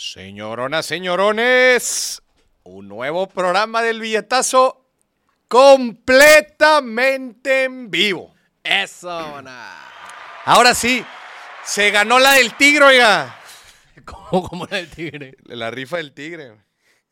Señoronas, 0.00 0.86
señorones, 0.86 2.22
un 2.62 2.86
nuevo 2.86 3.28
programa 3.28 3.82
del 3.82 3.98
billetazo 3.98 4.86
completamente 5.48 7.64
en 7.64 7.90
vivo. 7.90 8.32
Eso. 8.62 9.42
Ahora 10.44 10.76
sí, 10.76 11.04
se 11.64 11.90
ganó 11.90 12.20
la 12.20 12.34
del 12.34 12.54
tigre, 12.54 12.84
oiga. 12.84 13.40
¿Cómo, 14.04 14.48
cómo 14.48 14.66
era 14.66 14.78
el 14.78 14.88
tigre? 14.88 15.36
La 15.46 15.72
rifa 15.72 15.96
del 15.96 16.12
tigre. 16.12 16.54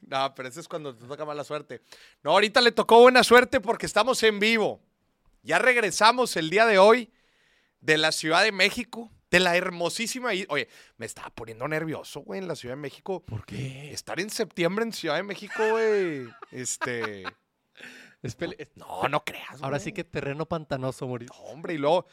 No, 0.03 0.33
pero 0.37 0.49
eso 0.49 0.61
es 0.61 0.69
cuando 0.69 0.95
te 0.95 1.07
toca 1.07 1.25
mala 1.25 1.43
suerte. 1.43 1.83
No, 2.23 2.31
ahorita 2.31 2.61
le 2.61 2.71
tocó 2.71 3.01
buena 3.01 3.25
suerte 3.25 3.61
porque 3.61 3.87
estamos 3.87 4.23
en 4.23 4.39
vivo. 4.39 4.81
Ya 5.43 5.59
regresamos 5.59 6.37
el 6.37 6.51
día 6.51 6.67
de 6.67 6.79
hoy 6.79 7.13
de 7.81 7.99
la 7.99 8.13
Ciudad 8.13 8.45
de 8.45 8.53
México, 8.53 9.11
de 9.37 9.41
la 9.41 9.57
hermosísima. 9.57 10.31
Oye, 10.49 10.69
me 10.97 11.07
estaba 11.07 11.31
poniendo 11.31 11.69
nervioso, 11.69 12.21
güey, 12.21 12.41
en 12.41 12.49
la 12.49 12.57
Ciudad 12.57 12.75
de 12.75 12.81
México. 12.81 13.23
¿Por 13.25 13.45
qué? 13.45 13.93
Estar 13.93 14.19
en 14.21 14.31
septiembre 14.31 14.85
en 14.85 14.93
Ciudad 14.93 15.17
de 15.17 15.23
México, 15.23 15.63
güey. 15.71 16.27
Este. 16.51 17.25
Es 18.23 18.37
No, 18.77 19.09
no 19.09 19.25
creas. 19.25 19.63
Ahora 19.63 19.77
güey. 19.77 19.81
sí 19.81 19.93
que 19.93 20.05
terreno 20.05 20.47
pantanoso, 20.47 21.07
Moris. 21.07 21.29
No, 21.31 21.37
hombre, 21.47 21.75
y 21.75 21.79
luego. 21.79 22.07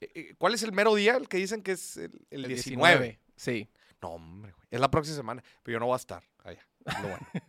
eh, 0.00 0.10
eh, 0.14 0.34
¿Cuál 0.36 0.54
es 0.54 0.62
el 0.62 0.72
mero 0.72 0.94
día? 0.94 1.16
El 1.16 1.28
que 1.28 1.36
dicen 1.36 1.62
que 1.62 1.72
es 1.72 1.96
el, 1.96 2.12
el 2.30 2.48
19. 2.48 3.20
Sí. 3.36 3.68
No, 4.02 4.10
hombre, 4.10 4.52
güey. 4.52 4.66
Es 4.70 4.80
la 4.80 4.90
próxima 4.90 5.16
semana. 5.16 5.42
Pero 5.62 5.76
yo 5.76 5.80
no 5.80 5.86
voy 5.86 5.94
a 5.94 5.96
estar 5.96 6.22
lo 6.84 7.08
bueno. 7.08 7.26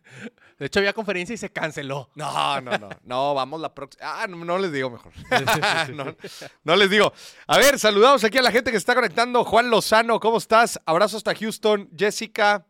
De 0.57 0.67
hecho, 0.67 0.79
había 0.79 0.93
conferencia 0.93 1.33
y 1.33 1.37
se 1.37 1.51
canceló. 1.51 2.09
No, 2.15 2.61
no, 2.61 2.77
no. 2.77 2.89
No, 3.03 3.33
vamos 3.33 3.59
la 3.59 3.73
próxima. 3.73 4.23
Ah, 4.23 4.27
no, 4.27 4.37
no 4.45 4.57
les 4.57 4.71
digo 4.71 4.89
mejor. 4.89 5.11
no, 5.93 6.15
no 6.63 6.75
les 6.77 6.89
digo. 6.89 7.11
A 7.47 7.57
ver, 7.57 7.77
saludamos 7.77 8.23
aquí 8.23 8.37
a 8.37 8.41
la 8.41 8.51
gente 8.51 8.71
que 8.71 8.77
se 8.77 8.83
está 8.83 8.95
conectando. 8.95 9.43
Juan 9.43 9.69
Lozano, 9.69 10.19
¿cómo 10.21 10.37
estás? 10.37 10.79
Abrazo 10.85 11.17
hasta 11.17 11.35
Houston. 11.35 11.89
Jessica, 11.97 12.65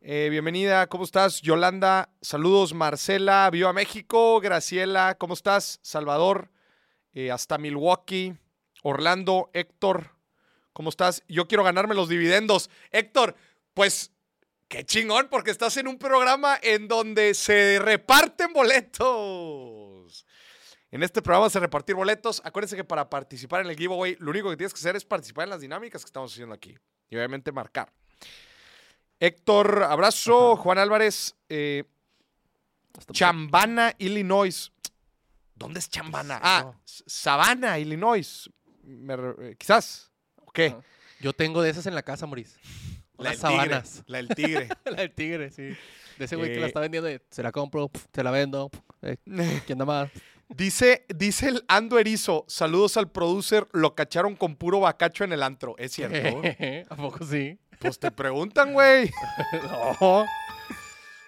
eh, 0.00 0.28
bienvenida. 0.30 0.86
¿Cómo 0.86 1.04
estás? 1.04 1.42
Yolanda, 1.42 2.08
saludos. 2.22 2.72
Marcela, 2.72 3.50
viva 3.50 3.74
México. 3.74 4.40
Graciela, 4.40 5.16
¿cómo 5.18 5.34
estás? 5.34 5.80
Salvador, 5.82 6.50
eh, 7.12 7.30
hasta 7.30 7.58
Milwaukee. 7.58 8.34
Orlando, 8.82 9.50
Héctor, 9.52 10.16
¿cómo 10.72 10.88
estás? 10.88 11.22
Yo 11.28 11.46
quiero 11.46 11.62
ganarme 11.62 11.94
los 11.94 12.08
dividendos. 12.08 12.68
Héctor, 12.90 13.36
pues 13.74 14.11
Qué 14.72 14.86
chingón, 14.86 15.28
porque 15.28 15.50
estás 15.50 15.76
en 15.76 15.86
un 15.86 15.98
programa 15.98 16.58
en 16.62 16.88
donde 16.88 17.34
se 17.34 17.78
reparten 17.78 18.54
boletos. 18.54 20.24
En 20.90 21.02
este 21.02 21.20
programa 21.20 21.50
se 21.50 21.60
repartir 21.60 21.94
boletos. 21.94 22.40
Acuérdense 22.42 22.74
que 22.74 22.82
para 22.82 23.10
participar 23.10 23.60
en 23.60 23.66
el 23.68 23.76
giveaway, 23.76 24.16
lo 24.18 24.30
único 24.30 24.48
que 24.48 24.56
tienes 24.56 24.72
que 24.72 24.78
hacer 24.78 24.96
es 24.96 25.04
participar 25.04 25.44
en 25.44 25.50
las 25.50 25.60
dinámicas 25.60 26.00
que 26.02 26.06
estamos 26.06 26.32
haciendo 26.32 26.54
aquí. 26.54 26.74
Y 27.10 27.16
obviamente 27.16 27.52
marcar. 27.52 27.92
Héctor, 29.20 29.82
abrazo. 29.82 30.56
Juan 30.56 30.78
Álvarez, 30.78 31.36
eh, 31.50 31.84
Chambana, 33.12 33.94
Illinois. 33.98 34.72
¿Dónde 35.54 35.80
es 35.80 35.90
Chambana? 35.90 36.40
Ah, 36.42 36.72
Savannah, 36.86 37.78
Illinois. 37.78 38.48
Me 38.84 39.12
eh, 39.12 39.56
quizás. 39.58 40.10
¿O 40.36 40.50
qué? 40.50 40.74
Yo 41.20 41.34
tengo 41.34 41.60
de 41.60 41.68
esas 41.68 41.84
en 41.84 41.94
la 41.94 42.02
casa, 42.02 42.24
Moris. 42.24 42.58
La 43.22 43.30
Las 43.30 43.40
del 43.40 43.50
tigre, 43.50 43.64
sabanas. 43.68 44.02
La 44.06 44.16
del 44.18 44.28
tigre. 44.28 44.68
la 44.84 44.92
del 44.96 45.10
tigre, 45.12 45.50
sí. 45.50 45.62
De 46.18 46.24
ese 46.26 46.36
güey 46.36 46.50
que 46.50 46.56
Eh. 46.58 46.60
la 46.60 46.66
está 46.66 46.80
vendiendo. 46.80 47.08
de, 47.08 47.20
se 47.30 47.42
la 47.42 47.52
compro, 47.52 47.90
se 48.14 48.22
la 48.22 48.30
vendo. 48.30 48.70
eh, 49.02 49.16
¿Quién 49.66 49.78
da 49.78 49.84
más? 49.84 50.10
Dice, 50.48 51.06
dice 51.08 51.48
el 51.48 51.64
Ando 51.66 51.98
Erizo, 51.98 52.44
saludos 52.46 52.98
al 52.98 53.10
producer, 53.10 53.66
lo 53.72 53.94
cacharon 53.94 54.36
con 54.36 54.54
puro 54.56 54.80
bacacho 54.80 55.24
en 55.24 55.32
el 55.32 55.42
antro. 55.42 55.74
Es 55.78 55.92
cierto. 55.92 56.42
¿A 56.90 56.96
poco 56.96 57.24
sí? 57.24 57.58
pues 57.78 57.98
te 57.98 58.10
preguntan, 58.10 58.72
güey. 58.74 59.10
No. 60.00 60.26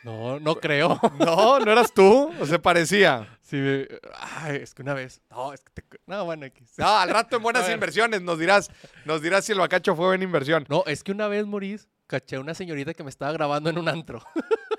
No, 0.05 0.39
no 0.39 0.57
creo. 0.57 1.01
No, 1.19 1.59
no 1.59 1.73
eras 1.73 1.93
tú. 1.93 2.33
O 2.41 2.47
se 2.47 2.59
parecía. 2.59 3.39
Sí, 3.43 3.57
me- 3.57 3.89
ay, 4.17 4.57
es 4.57 4.75
que 4.75 4.83
una 4.83 4.95
vez. 4.95 5.21
No, 5.31 5.53
es 5.53 5.61
que 5.63 5.71
te. 5.83 5.85
No, 6.07 6.25
bueno, 6.25 6.47
aquí. 6.47 6.65
No, 6.77 6.87
al 6.99 7.09
rato 7.11 7.37
en 7.37 7.43
buenas 7.43 7.69
inversiones 7.73 8.23
nos 8.23 8.39
dirás, 8.39 8.71
nos 9.05 9.23
dirás 9.23 9.45
si 9.45 9.53
el 9.53 9.59
bacacho 9.59 9.97
fue 9.97 10.07
buena 10.07 10.25
inversión. 10.25 10.67
No, 10.69 10.85
es 10.87 11.03
que 11.03 11.13
una 11.13 11.27
vez, 11.29 11.47
Moris, 11.47 11.89
caché 12.07 12.37
a 12.37 12.41
una 12.41 12.55
señorita 12.55 12.95
que 12.95 13.03
me 13.03 13.11
estaba 13.11 13.33
grabando 13.33 13.71
en 13.71 13.79
un 13.79 13.89
antro. 13.89 14.23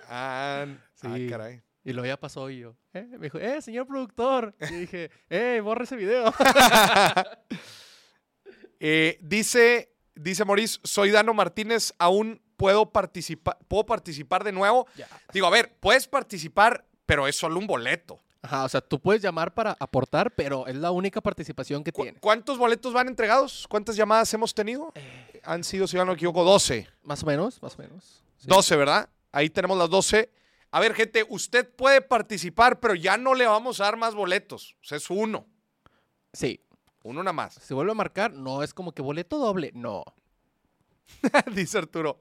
Ah, 0.07 0.67
Sí. 0.94 1.07
ay, 1.09 1.28
caray. 1.28 1.63
Y 1.83 1.91
luego 1.91 2.05
ya 2.05 2.16
pasó 2.17 2.47
y 2.51 2.59
yo. 2.59 2.75
eh, 2.94 3.07
me 3.09 3.17
dijo, 3.25 3.39
eh, 3.39 3.59
señor 3.59 3.88
productor. 3.88 4.53
Y 4.69 4.73
dije, 4.75 5.09
eh, 5.31 5.61
borra 5.63 5.83
ese 5.83 5.95
video. 5.95 6.31
Eh, 8.79 9.17
dice, 9.22 9.95
dice 10.13 10.45
Maurice, 10.45 10.79
soy 10.83 11.09
Dano 11.11 11.33
Martínez, 11.33 11.94
aún 11.97 12.41
puedo 12.57 12.89
participar, 12.91 13.57
puedo 13.67 13.85
participar 13.85 14.43
de 14.43 14.51
nuevo. 14.51 14.88
Digo, 15.33 15.47
a 15.47 15.49
ver, 15.49 15.75
puedes 15.79 16.07
participar, 16.07 16.85
pero 17.05 17.27
es 17.27 17.35
solo 17.38 17.59
un 17.59 17.67
boleto. 17.67 18.19
Ajá, 18.41 18.63
o 18.63 18.69
sea, 18.69 18.79
tú 18.81 18.99
puedes 18.99 19.21
llamar 19.23 19.53
para 19.55 19.75
aportar, 19.79 20.29
pero 20.35 20.67
es 20.67 20.75
la 20.75 20.91
única 20.91 21.19
participación 21.19 21.83
que 21.83 21.91
¿Cu- 21.91 22.03
tiene. 22.03 22.19
¿Cuántos 22.19 22.59
boletos 22.59 22.93
van 22.93 23.07
entregados? 23.07 23.66
¿Cuántas 23.67 23.95
llamadas 23.95 24.31
hemos 24.35 24.53
tenido? 24.53 24.91
Eh. 24.95 25.41
Han 25.45 25.63
sido, 25.63 25.88
si 25.88 25.97
no 25.97 26.05
me 26.05 26.13
equivoco, 26.13 26.43
12. 26.43 26.88
Más 27.03 27.23
o 27.23 27.25
menos, 27.25 27.61
más 27.63 27.73
o 27.75 27.81
menos. 27.81 28.23
Sí. 28.38 28.47
12, 28.47 28.75
¿verdad? 28.75 29.09
Ahí 29.31 29.49
tenemos 29.49 29.77
las 29.77 29.89
12. 29.89 30.29
A 30.69 30.79
ver, 30.79 30.93
gente, 30.93 31.25
usted 31.27 31.67
puede 31.75 32.01
participar, 32.01 32.79
pero 32.79 32.93
ya 32.93 33.17
no 33.17 33.33
le 33.33 33.47
vamos 33.47 33.79
a 33.79 33.85
dar 33.85 33.97
más 33.97 34.13
boletos. 34.13 34.75
O 34.81 34.83
sea, 34.85 34.97
es 34.97 35.09
uno. 35.09 35.47
Sí. 36.33 36.61
Uno 37.03 37.23
nada 37.23 37.33
más. 37.33 37.53
Se 37.55 37.73
vuelve 37.73 37.91
a 37.93 37.95
marcar, 37.95 38.31
no 38.33 38.61
es 38.61 38.73
como 38.73 38.91
que 38.91 39.01
boleto 39.01 39.37
doble, 39.39 39.72
no. 39.73 40.03
Dice 41.53 41.77
Arturo. 41.77 42.19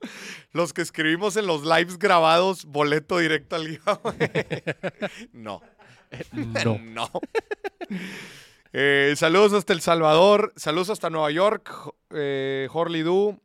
Los 0.53 0.73
que 0.73 0.83
escribimos 0.83 1.37
en 1.37 1.47
los 1.47 1.65
lives 1.65 1.99
grabados, 1.99 2.65
boleto 2.65 3.19
directo 3.19 3.57
al 3.57 3.69
giveaway. 3.69 4.63
no. 5.33 5.63
No. 6.33 6.79
No. 6.85 7.11
Eh, 8.73 9.15
saludos 9.17 9.53
hasta 9.53 9.73
El 9.73 9.81
Salvador. 9.81 10.53
Saludos 10.57 10.91
hasta 10.91 11.11
Nueva 11.11 11.31
York. 11.31 11.71
Eh, 12.11 12.69
Horley 12.73 13.03
Du. 13.03 13.41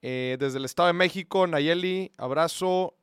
Eh, 0.00 0.36
desde 0.38 0.58
el 0.58 0.64
Estado 0.64 0.88
de 0.88 0.92
México, 0.92 1.46
Nayeli. 1.46 2.12
Abrazo. 2.16 2.94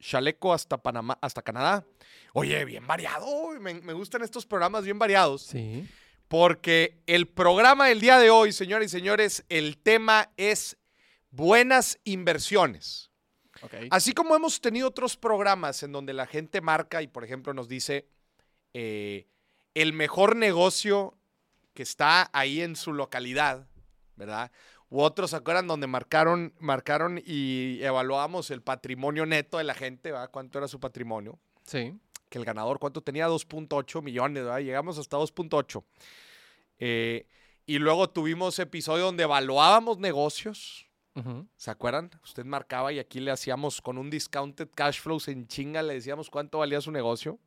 Chaleco 0.00 0.52
hasta 0.52 0.78
Panamá, 0.78 1.18
hasta 1.20 1.42
Canadá. 1.42 1.84
Oye, 2.32 2.64
bien 2.64 2.86
variado. 2.86 3.50
Me, 3.60 3.74
me 3.74 3.92
gustan 3.92 4.22
estos 4.22 4.44
programas 4.44 4.84
bien 4.84 4.98
variados. 4.98 5.42
Sí. 5.42 5.88
Porque 6.28 7.00
el 7.06 7.28
programa 7.28 7.86
del 7.86 8.00
día 8.00 8.18
de 8.18 8.30
hoy, 8.30 8.52
señoras 8.52 8.86
y 8.86 8.88
señores, 8.88 9.44
el 9.48 9.78
tema 9.78 10.30
es 10.36 10.76
buenas 11.34 11.98
inversiones. 12.04 13.10
Ok. 13.62 13.74
Así 13.90 14.12
como 14.12 14.34
hemos 14.36 14.60
tenido 14.60 14.88
otros 14.88 15.16
programas 15.16 15.82
en 15.82 15.92
donde 15.92 16.12
la 16.12 16.26
gente 16.26 16.60
marca 16.60 17.02
y, 17.02 17.06
por 17.06 17.24
ejemplo, 17.24 17.54
nos 17.54 17.68
dice 17.68 18.08
eh, 18.72 19.26
el 19.74 19.92
mejor 19.92 20.36
negocio 20.36 21.16
que 21.72 21.82
está 21.82 22.30
ahí 22.32 22.60
en 22.60 22.76
su 22.76 22.92
localidad, 22.92 23.66
¿verdad? 24.16 24.52
U 24.90 25.00
otros, 25.00 25.30
¿se 25.30 25.36
acuerdan? 25.36 25.66
Donde 25.66 25.86
marcaron, 25.86 26.54
marcaron 26.60 27.20
y 27.24 27.80
evaluamos 27.82 28.50
el 28.50 28.62
patrimonio 28.62 29.26
neto 29.26 29.58
de 29.58 29.64
la 29.64 29.74
gente, 29.74 30.12
¿verdad? 30.12 30.30
¿Cuánto 30.30 30.58
era 30.58 30.68
su 30.68 30.78
patrimonio? 30.78 31.38
Sí. 31.64 31.98
que 32.28 32.38
el 32.38 32.44
ganador, 32.44 32.78
¿cuánto 32.78 33.00
tenía? 33.00 33.28
2.8 33.28 34.02
millones, 34.02 34.44
¿verdad? 34.44 34.58
Llegamos 34.58 34.98
hasta 34.98 35.16
2.8. 35.16 35.82
Eh, 36.78 37.26
y 37.66 37.78
luego 37.78 38.10
tuvimos 38.10 38.58
episodio 38.58 39.04
donde 39.06 39.22
evaluábamos 39.22 39.98
negocios, 39.98 40.86
¿se 41.56 41.70
acuerdan? 41.70 42.10
Usted 42.22 42.44
marcaba 42.44 42.92
y 42.92 42.98
aquí 42.98 43.20
le 43.20 43.30
hacíamos 43.30 43.80
con 43.80 43.98
un 43.98 44.10
discounted 44.10 44.68
cash 44.74 45.00
flows 45.00 45.28
en 45.28 45.46
chinga, 45.46 45.82
le 45.82 45.94
decíamos 45.94 46.30
cuánto 46.30 46.58
valía 46.58 46.80
su 46.80 46.90
negocio. 46.90 47.38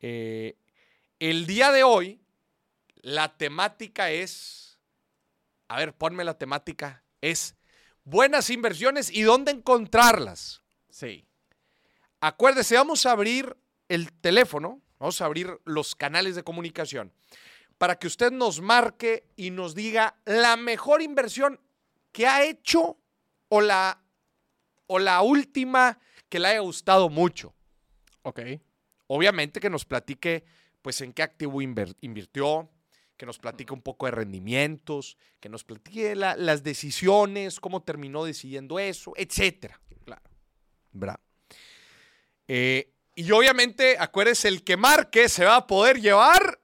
Eh, 0.00 0.56
el 1.20 1.46
día 1.46 1.70
de 1.70 1.84
hoy, 1.84 2.20
la 2.96 3.36
temática 3.36 4.10
es, 4.10 4.78
a 5.68 5.78
ver, 5.78 5.94
ponme 5.94 6.24
la 6.24 6.36
temática, 6.36 7.04
es 7.20 7.56
buenas 8.02 8.50
inversiones 8.50 9.10
y 9.10 9.22
dónde 9.22 9.52
encontrarlas. 9.52 10.62
Sí. 10.90 11.26
Acuérdese, 12.20 12.76
vamos 12.76 13.06
a 13.06 13.12
abrir 13.12 13.56
el 13.88 14.12
teléfono, 14.12 14.82
vamos 14.98 15.20
a 15.20 15.26
abrir 15.26 15.60
los 15.64 15.94
canales 15.94 16.34
de 16.34 16.42
comunicación 16.42 17.12
para 17.78 17.98
que 17.98 18.06
usted 18.06 18.30
nos 18.30 18.60
marque 18.60 19.26
y 19.36 19.50
nos 19.50 19.74
diga 19.74 20.16
la 20.24 20.56
mejor 20.56 21.02
inversión 21.02 21.60
que 22.14 22.28
ha 22.28 22.44
hecho 22.44 22.96
o 23.48 23.60
la, 23.60 24.00
o 24.86 25.00
la 25.00 25.20
última 25.22 25.98
que 26.28 26.38
le 26.38 26.46
haya 26.48 26.60
gustado 26.60 27.08
mucho. 27.10 27.52
Ok. 28.22 28.40
Obviamente 29.08 29.58
que 29.58 29.68
nos 29.68 29.84
platique 29.84 30.44
pues 30.80 31.00
en 31.00 31.12
qué 31.12 31.22
activo 31.22 31.60
invirtió, 31.60 32.70
que 33.16 33.26
nos 33.26 33.38
platique 33.38 33.72
un 33.72 33.82
poco 33.82 34.06
de 34.06 34.12
rendimientos, 34.12 35.16
que 35.40 35.48
nos 35.48 35.64
platique 35.64 36.14
la- 36.14 36.36
las 36.36 36.62
decisiones, 36.62 37.58
cómo 37.58 37.82
terminó 37.82 38.24
decidiendo 38.24 38.78
eso, 38.78 39.12
etcétera. 39.16 39.80
Claro. 40.04 40.22
¿verdad? 40.92 41.18
Eh, 42.46 42.92
y 43.16 43.30
obviamente, 43.32 43.96
acuérdese, 43.98 44.46
el 44.48 44.62
que 44.62 44.76
marque 44.76 45.28
se 45.28 45.44
va 45.44 45.56
a 45.56 45.66
poder 45.66 46.00
llevar 46.00 46.60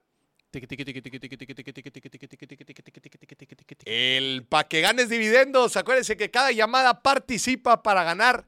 El 3.87 4.45
pa' 4.49 4.65
que 4.69 4.81
ganes 4.81 5.09
dividendos. 5.09 5.77
Acuérdense 5.77 6.17
que 6.17 6.31
cada 6.31 6.53
llamada 6.53 7.03
participa 7.03 7.83
para 7.83 8.03
ganar 8.05 8.47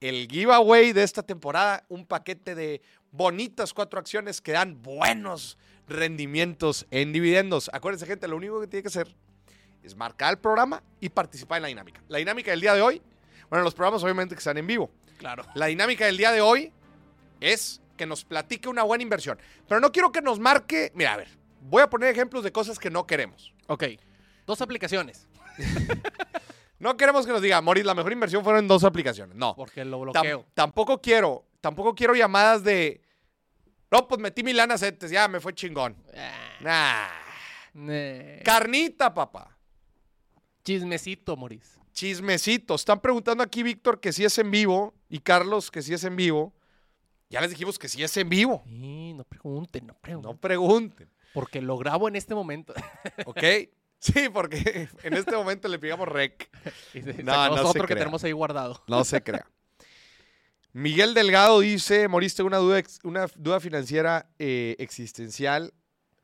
el 0.00 0.28
giveaway 0.28 0.92
de 0.92 1.02
esta 1.02 1.22
temporada. 1.22 1.84
Un 1.88 2.06
paquete 2.06 2.54
de 2.54 2.82
bonitas 3.10 3.72
cuatro 3.72 4.00
acciones 4.00 4.40
que 4.40 4.52
dan 4.52 4.82
buenos 4.82 5.56
rendimientos 5.86 6.86
en 6.90 7.12
dividendos. 7.12 7.70
Acuérdense, 7.72 8.06
gente, 8.06 8.26
lo 8.28 8.36
único 8.36 8.60
que 8.60 8.66
tiene 8.66 8.82
que 8.82 8.88
hacer 8.88 9.14
es 9.82 9.94
marcar 9.96 10.32
el 10.32 10.38
programa 10.38 10.82
y 11.00 11.10
participar 11.10 11.58
en 11.58 11.62
la 11.62 11.68
dinámica. 11.68 12.02
La 12.08 12.18
dinámica 12.18 12.50
del 12.50 12.60
día 12.60 12.74
de 12.74 12.82
hoy, 12.82 13.02
bueno, 13.48 13.64
los 13.64 13.74
programas 13.74 14.02
obviamente 14.02 14.34
que 14.34 14.38
están 14.38 14.58
en 14.58 14.66
vivo. 14.66 14.90
Claro. 15.18 15.44
La 15.54 15.66
dinámica 15.66 16.06
del 16.06 16.16
día 16.16 16.32
de 16.32 16.40
hoy 16.40 16.72
es 17.40 17.80
que 17.96 18.06
nos 18.06 18.24
platique 18.24 18.68
una 18.68 18.82
buena 18.82 19.02
inversión. 19.02 19.38
Pero 19.68 19.80
no 19.80 19.92
quiero 19.92 20.10
que 20.10 20.22
nos 20.22 20.40
marque. 20.40 20.90
Mira, 20.94 21.14
a 21.14 21.16
ver, 21.18 21.28
voy 21.64 21.82
a 21.82 21.90
poner 21.90 22.10
ejemplos 22.10 22.42
de 22.44 22.52
cosas 22.52 22.78
que 22.78 22.90
no 22.90 23.06
queremos. 23.06 23.52
Ok. 23.66 23.84
Dos 24.46 24.60
aplicaciones. 24.60 25.26
No 26.80 26.96
queremos 26.98 27.24
que 27.24 27.32
nos 27.32 27.40
diga, 27.40 27.62
Moris, 27.62 27.84
la 27.86 27.94
mejor 27.94 28.12
inversión 28.12 28.42
fueron 28.44 28.64
en 28.64 28.68
dos 28.68 28.84
aplicaciones. 28.84 29.34
No. 29.36 29.54
Porque 29.56 29.84
lo 29.86 29.98
Tam- 30.00 30.12
bloqueo. 30.12 30.44
tampoco 30.52 31.00
quiero, 31.00 31.46
tampoco 31.62 31.94
quiero 31.94 32.14
llamadas 32.14 32.62
de. 32.62 33.00
No, 33.90 34.06
pues 34.06 34.20
metí 34.20 34.42
mi 34.42 34.52
lana 34.52 34.76
CETES, 34.76 35.10
ya 35.10 35.26
me 35.28 35.40
fue 35.40 35.54
chingón. 35.54 35.96
Ah, 36.14 37.08
Nah. 37.72 38.42
Carnita, 38.44 39.14
papá. 39.14 39.56
Chismecito, 40.64 41.36
Moris. 41.36 41.78
Chismecito. 41.92 42.74
Están 42.74 43.00
preguntando 43.00 43.42
aquí, 43.42 43.62
Víctor, 43.62 44.00
que 44.00 44.12
si 44.12 44.24
es 44.24 44.36
en 44.38 44.50
vivo. 44.50 44.94
Y 45.08 45.20
Carlos, 45.20 45.70
que 45.70 45.80
si 45.80 45.94
es 45.94 46.04
en 46.04 46.16
vivo. 46.16 46.52
Ya 47.30 47.40
les 47.40 47.50
dijimos 47.50 47.78
que 47.78 47.88
si 47.88 48.02
es 48.02 48.14
en 48.16 48.28
vivo. 48.28 48.62
Sí, 48.66 49.14
no 49.14 49.24
pregunten, 49.24 49.86
no 49.86 49.94
pregunten. 49.94 50.30
No 50.32 50.36
pregunten. 50.38 51.08
Porque 51.34 51.60
lo 51.60 51.76
grabo 51.76 52.08
en 52.08 52.16
este 52.16 52.34
momento. 52.34 52.72
¿Ok? 53.26 53.42
Sí, 53.98 54.28
porque 54.32 54.88
en 55.02 55.14
este 55.14 55.34
momento 55.36 55.68
le 55.68 55.78
pegamos 55.78 56.08
rec. 56.08 56.48
Y 56.94 57.02
se- 57.02 57.22
No, 57.22 57.54
no 57.56 57.72
se 57.72 57.80
que 57.80 57.86
crea. 57.86 57.98
tenemos 57.98 58.24
ahí 58.24 58.32
guardado. 58.32 58.82
No 58.86 59.04
se 59.04 59.22
crea. 59.22 59.46
Miguel 60.72 61.14
Delgado 61.14 61.60
dice, 61.60 62.08
moriste 62.08 62.42
una 62.42 62.56
duda, 62.58 62.82
una 63.04 63.26
duda 63.36 63.60
financiera 63.60 64.26
eh, 64.38 64.74
existencial. 64.78 65.72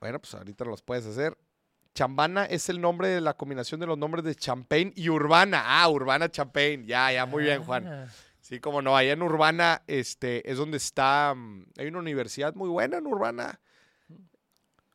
Bueno, 0.01 0.19
pues 0.19 0.35
ahorita 0.35 0.65
los 0.65 0.83
puedes 0.83 1.07
hacer. 1.07 1.39
Chambana 1.95 2.45
es 2.47 2.69
el 2.69 2.81
nombre 2.81 3.09
de 3.09 3.21
la 3.21 3.35
combinación 3.35 3.81
de 3.81 3.87
los 3.87 3.99
nombres 3.99 4.25
de 4.25 4.35
Champagne 4.35 4.93
y 4.97 5.09
Urbana. 5.09 5.62
Ah, 5.65 5.89
Urbana 5.89 6.29
Champagne. 6.31 6.85
Ya, 6.87 7.12
ya, 7.12 7.27
muy 7.27 7.45
bien, 7.45 7.62
Juan. 7.65 7.87
Ah, 7.87 8.07
Sí, 8.41 8.59
como 8.59 8.83
no, 8.83 8.97
allá 8.97 9.12
en 9.12 9.23
Urbana 9.23 9.83
este, 9.87 10.51
es 10.51 10.57
donde 10.59 10.77
está, 10.79 11.35
mm, 11.37 11.67
hay 11.79 11.87
una 11.87 11.99
universidad 12.01 12.53
muy 12.57 12.69
buena 12.69 12.99
en 12.99 13.07
Urbana. 13.07 13.61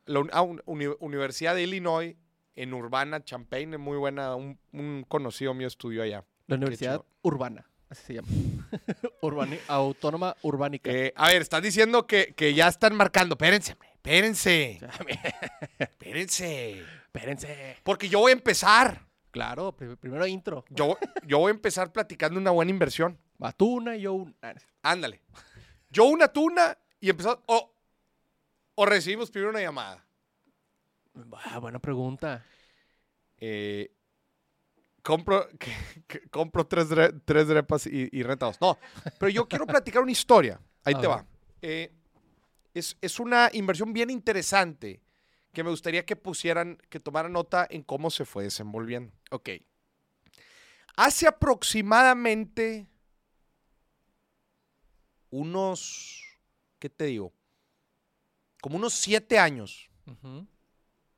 La 0.06 0.20
un- 0.20 0.30
ah, 0.34 0.42
un- 0.42 0.62
uni- 0.66 0.96
Universidad 1.00 1.56
de 1.56 1.64
Illinois 1.64 2.16
en 2.56 2.74
Urbana, 2.74 3.24
Champagne, 3.24 3.74
es 3.74 3.80
muy 3.80 3.98
buena. 3.98 4.36
Un, 4.36 4.60
un 4.72 5.06
conocido 5.08 5.54
mío 5.54 5.68
estudió 5.68 6.04
allá. 6.04 6.24
La 6.48 6.56
Universidad. 6.58 7.04
Urbana. 7.22 7.66
Así 7.90 8.04
se 8.06 8.14
llama. 8.16 8.28
Urbani- 9.22 9.60
Autónoma 9.68 10.36
Urbánica. 10.42 10.90
Eh, 10.92 11.14
a 11.16 11.28
ver, 11.30 11.42
estás 11.42 11.62
diciendo 11.62 12.08
que, 12.08 12.34
que 12.36 12.54
ya 12.54 12.68
están 12.68 12.96
marcando. 12.96 13.34
Espérense, 13.34 13.76
espérense, 13.94 14.80
espérense. 15.80 16.84
Espérense. 17.14 17.78
Porque 17.84 18.10
yo 18.10 18.20
voy 18.20 18.32
a 18.32 18.34
empezar. 18.34 19.06
Claro, 19.32 19.74
pri- 19.76 19.96
primero 19.98 20.26
intro. 20.28 20.64
Yo, 20.70 20.98
yo 21.26 21.40
voy 21.40 21.50
a 21.50 21.56
empezar 21.56 21.92
platicando 21.92 22.40
una 22.40 22.52
buena 22.52 22.72
inversión. 22.72 23.20
Va 23.42 23.52
tú 23.52 23.76
una 23.76 23.96
y 23.98 24.02
yo 24.02 24.14
una. 24.14 24.34
Ah, 24.42 24.54
Ándale. 24.82 25.22
Yo 25.90 26.06
una 26.06 26.28
tuna 26.30 26.78
y 27.00 27.10
empezar. 27.10 27.40
O, 27.48 27.74
o 28.76 28.86
recibimos 28.86 29.32
primero 29.32 29.50
una 29.52 29.62
llamada. 29.62 30.06
Ah, 31.46 31.60
buena 31.60 31.80
pregunta. 31.80 32.46
Eh, 33.38 33.92
compro, 35.02 35.48
que- 35.60 36.04
que- 36.08 36.30
compro 36.30 36.68
tres, 36.68 36.88
tres 37.26 37.48
drepas 37.48 37.88
y, 37.88 38.10
y 38.12 38.24
renta 38.24 38.48
dos. 38.48 38.58
No, 38.62 38.78
pero 39.20 39.30
yo 39.30 39.48
quiero 39.48 39.66
platicar 39.66 40.02
una 40.02 40.12
historia. 40.12 40.60
Ahí 40.84 40.94
A 40.94 41.00
te 41.00 41.08
ver. 41.08 41.16
va. 41.18 41.26
Eh, 41.62 41.92
es, 42.74 42.98
es 43.02 43.20
una 43.20 43.50
inversión 43.54 43.94
bien 43.94 44.10
interesante 44.10 45.02
que 45.54 45.64
me 45.64 45.70
gustaría 45.70 46.06
que 46.06 46.18
pusieran, 46.18 46.78
que 46.90 47.00
tomaran 47.00 47.32
nota 47.32 47.66
en 47.70 47.82
cómo 47.84 48.12
se 48.12 48.26
fue 48.26 48.44
desenvolviendo. 48.44 49.14
Ok. 49.32 49.50
Hace 50.98 51.28
aproximadamente 51.28 52.88
unos, 55.30 56.22
¿qué 56.80 56.90
te 56.90 57.06
digo? 57.06 57.34
Como 58.66 58.78
unos 58.78 58.96
siete 58.96 59.38
años. 59.38 59.92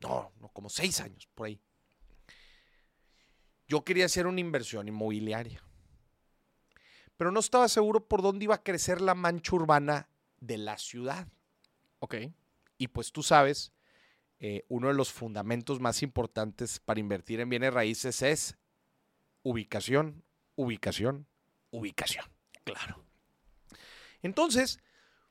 No, 0.01 0.33
no, 0.41 0.49
como 0.49 0.67
seis 0.67 0.99
años, 0.99 1.29
por 1.33 1.47
ahí. 1.47 1.61
Yo 3.69 3.85
quería 3.85 4.03
hacer 4.03 4.27
una 4.27 4.41
inversión 4.41 4.89
inmobiliaria. 4.89 5.63
Pero 7.15 7.31
no 7.31 7.39
estaba 7.39 7.69
seguro 7.69 8.05
por 8.05 8.21
dónde 8.21 8.43
iba 8.43 8.55
a 8.55 8.63
crecer 8.63 8.99
la 8.99 9.15
mancha 9.15 9.55
urbana 9.55 10.09
de 10.41 10.57
la 10.57 10.77
ciudad. 10.77 11.29
Ok. 11.99 12.15
Y 12.77 12.89
pues 12.89 13.13
tú 13.13 13.23
sabes, 13.23 13.71
eh, 14.41 14.65
uno 14.67 14.89
de 14.89 14.95
los 14.95 15.13
fundamentos 15.13 15.79
más 15.79 16.03
importantes 16.03 16.81
para 16.81 16.99
invertir 16.99 17.39
en 17.39 17.47
bienes 17.47 17.73
raíces 17.73 18.23
es 18.23 18.57
ubicación, 19.43 20.21
ubicación, 20.57 21.27
ubicación. 21.71 22.25
Claro. 22.65 23.05
Entonces, 24.21 24.81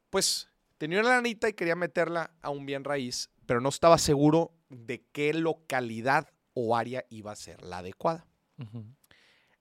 pues 0.08 0.48
tenía 0.78 1.00
una 1.00 1.10
lanita 1.10 1.48
y 1.48 1.54
quería 1.54 1.76
meterla 1.76 2.30
a 2.42 2.50
un 2.50 2.66
bien 2.66 2.84
raíz, 2.84 3.30
pero 3.46 3.60
no 3.60 3.68
estaba 3.68 3.98
seguro 3.98 4.52
de 4.68 5.04
qué 5.12 5.32
localidad 5.32 6.28
o 6.54 6.76
área 6.76 7.04
iba 7.10 7.32
a 7.32 7.36
ser 7.36 7.62
la 7.62 7.78
adecuada. 7.78 8.26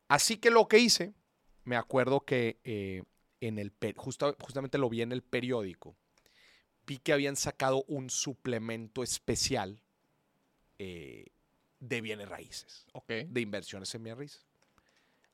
Así 0.07 0.37
que 0.37 0.49
lo 0.51 0.67
que 0.67 0.79
hice, 0.79 1.13
me 1.63 1.75
acuerdo 1.75 2.21
que 2.21 2.59
eh, 2.63 3.03
en 3.41 3.59
el 3.59 3.73
justamente 4.37 4.77
lo 4.77 4.89
vi 4.89 5.01
en 5.01 5.11
el 5.11 5.21
periódico, 5.21 5.95
vi 6.85 6.97
que 6.99 7.13
habían 7.13 7.35
sacado 7.35 7.83
un 7.87 8.09
suplemento 8.09 9.03
especial 9.03 9.81
eh, 10.79 11.25
de 11.79 12.01
bienes 12.01 12.29
raíces 12.29 12.85
de 13.07 13.41
inversiones 13.41 13.93
en 13.95 14.03
bienes 14.03 14.17
raíces. 14.17 14.44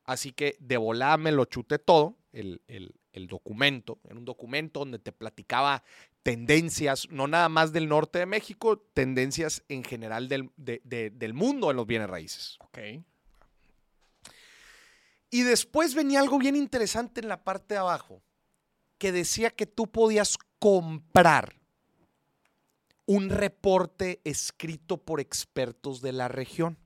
Así 0.04 0.32
que 0.32 0.58
de 0.60 0.78
volada 0.78 1.18
me 1.18 1.32
lo 1.32 1.46
chuté 1.46 1.80
todo, 1.80 2.18
el, 2.34 2.62
el- 2.68 2.96
el 3.14 3.28
documento, 3.28 4.00
en 4.10 4.20
un 4.20 4.24
documento 4.26 4.80
donde 4.80 4.98
te 4.98 5.12
platicaba 5.12 5.84
tendencias, 6.24 7.10
no 7.10 7.28
nada 7.28 7.50
más 7.50 7.74
del 7.74 7.90
norte 7.90 8.20
de 8.20 8.26
México, 8.26 8.78
tendencias 8.94 9.64
en 9.68 9.84
general 9.84 10.30
del, 10.30 10.50
de- 10.56 10.82
de- 10.86 11.10
del 11.10 11.34
mundo 11.34 11.70
en 11.72 11.76
los 11.78 11.86
bienes 11.86 12.10
raíces. 12.10 12.58
Ok. 12.62 12.80
Y 15.30 15.42
después 15.44 15.94
venía 15.94 16.20
algo 16.22 16.38
bien 16.40 16.56
interesante 16.56 17.22
en 17.22 17.28
la 17.28 17.44
parte 17.44 17.74
de 17.74 17.80
abajo, 17.80 18.22
que 18.98 19.12
decía 19.12 19.50
que 19.50 19.66
tú 19.66 19.88
podías 19.92 20.38
comprar 20.60 21.56
un 23.06 23.30
reporte 23.30 24.22
escrito 24.24 24.98
por 24.98 25.20
expertos 25.20 26.02
de 26.02 26.12
la 26.14 26.28
región. 26.28 26.78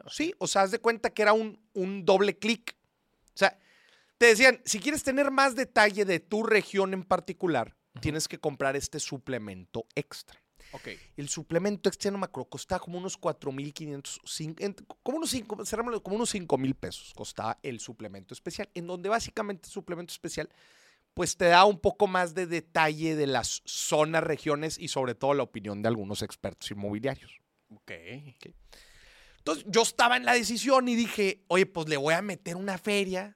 Ok. 0.00 0.10
Sí, 0.12 0.34
o 0.38 0.46
sea, 0.46 0.62
haz 0.62 0.70
de 0.70 0.78
cuenta 0.78 1.10
que 1.10 1.22
era 1.22 1.32
un, 1.32 1.60
un 1.74 2.04
doble 2.04 2.36
clic. 2.38 2.76
O 3.26 3.38
sea, 3.38 3.58
te 4.18 4.26
decían, 4.26 4.60
si 4.64 4.80
quieres 4.80 5.02
tener 5.02 5.30
más 5.30 5.54
detalle 5.54 6.04
de 6.04 6.20
tu 6.20 6.42
región 6.42 6.92
en 6.94 7.04
particular, 7.04 7.76
tienes 8.00 8.28
que 8.28 8.38
comprar 8.38 8.76
este 8.76 9.00
suplemento 9.00 9.86
extra. 9.94 10.40
Ok. 10.72 10.88
El 11.16 11.28
suplemento 11.28 11.88
extra, 11.88 12.10
no 12.10 12.18
me 12.18 12.26
acuerdo, 12.26 12.50
costaba 12.50 12.80
como 12.80 12.98
unos 12.98 13.16
4.500, 13.18 14.20
cin- 14.24 14.54
ent- 14.56 14.84
como 15.02 15.18
unos 15.18 15.30
5, 15.30 15.64
cerrémoslo, 15.64 16.02
como 16.02 16.16
unos 16.16 16.30
5,000 16.30 16.74
pesos 16.74 17.12
costaba 17.14 17.58
el 17.62 17.80
suplemento 17.80 18.34
especial, 18.34 18.68
en 18.74 18.86
donde 18.86 19.08
básicamente 19.08 19.66
el 19.68 19.72
suplemento 19.72 20.12
especial 20.12 20.48
pues 21.14 21.36
te 21.36 21.46
da 21.46 21.64
un 21.64 21.80
poco 21.80 22.06
más 22.06 22.34
de 22.34 22.46
detalle 22.46 23.16
de 23.16 23.26
las 23.26 23.62
zonas, 23.64 24.22
regiones 24.22 24.78
y 24.78 24.88
sobre 24.88 25.14
todo 25.16 25.32
la 25.34 25.42
opinión 25.42 25.80
de 25.82 25.88
algunos 25.88 26.22
expertos 26.22 26.70
inmobiliarios. 26.70 27.40
Ok. 27.70 27.90
Entonces 29.48 29.72
yo 29.72 29.80
estaba 29.80 30.18
en 30.18 30.26
la 30.26 30.34
decisión 30.34 30.88
y 30.88 30.94
dije, 30.94 31.42
oye, 31.48 31.64
pues 31.64 31.88
le 31.88 31.96
voy 31.96 32.12
a 32.12 32.20
meter 32.20 32.54
una 32.54 32.76
feria. 32.76 33.34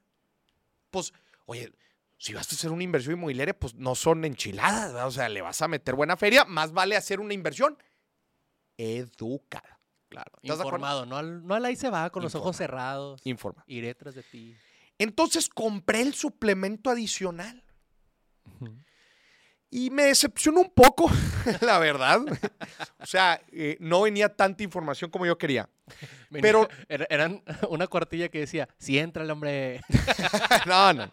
Pues, 0.91 1.11
oye, 1.47 1.73
si 2.19 2.35
vas 2.35 2.51
a 2.51 2.55
hacer 2.55 2.69
una 2.69 2.83
inversión 2.83 3.15
inmobiliaria, 3.15 3.57
pues 3.57 3.73
no 3.73 3.95
son 3.95 4.23
enchiladas, 4.23 4.93
¿verdad? 4.93 5.07
o 5.07 5.11
sea, 5.11 5.27
le 5.27 5.41
vas 5.41 5.59
a 5.63 5.67
meter 5.67 5.95
buena 5.95 6.15
feria, 6.15 6.45
más 6.45 6.71
vale 6.71 6.95
hacer 6.95 7.19
una 7.19 7.33
inversión 7.33 7.79
educada. 8.77 9.79
Claro. 10.07 10.31
Informado. 10.43 11.07
No 11.07 11.17
al, 11.17 11.47
no 11.47 11.55
al 11.55 11.65
ahí 11.65 11.75
se 11.75 11.89
va 11.89 12.11
con 12.11 12.21
los 12.21 12.35
ojos 12.35 12.57
cerrados. 12.57 13.19
Informa. 13.23 13.63
Iré 13.65 13.95
tras 13.95 14.13
de 14.13 14.21
ti. 14.21 14.55
Entonces 14.99 15.49
compré 15.49 16.01
el 16.01 16.13
suplemento 16.13 16.91
adicional. 16.91 17.63
Y 19.75 19.89
me 19.89 20.03
decepcionó 20.03 20.61
un 20.61 20.69
poco, 20.69 21.09
la 21.61 21.79
verdad. 21.79 22.21
o 22.99 23.05
sea, 23.07 23.41
eh, 23.51 23.75
no 23.79 24.01
venía 24.03 24.29
tanta 24.29 24.61
información 24.63 25.09
como 25.09 25.25
yo 25.25 25.37
quería. 25.39 25.67
Venía- 26.29 26.41
Pero- 26.43 26.69
era- 26.87 27.07
eran 27.09 27.43
una 27.69 27.87
cuartilla 27.87 28.29
que 28.29 28.39
decía, 28.41 28.69
sí 28.77 28.99
entra 28.99 29.23
el 29.23 29.31
hombre. 29.31 29.81
no, 30.67 30.93
no. 30.93 31.11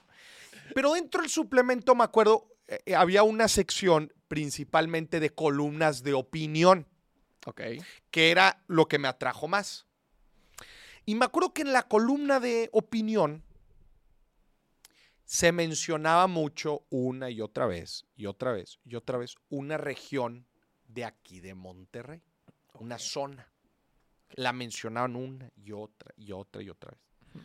Pero 0.74 0.92
dentro 0.92 1.22
del 1.22 1.30
suplemento, 1.30 1.94
me 1.94 2.04
acuerdo, 2.04 2.48
eh, 2.68 2.94
había 2.94 3.22
una 3.22 3.48
sección 3.48 4.12
principalmente 4.28 5.20
de 5.20 5.30
columnas 5.30 6.02
de 6.02 6.12
opinión, 6.12 6.86
Ok. 7.46 7.62
que 8.10 8.30
era 8.30 8.62
lo 8.68 8.86
que 8.88 8.98
me 8.98 9.08
atrajo 9.08 9.48
más. 9.48 9.86
Y 11.06 11.14
me 11.14 11.24
acuerdo 11.24 11.54
que 11.54 11.62
en 11.62 11.72
la 11.72 11.84
columna 11.84 12.38
de 12.40 12.68
opinión 12.72 13.42
se 15.32 15.52
mencionaba 15.52 16.26
mucho 16.26 16.87
una 16.90 17.30
y 17.30 17.40
otra 17.40 17.64
vez, 17.66 18.04
y 18.16 18.26
otra 18.26 18.50
vez, 18.50 18.80
y 18.84 18.96
otra 18.96 19.16
vez, 19.16 19.37
una 19.49 19.76
región 19.76 20.44
de 20.88 21.04
aquí 21.04 21.38
de 21.38 21.54
Monterrey, 21.54 22.20
una 22.75 22.99
zona. 22.99 23.49
La 24.30 24.52
mencionaban 24.52 25.14
una 25.14 25.49
y 25.54 25.70
otra 25.70 26.12
y 26.16 26.32
otra 26.32 26.62
y 26.62 26.68
otra 26.68 26.90
vez. 26.90 27.44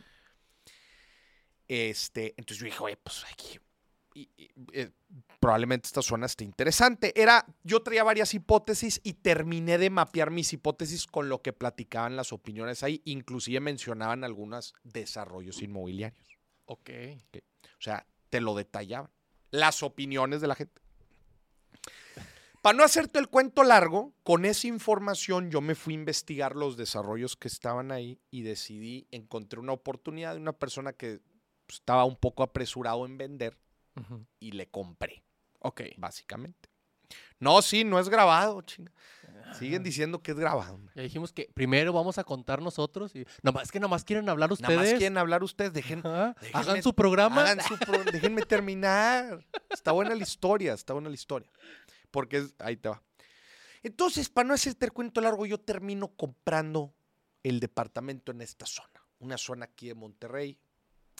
Este, 1.68 2.34
entonces 2.36 2.58
yo 2.58 2.64
dije, 2.64 2.78
oye, 2.80 2.96
pues 2.96 3.24
aquí, 3.32 3.60
y- 4.14 4.30
y, 4.36 4.50
eh, 4.72 4.90
probablemente 5.38 5.86
esta 5.86 6.02
zona 6.02 6.26
esté 6.26 6.42
interesante. 6.42 7.12
Era, 7.14 7.46
yo 7.62 7.84
traía 7.84 8.02
varias 8.02 8.34
hipótesis 8.34 9.00
y 9.04 9.12
terminé 9.12 9.78
de 9.78 9.90
mapear 9.90 10.32
mis 10.32 10.52
hipótesis 10.52 11.06
con 11.06 11.28
lo 11.28 11.40
que 11.40 11.52
platicaban 11.52 12.16
las 12.16 12.32
opiniones 12.32 12.82
ahí, 12.82 13.00
inclusive 13.04 13.60
mencionaban 13.60 14.24
algunos 14.24 14.74
desarrollos 14.82 15.62
inmobiliarios. 15.62 16.36
Ok. 16.64 16.90
O 17.78 17.82
sea, 17.82 18.06
te 18.30 18.40
lo 18.40 18.54
detallaban. 18.54 19.10
Las 19.50 19.82
opiniones 19.82 20.40
de 20.40 20.46
la 20.48 20.54
gente. 20.54 20.80
Para 22.62 22.78
no 22.78 22.82
hacerte 22.84 23.20
el 23.20 23.28
cuento 23.28 23.62
largo, 23.62 24.12
con 24.24 24.44
esa 24.44 24.66
información 24.66 25.50
yo 25.50 25.60
me 25.60 25.76
fui 25.76 25.94
a 25.94 25.98
investigar 26.00 26.56
los 26.56 26.76
desarrollos 26.76 27.36
que 27.36 27.46
estaban 27.46 27.92
ahí 27.92 28.20
y 28.30 28.42
decidí, 28.42 29.06
encontré 29.12 29.60
una 29.60 29.72
oportunidad 29.72 30.34
de 30.34 30.40
una 30.40 30.52
persona 30.52 30.92
que 30.92 31.20
pues, 31.66 31.78
estaba 31.78 32.04
un 32.04 32.16
poco 32.16 32.42
apresurado 32.42 33.06
en 33.06 33.18
vender 33.18 33.56
y 34.40 34.50
le 34.52 34.68
compré, 34.68 35.22
Ok. 35.60 35.82
básicamente. 35.96 36.68
No, 37.38 37.62
sí, 37.62 37.84
no 37.84 38.00
es 38.00 38.08
grabado, 38.08 38.60
chinga. 38.62 38.92
Siguen 39.58 39.82
diciendo 39.82 40.22
que 40.22 40.32
es 40.32 40.38
grabado. 40.38 40.78
Ya 40.94 41.02
dijimos 41.02 41.32
que 41.32 41.48
primero 41.54 41.92
vamos 41.92 42.18
a 42.18 42.24
contar 42.24 42.60
nosotros 42.62 43.14
y 43.14 43.24
nomás 43.42 43.64
es 43.64 43.72
que 43.72 43.80
nomás 43.80 44.04
quieren 44.04 44.28
hablar 44.28 44.52
ustedes. 44.52 44.94
quieren 44.98 45.16
hablar 45.18 45.42
ustedes, 45.42 45.72
dejen, 45.72 46.02
déjenme- 46.02 46.34
Hagan 46.52 46.82
su 46.82 46.94
programa. 46.94 47.42
Hagan 47.42 47.60
su 47.66 47.76
pro- 47.78 48.04
déjenme 48.04 48.42
terminar. 48.42 49.44
Está 49.70 49.92
buena 49.92 50.14
la 50.14 50.22
historia, 50.22 50.74
está 50.74 50.92
buena 50.92 51.08
la 51.08 51.14
historia. 51.14 51.50
Porque 52.10 52.38
es- 52.38 52.54
ahí 52.58 52.76
te 52.76 52.88
va. 52.88 53.02
Entonces, 53.82 54.28
para 54.28 54.48
no 54.48 54.54
hacerte 54.54 54.84
el 54.86 54.92
cuento 54.92 55.20
largo, 55.20 55.46
yo 55.46 55.58
termino 55.60 56.08
comprando 56.08 56.92
el 57.42 57.60
departamento 57.60 58.32
en 58.32 58.40
esta 58.40 58.66
zona. 58.66 58.88
Una 59.20 59.38
zona 59.38 59.66
aquí 59.66 59.86
de 59.88 59.94
Monterrey, 59.94 60.58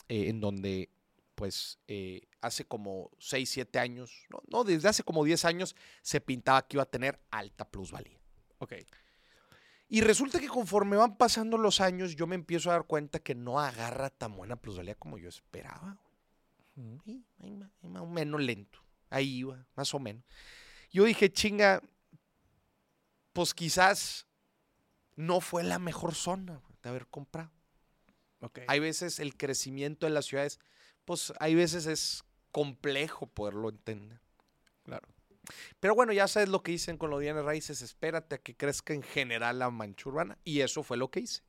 eh, 0.09 0.27
en 0.29 0.41
donde, 0.41 0.89
pues, 1.35 1.79
eh, 1.87 2.21
hace 2.41 2.65
como 2.65 3.11
6, 3.19 3.49
7 3.49 3.79
años, 3.79 4.25
no, 4.29 4.41
no, 4.49 4.63
desde 4.63 4.87
hace 4.89 5.03
como 5.03 5.23
10 5.23 5.45
años, 5.45 5.75
se 6.01 6.21
pintaba 6.21 6.67
que 6.67 6.77
iba 6.77 6.83
a 6.83 6.89
tener 6.89 7.19
alta 7.31 7.69
plusvalía. 7.69 8.19
Ok. 8.59 8.73
Y 9.89 10.01
resulta 10.01 10.39
que 10.39 10.47
conforme 10.47 10.97
van 10.97 11.17
pasando 11.17 11.57
los 11.57 11.79
años, 11.79 12.15
yo 12.15 12.27
me 12.27 12.35
empiezo 12.35 12.69
a 12.69 12.73
dar 12.73 12.85
cuenta 12.85 13.19
que 13.19 13.35
no 13.35 13.59
agarra 13.59 14.09
tan 14.09 14.35
buena 14.35 14.57
plusvalía 14.57 14.95
como 14.95 15.17
yo 15.17 15.29
esperaba. 15.29 15.97
Sí, 17.05 17.25
más 17.81 18.01
o 18.01 18.05
menos 18.05 18.41
lento. 18.41 18.79
Ahí 19.09 19.37
iba, 19.37 19.65
más 19.75 19.93
o 19.93 19.99
menos. 19.99 20.23
Yo 20.91 21.05
dije, 21.05 21.31
chinga, 21.31 21.81
pues 23.33 23.53
quizás 23.53 24.27
no 25.15 25.39
fue 25.39 25.63
la 25.63 25.79
mejor 25.79 26.13
zona 26.13 26.61
de 26.83 26.89
haber 26.89 27.07
comprado. 27.07 27.51
Ok. 28.41 28.59
Hay 28.67 28.79
veces 28.79 29.19
el 29.19 29.35
crecimiento 29.37 30.05
de 30.05 30.11
las 30.11 30.25
ciudades, 30.25 30.59
pues 31.05 31.33
hay 31.39 31.55
veces 31.55 31.85
es 31.85 32.23
complejo 32.57 33.27
poderlo 33.27 33.69
entender. 33.69 34.19
Claro. 34.81 35.07
Pero 35.79 35.93
bueno, 35.93 36.11
ya 36.11 36.27
sabes 36.27 36.49
lo 36.49 36.63
que 36.63 36.71
dicen 36.71 36.97
con 36.97 37.11
los 37.11 37.19
bienes 37.19 37.45
raíces, 37.45 37.83
espérate 37.83 38.33
a 38.33 38.37
que 38.39 38.55
crezca 38.55 38.95
en 38.95 39.03
general 39.03 39.59
la 39.59 39.69
mancha 39.69 40.09
urbana. 40.09 40.39
Y 40.43 40.61
eso 40.61 40.81
fue 40.81 40.97
lo 40.97 41.11
que 41.11 41.19
hice. 41.19 41.43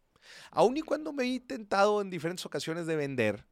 Aun 0.50 0.76
y 0.76 0.82
cuando 0.82 1.14
me 1.14 1.22
he 1.22 1.28
intentado 1.28 2.02
en 2.02 2.10
diferentes 2.10 2.44
ocasiones 2.44 2.86
de 2.86 2.96
vender 2.96 3.46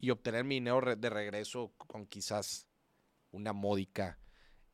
y 0.00 0.10
obtener 0.10 0.42
mi 0.42 0.56
dinero 0.56 0.96
de 0.96 1.08
regreso 1.08 1.72
con 1.76 2.04
quizás 2.06 2.66
una 3.30 3.52
módica 3.52 4.18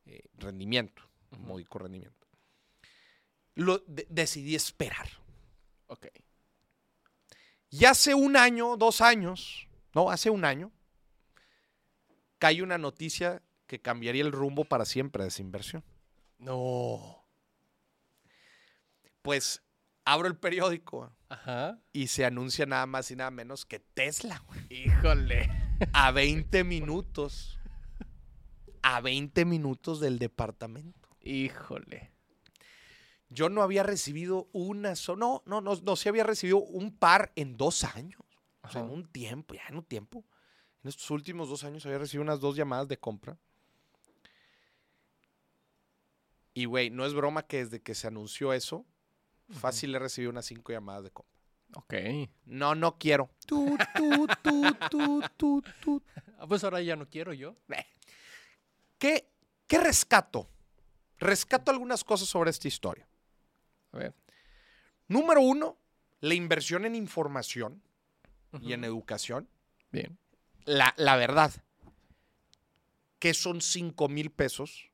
eh, 0.07 0.23
rendimiento, 0.33 1.03
módico 1.37 1.77
rendimiento. 1.77 2.27
Lo, 3.53 3.77
de- 3.85 4.07
decidí 4.09 4.55
esperar. 4.55 5.09
Ok. 5.85 6.07
Y 7.69 7.85
hace 7.85 8.15
un 8.15 8.35
año, 8.35 8.77
dos 8.77 8.99
años, 8.99 9.67
no, 9.93 10.09
hace 10.09 10.31
un 10.31 10.43
año, 10.43 10.71
cae 12.39 12.63
una 12.63 12.77
noticia 12.77 13.41
que 13.67 13.79
cambiaría 13.79 14.23
el 14.23 14.31
rumbo 14.31 14.65
para 14.65 14.85
siempre 14.85 15.23
de 15.23 15.29
esa 15.29 15.41
inversión. 15.41 15.83
No. 16.39 17.23
Pues 19.21 19.61
abro 20.05 20.27
el 20.27 20.37
periódico 20.37 21.11
Ajá. 21.27 21.79
y 21.93 22.07
se 22.07 22.25
anuncia 22.25 22.65
nada 22.65 22.85
más 22.85 23.11
y 23.11 23.15
nada 23.15 23.29
menos 23.29 23.65
que 23.65 23.79
Tesla, 23.79 24.41
güey, 24.47 24.61
Híjole. 24.69 25.49
a 25.93 26.11
20 26.11 26.63
minutos. 26.63 27.59
A 28.81 29.01
20 29.01 29.45
minutos 29.45 29.99
del 29.99 30.17
departamento. 30.17 31.09
Híjole. 31.21 32.11
Yo 33.29 33.49
no 33.49 33.61
había 33.61 33.83
recibido 33.83 34.47
una 34.53 34.95
sola, 34.95 35.19
no, 35.19 35.43
no, 35.45 35.61
no, 35.61 35.75
no, 35.75 35.95
sí 35.95 36.09
había 36.09 36.23
recibido 36.23 36.57
un 36.57 36.95
par 36.97 37.31
en 37.35 37.57
dos 37.57 37.83
años. 37.83 38.21
O 38.63 38.69
sea, 38.71 38.81
en 38.81 38.89
un 38.89 39.05
tiempo, 39.07 39.53
ya 39.53 39.61
en 39.69 39.75
un 39.75 39.83
tiempo. 39.83 40.25
En 40.83 40.89
estos 40.89 41.09
últimos 41.11 41.49
dos 41.49 41.63
años 41.63 41.85
había 41.85 41.97
recibido 41.97 42.23
unas 42.23 42.39
dos 42.39 42.55
llamadas 42.55 42.87
de 42.87 42.97
compra. 42.97 43.37
Y, 46.53 46.65
güey, 46.65 46.89
no 46.89 47.05
es 47.05 47.13
broma 47.13 47.43
que 47.43 47.57
desde 47.63 47.81
que 47.81 47.95
se 47.95 48.07
anunció 48.07 48.53
eso, 48.53 48.85
fácil 49.49 49.93
he 49.95 49.99
recibido 49.99 50.31
unas 50.31 50.45
cinco 50.45 50.71
llamadas 50.71 51.03
de 51.03 51.11
compra. 51.11 51.39
Ok. 51.75 51.93
No, 52.45 52.75
no 52.75 52.97
quiero. 52.97 53.29
Tu, 53.45 53.77
tu, 53.93 54.27
tu. 55.81 56.03
Ah, 56.37 56.47
pues 56.47 56.63
ahora 56.63 56.81
ya 56.81 56.95
no 56.95 57.07
quiero 57.07 57.33
yo. 57.33 57.55
¿Qué, 58.97 59.29
¿Qué 59.67 59.77
rescato? 59.77 60.49
Rescato 61.19 61.71
algunas 61.71 62.03
cosas 62.03 62.27
sobre 62.27 62.49
esta 62.49 62.67
historia. 62.67 63.07
A 63.91 63.97
ver. 63.97 64.15
Número 65.07 65.41
uno, 65.41 65.77
la 66.21 66.33
inversión 66.33 66.85
en 66.85 66.95
información 66.95 67.81
y 68.61 68.73
en 68.73 68.83
educación. 68.83 69.47
Bien. 69.91 70.17
La, 70.69 70.93
la 70.97 71.15
verdad, 71.15 71.51
que 73.17 73.33
son 73.33 73.59
5 73.59 74.07
mil 74.07 74.29
pesos 74.29 74.91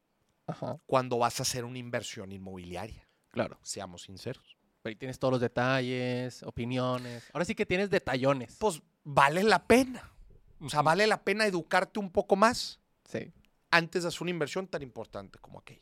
Ajá. 0.47 0.77
cuando 0.85 1.17
vas 1.17 1.39
a 1.39 1.43
hacer 1.43 1.65
una 1.65 1.77
inversión 1.79 2.31
inmobiliaria. 2.31 3.05
Claro. 3.29 3.59
Seamos 3.61 4.03
sinceros. 4.03 4.55
Pero 4.81 4.91
ahí 4.91 4.95
tienes 4.95 5.19
todos 5.19 5.33
los 5.33 5.41
detalles, 5.41 6.43
opiniones. 6.43 7.29
Ahora 7.33 7.43
sí 7.43 7.55
que 7.55 7.65
tienes 7.65 7.89
detallones. 7.89 8.55
Pues 8.57 8.81
vale 9.03 9.43
la 9.43 9.65
pena. 9.67 10.11
O 10.61 10.69
sea, 10.69 10.81
vale 10.81 11.05
la 11.07 11.21
pena 11.21 11.45
educarte 11.45 11.99
un 11.99 12.09
poco 12.09 12.37
más 12.37 12.79
Sí. 13.03 13.33
antes 13.69 14.03
de 14.03 14.07
hacer 14.07 14.21
una 14.21 14.31
inversión 14.31 14.67
tan 14.67 14.81
importante 14.81 15.39
como 15.39 15.59
aquella. 15.59 15.81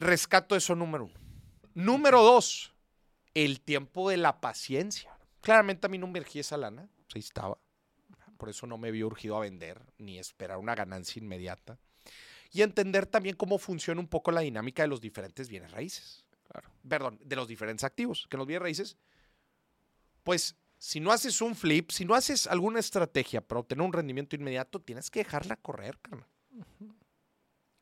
Rescato 0.00 0.56
eso 0.56 0.74
número 0.74 1.04
uno. 1.04 1.14
Número 1.74 2.22
dos, 2.22 2.72
el 3.34 3.60
tiempo 3.60 4.10
de 4.10 4.16
la 4.16 4.40
paciencia. 4.40 5.13
Claramente 5.44 5.86
a 5.86 5.90
mí 5.90 5.98
no 5.98 6.06
me 6.06 6.18
urgía 6.20 6.40
esa 6.40 6.56
lana, 6.56 6.88
pues 6.96 7.16
ahí 7.16 7.20
estaba. 7.20 7.58
Por 8.38 8.48
eso 8.48 8.66
no 8.66 8.78
me 8.78 8.88
había 8.88 9.04
urgido 9.04 9.36
a 9.36 9.40
vender 9.40 9.78
ni 9.98 10.18
esperar 10.18 10.56
una 10.56 10.74
ganancia 10.74 11.20
inmediata. 11.20 11.78
Y 12.50 12.62
entender 12.62 13.04
también 13.04 13.36
cómo 13.36 13.58
funciona 13.58 14.00
un 14.00 14.08
poco 14.08 14.30
la 14.30 14.40
dinámica 14.40 14.82
de 14.82 14.88
los 14.88 15.02
diferentes 15.02 15.50
bienes 15.50 15.70
raíces. 15.70 16.24
Claro. 16.48 16.70
Perdón, 16.88 17.20
de 17.22 17.36
los 17.36 17.46
diferentes 17.46 17.84
activos. 17.84 18.26
Que 18.28 18.36
en 18.36 18.38
los 18.38 18.46
bienes 18.46 18.62
raíces, 18.62 18.96
pues 20.22 20.56
si 20.78 20.98
no 20.98 21.12
haces 21.12 21.42
un 21.42 21.54
flip, 21.54 21.90
si 21.90 22.06
no 22.06 22.14
haces 22.14 22.46
alguna 22.46 22.80
estrategia 22.80 23.42
para 23.42 23.60
obtener 23.60 23.84
un 23.84 23.92
rendimiento 23.92 24.36
inmediato, 24.36 24.80
tienes 24.80 25.10
que 25.10 25.20
dejarla 25.20 25.56
correr, 25.56 25.98
carnal. 26.00 26.28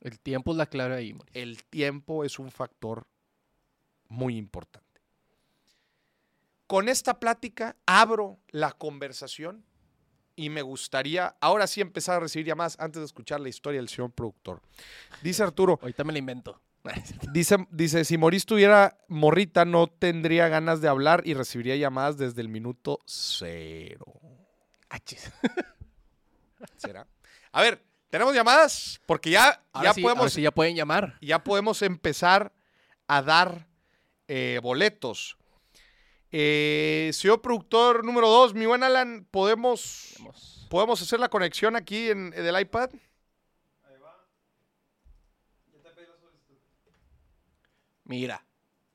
El 0.01 0.19
tiempo 0.19 0.51
es 0.51 0.57
la 0.57 0.67
clave 0.67 0.97
ahí, 0.97 1.13
Mauricio. 1.13 1.41
El 1.41 1.63
tiempo 1.63 2.25
es 2.25 2.41
un 2.41 2.51
factor 2.51 3.07
muy 4.09 4.37
importante. 4.37 4.92
Con 6.73 6.89
esta 6.89 7.21
plática 7.21 7.77
abro 7.85 8.41
la 8.49 8.73
conversación 8.73 9.63
y 10.35 10.49
me 10.49 10.63
gustaría 10.63 11.37
ahora 11.39 11.67
sí 11.67 11.83
empezar 11.83 12.17
a 12.17 12.21
recibir 12.21 12.47
llamadas 12.47 12.79
antes 12.81 13.01
de 13.01 13.05
escuchar 13.05 13.41
la 13.41 13.51
historia 13.51 13.79
del 13.79 13.91
señor 13.91 14.13
productor. 14.13 14.63
Dice 15.21 15.43
Arturo, 15.43 15.79
Ahorita 15.83 16.03
me 16.03 16.15
la 16.15 16.19
invento. 16.21 16.63
dice, 17.35 17.59
dice, 17.71 18.07
si 18.07 18.17
Moris 18.17 18.47
tuviera 18.47 18.97
morrita 19.07 19.67
no 19.67 19.87
tendría 19.87 20.49
ganas 20.49 20.81
de 20.81 20.89
hablar 20.89 21.21
y 21.27 21.35
recibiría 21.35 21.77
llamadas 21.77 22.17
desde 22.17 22.41
el 22.41 22.49
minuto 22.49 23.01
cero. 23.05 24.07
Achis. 24.89 25.31
¿Será? 26.79 27.07
A 27.53 27.61
ver, 27.61 27.85
¿tenemos 28.09 28.35
llamadas? 28.35 28.99
Porque 29.05 29.29
ya, 29.29 29.63
Ahora 29.75 29.91
ya 29.91 29.93
sí, 29.93 30.01
podemos 30.01 30.33
sí 30.33 30.41
ya 30.41 30.51
pueden 30.53 30.75
llamar. 30.75 31.19
ya 31.21 31.45
podemos 31.45 31.83
empezar 31.83 32.51
a 33.09 33.21
dar 33.21 33.69
eh, 34.27 34.59
boletos. 34.63 35.37
Eh, 36.35 37.11
señor 37.13 37.43
productor 37.43 38.07
número 38.07 38.27
2, 38.27 38.55
mi 38.55 38.65
buen 38.65 38.83
Alan, 38.83 39.27
¿podemos, 39.31 40.17
¿podemos 40.71 41.03
hacer 41.03 41.21
la 41.21 41.29
conexión 41.29 41.77
aquí 41.77 42.09
en, 42.09 42.33
en 42.35 42.47
el 42.47 42.59
iPad? 42.59 42.89
Ahí 43.85 43.99
va. 44.03 44.27
Ya 45.75 45.83
te 45.83 45.91
pedí 45.91 46.07
la 46.07 46.17
solicitud. 46.17 46.57
Mira, 48.05 48.47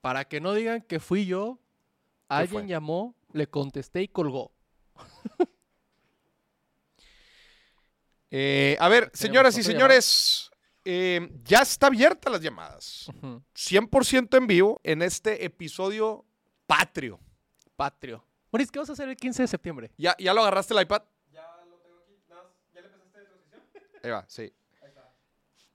para 0.02 0.26
que 0.26 0.42
no 0.42 0.56
digan 0.56 0.82
que 0.82 1.00
fui 1.00 1.28
yo, 1.28 1.60
alguien 2.28 2.68
llamó, 2.68 3.16
le 3.34 3.48
contesté 3.48 4.02
y 4.02 4.08
colgó. 4.08 4.52
Eh, 8.30 8.76
a 8.82 8.90
ver, 8.90 9.10
señoras 9.14 9.58
y 9.58 9.64
señores, 9.64 10.52
eh, 10.84 11.32
ya 11.46 11.60
está 11.60 11.88
abierta 11.88 12.30
las 12.30 12.42
llamadas. 12.42 13.10
100% 13.56 14.38
en 14.38 14.48
vivo 14.48 14.82
en 14.84 15.02
este 15.02 15.46
episodio 15.46 16.26
patrio 16.66 17.22
Patrio. 17.78 18.26
Moris, 18.52 18.70
¿qué 18.72 18.80
vas 18.80 18.90
a 18.90 18.94
hacer 18.94 19.08
el 19.08 19.16
15 19.16 19.44
de 19.44 19.48
septiembre? 19.48 19.92
¿Ya, 19.98 20.16
ya 20.20 20.34
lo 20.34 20.42
agarraste 20.42 20.74
el 20.74 20.82
iPad? 20.82 21.04
Ya 21.32 21.44
lo 21.70 21.78
tengo 21.78 21.98
aquí. 22.04 22.18
¿Ya 22.74 22.82
le 22.82 22.88
empezaste 22.88 23.20
la 23.20 23.26
transmisión? 23.26 23.62
Ahí 24.04 24.12
va, 24.12 24.26
sí. 24.28 24.54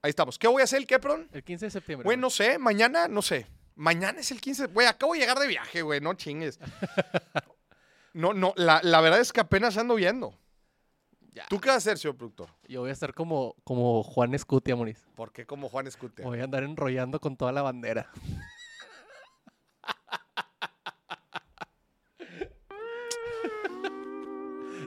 Ahí 0.01 0.09
estamos. 0.09 0.37
¿Qué 0.37 0.49
voy 0.49 0.61
a 0.61 0.65
hacer 0.65 0.79
el 0.79 0.85
Kepron? 0.85 1.29
El 1.31 1.43
15 1.43 1.65
de 1.67 1.71
septiembre. 1.71 2.03
Güey, 2.03 2.17
no 2.17 2.29
sé. 2.29 2.59
Mañana, 2.59 3.07
no 3.07 3.21
sé. 3.21 3.47
Mañana 3.75 4.19
es 4.19 4.31
el 4.31 4.41
15. 4.41 4.67
Güey, 4.67 4.85
acabo 4.85 5.13
de 5.13 5.19
llegar 5.19 5.39
de 5.39 5.47
viaje, 5.47 5.81
güey. 5.81 6.01
No 6.01 6.13
chingues. 6.13 6.59
No, 8.15 8.31
no. 8.31 8.53
La, 8.57 8.79
la 8.83 9.01
verdad 9.01 9.19
es 9.19 9.33
que 9.33 9.39
apenas 9.41 9.75
ando 9.75 9.95
viendo. 9.95 10.37
Ya. 11.31 11.47
¿Tú 11.49 11.59
qué 11.59 11.69
vas 11.69 11.77
a 11.77 11.77
hacer, 11.77 11.97
señor 11.97 12.15
productor? 12.15 12.47
Yo 12.67 12.81
voy 12.81 12.91
a 12.91 12.93
estar 12.93 13.15
como, 13.15 13.55
como 13.63 14.03
Juan 14.03 14.35
Escutia, 14.35 14.75
Moris. 14.75 15.03
¿Por 15.15 15.31
qué 15.33 15.47
como 15.47 15.67
Juan 15.67 15.87
Escutia? 15.87 16.23
Voy 16.23 16.39
a 16.39 16.43
andar 16.43 16.61
enrollando 16.61 17.19
con 17.19 17.35
toda 17.35 17.51
la 17.51 17.63
bandera. 17.63 18.11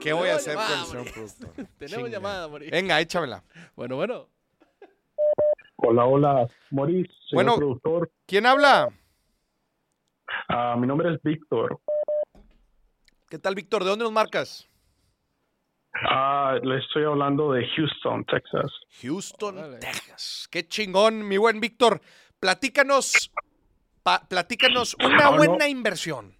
¿Qué 0.07 0.13
voy 0.13 0.29
a 0.29 0.35
hacer 0.35 0.53
llamada, 0.55 0.69
con 0.69 0.79
el 0.79 0.85
señor 0.85 0.97
Moris. 1.05 1.13
productor? 1.13 1.65
Tenemos 1.77 2.05
Chinga. 2.05 2.09
llamada, 2.17 2.47
Moris. 2.47 2.71
Venga, 2.71 3.01
échamela. 3.01 3.43
Bueno, 3.75 3.95
bueno. 3.97 4.29
Hola, 5.77 6.05
hola, 6.05 6.47
Moris, 6.71 7.07
señor 7.29 7.33
Bueno. 7.33 7.55
productor. 7.57 8.11
¿Quién 8.25 8.45
habla? 8.45 8.89
Ah, 10.49 10.75
mi 10.79 10.87
nombre 10.87 11.13
es 11.13 11.21
Víctor. 11.23 11.79
¿Qué 13.29 13.37
tal, 13.37 13.55
Víctor? 13.55 13.83
¿De 13.83 13.89
dónde 13.89 14.03
nos 14.03 14.13
marcas? 14.13 14.69
Ah, 16.09 16.55
le 16.63 16.77
estoy 16.79 17.03
hablando 17.03 17.51
de 17.51 17.67
Houston, 17.75 18.23
Texas. 18.25 18.71
Houston. 19.01 19.79
Texas. 19.79 20.47
Qué 20.49 20.65
chingón, 20.67 21.27
mi 21.27 21.37
buen 21.37 21.59
Víctor. 21.59 21.99
Platícanos, 22.39 23.31
pa- 24.03 24.21
platícanos 24.29 24.95
una 25.03 25.27
Ah, 25.27 25.31
no. 25.31 25.37
buena 25.37 25.67
inversión. 25.67 26.36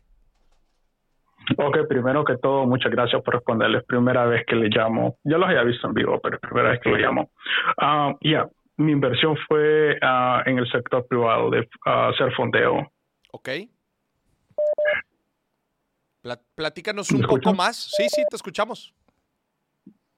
Ok, 1.57 1.77
primero 1.87 2.25
que 2.25 2.37
todo, 2.37 2.65
muchas 2.65 2.91
gracias 2.91 3.21
por 3.23 3.35
responderles. 3.35 3.83
Primera 3.85 4.25
vez 4.25 4.45
que 4.45 4.55
le 4.55 4.67
llamo. 4.69 5.17
Ya 5.23 5.37
los 5.37 5.47
había 5.47 5.63
visto 5.63 5.87
en 5.87 5.93
vivo, 5.93 6.19
pero 6.21 6.35
es 6.35 6.41
primera 6.41 6.71
vez 6.71 6.81
que 6.81 6.89
le 6.89 6.99
llamo. 6.99 7.31
Ah, 7.77 8.13
ya, 8.21 8.47
mi 8.77 8.91
inversión 8.91 9.37
fue 9.47 9.97
ah, 10.01 10.43
en 10.45 10.57
el 10.57 10.69
sector 10.69 11.07
privado 11.07 11.49
de 11.49 11.67
ah, 11.85 12.09
hacer 12.09 12.33
fondeo. 12.33 12.91
¿Ok? 13.31 13.49
Pla- 16.21 16.41
platícanos 16.55 17.11
un 17.11 17.21
¿Me 17.21 17.27
poco 17.27 17.53
más. 17.53 17.91
Sí, 17.95 18.07
sí, 18.09 18.23
te 18.29 18.35
escuchamos. 18.35 18.93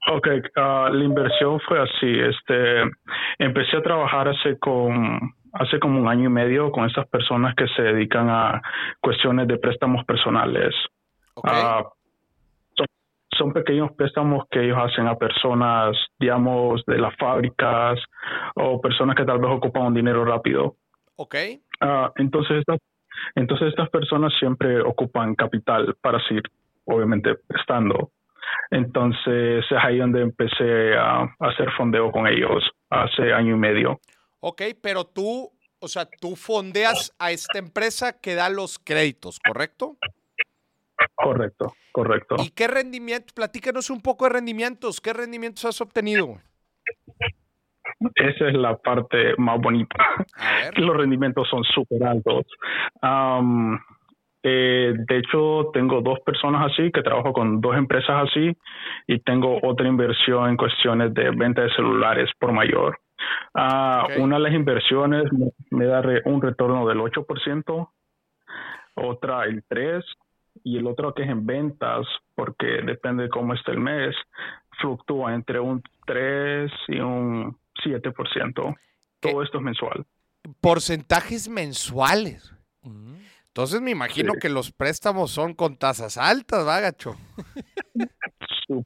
Ok, 0.07 0.27
la 0.55 1.03
inversión 1.03 1.59
fue 1.67 1.79
así. 1.79 2.19
Este, 2.19 2.83
empecé 3.37 3.77
a 3.77 3.83
trabajar 3.83 4.29
hace 4.29 4.57
con 4.57 5.33
hace 5.53 5.79
como 5.79 5.99
un 5.99 6.07
año 6.07 6.29
y 6.29 6.31
medio 6.31 6.71
con 6.71 6.85
estas 6.85 7.07
personas 7.07 7.55
que 7.55 7.67
se 7.75 7.81
dedican 7.81 8.29
a 8.29 8.61
cuestiones 9.01 9.47
de 9.47 9.57
préstamos 9.57 10.05
personales. 10.05 10.73
Ah, 11.43 11.83
son, 12.75 12.85
son 13.37 13.53
pequeños 13.53 13.91
préstamos 13.93 14.45
que 14.49 14.63
ellos 14.63 14.77
hacen 14.77 15.07
a 15.07 15.15
personas, 15.15 15.95
digamos, 16.19 16.83
de 16.85 16.97
las 16.97 17.15
fábricas 17.17 17.99
o 18.55 18.81
personas 18.81 19.15
que 19.15 19.25
tal 19.25 19.39
vez 19.39 19.49
ocupan 19.51 19.87
un 19.87 19.93
dinero 19.93 20.25
rápido. 20.25 20.75
¿Ok? 21.15 21.35
Ah, 21.81 22.11
entonces, 22.17 22.57
estas, 22.59 22.79
entonces 23.35 23.69
estas 23.69 23.89
personas 23.89 24.33
siempre 24.39 24.81
ocupan 24.81 25.35
capital 25.35 25.95
para 26.01 26.19
seguir, 26.27 26.43
obviamente, 26.85 27.35
prestando. 27.35 28.11
Entonces 28.71 29.65
es 29.69 29.77
ahí 29.83 29.97
donde 29.97 30.21
empecé 30.21 30.95
a, 30.95 31.21
a 31.23 31.47
hacer 31.47 31.71
fondeo 31.77 32.11
con 32.11 32.27
ellos 32.27 32.63
hace 32.89 33.33
año 33.33 33.55
y 33.55 33.59
medio. 33.59 33.99
Ok, 34.41 34.61
pero 34.81 35.05
tú, 35.05 35.51
o 35.79 35.87
sea, 35.87 36.07
tú 36.19 36.35
fondeas 36.35 37.13
a 37.19 37.31
esta 37.31 37.59
empresa 37.59 38.19
que 38.19 38.35
da 38.35 38.49
los 38.49 38.79
créditos, 38.79 39.39
¿correcto? 39.39 39.97
Correcto, 41.15 41.73
correcto. 41.91 42.35
¿Y 42.39 42.51
qué 42.51 42.67
rendimiento? 42.67 43.33
Platícanos 43.35 43.89
un 43.89 44.01
poco 44.01 44.25
de 44.25 44.31
rendimientos. 44.33 44.99
¿Qué 45.01 45.13
rendimientos 45.13 45.65
has 45.65 45.79
obtenido? 45.81 46.35
Esa 48.15 48.47
es 48.47 48.53
la 48.53 48.77
parte 48.77 49.33
más 49.37 49.59
bonita. 49.59 49.95
Los 50.75 50.95
rendimientos 50.95 51.47
son 51.49 51.63
súper 51.63 52.03
altos. 52.03 52.45
Eh, 54.41 54.93
de 54.95 55.17
hecho, 55.17 55.69
tengo 55.73 56.01
dos 56.01 56.19
personas 56.21 56.71
así, 56.71 56.91
que 56.91 57.01
trabajo 57.01 57.33
con 57.33 57.59
dos 57.59 57.75
empresas 57.75 58.29
así, 58.29 58.55
y 59.07 59.19
tengo 59.19 59.59
otra 59.63 59.87
inversión 59.87 60.49
en 60.49 60.55
cuestiones 60.55 61.13
de 61.13 61.29
venta 61.31 61.63
de 61.63 61.69
celulares 61.75 62.29
por 62.39 62.53
mayor. 62.53 62.97
Ah. 63.53 64.07
Una 64.17 64.37
de 64.37 64.43
las 64.43 64.53
inversiones 64.53 65.25
me, 65.33 65.49
me 65.71 65.85
da 65.85 66.01
re- 66.01 66.21
un 66.23 66.41
retorno 66.41 66.87
del 66.87 66.99
8%, 66.99 67.89
otra 68.95 69.43
el 69.43 69.61
3%, 69.67 70.03
y 70.63 70.77
el 70.77 70.87
otro 70.87 71.13
que 71.13 71.23
es 71.23 71.29
en 71.29 71.45
ventas, 71.45 72.05
porque 72.35 72.81
depende 72.85 73.23
de 73.23 73.29
cómo 73.29 73.53
esté 73.53 73.71
el 73.71 73.79
mes, 73.79 74.15
fluctúa 74.81 75.33
entre 75.35 75.59
un 75.59 75.81
3 76.05 76.71
y 76.87 76.99
un 76.99 77.57
7%. 77.83 78.75
¿Qué? 79.21 79.31
Todo 79.31 79.43
esto 79.43 79.57
es 79.57 79.63
mensual. 79.63 80.05
Porcentajes 80.61 81.49
mensuales. 81.49 82.53
Mm. 82.81 83.15
Entonces 83.47 83.81
me 83.81 83.91
imagino 83.91 84.33
Sí. 84.33 84.39
que 84.41 84.49
los 84.49 84.71
préstamos 84.71 85.31
son 85.31 85.53
con 85.53 85.75
tasas 85.75 86.17
altas, 86.17 86.65
¿va, 86.65 86.79
gacho? 86.79 87.15
Sup- 88.67 88.85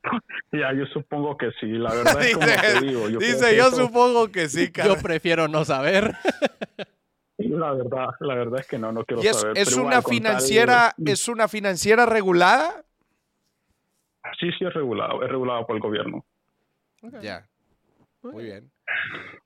Ya, 0.51 0.73
yo 0.73 0.85
supongo 0.87 1.37
que 1.37 1.51
sí. 1.59 1.67
La 1.67 1.89
verdad 1.93 2.21
es 2.23 2.33
como 2.33 2.45
Dice- 2.47 2.79
te 2.79 2.85
digo. 2.85 3.09
Yo 3.09 3.19
creo 3.19 3.31
Dice, 3.33 3.55
yo 3.57 3.65
supongo 3.71 4.31
que 4.31 4.49
sí, 4.49 4.67
Yo 4.67 4.71
cara. 4.73 4.95
prefiero 5.01 5.47
no 5.47 5.65
saber. 5.65 6.13
La 7.37 7.73
verdad, 7.73 8.09
la 8.19 8.35
verdad 8.35 8.59
es 8.59 8.67
que 8.67 8.77
no, 8.77 8.91
no 8.91 9.03
quiero 9.05 9.23
¿Y 9.23 9.27
es, 9.27 9.37
saber. 9.37 9.57
es 9.57 9.73
una 9.75 9.81
igual, 9.81 10.03
con 10.03 10.11
tal- 10.11 10.15
financiera, 10.17 10.95
es 11.03 11.27
una 11.27 11.47
financiera 11.47 12.05
regulada? 12.05 12.83
Sí, 14.39 14.51
sí 14.57 14.65
es 14.65 14.73
regulado, 14.73 15.23
es 15.23 15.29
regulado 15.29 15.65
por 15.65 15.75
el 15.75 15.81
gobierno. 15.81 16.25
Ya. 17.21 17.47
Muy 18.21 18.45
bien. 18.45 18.71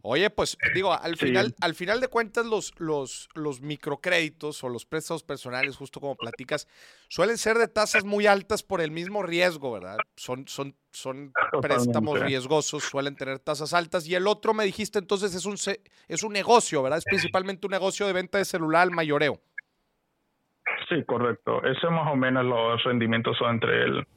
Oye, 0.01 0.29
pues 0.29 0.57
digo, 0.73 0.93
al 0.93 1.17
Sí. 1.17 1.27
final, 1.27 1.53
al 1.59 1.75
final 1.75 1.99
de 1.99 2.07
cuentas, 2.07 2.45
los, 2.45 2.73
los, 2.79 3.27
los 3.35 3.61
microcréditos 3.61 4.63
o 4.63 4.69
los 4.69 4.85
préstamos 4.85 5.23
personales, 5.23 5.75
justo 5.75 5.99
como 5.99 6.15
platicas, 6.15 6.67
suelen 7.09 7.37
ser 7.37 7.57
de 7.57 7.67
tasas 7.67 8.05
muy 8.05 8.25
altas 8.25 8.63
por 8.63 8.79
el 8.79 8.91
mismo 8.91 9.23
riesgo, 9.23 9.71
¿verdad? 9.71 9.97
Son, 10.15 10.47
son, 10.47 10.75
son 10.91 11.33
préstamos 11.61 12.19
riesgosos, 12.21 12.83
suelen 12.83 13.15
tener 13.15 13.39
tasas 13.39 13.73
altas. 13.73 14.07
Y 14.07 14.15
el 14.15 14.27
otro 14.27 14.53
me 14.53 14.63
dijiste 14.63 14.99
entonces 14.99 15.35
es 15.35 15.45
un 15.45 15.55
es 16.07 16.23
un 16.23 16.31
negocio, 16.33 16.83
¿verdad? 16.83 16.99
Es 16.99 17.05
principalmente 17.05 17.67
un 17.67 17.71
negocio 17.71 18.07
de 18.07 18.13
venta 18.13 18.37
de 18.37 18.45
celular 18.45 18.83
al 18.83 18.91
mayoreo. 18.91 19.41
Sí, 20.87 21.03
correcto. 21.05 21.61
Ese 21.65 21.89
más 21.89 22.09
o 22.11 22.15
menos 22.15 22.45
los 22.45 22.81
rendimientos 22.83 23.37
son 23.37 23.55
entre 23.55 23.83
el 23.83 24.07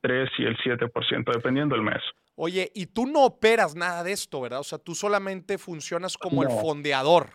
3 0.00 0.30
y 0.38 0.44
el 0.44 0.56
7%, 0.58 1.32
dependiendo 1.32 1.74
del 1.74 1.84
mes. 1.84 2.02
Oye, 2.36 2.70
y 2.74 2.86
tú 2.86 3.06
no 3.06 3.24
operas 3.24 3.74
nada 3.74 4.04
de 4.04 4.12
esto, 4.12 4.40
¿verdad? 4.40 4.60
O 4.60 4.64
sea, 4.64 4.78
tú 4.78 4.94
solamente 4.94 5.58
funcionas 5.58 6.16
como 6.16 6.42
el 6.42 6.50
fondeador. 6.50 7.30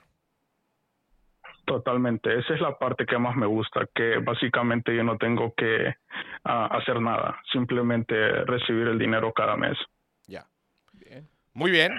Totalmente. 1.65 2.38
Esa 2.39 2.56
es 2.56 2.62
la 2.62 2.78
parte 2.78 3.06
que 3.06 3.17
más 3.17 3.36
me 3.36 3.45
gusta, 3.45 3.88
que 3.95 4.17
básicamente 4.17 4.95
yo 4.95 5.04
no 5.04 5.17
tengo 5.17 5.54
que 5.56 5.95
ah, 6.43 6.67
hacer 6.78 6.99
nada, 7.02 7.41
simplemente 7.52 8.15
recibir 8.45 8.88
el 8.88 8.99
dinero 8.99 9.32
cada 9.34 9.56
mes. 9.56 9.78
Ya. 10.28 10.45
Bien. 10.93 11.28
Muy 11.54 11.71
bien. 11.71 11.93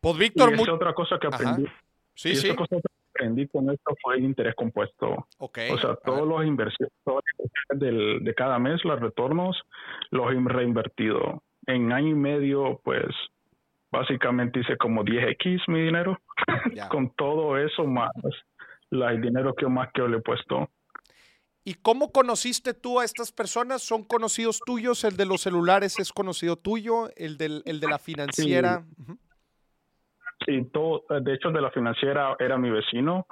Pues 0.00 0.14
Y 0.16 0.18
Víctor, 0.20 0.52
esa 0.54 0.62
muy... 0.62 0.68
otra 0.70 0.94
cosa 0.94 1.18
que 1.18 1.26
Ajá. 1.26 1.36
aprendí, 1.36 1.66
Sí, 2.14 2.30
y 2.30 2.36
sí. 2.36 2.46
esa 2.48 2.56
cosa 2.56 2.76
que 2.76 2.82
aprendí 3.18 3.48
con 3.48 3.68
esto 3.70 3.94
fue 4.02 4.16
el 4.16 4.24
interés 4.24 4.54
compuesto. 4.54 5.26
Ok. 5.38 5.58
O 5.72 5.78
sea, 5.78 5.96
todos 5.96 6.26
los 6.26 6.44
inversiones, 6.46 6.92
todas 7.04 7.22
las 7.38 7.46
inversiones 7.46 7.80
del- 8.18 8.24
de 8.24 8.34
cada 8.34 8.58
mes, 8.58 8.84
los 8.84 9.00
retornos, 9.00 9.56
los 10.10 10.30
he 10.32 10.34
reinvertido. 10.40 11.42
En 11.66 11.92
año 11.92 12.08
y 12.08 12.14
medio, 12.14 12.80
pues, 12.84 13.06
básicamente 13.90 14.60
hice 14.60 14.76
como 14.76 15.02
10x 15.04 15.62
mi 15.68 15.82
dinero. 15.82 16.18
Ya. 16.72 16.88
Con 16.96 17.10
todo 17.16 17.58
eso 17.58 17.84
más 17.84 18.10
la, 18.90 19.10
el 19.10 19.20
dinero 19.20 19.54
que 19.54 19.66
más 19.66 19.88
que 19.92 20.00
yo 20.00 20.08
le 20.08 20.18
he 20.18 20.20
puesto. 20.20 20.70
¿Y 21.64 21.74
cómo 21.74 22.12
conociste 22.12 22.72
tú 22.72 22.98
a 23.00 23.04
estas 23.04 23.30
personas? 23.32 23.82
¿Son 23.82 24.02
conocidos 24.04 24.60
tuyos? 24.64 25.04
¿El 25.04 25.16
de 25.18 25.26
los 25.26 25.42
celulares 25.42 25.98
es 25.98 26.12
conocido 26.12 26.56
tuyo? 26.56 27.10
¿El, 27.16 27.36
del, 27.36 27.62
el 27.66 27.80
de 27.80 27.88
la 27.88 27.98
financiera? 27.98 28.84
Ujú. 28.98 29.18
Sí, 30.46 30.64
todo, 30.72 31.04
de 31.20 31.34
hecho, 31.34 31.50
de 31.50 31.60
la 31.60 31.70
financiera 31.70 32.36
era 32.38 32.56
mi 32.56 32.70
vecino, 32.70 33.26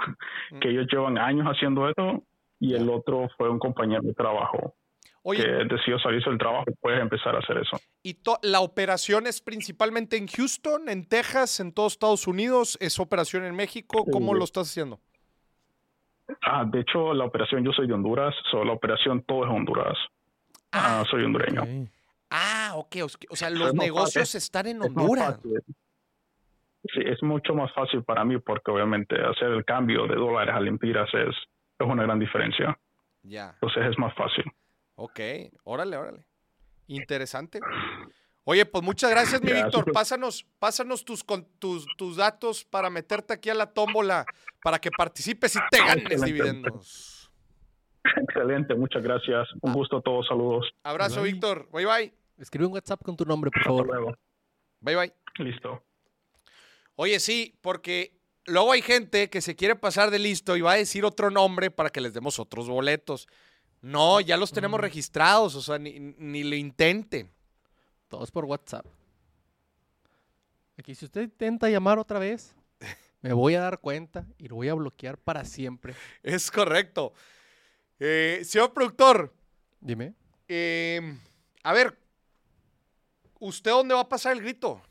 que 0.61 0.71
ellos 0.71 0.87
llevan 0.91 1.19
años 1.19 1.47
haciendo 1.47 1.89
eso, 1.89 2.25
y 2.59 2.75
el 2.75 2.89
otro 2.91 3.29
fue 3.37 3.49
un 3.49 3.59
compañero 3.59 4.03
de 4.03 4.13
trabajo 4.15 4.75
Oye, 5.23 5.43
que 5.43 5.49
decidió 5.75 5.99
salirse 5.99 6.29
del 6.31 6.39
trabajo 6.39 6.65
y 6.69 6.75
puedes 6.75 7.01
empezar 7.01 7.35
a 7.37 7.39
hacer 7.39 7.59
eso. 7.59 7.79
¿y 8.03 8.17
la 8.43 8.61
operación 8.61 9.27
es 9.27 9.41
principalmente 9.41 10.17
en 10.17 10.27
Houston, 10.27 10.89
en 10.89 11.07
Texas, 11.09 11.61
en 11.61 11.73
todos 11.73 11.93
Estados 11.95 12.27
Unidos? 12.27 12.77
¿Es 12.81 12.99
operación 12.99 13.45
en 13.45 13.55
México? 13.55 14.05
¿Cómo 14.11 14.33
Sí. 14.33 14.39
lo 14.39 14.45
estás 14.45 14.69
haciendo? 14.71 15.01
Ah, 16.43 16.65
de 16.67 16.81
hecho, 16.81 17.15
la 17.15 17.25
operación, 17.25 17.65
yo 17.65 17.73
soy 17.73 17.87
de 17.87 17.95
Honduras, 17.95 18.35
so, 18.51 18.65
la 18.65 18.73
operación 18.73 19.23
todo 19.23 19.45
es 19.45 19.51
Honduras. 19.51 19.97
Ah, 20.73 21.05
soy 21.11 21.23
hondureño. 21.25 21.63
Ah, 22.31 22.73
ok. 22.75 22.97
O 23.31 23.37
sea, 23.37 23.49
Es 23.49 23.55
los 23.59 23.75
negocios 23.75 24.25
fácil. 24.29 24.39
están 24.39 24.67
en 24.67 24.79
Es 24.83 24.87
Honduras. 24.89 25.37
fácil. 25.37 25.63
Sí, 26.95 27.01
es 27.05 27.23
mucho 27.23 27.55
más 27.55 27.73
fácil 27.75 28.03
para 28.05 28.25
mí 28.25 28.39
porque 28.39 28.71
obviamente 28.71 29.17
hacer 29.21 29.49
el 29.49 29.65
cambio 29.65 30.07
de 30.07 30.15
dólares 30.15 30.55
a 30.55 30.61
lempiras 30.61 31.09
es, 31.15 31.35
es 31.79 31.87
una 31.87 32.03
gran 32.05 32.19
diferencia. 32.19 32.79
Ya. 33.23 33.51
Entonces 33.55 33.85
es 33.91 33.99
más 33.99 34.15
fácil. 34.15 34.45
Ok. 34.95 35.21
Órale, 35.65 35.97
órale. 35.97 36.27
Interesante. 36.87 37.61
Oye, 38.45 38.65
pues 38.65 38.85
muchas 38.85 39.11
gracias, 39.11 39.43
mi 39.43 39.53
Víctor. 39.53 39.91
Pásanos, 39.93 40.47
pásanos 40.61 41.05
tus, 41.05 41.25
con, 41.25 41.45
tus, 41.59 41.85
tus 41.97 42.17
datos 42.17 42.65
para 42.65 42.91
meterte 42.91 43.35
aquí 43.35 43.51
a 43.51 43.55
la 43.55 43.67
tómbola 43.73 44.25
para 44.63 44.79
que 44.79 44.91
participes 44.97 45.57
y 45.57 45.59
te 45.71 45.79
ganes 45.79 46.05
Excelente. 46.05 46.27
dividendos. 46.27 47.33
Excelente, 48.17 48.75
muchas 48.77 49.03
gracias. 49.03 49.49
Un 49.61 49.73
gusto 49.73 49.97
a 49.97 50.01
todos, 50.03 50.29
saludos. 50.29 50.71
Abrazo, 50.85 51.23
Bye. 51.23 51.33
Víctor. 51.33 51.69
Bye, 51.73 51.87
bye. 51.87 52.15
Escribe 52.39 52.67
un 52.67 52.75
WhatsApp 52.75 53.03
con 53.03 53.17
tu 53.17 53.25
nombre, 53.25 53.51
por 53.51 53.59
Hasta 53.61 53.69
favor. 53.69 53.87
luego. 53.87 54.17
Bye, 54.81 54.95
bye. 54.95 55.13
Listo. 55.39 55.86
Oye, 56.97 57.21
sí, 57.21 57.57
porque 57.61 58.19
luego 58.47 58.73
hay 58.73 58.83
gente 58.83 59.29
que 59.31 59.41
se 59.43 59.55
quiere 59.55 59.77
pasar 59.77 60.11
de 60.11 60.19
listo 60.19 60.57
y 60.57 60.61
va 60.63 60.73
a 60.73 60.77
decir 60.77 61.05
otro 61.05 61.31
nombre 61.31 61.71
para 61.71 61.91
que 61.91 62.01
les 62.01 62.13
demos 62.15 62.39
otros 62.39 62.69
boletos. 62.69 63.29
No, 63.83 64.21
ya 64.21 64.37
los 64.37 64.51
tenemos 64.53 64.79
Mm. 64.81 64.83
registrados, 64.83 65.55
o 65.55 65.63
sea, 65.63 65.79
ni, 65.79 65.99
ni 66.01 66.43
lo 66.43 66.57
intenten. 66.57 67.31
Todos 68.09 68.31
por 68.31 68.45
WhatsApp. 68.47 68.87
Aquí, 70.79 70.95
si 70.95 71.05
usted 71.07 71.23
intenta 71.23 71.69
llamar 71.69 71.99
otra 71.99 72.19
vez, 72.19 72.55
me 73.23 73.33
voy 73.33 73.55
a 73.55 73.61
dar 73.61 73.79
cuenta 73.81 74.27
y 74.39 74.49
lo 74.49 74.57
voy 74.57 74.69
a 74.69 74.75
bloquear 74.75 75.19
para 75.19 75.45
siempre. 75.45 75.95
Es 76.23 76.51
correcto. 76.51 77.13
Eh, 77.99 78.43
señor 78.45 78.73
productor, 78.75 79.33
Dime. 79.81 80.15
eh, 80.49 81.17
a 81.63 81.73
ver, 81.73 81.99
¿usted 83.41 83.71
dónde 83.71 83.95
va 83.95 84.03
a 84.03 84.09
pasar 84.09 84.33
el 84.35 84.43
grito? 84.43 84.83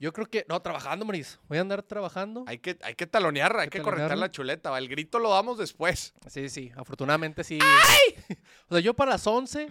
Yo 0.00 0.12
creo 0.14 0.26
que. 0.26 0.44
No, 0.48 0.60
trabajando, 0.62 1.04
Maurice. 1.04 1.38
Voy 1.46 1.58
a 1.58 1.60
andar 1.60 1.82
trabajando. 1.82 2.44
Hay 2.46 2.58
que, 2.58 2.78
hay 2.82 2.94
que 2.94 3.06
talonear, 3.06 3.54
hay 3.58 3.68
que 3.68 3.80
talonearlo. 3.80 4.16
la 4.16 4.30
chuleta. 4.30 4.76
El 4.78 4.88
grito 4.88 5.18
lo 5.18 5.30
damos 5.30 5.58
después. 5.58 6.14
Sí, 6.26 6.48
sí. 6.48 6.72
Afortunadamente 6.74 7.44
sí. 7.44 7.58
O 8.68 8.74
sea, 8.74 8.80
yo 8.80 8.94
para 8.94 9.12
las 9.12 9.26
11 9.26 9.68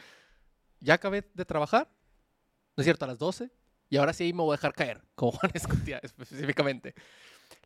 ya 0.80 0.94
acabé 0.94 1.28
de 1.34 1.46
trabajar. 1.46 1.90
No 2.78 2.82
es 2.82 2.86
cierto, 2.86 3.06
a 3.06 3.08
las 3.08 3.18
12. 3.18 3.50
Y 3.90 3.98
ahora 3.98 4.14
sí 4.14 4.32
me 4.32 4.44
voy 4.44 4.54
a 4.54 4.58
dejar 4.58 4.74
caer, 4.74 5.02
como 5.16 5.32
Juan 5.32 5.52
Escutia 5.56 6.00
específicamente. 6.04 6.94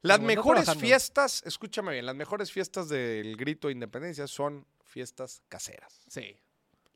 Las 0.01 0.17
Como 0.17 0.27
mejores 0.27 0.73
fiestas, 0.77 1.43
escúchame 1.45 1.91
bien, 1.91 2.05
las 2.05 2.15
mejores 2.15 2.49
fiestas 2.51 2.87
del 2.87 3.35
grito 3.35 3.67
de 3.67 3.73
independencia 3.73 4.25
son 4.27 4.65
fiestas 4.85 5.41
caseras, 5.49 6.05
Sí. 6.07 6.37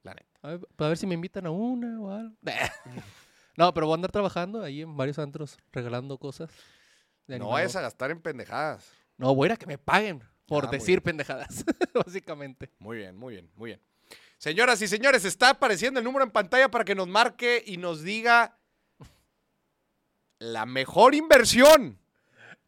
la 0.04 0.14
neta. 0.14 0.40
A 0.42 0.48
ver, 0.52 0.60
para 0.78 0.90
ver 0.90 0.98
si 0.98 1.06
me 1.08 1.16
invitan 1.16 1.46
a 1.46 1.52
una 1.52 2.00
o 2.00 2.10
algo. 2.12 2.36
no, 3.58 3.74
pero 3.74 3.88
voy 3.88 3.94
a 3.94 3.96
andar 3.96 4.12
trabajando 4.12 4.64
ahí 4.64 4.82
en 4.82 4.96
varios 4.96 5.20
antros 5.20 5.58
regalando 5.74 6.18
cosas. 6.18 6.50
No 7.28 7.50
vayas 7.50 7.76
a 7.76 7.82
gastar 7.82 8.12
en 8.12 8.22
pendejadas. 8.22 8.90
No, 9.18 9.36
voy 9.36 9.46
a 9.46 9.48
ir 9.48 9.52
a 9.54 9.58
que 9.58 9.66
me 9.66 9.78
paguen 9.78 10.24
por 10.46 10.68
Ah, 10.68 10.70
decir 10.70 11.02
pendejadas, 11.02 11.66
básicamente. 11.94 12.72
Muy 12.80 12.98
bien, 12.98 13.18
muy 13.18 13.34
bien, 13.34 13.52
muy 13.56 13.72
bien. 13.72 13.82
Señoras 14.38 14.82
y 14.82 14.88
señores, 14.88 15.26
está 15.26 15.50
apareciendo 15.50 16.00
el 16.00 16.04
número 16.06 16.24
en 16.24 16.32
pantalla 16.32 16.70
para 16.72 16.86
que 16.86 16.96
nos 16.96 17.08
marque 17.08 17.62
y 17.66 17.76
nos 17.78 18.04
diga 18.04 18.58
la 20.40 20.66
mejor 20.66 21.16
inversión. 21.16 22.00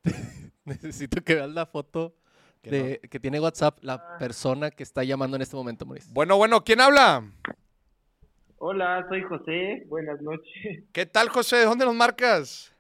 Necesito 0.66 1.24
que 1.24 1.36
veas 1.36 1.50
la 1.50 1.66
foto 1.66 2.16
Que 2.62 2.72
de, 2.72 3.00
que 3.10 3.20
tiene 3.20 3.40
WhatsApp 3.40 3.78
la 3.82 4.18
persona 4.18 4.72
que 4.72 4.84
está 4.84 5.04
llamando 5.04 5.36
en 5.36 5.42
este 5.44 5.56
momento, 5.56 5.86
Maurice. 5.86 6.10
Bueno, 6.12 6.36
bueno, 6.38 6.64
¿quién 6.64 6.82
habla? 6.82 7.24
Hola, 8.62 9.06
soy 9.08 9.24
José. 9.24 9.84
Buenas 9.88 10.22
noches. 10.22 10.84
¿Qué 10.92 11.06
tal, 11.06 11.30
José? 11.30 11.58
¿De 11.58 11.66
dónde 11.66 11.86
nos 11.86 11.96
marcas? 11.96 12.74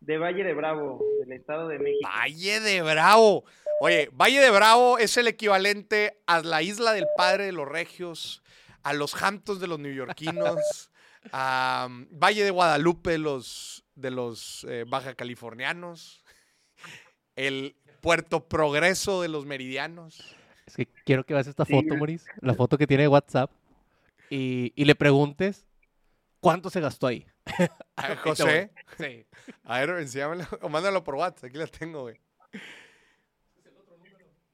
De 0.00 0.16
Valle 0.16 0.42
de 0.42 0.54
Bravo, 0.54 1.04
del 1.20 1.32
Estado 1.32 1.68
de 1.68 1.78
México. 1.78 2.08
Valle 2.08 2.60
de 2.60 2.80
Bravo. 2.82 3.44
Oye, 3.82 4.08
Valle 4.14 4.40
de 4.40 4.50
Bravo 4.50 4.96
es 4.98 5.16
el 5.18 5.28
equivalente 5.28 6.18
a 6.26 6.40
la 6.40 6.62
isla 6.62 6.92
del 6.92 7.06
padre 7.16 7.44
de 7.44 7.52
los 7.52 7.68
regios, 7.68 8.42
a 8.82 8.94
los 8.94 9.22
Hamptons 9.22 9.60
de 9.60 9.66
los 9.66 9.78
neoyorquinos, 9.78 10.90
a 11.32 11.86
um, 11.88 12.06
Valle 12.10 12.42
de 12.42 12.50
Guadalupe 12.50 13.10
de 13.10 13.18
los, 13.18 13.84
de 13.94 14.10
los 14.10 14.64
eh, 14.68 14.84
baja 14.88 15.14
californianos, 15.14 16.24
el 17.36 17.76
Puerto 18.00 18.48
Progreso 18.48 19.20
de 19.20 19.28
los 19.28 19.44
meridianos. 19.44 20.34
Es 20.66 20.76
que 20.76 20.86
quiero 21.04 21.24
que 21.24 21.34
veas 21.34 21.46
esta 21.46 21.66
Sí. 21.66 21.72
foto, 21.74 21.94
Maurice, 21.96 22.30
la 22.40 22.54
foto 22.54 22.78
que 22.78 22.86
tiene 22.86 23.02
de 23.02 23.08
WhatsApp, 23.08 23.50
y, 24.30 24.72
y 24.74 24.84
le 24.86 24.94
preguntes 24.94 25.68
cuánto 26.40 26.70
se 26.70 26.80
gastó 26.80 27.06
ahí. 27.08 27.26
A 27.96 28.06
Ahorita 28.06 28.22
José. 28.22 28.70
Sí. 28.96 29.26
a 29.64 29.80
ver, 29.80 29.90
enséñamelo, 30.00 30.44
o 30.62 30.68
mándalo 30.70 31.04
por 31.04 31.16
WhatsApp, 31.16 31.50
aquí 31.50 31.58
la 31.58 31.66
tengo, 31.66 32.02
güey. 32.02 32.16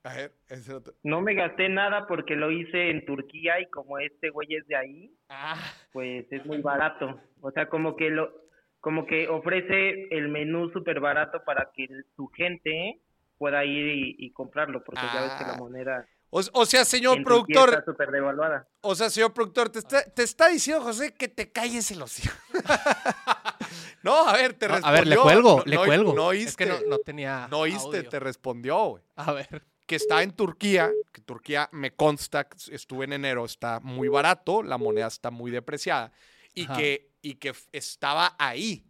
A 0.03 0.15
ver, 0.15 0.33
ese 0.49 0.61
es 0.61 0.69
el 0.69 0.75
otro. 0.77 0.95
No 1.03 1.21
me 1.21 1.35
gasté 1.35 1.69
nada 1.69 2.07
porque 2.07 2.37
lo 2.37 2.51
hice 2.53 2.91
en 2.91 3.05
Turquía 3.05 3.61
y 3.61 3.67
como 3.71 3.99
este 3.99 4.31
güey 4.31 4.55
es 4.55 4.67
de 4.69 4.77
ahí, 4.77 5.13
Ah, 5.29 5.57
pues 5.93 6.27
es 6.31 6.47
muy 6.47 6.59
barato. 6.63 7.21
O 7.41 7.51
sea, 7.51 7.69
como 7.69 7.97
que 7.97 8.11
lo, 8.11 8.33
como 8.81 9.05
que 9.07 9.27
ofrece 9.29 10.07
el 10.17 10.29
menú 10.29 10.71
súper 10.71 11.01
barato 11.01 11.43
para 11.45 11.71
que 11.75 11.89
su 12.15 12.29
gente 12.29 13.01
pueda 13.37 13.65
ir 13.65 13.87
y, 13.97 14.15
y 14.19 14.31
comprarlo, 14.31 14.85
porque 14.85 15.03
ya 15.13 15.23
ves 15.23 15.33
que 15.33 15.45
Ah. 15.45 15.53
la 15.53 15.59
moneda 15.59 16.07
O, 16.39 16.43
o 16.53 16.67
sea, 16.67 16.85
señor 16.85 17.17
en 17.19 17.25
productor, 17.25 17.71
está 17.71 17.85
súper 17.85 18.11
devaluada. 18.11 18.69
O 18.83 18.95
sea, 18.95 19.09
señor 19.09 19.33
productor, 19.33 19.71
te 19.71 19.79
está, 19.79 20.03
te 20.05 20.23
está 20.23 20.49
diciendo 20.49 20.83
José 20.85 21.15
que 21.15 21.29
te 21.29 21.51
calles 21.51 21.91
el 21.91 22.03
hocico. 22.03 22.35
no, 24.03 24.29
a 24.29 24.35
ver, 24.35 24.55
te 24.55 24.69
No, 24.69 24.75
respondió. 24.75 24.89
a 24.89 24.93
ver, 25.01 25.07
le 25.07 25.17
cuelgo, 25.17 25.57
No- 25.59 25.65
le 25.65 25.77
no- 25.77 25.85
cuelgo. 25.85 26.13
No 26.15 26.33
es 26.33 26.39
oíste. 26.41 26.65
que 26.65 26.71
no, 26.71 26.79
no 26.89 26.99
tenía 26.99 27.49
no 27.51 27.61
oíste, 27.61 27.99
audio. 27.99 28.09
te 28.09 28.21
respondió, 28.21 28.85
güey. 28.85 29.03
A 29.17 29.33
ver. 29.33 29.63
Que 29.87 29.97
está 29.97 30.23
en 30.23 30.33
Turquía, 30.33 30.91
que 31.13 31.21
Turquía 31.21 31.69
me 31.73 31.93
consta, 31.95 32.47
estuve 32.71 33.05
en 33.05 33.13
enero, 33.15 33.45
está 33.45 33.79
muy 33.81 34.09
barato, 34.09 34.63
la 34.63 34.79
moneda 34.79 35.07
está 35.07 35.31
muy 35.31 35.51
depreciada. 35.51 36.13
Y 36.55 36.65
Ajá. 36.65 36.77
que, 36.77 37.13
y 37.23 37.35
que 37.37 37.55
estaba 37.73 38.35
ahí. 38.39 38.85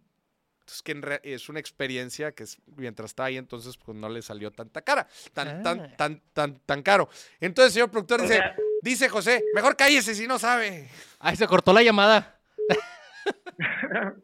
Entonces, 0.67 0.83
que 0.83 0.91
en 0.93 1.03
re- 1.03 1.21
es 1.23 1.49
una 1.49 1.61
experiencia 1.61 2.33
que 2.33 2.43
es- 2.43 2.61
mientras 2.77 3.11
está 3.13 3.27
ahí, 3.27 3.37
entonces, 3.37 3.77
pues 3.77 3.97
no 3.97 4.09
le 4.09 4.21
salió 4.21 4.51
tanta 4.51 4.83
cara, 4.83 5.07
tan, 5.33 5.63
tan, 5.63 5.81
Ah. 5.81 5.95
tan, 5.97 6.21
tan, 6.33 6.59
tan 6.67 6.83
caro. 6.83 7.09
Entonces, 7.39 7.73
señor 7.73 7.89
productor 7.89 8.23
dice, 8.23 8.41
dice 8.83 9.09
José, 9.09 9.45
mejor 9.55 9.77
cállese 9.77 10.13
si 10.17 10.27
no 10.27 10.41
sabe. 10.41 10.89
Ay, 11.21 11.37
se 11.37 11.47
cortó 11.47 11.73
la 11.73 11.85
llamada. 11.85 12.41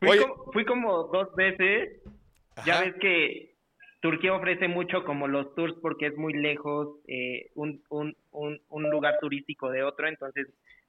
fui, 0.00 0.08
Oye. 0.08 0.22
como, 0.22 0.52
fui 0.52 0.64
como 0.64 1.02
dos 1.08 1.34
veces 1.34 2.00
Ya 2.64 2.80
ves 2.80 2.94
que 2.98 3.54
Turquía 4.00 4.32
ofrece 4.32 4.68
mucho 4.68 5.04
como 5.04 5.28
los 5.28 5.54
tours 5.54 5.74
porque 5.82 6.06
es 6.06 6.16
muy 6.16 6.32
lejos 6.32 6.96
eh, 7.08 7.50
un, 7.54 7.82
un, 7.90 8.16
un, 8.30 8.58
un 8.70 8.90
lugar 8.90 9.18
turístico 9.20 9.70
de 9.70 9.82
otro. 9.82 10.08
Entonces, 10.08 10.46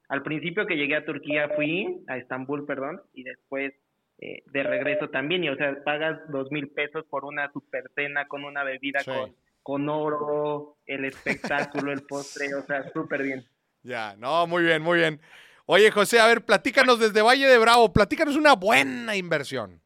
al 0.07 0.23
principio 0.23 0.65
que 0.65 0.75
llegué 0.77 0.95
a 0.95 1.05
Turquía 1.05 1.49
fui, 1.55 2.01
a 2.07 2.15
Estambul, 2.17 2.65
perdón, 2.65 3.01
y 3.13 3.23
después 3.23 3.73
eh, 4.21 4.43
de 4.47 4.63
regreso 4.63 5.09
también. 5.09 5.43
Y 5.43 5.49
o 5.49 5.55
sea, 5.55 5.75
pagas 5.83 6.19
dos 6.29 6.51
mil 6.51 6.69
pesos 6.69 7.05
por 7.09 7.25
una 7.25 7.51
super 7.51 7.83
cena 7.95 8.27
con 8.27 8.43
una 8.43 8.63
bebida 8.63 8.99
Sí. 9.01 9.11
con, 9.11 9.35
con 9.63 9.89
oro, 9.89 10.77
el 10.85 11.05
espectáculo, 11.05 11.91
el 11.91 12.01
postre, 12.03 12.53
o 12.55 12.61
sea, 12.63 12.89
súper 12.91 13.23
bien. 13.23 13.45
Ya, 13.83 14.15
no, 14.17 14.45
muy 14.47 14.63
bien, 14.63 14.81
muy 14.81 14.97
bien. 14.99 15.19
Oye, 15.65 15.91
José, 15.91 16.19
a 16.19 16.27
ver, 16.27 16.43
platícanos 16.43 16.99
desde 16.99 17.21
Valle 17.21 17.45
de 17.47 17.57
Bravo, 17.59 17.93
platícanos 17.93 18.35
una 18.35 18.55
buena 18.55 19.15
inversión. 19.15 19.79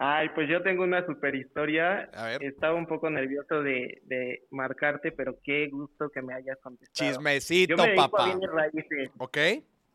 Ay, 0.00 0.28
pues 0.34 0.48
yo 0.48 0.62
tengo 0.62 0.84
una 0.84 1.04
super 1.06 1.34
historia. 1.34 2.08
A 2.14 2.26
ver. 2.26 2.44
Estaba 2.44 2.74
un 2.74 2.86
poco 2.86 3.10
nervioso 3.10 3.62
de, 3.62 4.00
de 4.04 4.44
marcarte, 4.50 5.10
pero 5.10 5.36
qué 5.42 5.68
gusto 5.68 6.08
que 6.10 6.22
me 6.22 6.34
hayas 6.34 6.56
contestado. 6.60 7.10
Chismecito, 7.10 7.70
Yo 7.76 7.76
me 7.82 7.88
dedico 7.88 8.02
a 8.02 8.10
papá. 8.10 8.24
bienes 8.26 8.50
raíces. 8.50 9.10
¿Ok? 9.18 9.38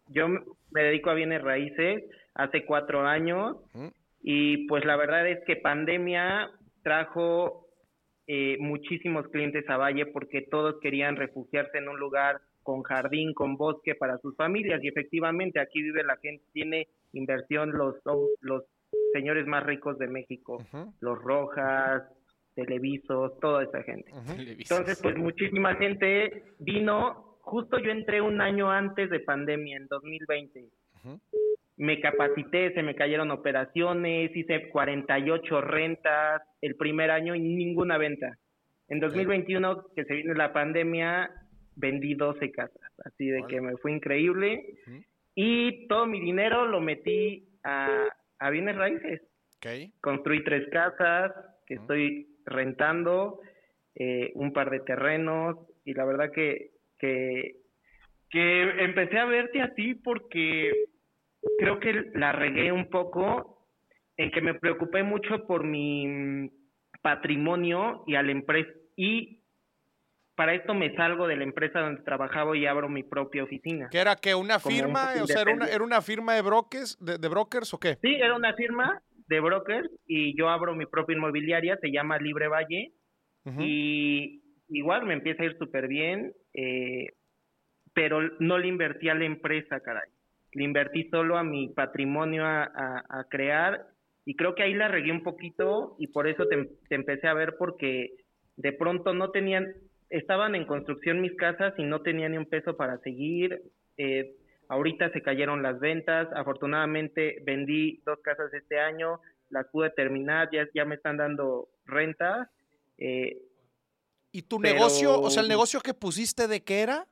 Yo 0.09 0.27
me 0.27 0.83
dedico 0.83 1.09
a 1.09 1.13
bienes 1.13 1.41
raíces 1.41 2.03
hace 2.35 2.65
cuatro 2.65 3.05
años. 3.05 3.57
Y 4.21 4.67
pues 4.67 4.85
la 4.85 4.95
verdad 4.95 5.27
es 5.27 5.43
que 5.45 5.57
pandemia 5.57 6.49
trajo 6.81 7.67
eh, 8.27 8.57
muchísimos 8.59 9.27
clientes 9.27 9.69
a 9.69 9.77
Valle 9.77 10.05
porque 10.05 10.41
todos 10.41 10.79
querían 10.81 11.15
refugiarse 11.15 11.77
en 11.77 11.89
un 11.89 11.99
lugar 11.99 12.41
con 12.63 12.83
jardín, 12.83 13.33
con 13.33 13.57
bosque 13.57 13.95
para 13.95 14.17
sus 14.19 14.35
familias. 14.35 14.81
Y 14.83 14.87
efectivamente 14.87 15.59
aquí 15.59 15.81
vive 15.81 16.03
la 16.03 16.17
gente, 16.17 16.43
tiene 16.53 16.87
inversión 17.11 17.71
los, 17.73 17.95
los 18.39 18.63
señores 19.11 19.45
más 19.45 19.65
ricos 19.65 19.97
de 19.99 20.07
México, 20.07 20.65
los 21.01 21.21
Rojas, 21.21 22.03
Televisos, 22.55 23.39
toda 23.39 23.63
esa 23.63 23.81
gente. 23.83 24.11
Entonces, 24.37 24.99
pues 25.01 25.17
muchísima 25.17 25.75
gente 25.75 26.43
vino, 26.59 27.37
justo 27.41 27.79
yo 27.79 27.91
entré 27.91 28.21
un 28.21 28.41
año 28.41 28.69
antes 28.69 29.09
de 29.09 29.19
pandemia, 29.19 29.77
en 29.77 29.87
2020. 29.87 30.69
Ujú. 31.03 31.19
Me 31.77 31.99
capacité, 31.99 32.73
se 32.73 32.83
me 32.83 32.95
cayeron 32.95 33.31
operaciones, 33.31 34.35
hice 34.35 34.69
48 34.69 35.61
rentas 35.61 36.41
el 36.61 36.75
primer 36.75 37.11
año 37.11 37.35
y 37.35 37.39
ninguna 37.39 37.97
venta. 37.97 38.37
En 38.87 38.99
2021, 38.99 39.87
que 39.95 40.05
se 40.05 40.15
viene 40.15 40.35
la 40.35 40.53
pandemia, 40.53 41.29
vendí 41.75 42.13
12 42.13 42.51
casas, 42.51 42.91
así 43.05 43.27
de 43.27 43.43
que 43.47 43.61
me 43.61 43.75
fue 43.77 43.91
increíble. 43.91 44.75
Y 45.35 45.87
todo 45.87 46.05
mi 46.05 46.19
dinero 46.19 46.67
lo 46.67 46.79
metí 46.79 47.47
a, 47.63 48.07
a 48.39 48.49
bienes 48.49 48.75
raíces. 48.75 49.21
Construí 50.01 50.43
tres 50.43 50.69
casas 50.69 51.31
que 51.65 51.75
estoy 51.75 52.27
rentando, 52.45 53.39
eh, 53.95 54.31
un 54.35 54.53
par 54.53 54.69
de 54.69 54.81
terrenos, 54.81 55.57
y 55.85 55.93
la 55.93 56.05
verdad 56.05 56.31
que, 56.31 56.71
que, 56.99 57.61
que 58.29 58.83
empecé 58.83 59.17
a 59.17 59.25
verte 59.25 59.61
a 59.61 59.73
ti 59.73 59.95
porque 59.95 60.71
creo 61.57 61.79
que 61.79 62.11
la 62.15 62.31
regué 62.31 62.71
un 62.71 62.89
poco 62.89 63.67
en 64.17 64.31
que 64.31 64.41
me 64.41 64.53
preocupé 64.53 65.03
mucho 65.03 65.45
por 65.47 65.63
mi 65.63 66.49
patrimonio 67.01 68.03
y 68.07 68.15
a 68.15 68.23
la 68.23 68.31
empresa 68.31 68.69
y 68.95 69.43
para 70.35 70.55
esto 70.55 70.73
me 70.73 70.95
salgo 70.95 71.27
de 71.27 71.35
la 71.35 71.43
empresa 71.43 71.79
donde 71.79 72.01
trabajaba 72.01 72.57
y 72.57 72.65
abro 72.65 72.89
mi 72.89 73.03
propia 73.03 73.43
oficina. 73.43 73.89
¿Que 73.91 73.99
era 73.99 74.15
que 74.15 74.33
una 74.33 74.59
firma? 74.59 75.11
o 75.21 75.27
sea, 75.27 75.41
era 75.41 75.53
una, 75.53 75.67
era 75.67 75.83
una 75.83 76.01
firma 76.01 76.33
de 76.33 76.41
brokers, 76.41 76.97
de, 76.99 77.27
brokers 77.27 77.73
o 77.73 77.79
qué? 77.79 77.97
Sí, 78.01 78.15
era 78.15 78.35
una 78.35 78.53
firma 78.55 79.01
de 79.27 79.39
brokers 79.39 79.89
y 80.07 80.35
yo 80.37 80.49
abro 80.49 80.75
mi 80.75 80.85
propia 80.85 81.15
inmobiliaria, 81.15 81.77
se 81.77 81.91
llama 81.91 82.17
Libre 82.17 82.47
Valle 82.47 82.93
y 83.59 84.41
igual 84.69 85.05
me 85.05 85.13
empieza 85.13 85.43
a 85.43 85.47
ir 85.47 85.57
súper 85.57 85.87
bien, 85.87 86.33
eh, 86.53 87.07
pero 87.93 88.21
no 88.39 88.57
le 88.57 88.67
invertí 88.67 89.09
a 89.09 89.15
la 89.15 89.25
empresa, 89.25 89.81
caray. 89.81 90.09
Le 90.53 90.63
invertí 90.63 91.09
solo 91.09 91.37
a 91.37 91.43
mi 91.43 91.69
patrimonio 91.69 92.45
a, 92.45 93.03
a, 93.09 93.23
crear 93.29 93.87
y 94.25 94.35
creo 94.35 94.55
que 94.55 94.63
ahí 94.63 94.73
la 94.73 94.87
regué 94.87 95.11
un 95.11 95.23
poquito 95.23 95.95
y 95.99 96.07
por 96.07 96.27
eso 96.27 96.47
te, 96.47 96.69
te 96.87 96.95
empecé 96.95 97.27
a 97.27 97.33
ver 97.33 97.55
porque 97.57 98.15
de 98.55 98.71
pronto 98.73 99.13
no 99.13 99.31
tenían, 99.31 99.73
estaban 100.09 100.55
en 100.55 100.65
construcción 100.65 101.21
mis 101.21 101.35
casas 101.35 101.73
y 101.77 101.83
no 101.83 102.01
tenía 102.01 102.29
ni 102.29 102.37
un 102.37 102.45
peso 102.45 102.77
para 102.77 102.99
seguir. 102.99 103.63
Eh, 103.97 104.35
ahorita 104.69 105.11
se 105.11 105.21
cayeron 105.21 105.63
las 105.63 105.79
ventas. 105.79 106.27
Afortunadamente 106.35 107.41
vendí 107.43 108.01
dos 108.05 108.19
casas 108.21 108.53
este 108.53 108.79
año, 108.79 109.19
las 109.49 109.67
pude 109.67 109.89
terminar, 109.91 110.49
ya, 110.51 110.67
ya 110.73 110.85
me 110.85 110.95
están 110.95 111.17
dando 111.17 111.69
renta. 111.85 112.51
Eh, 112.97 113.41
¿Y 114.31 114.43
tu 114.43 114.59
negocio, 114.59 115.19
o 115.19 115.29
sea, 115.29 115.43
el 115.43 115.49
negocio 115.49 115.79
que 115.81 115.93
pusiste 115.93 116.47
de 116.47 116.63
qué 116.63 116.81
era? 116.81 117.07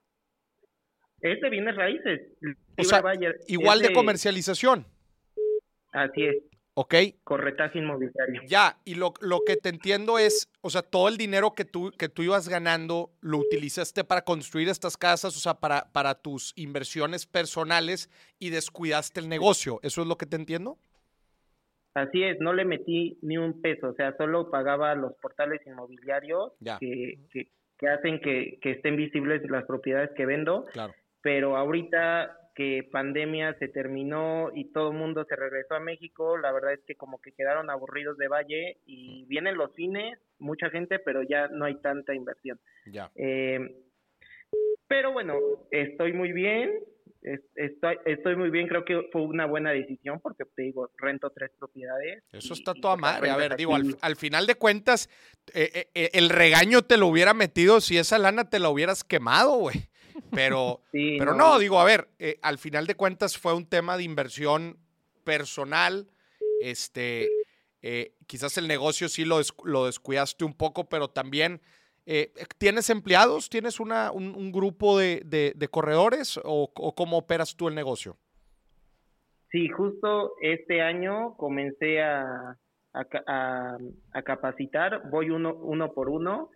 Este 1.22 1.50
bienes 1.50 1.76
raíces. 1.76 2.22
O 2.78 2.84
sea, 2.84 3.04
igual 3.48 3.80
de 3.80 3.94
comercialización. 3.94 4.86
Así 5.92 6.26
es. 6.26 6.36
Ok. 6.74 6.96
Corretaje 7.24 7.80
inmobiliario. 7.80 8.42
Ya, 8.48 8.78
y 8.86 8.96
lo, 8.96 9.14
lo, 9.20 9.42
que 9.46 9.58
te 9.58 9.70
entiendo 9.70 10.18
es, 10.18 10.50
o 10.62 10.70
sea, 10.70 10.82
todo 10.82 11.10
el 11.10 11.18
dinero 11.18 11.54
que 11.54 11.66
tú, 11.66 11.92
que 11.98 12.08
tú 12.08 12.24
ibas 12.24 12.48
ganando 12.48 13.12
lo 13.20 13.40
utilizaste 13.40 14.04
para 14.04 14.22
construir 14.22 14.70
estas 14.70 14.96
casas, 14.96 15.36
o 15.36 15.40
sea, 15.40 15.56
para, 15.56 15.92
para 15.92 16.16
tus 16.16 16.54
inversiones 16.56 17.26
personales 17.26 18.10
y 18.40 18.52
descuidaste 18.52 19.20
el 19.20 19.28
negocio. 19.28 19.80
¿Eso 19.84 20.02
es 20.02 20.08
lo 20.08 20.18
que 20.18 20.26
te 20.26 20.38
entiendo? 20.38 20.78
Así 21.94 22.24
es, 22.24 22.40
no 22.40 22.54
le 22.54 22.64
metí 22.64 23.20
ni 23.22 23.38
un 23.38 23.62
peso, 23.62 23.90
o 23.90 23.94
sea, 23.94 24.16
solo 24.16 24.50
pagaba 24.50 24.96
los 24.96 25.14
portales 25.16 25.60
inmobiliarios 25.68 26.54
que, 26.80 27.20
que, 27.34 27.50
que, 27.78 27.88
hacen 27.90 28.22
que, 28.22 28.60
que 28.62 28.72
estén 28.72 28.96
visibles 28.96 29.42
las 29.50 29.66
propiedades 29.66 30.12
que 30.16 30.26
vendo. 30.26 30.66
Claro. 30.72 30.94
Pero 31.22 31.58
ahorita 31.58 32.38
que 32.56 32.88
pandemia 32.92 33.56
se 33.60 33.68
terminó 33.68 34.52
y 34.54 34.66
todo 34.72 34.92
el 34.92 34.98
mundo 34.98 35.26
se 35.26 35.36
regresó 35.36 35.76
a 35.76 35.80
México, 35.80 36.38
la 36.38 36.52
verdad 36.52 36.74
es 36.74 36.82
que 36.86 36.96
como 36.96 37.22
que 37.22 37.32
quedaron 37.32 37.70
aburridos 37.70 38.18
de 38.18 38.28
Valle 38.28 38.78
y 38.86 39.26
vienen 39.26 39.56
los 39.58 39.74
cines, 39.76 40.20
mucha 40.40 40.70
gente, 40.70 41.00
pero 41.00 41.24
ya 41.24 41.48
no 41.48 41.66
hay 41.66 41.76
tanta 41.82 42.14
inversión. 42.14 42.60
Ya. 42.86 43.10
Eh, 43.16 43.76
pero 44.88 45.14
bueno, 45.14 45.38
estoy 45.72 46.12
muy 46.12 46.34
bien, 46.34 46.72
estoy, 47.56 47.98
estoy 48.06 48.36
muy 48.36 48.50
bien, 48.50 48.68
creo 48.68 48.84
que 48.84 49.08
fue 49.12 49.22
una 49.22 49.46
buena 49.46 49.72
decisión 49.72 50.20
porque 50.20 50.44
te 50.56 50.64
digo, 50.64 50.90
rento 50.98 51.30
tres 51.30 51.52
propiedades. 51.58 52.24
Eso 52.34 52.54
está 52.54 52.74
toda 52.74 52.98
madre, 52.98 53.30
a 53.30 53.38
ver, 53.38 53.56
digo, 53.56 53.74
al, 53.76 54.16
final 54.18 54.48
de 54.48 54.56
cuentas, 54.56 55.10
eh, 55.54 55.88
eh, 55.94 56.10
el 56.14 56.30
regaño 56.30 56.82
te 56.82 56.98
lo 56.98 57.08
hubiera 57.08 57.34
metido 57.34 57.80
si 57.80 57.98
esa 57.98 58.18
lana 58.18 58.50
te 58.50 58.60
la 58.60 58.70
hubieras 58.70 59.06
quemado, 59.06 59.58
güey. 59.58 59.91
Pero, 60.32 60.82
pero 60.92 61.34
no. 61.34 61.60
digo, 61.60 61.80
a 61.80 61.84
ver, 61.84 62.10
eh, 62.20 62.40
al 62.42 62.58
final 62.58 62.88
de 62.88 62.96
cuentas 62.96 63.38
fue 63.38 63.54
un 63.54 63.66
tema 63.66 63.98
de 63.98 64.04
inversión 64.04 64.78
personal. 65.24 66.08
Este, 66.62 67.30
eh, 67.82 68.14
quizás 68.28 68.58
el 68.58 68.68
negocio 68.68 69.10
sí 69.10 69.26
lo, 69.26 69.40
lo 69.64 69.86
descuidaste 69.86 70.46
un 70.46 70.54
poco, 70.54 70.88
pero 70.90 71.10
también 71.10 71.62
eh, 72.06 72.32
¿tienes 72.58 72.90
empleados? 72.90 73.50
¿Tienes 73.50 73.80
una, 73.80 74.12
un, 74.12 74.52
grupo 74.52 74.98
de, 74.98 75.22
de, 75.26 75.68
corredores 75.68 76.40
o, 76.44 76.72
cómo 76.96 77.18
operas 77.18 77.56
tú 77.56 77.68
el 77.68 77.76
negocio? 77.76 78.18
Sí, 79.52 79.68
justo 79.70 80.34
este 80.42 80.82
año 80.82 81.36
comencé 81.36 82.02
a, 82.02 82.58
a, 82.94 83.78
a 84.14 84.22
capacitar, 84.24 85.10
voy 85.10 85.30
uno, 85.30 85.54
uno 85.56 85.94
por 85.94 86.10
uno 86.10 86.50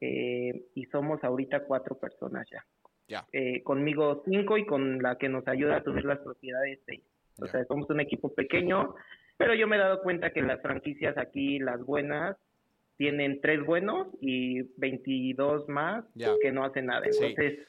y 0.00 0.84
somos 0.92 1.22
ahorita 1.24 1.64
cuatro 1.64 1.98
personas 1.98 2.46
ya. 2.50 2.64
Eh, 3.32 3.62
conmigo 3.62 4.22
cinco 4.26 4.58
y 4.58 4.66
con 4.66 5.02
la 5.02 5.16
que 5.16 5.28
nos 5.28 5.46
ayuda 5.48 5.76
a 5.76 5.84
subir 5.84 6.04
las 6.04 6.18
propiedades 6.18 6.80
seis. 6.86 7.02
O 7.40 7.46
sea, 7.46 7.64
somos 7.66 7.88
un 7.90 8.00
equipo 8.00 8.34
pequeño, 8.34 8.94
pero 9.36 9.54
yo 9.54 9.66
me 9.66 9.76
he 9.76 9.78
dado 9.78 10.02
cuenta 10.02 10.32
que 10.32 10.42
las 10.42 10.60
franquicias 10.60 11.16
aquí, 11.16 11.58
las 11.58 11.80
buenas, 11.84 12.36
tienen 12.96 13.40
tres 13.40 13.64
buenos 13.64 14.08
y 14.20 14.62
22 14.76 15.68
más 15.68 16.04
que 16.42 16.52
no 16.52 16.64
hacen 16.64 16.86
nada. 16.86 17.06
Entonces, 17.06 17.60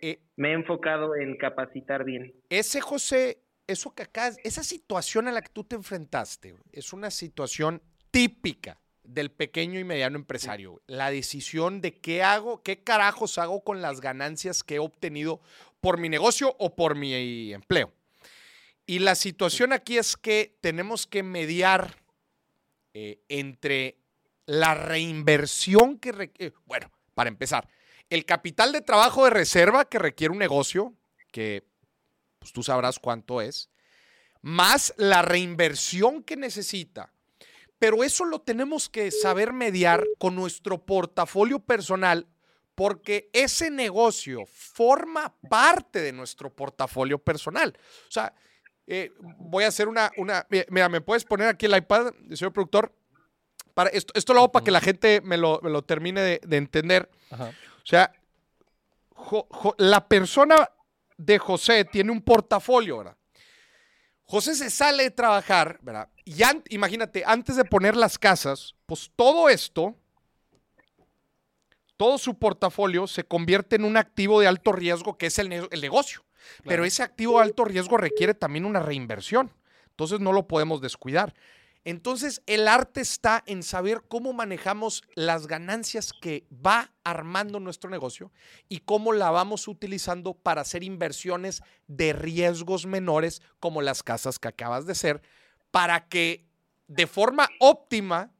eh, 0.00 0.20
me, 0.36 0.50
he 0.50 0.52
enfocado 0.52 1.16
en 1.16 1.36
capacitar 1.36 2.04
bien. 2.04 2.32
Ese, 2.48 2.80
José, 2.80 3.38
eso 3.66 3.92
que 3.94 4.04
acá, 4.04 4.30
esa 4.44 4.62
situación 4.62 5.26
a 5.26 5.32
la 5.32 5.42
que 5.42 5.50
tú 5.52 5.64
te 5.64 5.74
enfrentaste, 5.74 6.54
es 6.72 6.92
una 6.92 7.10
situación 7.10 7.82
típica 8.12 8.80
del 9.08 9.30
pequeño 9.30 9.80
y 9.80 9.84
mediano 9.84 10.16
empresario. 10.16 10.82
La 10.86 11.10
decisión 11.10 11.80
de 11.80 11.94
qué 11.94 12.22
hago, 12.22 12.62
qué 12.62 12.82
carajos 12.82 13.38
hago 13.38 13.64
con 13.64 13.80
las 13.80 14.00
ganancias 14.00 14.62
que 14.62 14.76
he 14.76 14.78
obtenido 14.78 15.40
por 15.80 15.98
mi 15.98 16.08
negocio 16.08 16.54
o 16.58 16.76
por 16.76 16.94
mi 16.94 17.52
empleo. 17.52 17.92
Y 18.86 19.00
la 19.00 19.14
situación 19.14 19.72
aquí 19.72 19.98
es 19.98 20.16
que 20.16 20.56
tenemos 20.60 21.06
que 21.06 21.22
mediar 21.22 21.96
eh, 22.94 23.20
entre 23.28 23.98
la 24.46 24.74
reinversión 24.74 25.98
que 25.98 26.12
requiere, 26.12 26.54
bueno, 26.66 26.90
para 27.14 27.28
empezar, 27.28 27.68
el 28.10 28.24
capital 28.24 28.72
de 28.72 28.80
trabajo 28.80 29.24
de 29.24 29.30
reserva 29.30 29.86
que 29.86 29.98
requiere 29.98 30.32
un 30.32 30.38
negocio, 30.38 30.94
que 31.32 31.66
pues, 32.38 32.52
tú 32.52 32.62
sabrás 32.62 32.98
cuánto 32.98 33.40
es, 33.40 33.70
más 34.40 34.94
la 34.96 35.22
reinversión 35.22 36.22
que 36.22 36.36
necesita 36.36 37.12
pero 37.78 38.02
eso 38.02 38.24
lo 38.24 38.40
tenemos 38.40 38.88
que 38.88 39.10
saber 39.10 39.52
mediar 39.52 40.04
con 40.18 40.34
nuestro 40.34 40.84
portafolio 40.84 41.60
personal 41.60 42.26
porque 42.74 43.28
ese 43.32 43.70
negocio 43.70 44.44
forma 44.46 45.34
parte 45.50 46.00
de 46.00 46.12
nuestro 46.12 46.54
portafolio 46.54 47.18
personal. 47.18 47.76
O 48.06 48.10
sea, 48.10 48.32
eh, 48.86 49.10
voy 49.38 49.64
a 49.64 49.68
hacer 49.68 49.88
una, 49.88 50.12
una, 50.16 50.46
mira, 50.70 50.88
me 50.88 51.00
puedes 51.00 51.24
poner 51.24 51.48
aquí 51.48 51.66
el 51.66 51.76
iPad, 51.76 52.12
señor 52.32 52.52
productor. 52.52 52.94
Para 53.74 53.90
esto, 53.90 54.12
esto 54.14 54.32
lo 54.32 54.40
hago 54.40 54.52
para 54.52 54.64
que 54.64 54.70
la 54.70 54.80
gente 54.80 55.20
me 55.22 55.36
lo, 55.36 55.82
termine 55.82 56.20
de, 56.20 56.56
entender. 56.56 57.10
O 57.32 57.86
sea, 57.86 58.12
la 59.76 60.06
persona 60.06 60.70
de 61.16 61.38
José 61.38 61.84
tiene 61.84 62.12
un 62.12 62.22
portafolio, 62.22 62.98
¿verdad? 62.98 63.16
José 64.22 64.54
se 64.54 64.70
sale 64.70 65.02
de 65.02 65.10
trabajar, 65.10 65.78
¿verdad? 65.82 66.08
Y 66.28 66.42
imagínate, 66.68 67.22
antes 67.24 67.56
de 67.56 67.64
poner 67.64 67.96
las 67.96 68.18
casas, 68.18 68.74
pues 68.84 69.10
todo 69.16 69.48
esto, 69.48 69.96
todo 71.96 72.18
su 72.18 72.38
portafolio 72.38 73.06
se 73.06 73.24
convierte 73.24 73.76
en 73.76 73.84
un 73.86 73.96
activo 73.96 74.38
de 74.38 74.46
alto 74.46 74.72
riesgo 74.72 75.16
que 75.16 75.24
es 75.24 75.38
el, 75.38 75.48
negocio. 75.48 76.26
Pero 76.64 76.84
ese 76.84 77.02
activo 77.02 77.38
de 77.38 77.44
alto 77.44 77.64
riesgo 77.64 77.96
requiere 77.96 78.34
también 78.34 78.66
una 78.66 78.80
reinversión. 78.80 79.54
Entonces 79.88 80.20
no 80.20 80.34
lo 80.34 80.46
podemos 80.46 80.82
descuidar. 80.82 81.34
Entonces, 81.84 82.42
el 82.44 82.68
arte 82.68 83.00
está 83.00 83.42
en 83.46 83.62
saber 83.62 84.02
cómo 84.06 84.34
manejamos 84.34 85.04
las 85.14 85.46
ganancias 85.46 86.12
que 86.12 86.46
va 86.52 86.92
armando 87.04 87.58
nuestro 87.58 87.88
negocio 87.88 88.32
y 88.68 88.80
cómo 88.80 89.14
la 89.14 89.30
vamos 89.30 89.66
utilizando 89.66 90.34
para 90.34 90.60
hacer 90.60 90.84
inversiones 90.84 91.62
de 91.86 92.12
riesgos 92.12 92.84
menores 92.84 93.40
como 93.60 93.80
las 93.80 94.02
casas 94.02 94.38
que 94.38 94.48
acabas 94.48 94.84
de 94.84 94.92
hacer, 94.92 95.22
para 95.78 96.08
que 96.08 96.44
de 96.88 97.06
forma 97.06 97.48
óptima 97.60 98.32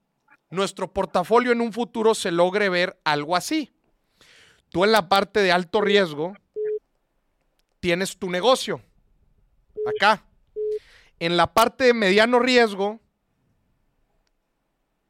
nuestro 0.51 0.92
portafolio 0.92 1.53
en 1.53 1.61
un 1.61 1.72
futuro 1.72 2.12
se 2.16 2.33
logre 2.33 2.68
ver 2.68 2.98
algo 3.05 3.37
así. 3.37 3.70
Tú 4.70 4.83
en 4.83 4.90
la 4.90 5.09
parte 5.09 5.38
de 5.38 5.53
alto 5.53 5.81
riesgo 5.81 6.35
tienes 7.79 8.18
tu 8.18 8.29
negocio, 8.29 8.83
acá, 9.87 10.24
En 11.20 11.37
la 11.37 11.55
parte 11.55 11.85
de 11.85 11.94
mediano 11.94 12.40
riesgo, 12.40 12.98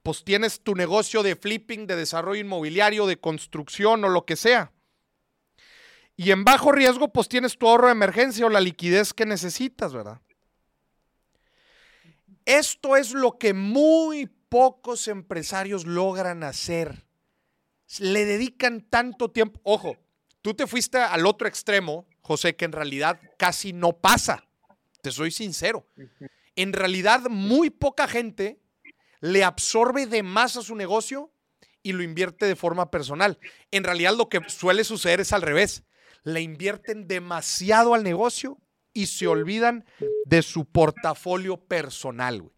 pues 0.02 0.22
tienes 0.22 0.60
tu 0.60 0.74
negocio 0.74 1.22
de 1.22 1.34
flipping, 1.34 1.86
de 1.86 1.96
desarrollo 1.96 2.42
inmobiliario, 2.42 3.06
de 3.06 3.18
construcción 3.18 4.04
o 4.04 4.10
lo 4.10 4.26
que 4.26 4.36
sea. 4.36 4.70
Y 6.14 6.30
en 6.30 6.44
bajo 6.44 6.72
riesgo, 6.72 7.08
pues 7.10 7.26
tienes 7.26 7.56
tu 7.56 7.66
ahorro 7.66 7.86
de 7.86 7.92
emergencia 7.92 8.44
o 8.44 8.50
la 8.50 8.60
liquidez 8.60 9.14
que 9.14 9.24
necesitas, 9.24 9.94
¿verdad? 9.94 10.20
Esto 12.48 12.96
es 12.96 13.12
lo 13.12 13.36
que 13.36 13.52
muy 13.52 14.24
pocos 14.24 15.06
empresarios 15.06 15.84
logran 15.84 16.42
hacer. 16.42 17.04
Le 17.98 18.24
dedican 18.24 18.80
tanto 18.80 19.30
tiempo. 19.30 19.60
Ojo, 19.64 19.98
tú 20.40 20.54
te 20.54 20.66
fuiste 20.66 20.96
al 20.96 21.26
otro 21.26 21.46
extremo, 21.46 22.06
José, 22.22 22.56
que 22.56 22.64
en 22.64 22.72
realidad 22.72 23.20
casi 23.36 23.74
no 23.74 23.98
pasa. 23.98 24.48
Te 25.02 25.10
soy 25.10 25.30
sincero. 25.30 25.86
En 26.56 26.72
realidad, 26.72 27.20
muy 27.28 27.68
poca 27.68 28.08
gente 28.08 28.62
le 29.20 29.44
absorbe 29.44 30.06
de 30.06 30.22
más 30.22 30.56
a 30.56 30.62
su 30.62 30.74
negocio 30.74 31.30
y 31.82 31.92
lo 31.92 32.02
invierte 32.02 32.46
de 32.46 32.56
forma 32.56 32.90
personal. 32.90 33.38
En 33.70 33.84
realidad, 33.84 34.14
lo 34.16 34.30
que 34.30 34.40
suele 34.48 34.84
suceder 34.84 35.20
es 35.20 35.34
al 35.34 35.42
revés. 35.42 35.82
Le 36.24 36.40
invierten 36.40 37.08
demasiado 37.08 37.92
al 37.92 38.04
negocio 38.04 38.58
y 38.98 39.06
se 39.06 39.28
olvidan 39.28 39.84
de 40.26 40.42
su 40.42 40.64
portafolio 40.64 41.56
personal, 41.56 42.42
güey. 42.42 42.52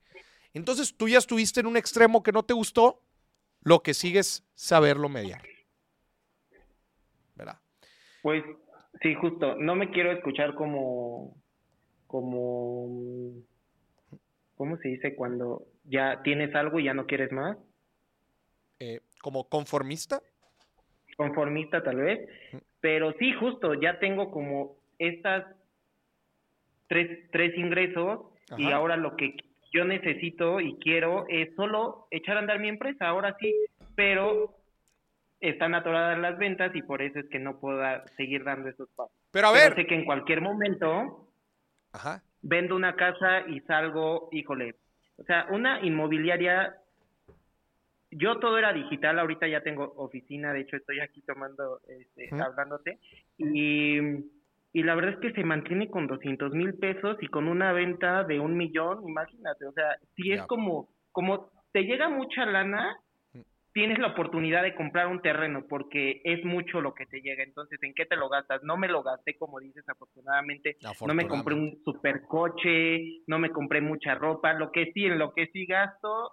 Entonces 0.55 0.97
tú 0.97 1.07
ya 1.07 1.19
estuviste 1.19 1.61
en 1.61 1.67
un 1.67 1.77
extremo 1.77 2.23
que 2.23 2.33
no 2.33 2.43
te 2.45 2.55
gustó, 2.55 3.03
lo 3.63 3.83
que 3.83 3.93
sigue 3.93 4.21
es 4.21 4.43
saberlo 4.55 5.11
mediar. 5.11 5.43
¿Verdad? 7.35 7.59
Pues 8.23 8.43
sí, 9.03 9.15
justo. 9.17 9.55
No 9.57 9.75
me 9.75 9.91
quiero 9.91 10.13
escuchar 10.13 10.55
como, 10.55 11.37
como, 12.07 13.35
¿cómo 14.55 14.79
se 14.79 14.89
dice 14.89 15.15
cuando 15.15 15.67
ya 15.85 16.23
tienes 16.23 16.55
algo 16.55 16.81
y 16.81 16.85
ya 16.85 16.95
no 16.95 17.07
quieres 17.07 17.31
más? 17.33 17.59
Eh, 18.79 19.01
como 19.21 19.47
conformista. 19.47 20.23
Conformista 21.19 21.83
tal 21.83 21.97
vez. 21.97 22.27
Pero 22.81 23.13
sí, 23.19 23.35
justo, 23.35 23.75
ya 23.75 23.99
tengo 23.99 24.31
como 24.31 24.79
estas 24.99 25.45
tres, 26.91 27.31
tres 27.31 27.57
ingresos 27.57 28.21
y 28.59 28.73
ahora 28.73 28.97
lo 28.97 29.17
que 29.17 29.37
yo 29.73 29.85
necesito 29.85 30.61
y 30.61 30.77
quiero 30.81 31.25
es 31.29 31.55
solo 31.55 32.09
echar 32.11 32.37
a 32.37 32.41
andar 32.41 32.59
mi 32.59 32.69
empresa, 32.69 33.07
ahora 33.07 33.37
sí, 33.39 33.55
pero 33.95 34.57
están 35.39 35.77
atoradas 35.77 36.19
las 36.19 36.37
ventas 36.37 36.75
y 36.75 36.83
por 36.83 37.01
eso 37.01 37.21
es 37.21 37.27
que 37.31 37.39
no 37.39 37.61
puedo 37.61 37.81
seguir 38.17 38.43
dando 38.43 38.69
esos 38.69 38.89
pasos. 38.91 39.15
Pero 39.31 39.47
a 39.47 39.53
Pero 39.53 39.65
ver. 39.69 39.75
sé 39.77 39.87
que 39.87 39.95
en 39.95 40.05
cualquier 40.05 40.41
momento 40.41 41.33
Ajá. 41.93 42.25
vendo 42.43 42.75
una 42.75 42.97
casa 42.97 43.43
y 43.47 43.61
salgo, 43.61 44.29
híjole, 44.33 44.75
o 45.17 45.23
sea, 45.23 45.47
una 45.51 45.81
inmobiliaria, 45.83 46.75
yo 48.11 48.41
todo 48.41 48.59
era 48.59 48.73
digital, 48.73 49.21
ahorita 49.21 49.47
ya 49.47 49.61
tengo 49.61 49.93
oficina, 49.97 50.53
de 50.53 50.63
hecho 50.63 50.77
estoy 50.77 50.99
aquí 50.99 51.23
tomando, 51.23 51.83
este, 51.87 52.31
hablándote, 52.35 52.99
y, 53.39 54.40
y 54.73 54.83
la 54.83 54.95
verdad 54.95 55.15
es 55.15 55.19
que 55.21 55.33
se 55.33 55.45
mantiene 55.45 55.89
con 55.91 56.07
200 56.07 56.53
mil 56.53 56.75
pesos 56.75 57.17
y 57.21 57.27
con 57.29 57.49
una 57.49 57.73
venta 57.73 58.25
de 58.25 58.39
un 58.39 58.57
millón, 58.57 59.09
imagínate, 59.09 59.67
o 59.67 59.73
sea, 59.73 59.97
si 60.15 60.33
es 60.33 60.39
Ya. 60.41 60.47
como, 60.47 60.89
como 61.13 61.51
te 61.73 61.83
llega 61.85 62.09
mucha 62.09 62.47
lana, 62.47 62.97
Mm. 63.33 63.41
tienes 63.73 63.99
la 64.01 64.09
oportunidad 64.09 64.63
de 64.63 64.75
comprar 64.75 65.07
un 65.07 65.23
terreno 65.23 65.65
porque 65.69 66.21
es 66.25 66.45
mucho 66.45 66.81
lo 66.81 66.95
que 66.95 67.07
te 67.07 67.21
llega, 67.21 67.43
entonces, 67.45 67.81
¿en 67.83 67.95
qué 67.95 68.05
te 68.07 68.17
lo 68.17 68.29
gastas? 68.29 68.63
No 68.65 68.77
me 68.77 68.89
lo 68.89 69.03
gasté, 69.03 69.37
como 69.37 69.61
dices, 69.61 69.89
afortunadamente, 69.89 70.77
no 71.07 71.15
me 71.15 71.29
compré 71.29 71.55
un 71.55 71.81
supercoche, 71.85 73.23
no 73.27 73.39
me 73.39 73.51
compré 73.51 73.81
mucha 73.81 74.15
ropa, 74.15 74.53
lo 74.55 74.73
que 74.73 74.91
sí, 74.93 75.05
en 75.07 75.19
lo 75.19 75.33
que 75.33 75.47
sí 75.49 75.67
gasto, 75.67 76.31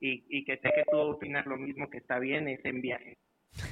y, 0.00 0.24
y 0.28 0.44
que 0.44 0.56
sé 0.56 0.70
que 0.74 0.84
tú 0.90 0.96
opinas 0.96 1.46
lo 1.46 1.56
mismo 1.56 1.88
que 1.90 1.98
está 1.98 2.18
bien, 2.18 2.48
es 2.48 2.64
en 2.64 2.80
viajes. 2.80 3.18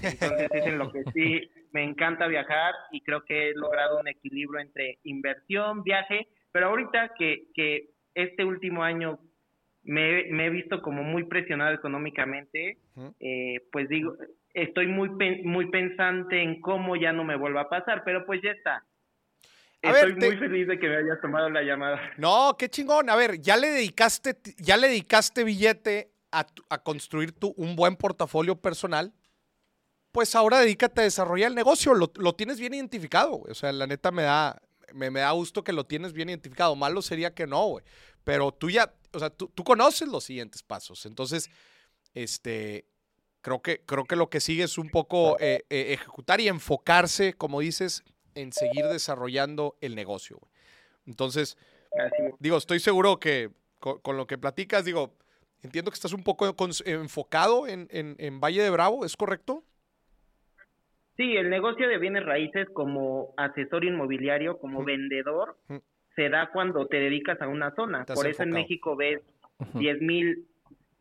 Entonces 0.03 0.49
es 0.53 0.67
en 0.67 0.79
lo 0.79 0.91
que 0.93 1.05
sí 1.13 1.51
me 1.73 1.85
encanta 1.85 2.27
viajar 2.27 2.75
y 2.93 3.03
creo 3.03 3.25
que 3.25 3.51
he 3.51 3.55
logrado 3.55 4.01
un 4.01 4.09
equilibrio 4.09 4.61
entre 4.61 4.99
inversión, 5.05 5.83
viaje, 5.83 6.29
pero 6.53 6.69
ahorita 6.69 7.13
que, 7.19 7.45
que 7.55 7.91
este 8.15 8.45
último 8.45 8.83
año 8.83 9.19
me, 9.83 10.25
me 10.31 10.47
he 10.47 10.51
visto 10.51 10.83
como 10.83 11.03
muy 11.03 11.25
presionado 11.25 11.75
económicamente, 11.75 12.79
eh, 13.21 13.61
pues 13.71 13.89
digo, 13.89 14.17
estoy 14.55 14.87
muy, 14.87 15.11
pen- 15.17 15.43
muy 15.45 15.71
pensante 15.71 16.43
en 16.43 16.61
cómo 16.61 16.97
ya 16.97 17.13
no 17.13 17.25
me 17.25 17.37
vuelva 17.37 17.63
a 17.63 17.69
pasar, 17.69 18.03
pero 18.05 18.25
pues 18.27 18.41
ya 18.43 18.51
está. 18.51 18.85
A 19.83 19.93
ver, 19.93 20.09
Estoy 20.09 20.21
te- 20.21 20.27
muy 20.27 20.37
feliz 20.39 20.67
de 20.67 20.79
que 20.79 20.89
me 20.89 20.97
hayas 20.97 21.21
tomado 21.21 21.49
la 21.51 21.63
llamada. 21.63 22.01
No, 22.17 22.57
qué 22.59 22.69
chingón. 22.69 23.09
A 23.09 23.15
ver, 23.17 23.41
ya 23.41 23.57
le 23.57 23.69
dedicaste, 23.69 24.35
ya 24.59 24.77
le 24.77 24.89
dedicaste 24.89 25.45
billete 25.45 26.11
a, 26.33 26.45
tu- 26.45 26.65
a 26.69 26.83
construir 26.83 27.33
tu, 27.33 27.55
un 27.57 27.77
buen 27.77 27.95
portafolio 27.97 28.57
personal. 28.57 29.13
Pues 30.19 30.35
ahora 30.35 30.59
dedícate 30.59 31.01
a 31.01 31.05
desarrollar 31.05 31.47
el 31.51 31.55
negocio. 31.55 31.95
Lo, 31.95 32.11
lo 32.17 32.35
tienes 32.35 32.59
bien 32.59 32.75
identificado, 32.75 33.35
güey. 33.37 33.53
O 33.53 33.55
sea, 33.55 33.71
la 33.71 33.87
neta 33.87 34.11
me 34.11 34.25
da, 34.25 34.61
me, 34.93 35.13
me 35.13 35.21
da 35.21 35.31
gusto 35.31 35.63
que 35.63 35.73
lo 35.73 35.87
tienes 35.87 36.13
bien 36.13 36.29
identificado. 36.29 36.75
Malo 36.75 37.03
sería 37.03 37.33
que 37.33 37.47
no, 37.47 37.65
güey. 37.69 37.85
Pero 38.25 38.51
tú 38.51 38.69
ya, 38.69 38.93
o 39.13 39.19
sea, 39.21 39.31
tú, 39.31 39.47
tú 39.55 39.63
conoces 39.63 40.09
los 40.09 40.25
siguientes 40.25 40.65
pasos. 40.65 41.07
Entonces, 41.07 41.49
este, 42.15 42.85
creo 43.43 43.63
que, 43.63 43.83
creo 43.87 44.07
que 44.07 44.17
lo 44.17 44.29
que 44.29 44.41
sigue 44.41 44.65
es 44.65 44.77
un 44.77 44.89
poco 44.91 45.37
eh, 45.39 45.65
eh, 45.71 45.93
ejecutar 45.93 46.41
y 46.41 46.49
enfocarse, 46.49 47.35
como 47.35 47.61
dices, 47.61 48.03
en 48.35 48.53
seguir 48.53 48.87
desarrollando 48.87 49.77
el 49.81 49.95
negocio, 49.95 50.39
güey. 50.41 50.51
Entonces, 51.07 51.57
digo, 52.41 52.57
estoy 52.57 52.81
seguro 52.81 53.21
que 53.21 53.51
con, 53.79 54.01
con 54.01 54.17
lo 54.17 54.27
que 54.27 54.37
platicas, 54.37 54.85
digo, 54.85 55.15
entiendo 55.63 55.93
que 55.93 55.95
estás 55.95 56.13
un 56.13 56.25
poco 56.25 56.53
enfocado 56.87 57.69
en, 57.69 57.87
en- 57.93 58.17
en 58.19 58.41
Valle 58.41 58.65
de 58.65 58.71
Bravo, 58.71 59.05
¿es 59.05 59.17
correcto? 59.17 59.63
Sí, 61.19 61.37
el 61.37 61.51
negocio 61.51 61.87
de 61.89 61.99
bienes 61.99 62.25
raíces 62.25 62.67
como 62.73 63.35
asesor 63.37 63.85
inmobiliario, 63.85 64.59
como 64.59 64.85
vendedor, 64.85 65.57
se 66.17 66.29
da 66.31 66.49
cuando 66.53 66.87
te 66.87 66.99
dedicas 66.99 67.43
a 67.43 67.49
una 67.49 67.75
zona. 67.75 68.01
Estás 68.01 68.15
Por 68.17 68.27
eso 68.29 68.45
en. 68.45 68.51
México 68.51 68.97
ves 68.97 69.21
Ujú. 69.59 69.79
10 69.81 70.01
mil, 70.01 70.47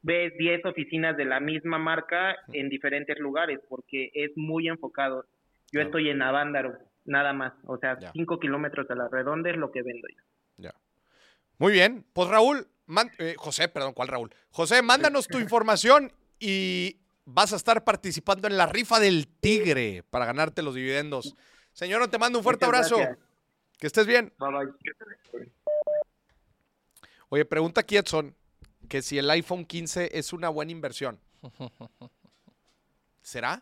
ves 0.02 0.34
10 0.40 0.66
oficinas 0.66 1.16
de 1.16 1.26
la 1.26 1.40
misma 1.40 1.78
marca 1.78 2.36
en 2.52 2.68
diferentes 2.68 3.18
lugares, 3.20 3.60
porque 3.70 4.10
es 4.16 4.32
muy 4.36 4.68
enfocado. 4.68 5.26
Yo 5.72 5.82
estoy 5.82 6.10
en 6.10 6.22
Avándaro, 6.24 6.78
nada 7.06 7.32
más. 7.34 7.54
O 7.66 7.78
sea, 7.78 8.00
Ya. 8.00 8.12
5 8.14 8.40
kilómetros 8.40 8.90
a 8.90 8.96
la 8.96 9.08
redonda 9.10 9.52
es 9.52 9.58
lo 9.58 9.72
que 9.72 9.84
vendo 9.84 10.08
yo. 10.08 10.24
Ya. 10.58 10.74
Muy 11.60 11.74
bien. 11.74 12.04
Pues 12.14 12.28
Raúl, 12.30 12.66
man- 12.88 13.12
eh, 13.20 13.36
José, 13.38 13.68
perdón, 13.68 13.94
¿cuál 13.94 14.08
Raúl? 14.08 14.32
José, 14.50 14.82
mándanos 14.82 15.28
tu 15.28 15.38
información 15.40 16.12
y 16.40 16.98
vas 17.30 17.52
a 17.52 17.58
estar 17.58 17.84
participando 17.84 18.48
en 18.48 18.56
la 18.58 18.66
rifa 18.66 19.00
del 19.00 19.28
tigre 19.28 20.04
para 20.10 20.26
ganarte 20.26 20.62
los 20.62 20.74
dividendos. 20.74 21.36
Señor, 21.74 22.08
te 22.08 22.18
mando 22.18 22.40
un 22.40 22.44
fuerte 22.44 22.66
Muchas 22.66 22.92
abrazo. 22.92 22.98
gracias. 22.98 23.18
Que 23.78 23.88
estés 23.88 24.08
bien. 24.08 24.34
Bye 24.40 24.50
bye. 24.52 25.52
Oye, 27.30 27.46
pregunta 27.46 27.82
aquí 27.82 27.98
Edson 27.98 28.34
que 28.88 29.02
si 29.02 29.18
el 29.18 29.30
iPhone 29.30 29.66
15 29.66 30.18
es 30.18 30.32
una 30.32 30.48
buena 30.48 30.72
inversión. 30.72 31.20
¿Será? 33.22 33.62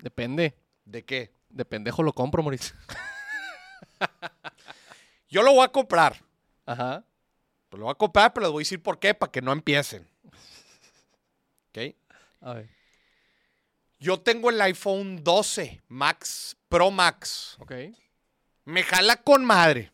Depende. 0.00 0.56
¿De 0.84 1.04
qué? 1.04 1.32
De 1.48 1.64
pendejo 1.64 2.02
lo 2.02 2.12
compro, 2.12 2.42
Mauricio. 2.42 2.74
Yo 5.30 5.42
lo 5.42 5.52
voy 5.52 5.64
a 5.64 5.68
comprar. 5.68 6.20
Ajá. 6.66 7.04
Lo 7.70 7.84
voy 7.84 7.92
a 7.92 7.94
comprar, 7.94 8.32
pero 8.32 8.46
les 8.46 8.52
voy 8.52 8.62
a 8.62 8.64
decir 8.64 8.82
por 8.82 8.98
qué, 8.98 9.14
para 9.14 9.30
que 9.30 9.40
no 9.42 9.52
empiecen. 9.52 10.08
¿Ok? 11.78 11.94
A 12.40 12.54
ver. 12.54 12.68
Yo 14.00 14.20
tengo 14.20 14.50
el 14.50 14.60
iPhone 14.60 15.22
12 15.24 15.82
Max, 15.88 16.56
Pro 16.68 16.90
Max. 16.90 17.56
Ok. 17.58 17.72
Me 18.64 18.82
jala 18.82 19.16
con 19.16 19.44
madre. 19.44 19.92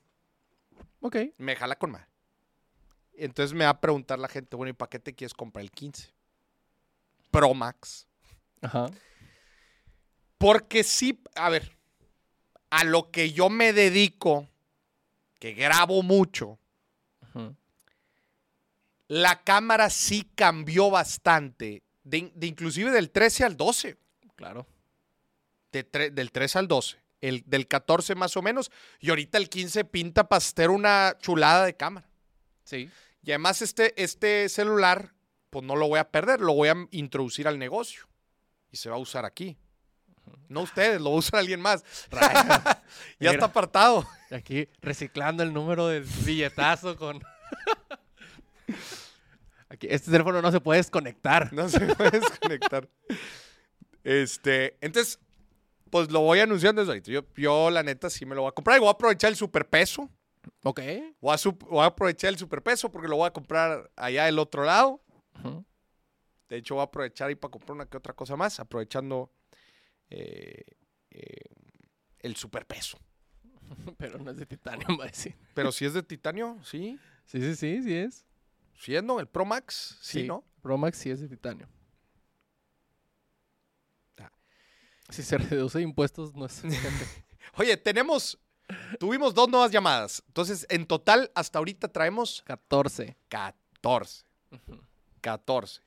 Ok. 1.00 1.16
Me 1.38 1.56
jala 1.56 1.76
con 1.76 1.92
madre. 1.92 2.06
Entonces 3.16 3.54
me 3.54 3.64
va 3.64 3.70
a 3.70 3.80
preguntar 3.80 4.18
la 4.18 4.28
gente, 4.28 4.56
bueno, 4.56 4.70
¿y 4.70 4.72
para 4.72 4.90
qué 4.90 4.98
te 4.98 5.14
quieres 5.14 5.34
comprar 5.34 5.62
el 5.62 5.70
15? 5.70 6.12
Pro 7.30 7.54
Max. 7.54 8.06
Ajá. 8.60 8.86
Porque 10.38 10.82
sí, 10.82 11.22
a 11.36 11.48
ver, 11.48 11.70
a 12.70 12.84
lo 12.84 13.10
que 13.10 13.32
yo 13.32 13.48
me 13.48 13.72
dedico, 13.72 14.48
que 15.38 15.52
grabo 15.54 16.02
mucho, 16.02 16.58
Ujú. 17.34 17.54
La 19.08 19.42
cámara 19.42 19.90
sí 19.90 20.28
cambió 20.34 20.90
bastante, 20.90 21.82
de, 22.04 22.32
de 22.34 22.46
inclusive 22.46 22.90
del 22.90 23.10
13 23.10 23.44
al 23.44 23.56
12, 23.56 23.96
Claro. 24.36 24.66
de 25.72 25.90
tre- 25.90 26.10
del 26.12 26.30
13 26.32 26.58
al 26.58 26.68
12, 26.68 26.96
el, 27.20 27.42
del 27.46 27.66
14 27.68 28.14
más 28.14 28.36
o 28.36 28.42
menos, 28.42 28.70
y 29.00 29.10
ahorita 29.10 29.38
el 29.38 29.48
15 29.48 29.84
pinta 29.84 30.24
para 30.28 30.40
ser 30.40 30.70
una 30.70 31.16
chulada 31.20 31.64
de 31.66 31.74
cámara. 31.76 32.08
Sí. 32.64 32.90
Y 33.22 33.30
además 33.30 33.62
este, 33.62 34.00
este 34.02 34.48
celular, 34.48 35.12
pues 35.50 35.64
no 35.64 35.76
lo 35.76 35.88
voy 35.88 35.98
a 35.98 36.10
perder, 36.10 36.40
lo 36.40 36.52
voy 36.54 36.68
a 36.68 36.76
introducir 36.90 37.48
al 37.48 37.58
negocio 37.58 38.06
y 38.70 38.76
se 38.76 38.90
va 38.90 38.96
a 38.96 38.98
usar 38.98 39.24
aquí. 39.24 39.56
No 40.48 40.62
ustedes, 40.62 41.00
lo 41.00 41.10
usa 41.10 41.38
alguien 41.38 41.60
más. 41.60 41.84
Mira. 42.10 42.82
ya 43.20 43.30
está 43.32 43.46
apartado. 43.46 44.06
Aquí 44.30 44.68
reciclando 44.80 45.42
el 45.42 45.52
número 45.52 45.88
del 45.88 46.04
billetazo 46.24 46.96
con. 46.96 47.22
Aquí, 49.68 49.86
este 49.90 50.10
teléfono 50.10 50.40
no 50.42 50.52
se 50.52 50.60
puede 50.60 50.78
desconectar. 50.78 51.52
No 51.52 51.68
se 51.68 51.80
puede 51.80 52.20
desconectar. 52.20 52.88
Este, 54.02 54.76
entonces, 54.80 55.18
pues 55.90 56.10
lo 56.10 56.20
voy 56.20 56.40
anunciando 56.40 56.82
desde 56.82 56.92
ahorita. 56.92 57.10
Yo, 57.10 57.24
yo, 57.36 57.70
la 57.70 57.82
neta, 57.82 58.10
sí 58.10 58.26
me 58.26 58.34
lo 58.34 58.42
voy 58.42 58.48
a 58.50 58.52
comprar 58.52 58.76
y 58.76 58.80
voy 58.80 58.88
a 58.88 58.92
aprovechar 58.92 59.30
el 59.30 59.36
superpeso. 59.36 60.10
Ok. 60.62 60.80
Voy 61.20 61.32
a, 61.34 61.38
sup- 61.38 61.66
voy 61.68 61.80
a 61.82 61.86
aprovechar 61.86 62.28
el 62.28 62.38
superpeso 62.38 62.90
porque 62.90 63.08
lo 63.08 63.16
voy 63.16 63.26
a 63.26 63.32
comprar 63.32 63.90
allá 63.96 64.26
del 64.26 64.38
otro 64.38 64.64
lado. 64.64 65.00
De 66.48 66.56
hecho, 66.58 66.74
voy 66.74 66.82
a 66.82 66.84
aprovechar 66.84 67.28
ahí 67.28 67.34
para 67.34 67.50
comprar 67.50 67.74
una 67.74 67.86
que 67.86 67.96
otra 67.96 68.12
cosa 68.12 68.36
más, 68.36 68.60
aprovechando 68.60 69.32
eh, 70.10 70.62
eh, 71.10 71.40
el 72.20 72.36
superpeso. 72.36 72.98
Pero 73.98 74.18
no 74.18 74.30
es 74.30 74.36
de 74.36 74.46
titanio, 74.46 74.86
va 74.98 75.04
a 75.04 75.08
decir. 75.08 75.34
Pero 75.54 75.72
si 75.72 75.86
es 75.86 75.94
de 75.94 76.02
titanio, 76.02 76.58
sí. 76.62 76.98
Sí, 77.24 77.40
sí, 77.40 77.56
sí, 77.56 77.82
sí 77.82 77.94
es. 77.94 78.26
Sí 78.78 78.94
¿no? 79.02 79.20
El 79.20 79.26
Pro 79.26 79.44
Max, 79.44 79.98
sí, 80.00 80.24
¿no? 80.24 80.44
Pro 80.62 80.76
Max 80.76 80.98
sí 80.98 81.10
es 81.10 81.20
de 81.20 81.28
titanio. 81.28 81.68
Ah. 84.18 84.30
Si 85.08 85.22
se 85.22 85.38
reduce 85.38 85.80
impuestos, 85.80 86.34
no 86.34 86.46
es. 86.46 86.62
Oye, 87.56 87.76
tenemos, 87.76 88.38
tuvimos 88.98 89.34
dos 89.34 89.48
nuevas 89.48 89.70
llamadas. 89.70 90.22
Entonces, 90.26 90.66
en 90.68 90.86
total, 90.86 91.30
hasta 91.34 91.58
ahorita 91.58 91.88
traemos 91.88 92.42
14. 92.46 93.16
14. 93.28 94.24
14. 95.20 95.80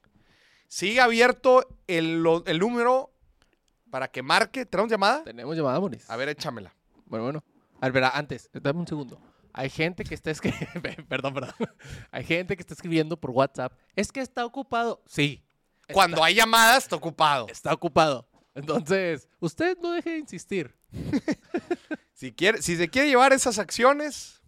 Sigue 0.68 1.00
abierto 1.00 1.68
el, 1.88 2.24
el 2.46 2.60
número 2.60 3.12
para 3.90 4.08
que 4.10 4.22
marque. 4.22 4.66
¿Tenemos 4.66 4.92
llamada? 4.92 5.24
Tenemos 5.24 5.56
llamada, 5.56 5.80
Moris. 5.80 6.10
A 6.10 6.16
ver, 6.16 6.30
échamela. 6.30 6.74
Bueno, 7.06 7.24
bueno. 7.26 7.44
A 7.80 7.90
ver, 7.90 8.04
antes, 8.06 8.50
dame 8.54 8.80
un 8.80 8.88
segundo. 8.88 9.20
Hay 9.58 9.72
gente 9.72 10.04
que 10.04 10.14
está 10.14 10.30
escribiendo. 10.30 10.82
perdón, 11.10 11.34
perdón. 11.34 11.56
Hay 12.12 12.24
gente 12.24 12.56
que 12.56 12.62
está 12.62 12.76
escribiendo 12.76 13.18
por 13.20 13.32
WhatsApp. 13.32 13.74
Es 13.96 14.12
que 14.12 14.20
está 14.22 14.46
ocupado. 14.46 15.02
Sí. 15.08 15.44
Cuando 15.92 16.24
hay 16.24 16.36
llamadas, 16.36 16.84
está 16.84 16.96
ocupado. 16.96 17.48
Está 17.50 17.74
ocupado. 17.74 18.30
Entonces, 18.54 19.28
usted 19.40 19.76
no 19.82 19.92
deje 19.94 20.12
de 20.12 20.18
insistir. 20.20 20.74
Si, 22.14 22.34
quiere, 22.34 22.64
si 22.64 22.76
se 22.76 22.90
quiere 22.90 23.10
llevar 23.10 23.32
esas 23.32 23.60
acciones, 23.60 24.42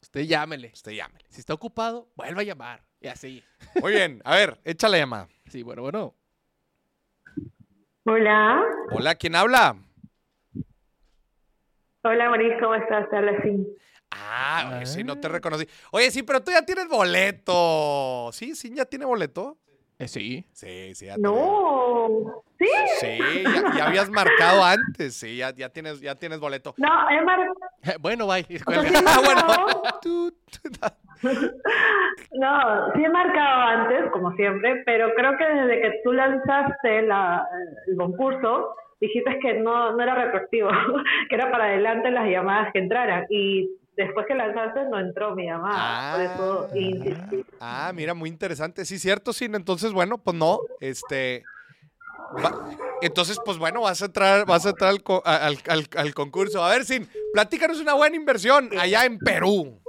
Usted 0.00 0.20
llámele. 0.20 0.70
usted 0.72 0.92
llámele. 0.92 1.24
Si 1.28 1.40
está 1.40 1.54
ocupado, 1.54 2.08
vuelva 2.14 2.42
a 2.42 2.44
llamar. 2.44 2.84
Y 3.00 3.08
así. 3.08 3.42
Muy 3.82 3.90
bien. 3.94 4.22
A 4.24 4.36
ver, 4.36 4.60
echa 4.64 4.88
la 4.88 4.98
llamada. 4.98 5.28
Sí, 5.48 5.64
bueno, 5.64 5.82
bueno. 5.82 6.14
Hola, 8.04 8.62
Hola, 8.92 9.14
¿quién 9.16 9.34
habla? 9.34 9.76
hola 12.02 12.30
Maris, 12.30 12.52
¿cómo 12.60 12.76
estás? 12.76 13.10
Te 13.10 13.16
habla 13.16 13.42
Sin. 13.42 13.66
Ah, 14.12 14.72
oye, 14.76 14.86
sí, 14.86 15.04
no 15.04 15.18
te 15.18 15.28
reconocí. 15.28 15.66
Oye, 15.92 16.10
sí, 16.10 16.22
pero 16.22 16.42
tú 16.42 16.50
ya 16.50 16.62
tienes 16.64 16.88
boleto. 16.88 18.30
Sí, 18.32 18.54
sí, 18.54 18.74
ya 18.74 18.84
tiene 18.84 19.04
boleto. 19.04 19.56
Eh, 19.98 20.08
sí. 20.08 20.44
Sí, 20.52 20.94
sí, 20.94 21.06
ya 21.06 21.14
tiene- 21.16 21.28
No, 21.28 22.42
¿sí? 22.58 22.66
Sí, 23.00 23.18
ya, 23.44 23.76
ya 23.76 23.86
habías 23.86 24.08
marcado 24.10 24.64
antes. 24.64 25.14
Sí, 25.14 25.36
ya, 25.36 25.54
ya, 25.54 25.68
tienes, 25.68 26.00
ya 26.00 26.14
tienes 26.14 26.40
boleto. 26.40 26.74
No, 26.78 26.88
he 27.10 27.20
marcado. 27.22 27.54
bueno, 28.00 28.26
bye. 28.26 28.40
O 28.42 28.46
sea, 28.46 28.64
Cuelga. 28.64 28.88
sí 28.88 28.94
he 28.94 29.04
Ah, 29.06 29.20
bueno. 29.24 29.82
Tú- 30.02 30.34
No, 32.32 32.92
sí 32.94 33.04
he 33.04 33.08
marcado 33.10 33.60
antes, 33.62 34.10
como 34.12 34.32
siempre, 34.36 34.82
pero 34.86 35.12
creo 35.14 35.36
que 35.36 35.44
desde 35.44 35.82
que 35.82 36.00
tú 36.02 36.12
lanzaste 36.12 37.02
la, 37.02 37.46
el 37.86 37.96
concurso, 37.96 38.74
dijiste 39.00 39.38
que 39.40 39.54
no, 39.54 39.92
no 39.96 40.02
era 40.02 40.14
retroactivo, 40.14 40.70
que 41.28 41.34
era 41.34 41.50
para 41.50 41.64
adelante 41.64 42.10
las 42.10 42.26
llamadas 42.28 42.72
que 42.72 42.78
entraran. 42.78 43.26
Y 43.28 43.68
después 43.96 44.26
que 44.26 44.34
lanzaste 44.34 44.84
no 44.90 44.98
entró 44.98 45.34
mi 45.34 45.44
llamada, 45.46 46.12
por 46.12 46.22
eso 46.22 46.68
Ah. 46.70 46.76
insistí. 46.78 47.44
Ah, 47.60 47.92
mira, 47.94 48.14
muy 48.14 48.28
interesante. 48.30 48.84
Sí, 48.84 48.98
cierto, 48.98 49.32
sí. 49.32 49.46
Entonces, 49.46 49.92
bueno, 49.92 50.18
pues 50.18 50.36
no. 50.36 50.58
Este. 50.80 51.42
va- 52.44 52.68
entonces, 53.02 53.38
pues 53.44 53.58
bueno, 53.58 53.80
vas 53.82 54.02
a 54.02 54.06
entrar, 54.06 54.46
vas 54.46 54.64
a 54.66 54.70
entrar 54.70 54.90
al, 54.90 55.02
al- 55.24 55.58
al- 55.68 55.88
al 55.96 56.14
concurso. 56.14 56.62
A 56.62 56.70
ver, 56.70 56.84
Sin, 56.84 57.08
platícanos 57.32 57.80
una 57.80 57.94
buena 57.94 58.14
inversión 58.16 58.68
allá 58.78 59.04
en 59.04 59.18
Perú. 59.18 59.80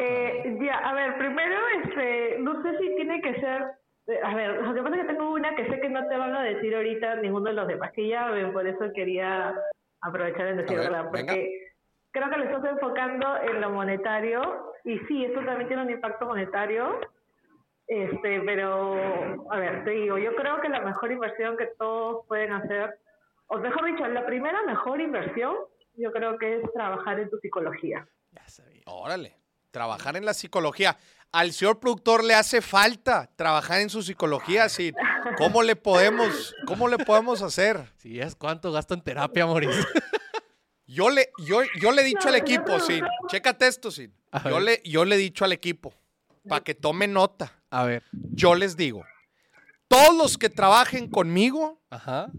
Eh, 0.00 0.58
ya, 0.60 0.74
a 0.78 0.92
ver, 0.94 1.16
primero, 1.18 1.56
este, 1.84 2.38
no 2.40 2.60
sé 2.62 2.76
si 2.78 2.96
tiene 2.96 3.20
que 3.22 3.34
ser, 3.40 3.62
eh, 4.08 4.20
a 4.24 4.34
ver, 4.34 4.60
lo 4.62 4.74
que 4.74 4.82
pasa 4.82 4.96
es 4.96 5.02
que 5.02 5.08
tengo 5.12 5.32
una 5.32 5.54
que 5.54 5.66
sé 5.70 5.80
que 5.80 5.88
no 5.88 6.06
te 6.08 6.16
van 6.16 6.34
a 6.34 6.42
decir 6.42 6.74
ahorita 6.74 7.16
ninguno 7.16 7.46
de 7.46 7.52
los 7.54 7.68
demás 7.68 7.92
que 7.92 8.08
llamen, 8.08 8.52
por 8.52 8.66
eso 8.66 8.92
quería 8.94 9.54
aprovechar 10.04 10.48
en 10.48 10.56
decir 10.58 10.76
ver, 10.76 10.90
verdad, 10.90 11.10
venga. 11.10 11.34
porque 11.34 11.72
creo 12.10 12.30
que 12.30 12.36
le 12.38 12.44
estás 12.44 12.64
enfocando 12.64 13.36
en 13.42 13.60
lo 13.60 13.70
monetario, 13.70 14.72
y 14.84 14.98
sí, 15.00 15.24
eso 15.24 15.40
también 15.44 15.68
tiene 15.68 15.82
un 15.82 15.90
impacto 15.90 16.26
monetario, 16.26 17.00
este, 17.86 18.40
pero, 18.40 19.50
a 19.50 19.58
ver, 19.58 19.84
te 19.84 19.90
digo, 19.90 20.18
yo 20.18 20.34
creo 20.36 20.60
que 20.60 20.68
la 20.68 20.80
mejor 20.80 21.12
inversión 21.12 21.56
que 21.56 21.66
todos 21.78 22.26
pueden 22.26 22.52
hacer, 22.52 22.98
o 23.48 23.58
mejor 23.58 23.84
dicho, 23.86 24.06
la 24.06 24.24
primera 24.24 24.62
mejor 24.62 25.00
inversión, 25.00 25.56
yo 25.96 26.12
creo 26.12 26.38
que 26.38 26.56
es 26.56 26.72
trabajar 26.72 27.20
en 27.20 27.30
tu 27.30 27.38
psicología. 27.38 28.06
Ya 28.32 28.48
sabía. 28.48 28.82
Órale, 28.86 29.36
trabajar 29.70 30.16
en 30.16 30.24
la 30.24 30.34
psicología. 30.34 30.96
Al 31.34 31.52
señor 31.52 31.80
productor 31.80 32.22
le 32.22 32.32
hace 32.34 32.60
falta 32.62 33.28
trabajar 33.34 33.80
en 33.80 33.90
su 33.90 34.02
psicología, 34.04 34.68
Sin. 34.68 34.94
¿Cómo 35.36 35.62
le 35.64 35.74
podemos, 35.74 36.54
cómo 36.64 36.86
le 36.86 36.96
podemos 36.98 37.42
hacer? 37.42 37.92
Si 37.96 38.20
es 38.20 38.36
cuánto 38.36 38.70
gasto 38.70 38.94
en 38.94 39.00
terapia, 39.02 39.44
Moris. 39.44 39.74
Yo 40.86 41.10
le, 41.10 41.30
yo, 41.44 41.62
yo 41.80 41.90
le 41.90 42.02
he 42.02 42.04
dicho 42.04 42.20
No, 42.24 42.28
al 42.28 42.34
equipo, 42.36 42.64
creo 42.66 42.80
Sin. 42.80 43.00
que- 43.00 43.08
Chécate 43.28 43.66
esto, 43.66 43.90
Sin. 43.90 44.14
Yo 44.44 44.60
le, 44.60 44.80
yo 44.84 45.04
le 45.04 45.16
he 45.16 45.18
dicho 45.18 45.44
al 45.44 45.50
equipo, 45.52 45.92
para 46.48 46.62
que 46.62 46.74
tome 46.74 47.08
nota. 47.08 47.52
A 47.70 47.82
ver. 47.84 48.04
Yo 48.12 48.54
les 48.54 48.76
digo, 48.76 49.04
todos 49.88 50.14
los 50.16 50.38
que 50.38 50.50
trabajen 50.50 51.08
conmigo, 51.10 51.80
Ajá. 51.90 52.30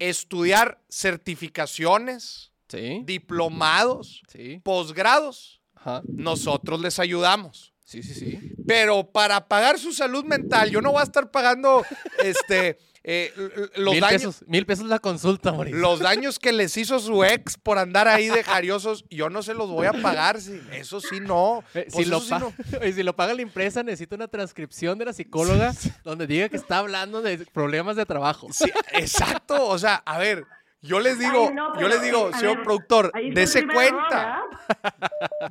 estudiar 0.00 0.80
certificaciones, 0.88 2.50
Sí. 2.68 3.02
diplomados, 3.04 4.22
Sí. 4.32 4.60
posgrados, 4.64 5.60
Ajá. 5.76 6.02
nosotros 6.08 6.80
les 6.80 6.98
ayudamos. 6.98 7.72
Sí, 7.86 8.02
sí, 8.02 8.14
sí. 8.14 8.52
Pero 8.66 9.12
para 9.12 9.46
pagar 9.46 9.78
su 9.78 9.92
salud 9.92 10.24
mental, 10.24 10.70
yo 10.70 10.80
no 10.80 10.90
voy 10.90 11.00
a 11.00 11.04
estar 11.04 11.30
pagando 11.30 11.84
este 12.18 12.78
eh, 13.04 13.32
los 13.76 13.92
mil 13.94 14.00
daños. 14.00 14.22
pesos. 14.22 14.44
Mil 14.48 14.66
pesos 14.66 14.86
la 14.86 14.98
consulta. 14.98 15.52
Los 15.52 16.00
daños 16.00 16.40
que 16.40 16.52
les 16.52 16.76
hizo 16.76 16.98
su 16.98 17.22
ex 17.22 17.56
por 17.56 17.78
andar 17.78 18.08
ahí 18.08 18.28
de 18.28 18.42
jariosos, 18.42 19.04
yo 19.08 19.30
no 19.30 19.44
se 19.44 19.54
los 19.54 19.70
voy 19.70 19.86
a 19.86 19.92
pagar. 19.92 20.40
sí. 20.40 20.60
Eso 20.72 21.00
sí, 21.00 21.20
no. 21.20 21.62
Eh, 21.74 21.86
Pues 21.92 22.04
si, 22.04 22.10
lo 22.10 22.16
eso 22.16 22.26
sí 22.26 22.34
no. 22.40 22.78
Oye, 22.80 22.92
si 22.92 23.04
lo 23.04 23.14
paga 23.14 23.34
la 23.34 23.42
empresa, 23.42 23.84
necesita 23.84 24.16
una 24.16 24.26
transcripción 24.26 24.98
de 24.98 25.04
la 25.04 25.12
psicóloga 25.12 25.72
donde 26.02 26.26
diga 26.26 26.48
que 26.48 26.56
está 26.56 26.78
hablando 26.78 27.22
de 27.22 27.38
problemas 27.52 27.94
de 27.94 28.04
trabajo. 28.04 28.48
Sí, 28.50 28.64
exacto. 28.94 29.64
O 29.68 29.78
sea, 29.78 29.94
a 30.04 30.18
ver, 30.18 30.44
yo 30.82 30.98
les 30.98 31.20
digo, 31.20 31.46
Ay, 31.50 31.54
no, 31.54 31.80
yo 31.80 31.86
les 31.86 32.02
digo, 32.02 32.32
señor 32.32 32.56
ver, 32.56 32.64
productor, 32.64 33.12
error, 33.14 33.72
cuenta. 33.72 34.42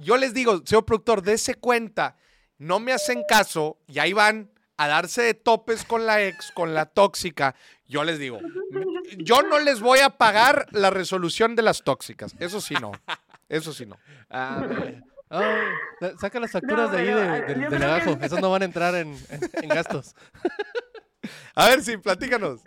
Yo 0.02 0.18
les 0.18 0.34
digo, 0.34 0.62
señor 0.66 0.84
productor, 0.84 1.22
dese 1.22 1.56
cuenta. 1.56 2.18
No 2.58 2.80
me 2.80 2.93
hacen 2.93 3.24
caso 3.28 3.78
y 3.88 3.99
ahí 3.99 4.14
van 4.14 4.49
a 4.78 4.88
darse 4.88 5.22
de 5.22 5.34
topes 5.34 5.84
con 5.86 6.06
la 6.06 6.22
ex, 6.24 6.51
con 6.51 6.74
la 6.74 6.86
tóxica. 6.86 7.56
Yo 7.88 8.03
les 8.03 8.18
digo, 8.20 8.39
yo 9.18 9.41
no 9.43 9.60
les 9.60 9.80
voy 9.82 9.99
a 9.99 10.10
pagar 10.10 10.66
la 10.72 10.89
resolución 10.89 11.56
de 11.56 11.62
las 11.62 11.84
tóxicas. 11.84 12.36
Eso 12.39 12.60
sí 12.62 12.74
no. 12.82 12.91
Eso 13.49 13.74
sí 13.74 13.86
no. 13.86 13.97
Ah, 14.30 14.66
sa- 15.99 16.18
saca 16.18 16.39
las 16.39 16.51
facturas 16.51 16.89
No, 16.89 16.95
de 16.95 17.01
ahí 17.01 17.08
de- 17.08 17.14
ah, 17.22 17.41
del, 17.70 17.84
agajo. 17.84 18.18
que- 18.20 18.26
Esos 18.26 18.39
no 18.41 18.49
van 18.51 18.62
a 18.64 18.66
entrar 18.66 18.95
en, 18.95 19.16
en- 19.30 19.49
en 19.64 19.70
gastos. 19.70 20.16
A 21.56 21.68
ver, 21.70 21.82
sí, 21.82 21.97
platícanos. 21.97 22.62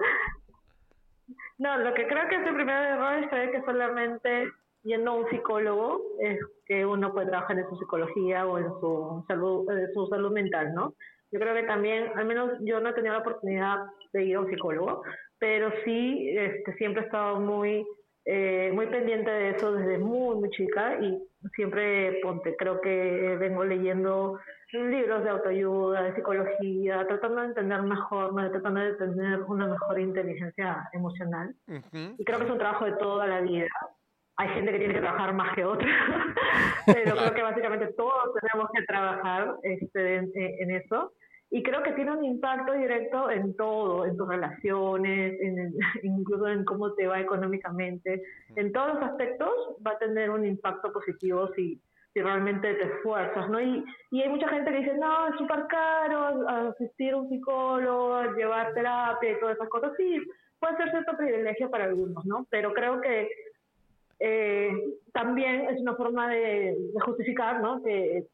No, 1.58 1.76
lo 1.78 1.92
que 1.94 2.06
creo 2.06 2.28
que 2.28 2.36
es 2.36 2.46
el 2.46 2.54
primer 2.54 2.84
error 2.84 3.14
es 3.22 3.28
creer 3.28 3.50
que 3.50 3.60
solamente 3.62 4.52
yendo 4.82 5.10
a 5.10 5.14
un 5.14 5.28
psicólogo 5.28 6.02
es 6.20 6.38
que 6.66 6.84
uno 6.84 7.12
puede 7.12 7.28
trabajar 7.28 7.58
en 7.58 7.68
su 7.68 7.76
psicología 7.76 8.46
o 8.46 8.58
en 8.58 8.68
su 8.80 9.24
salud, 9.26 9.70
en 9.70 9.92
su 9.92 10.06
salud 10.06 10.32
mental, 10.32 10.74
¿no? 10.74 10.94
Yo 11.30 11.40
creo 11.40 11.54
que 11.54 11.64
también, 11.64 12.10
al 12.16 12.24
menos 12.24 12.52
yo 12.60 12.80
no 12.80 12.88
he 12.88 12.94
tenido 12.94 13.14
la 13.14 13.20
oportunidad 13.20 13.78
de 14.12 14.24
ir 14.24 14.36
a 14.36 14.40
un 14.40 14.50
psicólogo, 14.50 15.02
pero 15.38 15.70
sí 15.84 16.30
este, 16.36 16.74
siempre 16.74 17.02
he 17.02 17.06
estado 17.06 17.40
muy, 17.40 17.86
eh, 18.24 18.70
muy 18.72 18.86
pendiente 18.86 19.30
de 19.30 19.50
eso 19.50 19.72
desde 19.72 19.98
muy, 19.98 20.36
muy 20.36 20.50
chica 20.50 20.98
y 21.00 21.18
siempre, 21.54 22.18
ponte, 22.22 22.56
creo 22.56 22.80
que 22.80 23.36
vengo 23.38 23.64
leyendo 23.64 24.38
libros 24.72 25.24
de 25.24 25.30
autoayuda, 25.30 26.02
de 26.02 26.14
psicología, 26.14 27.06
tratando 27.06 27.40
de 27.40 27.48
entender 27.48 27.82
mejor, 27.82 28.34
tratando 28.50 28.80
de 28.80 28.94
tener 28.94 29.42
una 29.42 29.66
mejor 29.66 29.98
inteligencia 29.98 30.88
emocional. 30.92 31.54
Y 32.18 32.24
creo 32.24 32.38
que 32.38 32.44
es 32.44 32.50
un 32.50 32.58
trabajo 32.58 32.84
de 32.84 32.92
toda 32.92 33.26
la 33.26 33.40
vida. 33.40 33.68
Hay 34.40 34.48
gente 34.50 34.70
que 34.70 34.78
tiene 34.78 34.94
que 34.94 35.00
trabajar 35.00 35.34
más 35.34 35.52
que 35.56 35.64
otra, 35.64 35.88
pero 36.86 37.16
creo 37.16 37.34
que 37.34 37.42
básicamente 37.42 37.92
todos 37.96 38.32
tenemos 38.40 38.70
que 38.72 38.84
trabajar 38.84 39.56
este, 39.64 40.14
en, 40.14 40.30
en 40.34 40.70
eso. 40.70 41.12
y 41.50 41.60
creo 41.64 41.82
que 41.82 41.90
tiene 41.92 42.12
un 42.12 42.24
impacto 42.24 42.72
directo 42.74 43.32
en 43.32 43.56
todo, 43.56 44.06
en 44.06 44.16
tus 44.16 44.28
relaciones, 44.28 45.40
en, 45.40 45.74
incluso 46.04 46.46
en 46.46 46.64
cómo 46.64 46.94
te 46.94 47.08
va 47.08 47.18
económicamente, 47.20 48.22
en 48.54 48.72
todos 48.72 48.94
los 48.94 49.02
aspectos 49.02 49.50
va 49.84 49.92
a 49.92 49.98
tener 49.98 50.30
un 50.30 50.46
impacto 50.46 50.92
positivo 50.92 51.50
si, 51.56 51.82
si 52.14 52.22
realmente 52.22 52.74
te 52.74 52.84
esfuerzas, 52.84 53.50
¿no? 53.50 53.60
Y, 53.60 53.84
y 54.12 54.22
hay 54.22 54.28
mucha 54.28 54.48
gente 54.50 54.70
que 54.70 54.78
dice, 54.78 54.94
no, 54.98 55.28
es 55.30 55.34
súper 55.36 55.66
caro 55.66 56.48
asistir 56.48 57.12
a 57.12 57.16
un 57.16 57.28
psicólogo, 57.28 58.22
llevar 58.36 58.72
terapia 58.72 59.32
y 59.32 59.40
todas 59.40 59.56
esas 59.56 59.68
cosas. 59.68 59.92
Sí, 59.96 60.22
puede 60.60 60.76
ser 60.76 60.90
cierto 60.90 61.16
privilegio 61.16 61.68
para 61.70 61.86
algunos, 61.86 62.24
¿no? 62.24 62.46
Pero 62.50 62.72
creo 62.72 63.00
que 63.00 63.28
eh, 64.20 64.72
también 65.12 65.68
es 65.68 65.80
una 65.80 65.94
forma 65.94 66.28
de, 66.28 66.76
justificar, 67.04 67.60
¿no? 67.60 67.82
Que, 67.82 68.24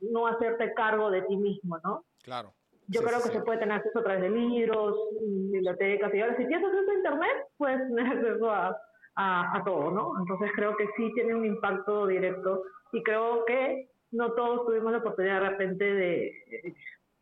no 0.00 0.26
hacerte 0.26 0.74
cargo 0.74 1.10
de 1.10 1.22
ti 1.22 1.36
mismo, 1.36 1.78
¿no? 1.84 2.04
Claro. 2.22 2.52
Yo 2.88 3.02
creo 3.02 3.22
que 3.22 3.28
se 3.28 3.40
puede 3.42 3.60
tener 3.60 3.76
acceso 3.76 4.00
a 4.00 4.02
través 4.02 4.22
de 4.22 4.30
libros, 4.30 4.96
bibliotecas, 5.20 6.12
y 6.12 6.20
ahora 6.20 6.36
si 6.36 6.46
tienes 6.46 6.66
acceso 6.66 6.90
a 6.90 6.94
internet, 6.94 7.46
puedes 7.56 7.78
tener 7.88 8.06
acceso 8.06 8.50
a, 8.50 8.76
a, 9.14 9.62
todo, 9.64 9.90
¿no? 9.90 10.12
Entonces 10.18 10.50
creo 10.56 10.76
que 10.76 10.88
sí 10.96 11.12
tiene 11.14 11.34
un 11.34 11.44
impacto 11.44 12.06
directo 12.06 12.62
y 12.92 13.02
creo 13.02 13.44
que 13.44 13.90
no 14.12 14.32
todos 14.32 14.66
tuvimos 14.66 14.92
la 14.92 14.98
oportunidad 14.98 15.40
de 15.40 15.48
repente 15.50 15.84
de, 15.84 16.74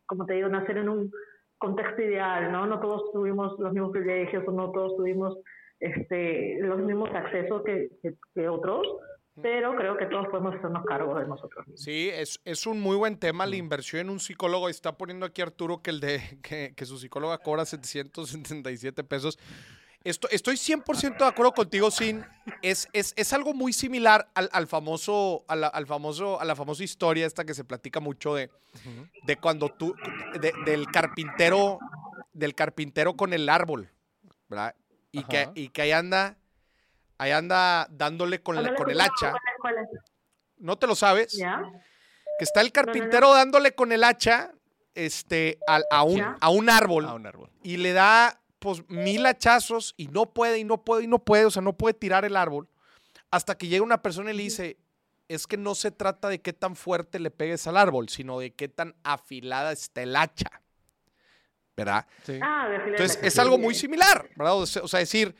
como 0.05 0.25
te 0.25 0.33
digo, 0.33 0.49
nacer 0.49 0.77
en 0.77 0.89
un 0.89 1.11
contexto 1.57 2.01
ideal, 2.01 2.51
¿no? 2.51 2.65
No 2.65 2.79
todos 2.79 3.11
tuvimos 3.11 3.59
los 3.59 3.73
mismos 3.73 3.91
privilegios 3.91 4.47
o 4.47 4.51
no 4.51 4.71
todos 4.71 4.95
tuvimos 4.97 5.37
este, 5.79 6.57
los 6.61 6.79
mismos 6.79 7.09
accesos 7.13 7.63
que, 7.63 7.89
que, 8.33 8.49
otros, 8.49 8.87
pero 9.41 9.75
creo 9.75 9.97
que 9.97 10.05
todos 10.07 10.27
podemos 10.27 10.55
hacernos 10.55 10.85
cargo 10.85 11.17
de 11.17 11.25
nosotros 11.25 11.65
Sí, 11.75 12.09
es, 12.11 12.41
es 12.43 12.67
un 12.67 12.81
muy 12.81 12.97
buen 12.97 13.17
tema 13.17 13.45
la 13.45 13.55
inversión 13.55 14.01
en 14.01 14.09
un 14.09 14.19
psicólogo. 14.19 14.67
Está 14.67 14.97
poniendo 14.97 15.25
aquí 15.25 15.41
Arturo 15.41 15.81
que 15.81 15.91
el 15.91 15.99
de 15.99 16.21
que, 16.41 16.73
que 16.75 16.85
su 16.85 16.97
psicóloga 16.97 17.37
cobra 17.37 17.65
777 17.65 19.03
pesos. 19.03 19.39
Estoy, 20.03 20.29
estoy 20.31 20.55
100% 20.55 21.17
de 21.17 21.25
acuerdo 21.25 21.51
contigo, 21.51 21.91
Sin. 21.91 22.25
Es, 22.61 22.87
es, 22.93 23.13
es 23.17 23.33
algo 23.33 23.53
muy 23.53 23.73
similar 23.73 24.29
al, 24.33 24.49
al 24.53 24.67
famoso, 24.67 25.43
a 25.47 25.55
la, 25.55 25.67
al 25.67 25.87
famoso, 25.87 26.39
a 26.39 26.45
la 26.45 26.55
famosa 26.55 26.83
historia 26.83 27.25
esta 27.25 27.43
que 27.43 27.53
se 27.53 27.65
platica 27.65 27.99
mucho 27.99 28.33
de, 28.33 28.49
de 29.23 29.35
cuando 29.35 29.69
tú, 29.69 29.93
del 30.65 30.87
carpintero, 30.87 31.79
del 32.31 32.55
carpintero 32.55 33.15
con 33.15 33.33
el 33.33 33.49
árbol, 33.49 33.89
¿verdad? 34.47 34.73
Y 35.11 35.23
que, 35.23 35.49
y 35.55 35.69
que 35.69 35.81
ahí 35.81 35.91
anda, 35.91 36.37
ahí 37.17 37.31
anda 37.31 37.87
dándole 37.89 38.41
con, 38.41 38.55
con 38.75 38.89
el 38.89 39.01
hacha. 39.01 39.33
¿No 40.57 40.77
te 40.77 40.87
lo 40.87 40.95
sabes? 40.95 41.35
Que 41.35 42.43
está 42.43 42.61
el 42.61 42.71
carpintero 42.71 43.33
dándole 43.33 43.73
con 43.73 43.91
el 43.91 44.03
hacha 44.03 44.51
este, 44.93 45.59
a, 45.67 45.81
a, 45.91 46.03
un, 46.03 46.21
a 46.39 46.49
un 46.49 46.69
árbol. 46.69 47.05
A 47.05 47.13
un 47.13 47.25
árbol. 47.25 47.49
Y 47.63 47.77
le 47.77 47.93
da 47.93 48.39
pues 48.59 48.87
mil 48.89 49.25
hachazos 49.25 49.93
y 49.97 50.07
no 50.07 50.33
puede 50.33 50.59
y 50.59 50.63
no 50.63 50.83
puede 50.83 51.05
y 51.05 51.07
no 51.07 51.19
puede, 51.19 51.45
o 51.45 51.51
sea, 51.51 51.61
no 51.61 51.73
puede 51.77 51.93
tirar 51.93 52.25
el 52.25 52.35
árbol 52.35 52.67
hasta 53.31 53.57
que 53.57 53.67
llega 53.67 53.83
una 53.83 54.01
persona 54.01 54.31
y 54.31 54.37
le 54.37 54.43
dice, 54.43 54.77
es 55.27 55.47
que 55.47 55.57
no 55.57 55.75
se 55.75 55.91
trata 55.91 56.29
de 56.29 56.41
qué 56.41 56.53
tan 56.53 56.75
fuerte 56.75 57.19
le 57.19 57.31
pegues 57.31 57.67
al 57.67 57.77
árbol, 57.77 58.09
sino 58.09 58.39
de 58.39 58.51
qué 58.51 58.67
tan 58.67 58.95
afilada 59.03 59.71
está 59.71 60.01
el 60.01 60.15
hacha. 60.15 60.61
¿Verdad? 61.79 62.05
Ah, 62.41 62.69
Entonces, 62.85 63.19
es 63.21 63.39
algo 63.39 63.57
muy 63.57 63.73
similar, 63.73 64.29
¿verdad? 64.35 64.57
O 64.57 64.65
sea, 64.65 64.99
decir, 64.99 65.35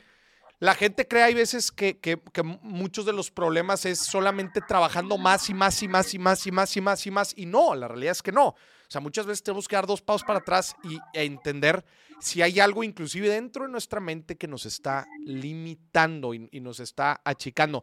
la 0.60 0.74
gente 0.74 1.08
cree 1.08 1.22
hay 1.22 1.34
veces 1.34 1.72
que, 1.72 1.98
que, 1.98 2.18
muchos 2.62 3.06
de 3.06 3.14
los 3.14 3.30
problemas 3.30 3.86
es 3.86 3.98
solamente 3.98 4.60
trabajando 4.60 5.16
más 5.16 5.48
y 5.48 5.54
más 5.54 5.82
y 5.82 5.88
más 5.88 6.12
y 6.12 6.18
más 6.18 6.46
y 6.46 6.52
más 6.52 6.76
y 6.76 6.80
más 6.80 7.06
y 7.06 7.10
más. 7.10 7.34
Y 7.36 7.46
no, 7.46 7.74
la 7.74 7.88
realidad 7.88 8.12
es 8.12 8.22
que 8.22 8.30
no. 8.30 8.48
O 8.48 8.56
sea, 8.92 9.00
muchas 9.00 9.24
veces 9.24 9.42
tenemos 9.42 9.66
que 9.66 9.76
dar 9.76 9.86
dos 9.86 10.02
pasos 10.02 10.22
para 10.22 10.40
atrás 10.40 10.76
y, 10.84 10.98
e 11.14 11.24
entender 11.24 11.82
si 12.20 12.42
hay 12.42 12.60
algo 12.60 12.84
inclusive 12.84 13.30
dentro 13.30 13.64
de 13.64 13.70
nuestra 13.70 14.00
mente 14.00 14.36
que 14.36 14.48
nos 14.48 14.66
está 14.66 15.06
limitando 15.24 16.34
y, 16.34 16.60
nos 16.60 16.78
está 16.80 17.20
achicando. 17.24 17.82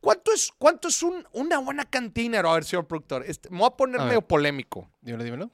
¿Cuánto 0.00 0.32
es, 0.32 0.50
cuánto 0.56 0.88
es 0.88 1.02
un, 1.02 1.26
una 1.32 1.58
buena 1.58 1.84
cantina? 1.84 2.40
A 2.40 2.54
ver, 2.54 2.64
señor 2.64 2.86
productor, 2.86 3.24
este, 3.26 3.50
me 3.50 3.58
voy 3.58 3.66
a 3.66 3.76
poner 3.76 4.00
medio 4.00 4.22
polémico. 4.22 4.88
Dímelo, 5.02 5.24
dímelo. 5.24 5.50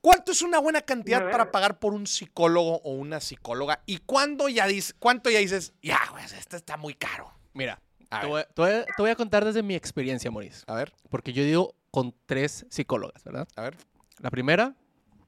¿Cuánto 0.00 0.32
es 0.32 0.42
una 0.42 0.58
buena 0.58 0.82
cantidad 0.82 1.30
para 1.30 1.50
pagar 1.50 1.78
por 1.78 1.92
un 1.92 2.06
psicólogo 2.06 2.80
o 2.84 2.92
una 2.92 3.20
psicóloga? 3.20 3.82
¿Y 3.86 3.98
cuándo 3.98 4.48
ya 4.48 4.66
dices, 4.66 4.94
cuánto 4.98 5.30
ya 5.30 5.40
dices, 5.40 5.72
ya, 5.82 5.98
güey, 6.10 6.24
esto 6.24 6.56
está 6.56 6.76
muy 6.76 6.94
caro? 6.94 7.32
Mira, 7.52 7.80
te 8.20 8.26
voy, 8.26 8.42
te 8.54 9.02
voy, 9.02 9.10
a 9.10 9.16
contar 9.16 9.44
desde 9.44 9.62
mi 9.62 9.74
experiencia, 9.74 10.30
Maurice. 10.30 10.64
A 10.66 10.74
ver. 10.74 10.92
Porque 11.10 11.32
yo 11.32 11.42
digo 11.42 11.74
con 11.90 12.14
tres 12.26 12.66
psicólogas, 12.70 13.24
¿verdad? 13.24 13.48
A 13.56 13.62
ver. 13.62 13.76
La 14.18 14.30
primera 14.30 14.76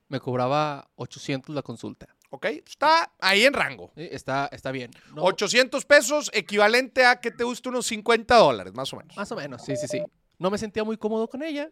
me 0.08 0.20
cobraba 0.20 0.88
800 0.96 1.54
la 1.54 1.62
consulta. 1.62 2.06
Ok, 2.30 2.44
está 2.44 3.12
ahí 3.20 3.44
en 3.44 3.54
rango. 3.54 3.90
está, 3.96 4.48
está 4.52 4.70
bien. 4.70 4.90
800 5.16 5.84
pesos, 5.86 6.30
equivalente 6.34 7.06
a 7.06 7.20
que 7.20 7.30
te 7.30 7.42
guste 7.42 7.70
unos 7.70 7.86
50 7.86 8.36
dólares, 8.36 8.74
más 8.74 8.92
o 8.92 8.96
menos. 8.96 9.16
Más 9.16 9.32
o 9.32 9.36
menos, 9.36 9.62
sí, 9.64 9.76
sí, 9.76 9.88
sí. 9.88 10.02
No 10.38 10.50
me 10.50 10.58
sentía 10.58 10.84
muy 10.84 10.98
cómodo 10.98 11.28
con 11.28 11.42
ella 11.42 11.70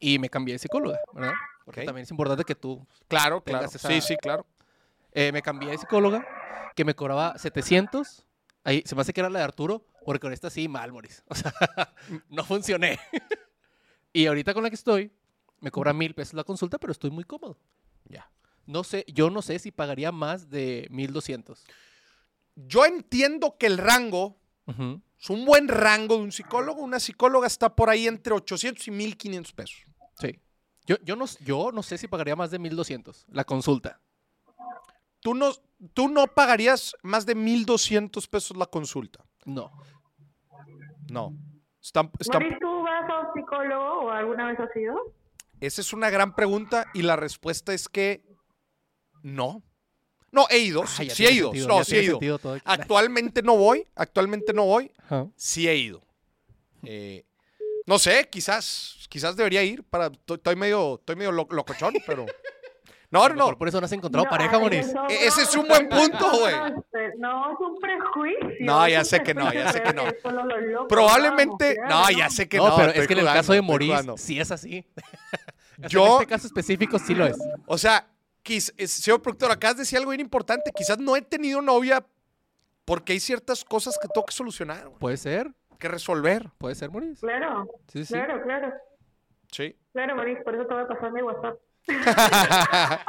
y 0.00 0.18
me 0.18 0.30
cambié 0.30 0.54
de 0.54 0.58
psicóloga, 0.58 0.98
¿verdad? 1.12 1.32
Porque 1.64 1.84
también 1.84 2.04
es 2.04 2.10
importante 2.10 2.44
que 2.44 2.54
tú. 2.54 2.86
Claro, 3.08 3.42
claro. 3.42 3.68
Sí, 3.68 4.00
sí, 4.00 4.16
claro. 4.16 4.46
Eh, 5.12 5.30
me 5.32 5.42
cambié 5.42 5.70
de 5.70 5.78
psicóloga 5.78 6.26
que 6.74 6.84
me 6.84 6.94
cobraba 6.94 7.38
700. 7.38 8.26
Ahí 8.64 8.82
se 8.86 8.94
me 8.94 9.02
hace 9.02 9.12
que 9.12 9.20
era 9.20 9.30
la 9.30 9.40
de 9.40 9.44
Arturo, 9.44 9.84
porque 10.04 10.20
con 10.20 10.32
esta 10.32 10.50
sí, 10.50 10.68
mal, 10.68 10.92
Moris. 10.92 11.22
O 11.28 11.34
sea, 11.34 11.52
no 12.28 12.44
funcioné. 12.44 12.98
y 14.12 14.26
ahorita 14.26 14.54
con 14.54 14.62
la 14.62 14.70
que 14.70 14.76
estoy, 14.76 15.12
me 15.60 15.70
cobra 15.70 15.92
mil 15.92 16.14
pesos 16.14 16.34
la 16.34 16.44
consulta, 16.44 16.78
pero 16.78 16.92
estoy 16.92 17.10
muy 17.10 17.24
cómodo. 17.24 17.58
Ya. 18.08 18.30
No 18.66 18.84
sé, 18.84 19.04
yo 19.08 19.30
no 19.30 19.42
sé 19.42 19.58
si 19.58 19.72
pagaría 19.72 20.12
más 20.12 20.48
de 20.48 20.86
1200. 20.90 21.64
Yo 22.54 22.84
entiendo 22.84 23.56
que 23.58 23.66
el 23.66 23.78
rango 23.78 24.38
es 24.66 25.30
un 25.30 25.44
buen 25.44 25.68
rango 25.68 26.16
de 26.16 26.22
un 26.22 26.32
psicólogo. 26.32 26.82
Una 26.82 27.00
psicóloga 27.00 27.46
está 27.46 27.74
por 27.74 27.90
ahí 27.90 28.06
entre 28.06 28.32
800 28.32 28.86
y 28.86 28.90
1500 28.90 29.52
pesos. 29.52 29.84
Sí. 30.20 30.38
Yo, 30.86 30.96
yo, 31.04 31.16
no, 31.16 31.26
yo 31.44 31.70
no 31.72 31.82
sé 31.82 31.98
si 31.98 32.08
pagaría 32.08 32.36
más 32.36 32.50
de 32.50 32.58
1200 32.58 33.26
la 33.30 33.44
consulta. 33.44 34.00
¿Tú 35.20 35.34
no, 35.34 35.52
¿Tú 35.94 36.08
no 36.08 36.26
pagarías 36.26 36.94
más 37.02 37.26
de 37.26 37.34
1200 37.34 38.26
pesos 38.28 38.56
la 38.56 38.66
consulta? 38.66 39.24
No. 39.44 39.70
No. 41.10 41.36
Están, 41.80 42.10
¿tú 42.60 42.82
vas 42.82 43.10
a 43.10 43.20
un 43.20 43.34
psicólogo 43.34 44.06
o 44.06 44.10
alguna 44.10 44.46
vez 44.46 44.60
has 44.60 44.76
ido? 44.76 44.96
Esa 45.60 45.80
es 45.80 45.92
una 45.92 46.10
gran 46.10 46.34
pregunta 46.34 46.86
y 46.94 47.02
la 47.02 47.16
respuesta 47.16 47.74
es 47.74 47.88
que 47.88 48.24
no. 49.22 49.62
No, 50.30 50.46
he 50.48 50.58
ido, 50.58 50.86
sí, 50.86 51.08
he 51.26 51.32
ido, 51.32 51.52
no, 51.68 51.84
sí 51.84 51.96
he 51.96 52.04
ido. 52.04 52.18
Actualmente 52.64 53.42
no 53.42 53.56
voy, 53.56 53.86
actualmente 53.94 54.52
no 54.54 54.64
voy, 54.64 54.90
sí 55.36 55.68
he 55.68 55.76
ido. 55.76 56.02
Eh, 56.84 57.24
no 57.86 57.98
sé, 57.98 58.28
quizás, 58.30 59.06
quizás 59.08 59.36
debería 59.36 59.62
ir 59.62 59.82
para, 59.84 60.10
estoy 60.26 60.56
medio, 60.56 60.96
estoy 60.96 61.16
medio 61.16 61.32
locochón, 61.32 61.94
pero... 62.06 62.26
No, 63.12 63.28
no, 63.28 63.58
Por 63.58 63.68
eso 63.68 63.78
no 63.78 63.84
has 63.84 63.92
encontrado 63.92 64.26
pareja, 64.26 64.58
Moris. 64.58 64.86
E-, 65.10 65.26
ese 65.26 65.42
es 65.42 65.54
un 65.54 65.68
buen 65.68 65.86
punto, 65.86 66.30
güey. 66.30 66.54
No, 67.18 67.52
es 67.52 67.60
un 67.60 67.78
prejuicio. 67.78 68.56
No, 68.60 68.88
ya 68.88 69.04
sé 69.04 69.22
que 69.22 69.34
no, 69.34 69.52
ya 69.52 69.70
sé 69.70 69.82
que 69.82 69.92
no. 69.92 70.04
Probablemente, 70.88 71.76
no, 71.86 72.10
ya 72.10 72.30
sé 72.30 72.48
que 72.48 72.56
no. 72.56 72.70
No, 72.70 72.76
pero 72.76 72.92
es 72.92 73.06
que 73.06 73.12
en 73.12 73.18
el 73.18 73.26
caso 73.26 73.52
de 73.52 73.60
Moris 73.60 73.92
sí 74.16 74.40
es 74.40 74.50
así. 74.50 74.86
Yo, 75.88 76.06
en 76.06 76.12
este 76.12 76.26
caso 76.26 76.46
específico 76.46 76.98
sí 76.98 77.14
lo 77.14 77.26
es. 77.26 77.36
O 77.66 77.76
sea, 77.76 78.08
quis, 78.42 78.72
señor 78.86 79.20
productor, 79.20 79.50
acá 79.50 79.74
decir 79.74 79.98
algo 79.98 80.10
bien 80.10 80.22
importante. 80.22 80.70
Quizás 80.74 80.98
no 80.98 81.14
he 81.14 81.20
tenido 81.20 81.60
novia 81.60 82.06
porque 82.86 83.12
hay 83.12 83.20
ciertas 83.20 83.62
cosas 83.62 83.98
que 84.00 84.08
tengo 84.08 84.24
que 84.24 84.32
solucionar. 84.32 84.90
Puede 84.98 85.18
ser. 85.18 85.52
Que 85.82 85.88
resolver. 85.88 86.48
Puede 86.58 86.76
ser, 86.76 86.90
Moris. 86.90 87.18
Claro. 87.18 87.68
Sí, 87.88 88.04
sí. 88.04 88.14
Claro, 88.14 88.40
claro. 88.44 88.72
Sí. 89.50 89.76
Claro, 89.92 90.14
Moris, 90.14 90.38
por 90.44 90.54
eso 90.54 90.64
te 90.64 90.74
voy 90.74 90.84
a 90.84 90.86
pasar 90.86 91.10
mi 91.10 91.22
WhatsApp. 91.22 91.58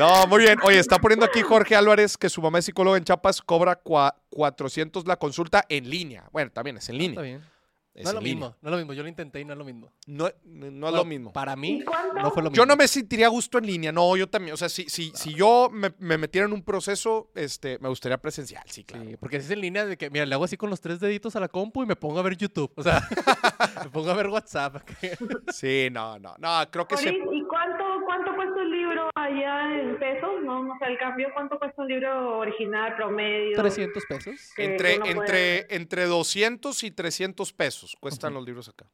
no, 0.00 0.26
muy 0.26 0.42
bien. 0.42 0.58
Oye, 0.64 0.80
está 0.80 0.98
poniendo 0.98 1.24
aquí 1.24 1.42
Jorge 1.42 1.76
Álvarez 1.76 2.18
que 2.18 2.28
su 2.28 2.42
mamá 2.42 2.58
es 2.58 2.64
psicóloga 2.64 2.98
en 2.98 3.04
Chiapas, 3.04 3.40
cobra 3.40 3.76
400 3.76 5.06
la 5.06 5.14
consulta 5.14 5.64
en 5.68 5.88
línea. 5.88 6.28
Bueno, 6.32 6.50
también 6.50 6.78
es 6.78 6.88
en 6.88 6.98
línea. 6.98 7.10
Está 7.12 7.22
bien 7.22 7.55
no 8.02 8.10
es 8.10 8.14
lo 8.14 8.20
mismo, 8.20 8.56
no 8.60 8.68
es 8.68 8.70
lo 8.72 8.76
mismo. 8.76 8.92
Yo 8.92 9.02
lo 9.02 9.08
intenté 9.08 9.40
y 9.40 9.44
no 9.44 9.52
es 9.54 9.58
lo 9.58 9.64
mismo. 9.64 9.90
No, 10.06 10.28
no 10.44 10.88
es 10.88 10.94
lo 10.94 11.04
mismo. 11.04 11.32
Para 11.32 11.56
mí, 11.56 11.82
no 12.14 12.30
fue 12.30 12.42
lo 12.42 12.50
mismo. 12.50 12.62
Yo 12.62 12.66
no 12.66 12.76
me 12.76 12.86
sentiría 12.88 13.28
gusto 13.28 13.58
en 13.58 13.66
línea, 13.66 13.92
no, 13.92 14.16
yo 14.16 14.28
también. 14.28 14.54
O 14.54 14.56
sea, 14.56 14.68
si, 14.68 14.88
si, 14.88 15.10
si 15.14 15.34
yo 15.34 15.70
me, 15.72 15.92
me, 15.98 16.18
metiera 16.18 16.46
en 16.46 16.52
un 16.52 16.62
proceso, 16.62 17.30
este, 17.34 17.78
me 17.78 17.88
gustaría 17.88 18.18
presencial, 18.18 18.64
sí, 18.66 18.84
claro. 18.84 19.04
Sí, 19.06 19.16
porque 19.16 19.40
si 19.40 19.46
es 19.46 19.50
en 19.52 19.60
línea 19.60 19.86
de 19.86 19.96
que, 19.96 20.10
mira, 20.10 20.26
le 20.26 20.34
hago 20.34 20.44
así 20.44 20.56
con 20.56 20.68
los 20.68 20.80
tres 20.80 21.00
deditos 21.00 21.36
a 21.36 21.40
la 21.40 21.48
compu 21.48 21.84
y 21.84 21.86
me 21.86 21.96
pongo 21.96 22.18
a 22.18 22.22
ver 22.22 22.36
YouTube. 22.36 22.72
O 22.76 22.82
sea, 22.82 23.00
me 23.84 23.90
pongo 23.90 24.10
a 24.10 24.14
ver 24.14 24.28
WhatsApp. 24.28 24.76
sí, 25.52 25.88
no, 25.90 26.18
no, 26.18 26.34
no, 26.38 26.70
creo 26.70 26.86
que 26.86 26.96
sí. 26.98 27.08
¿Y 27.08 27.42
cuánto, 27.44 27.84
cuánto 28.04 28.34
cuesta 28.34 28.60
un 28.60 28.70
libro 28.70 29.10
allá 29.14 29.80
en 29.80 29.98
pesos? 29.98 30.30
No, 30.44 30.62
no 30.62 30.78
sé, 30.78 30.86
el 30.86 30.98
cambio, 30.98 31.28
¿cuánto 31.32 31.58
cuesta 31.58 31.80
un 31.80 31.88
libro 31.88 32.38
original, 32.38 32.94
promedio? 32.96 33.56
300 33.56 34.04
pesos. 34.06 34.34
Entre, 34.58 34.94
entre, 34.94 35.74
entre 35.74 36.04
200 36.04 36.84
y 36.84 36.90
300 36.90 37.52
pesos 37.52 37.85
cuestan 38.00 38.34
los 38.34 38.44
libros 38.44 38.68
acá. 38.68 38.86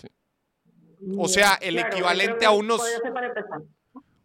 Sí. 0.00 0.08
O 1.18 1.28
sea, 1.28 1.54
el 1.60 1.74
Claro, 1.76 1.92
equivalente 1.92 2.46
a 2.46 2.50
unos, 2.50 2.82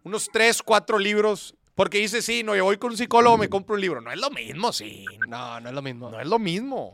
unos 0.04 0.30
tres, 0.32 0.62
cuatro 0.64 0.98
libros. 0.98 1.56
Porque 1.76 2.00
dice, 2.00 2.22
sí, 2.22 2.44
no, 2.44 2.56
yo 2.58 2.66
voy 2.66 2.76
con 2.78 2.92
un 2.92 2.98
psicólogo, 2.98 3.38
me 3.38 3.48
compro 3.50 3.76
un 3.76 3.82
libro. 3.82 4.02
No 4.02 4.12
es 4.12 4.20
lo 4.20 4.30
mismo, 4.32 4.74
sí. 4.74 5.06
No, 5.30 5.62
no 5.62 5.70
es 5.70 5.76
lo 5.76 5.82
mismo. 5.82 6.10
No 6.12 6.20
es 6.20 6.28
lo 6.28 6.38
mismo. 6.38 6.94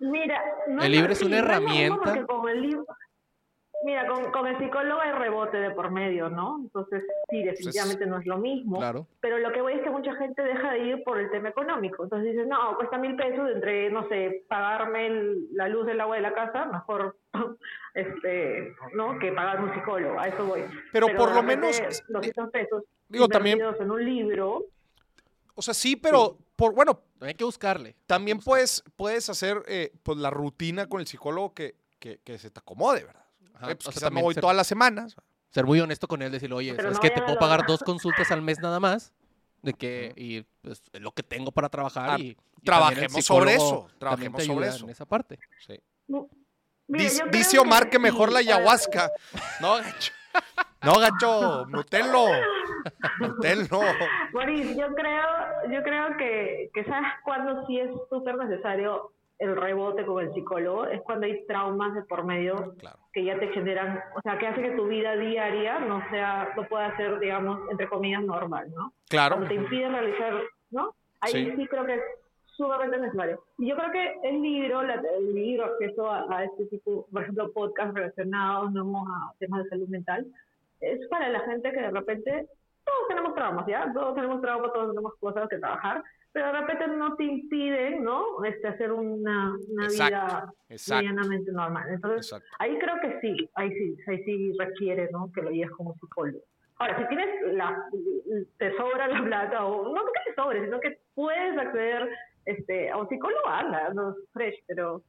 Mira, 0.00 0.42
no 0.68 0.82
El 0.82 0.92
libro 0.92 1.06
no- 1.08 1.12
es 1.14 1.22
una 1.22 1.38
herramienta. 1.38 2.10
el 2.12 2.60
libro, 2.60 2.86
mira, 3.84 4.06
con, 4.06 4.30
con 4.32 4.46
el 4.46 4.58
psicólogo 4.58 5.00
hay 5.00 5.12
rebote 5.12 5.56
de 5.58 5.70
por 5.70 5.90
medio, 5.90 6.28
¿no? 6.28 6.58
Entonces, 6.62 7.02
sí, 7.30 7.42
definitivamente 7.42 8.06
no 8.06 8.18
es 8.18 8.26
lo 8.26 8.38
mismo. 8.38 8.78
Claro. 8.78 9.06
Pero 9.20 9.38
lo 9.38 9.52
que 9.52 9.60
voy 9.60 9.74
es 9.74 9.82
que 9.82 9.90
mucha 9.90 10.14
gente 10.16 10.42
deja 10.42 10.72
de 10.72 10.78
ir 10.80 11.04
por 11.04 11.18
el 11.18 11.30
tema 11.30 11.48
económico. 11.50 12.02
Entonces 12.04 12.32
dices, 12.32 12.46
no, 12.48 12.76
cuesta 12.76 12.98
mil 12.98 13.16
pesos 13.16 13.50
entre, 13.54 13.90
no 13.90 14.08
sé, 14.08 14.44
pagarme 14.48 15.06
el- 15.06 15.48
la 15.54 15.68
luz 15.68 15.86
del 15.86 16.00
agua 16.00 16.16
de 16.16 16.22
la 16.22 16.34
casa, 16.34 16.66
mejor, 16.66 17.16
este, 17.94 18.74
¿no? 18.94 19.18
Que 19.18 19.32
pagar 19.32 19.62
un 19.62 19.72
psicólogo. 19.74 20.18
A 20.20 20.28
eso 20.28 20.44
voy. 20.46 20.64
Pero 20.92 21.08
por 21.16 21.34
lo 21.34 21.42
menos, 21.42 21.80
200 22.08 22.50
pesos 22.50 22.84
digo, 23.08 23.28
también- 23.28 23.60
en 23.60 23.90
un 23.90 24.04
libro, 24.04 24.64
O 25.54 25.62
sea, 25.62 25.74
sí, 25.74 25.96
pero 25.96 26.36
por, 26.56 26.72
bueno, 26.74 27.00
Hay 27.20 27.34
que 27.34 27.44
buscarle. 27.44 27.96
también 28.06 28.38
puedes, 28.38 28.84
puedes 28.96 29.28
hacer 29.28 29.62
eh, 29.66 29.92
pues, 30.04 30.18
la 30.18 30.30
rutina 30.30 30.86
con 30.86 31.00
el 31.00 31.06
psicólogo 31.06 31.52
que, 31.54 31.74
que, 31.98 32.18
que 32.24 32.38
se 32.38 32.50
te 32.50 32.60
acomode, 32.60 33.04
¿verdad? 33.04 33.24
Ajá, 33.58 33.70
Eh, 33.72 33.74
pues, 33.76 33.88
o 33.88 33.92
sea, 33.92 33.92
quizás 33.92 34.02
no 34.02 34.06
también 34.08 34.24
voy 34.24 34.34
ser- 34.34 34.40
todas 34.40 34.56
las 34.56 34.66
semanas. 34.66 35.16
Ser 35.50 35.64
muy 35.66 35.80
honesto 35.80 36.06
con 36.08 36.20
él, 36.22 36.30
decirle, 36.32 36.56
oye, 36.56 36.74
Pero 36.74 36.88
es 36.90 36.94
no 36.96 37.00
que 37.00 37.10
te 37.10 37.20
puedo 37.20 37.34
lo- 37.34 37.40
pagar 37.40 37.66
dos 37.66 37.82
consultas 37.82 38.30
al 38.30 38.42
mes 38.42 38.58
nada 38.60 38.80
más. 38.80 39.12
De 39.62 39.72
que, 39.72 40.12
y 40.14 40.42
pues, 40.62 40.82
es 40.92 41.00
lo 41.00 41.10
que 41.12 41.22
tengo 41.24 41.50
para 41.50 41.68
trabajar. 41.68 42.10
Ah, 42.10 42.18
y, 42.18 42.36
y 42.60 42.64
trabajemos 42.64 43.24
sobre 43.24 43.54
eso, 43.54 43.88
trabajemos 43.98 44.44
sobre 44.44 44.68
eso. 44.68 44.84
En 44.84 44.90
esa 44.90 45.04
parte. 45.04 45.38
Sí. 45.66 45.80
Mira, 46.86 47.10
Dice, 47.32 47.58
Omar 47.58 47.90
que 47.90 47.98
mejor 47.98 48.30
la 48.32 48.38
ayahuasca. 48.38 49.10
No, 49.60 49.76
gacho. 49.76 50.12
No, 50.82 50.98
gacho. 51.00 51.66
Nutenlo. 51.66 52.26
Nutenlo. 53.18 53.80
Boris, 54.32 54.76
yo 54.76 54.94
creo, 54.94 55.26
yo 55.72 55.82
creo 55.82 56.16
que, 56.16 56.70
que 56.72 56.84
sabes 56.84 57.08
cuándo 57.24 57.66
sí 57.66 57.80
es 57.80 57.90
súper 58.08 58.36
necesario 58.36 59.12
el 59.38 59.54
rebote 59.56 60.04
con 60.04 60.24
el 60.24 60.32
psicólogo, 60.34 60.86
es 60.86 61.00
cuando 61.02 61.26
hay 61.26 61.44
traumas 61.46 61.94
de 61.94 62.02
por 62.02 62.24
medio 62.24 62.74
Claro. 62.78 62.98
que 63.12 63.24
ya 63.24 63.38
te 63.38 63.48
generan, 63.48 64.00
o 64.16 64.20
sea, 64.20 64.36
que 64.38 64.46
hace 64.48 64.62
que 64.62 64.70
tu 64.72 64.86
vida 64.88 65.14
diaria 65.16 65.78
no 65.78 66.02
sea, 66.10 66.52
no 66.56 66.64
pueda 66.64 66.96
ser, 66.96 67.18
digamos, 67.20 67.60
entre 67.70 67.88
comillas, 67.88 68.22
normal, 68.24 68.68
¿no? 68.74 68.92
Claro. 69.08 69.36
Cuando 69.36 69.48
te 69.48 69.54
impiden 69.54 69.92
realizar, 69.92 70.34
¿no? 70.70 70.94
Ahí 71.20 71.32
Sí. 71.32 71.52
sí, 71.56 71.66
creo 71.68 71.84
que 71.86 71.94
es 71.94 72.02
sumamente 72.56 72.98
necesario. 72.98 73.40
Y 73.58 73.68
yo 73.68 73.76
creo 73.76 73.90
que 73.92 74.16
el 74.24 74.42
libro, 74.42 74.82
la, 74.82 74.94
el 74.94 75.32
libro, 75.32 75.66
acceso 75.66 76.10
a, 76.10 76.26
a 76.36 76.44
este 76.44 76.66
tipo, 76.66 77.06
por 77.12 77.22
ejemplo, 77.22 77.52
podcast 77.52 77.94
relacionados 77.94 78.72
¿no? 78.72 79.04
a 79.08 79.32
temas 79.38 79.62
de 79.62 79.70
salud 79.70 79.88
mental, 79.88 80.26
es 80.80 81.06
para 81.08 81.28
la 81.28 81.40
gente 81.40 81.70
que 81.70 81.80
de 81.80 81.90
repente, 81.90 82.48
todos 82.84 83.08
tenemos 83.08 83.34
traumas, 83.36 83.66
¿ya? 83.68 83.92
Todos 83.92 84.14
tenemos 84.16 84.40
traumas, 84.40 84.72
todos 84.72 84.88
tenemos 84.90 85.14
cosas 85.20 85.48
que 85.48 85.58
trabajar, 85.58 86.02
pero 86.32 86.46
de 86.46 86.52
repente 86.60 86.86
no 86.88 87.16
te 87.16 87.24
impiden, 87.24 88.04
¿no? 88.04 88.44
Este, 88.44 88.68
hacer 88.68 88.92
una, 88.92 89.54
una 89.70 89.84
Exacto, 89.84 90.14
vida 90.14 90.52
exacto. 90.68 91.02
medianamente 91.02 91.52
normal. 91.52 91.88
Entonces, 91.90 92.26
Exacto. 92.26 92.56
Ahí 92.58 92.78
creo 92.78 93.00
que 93.00 93.20
sí, 93.20 93.50
ahí 93.54 93.72
sí, 93.72 93.96
ahí 94.06 94.24
sí 94.24 94.52
requiere, 94.58 95.08
¿no? 95.10 95.30
Que 95.32 95.42
lo 95.42 95.50
lleves 95.50 95.70
como 95.72 95.94
psicólogo. 95.94 96.40
Ahora, 96.78 96.96
si 96.98 97.08
tienes 97.08 97.54
la, 97.54 97.76
te 98.58 98.76
sobra 98.76 99.08
la 99.08 99.24
plata, 99.24 99.64
o 99.64 99.92
no 99.92 100.04
que 100.04 100.30
te 100.30 100.34
sobre, 100.36 100.64
sino 100.64 100.78
que 100.78 101.00
puedes 101.14 101.58
acceder 101.58 102.08
este, 102.44 102.90
a 102.90 102.98
un 102.98 103.08
psicólogo, 103.08 103.48
anda, 103.48 103.92
no 103.94 104.10
es 104.10 104.16
fresh, 104.32 104.62
pero, 104.66 105.02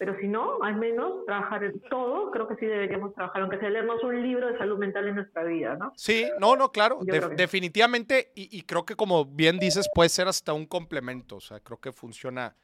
pero 0.00 0.18
si 0.18 0.28
no, 0.28 0.62
al 0.62 0.76
menos 0.76 1.26
trabajar 1.26 1.62
en 1.62 1.78
todo, 1.90 2.30
creo 2.30 2.48
que 2.48 2.56
sí 2.56 2.64
deberíamos 2.64 3.12
trabajar, 3.12 3.42
aunque 3.42 3.58
sea 3.58 3.68
leernos 3.68 4.02
un 4.02 4.22
libro 4.22 4.50
de 4.50 4.56
salud 4.56 4.78
mental 4.78 5.06
en 5.06 5.16
nuestra 5.16 5.44
vida, 5.44 5.76
¿no? 5.76 5.92
Sí, 5.94 6.24
no, 6.38 6.56
no, 6.56 6.72
claro. 6.72 7.00
De- 7.02 7.28
definitivamente, 7.36 8.32
y, 8.34 8.48
y 8.56 8.62
creo 8.62 8.86
que 8.86 8.96
como 8.96 9.26
bien 9.26 9.58
dices, 9.58 9.90
puede 9.94 10.08
ser 10.08 10.26
hasta 10.26 10.54
un 10.54 10.64
complemento. 10.64 11.36
O 11.36 11.40
sea, 11.42 11.60
creo 11.60 11.78
que 11.78 11.92
funciona, 11.92 12.56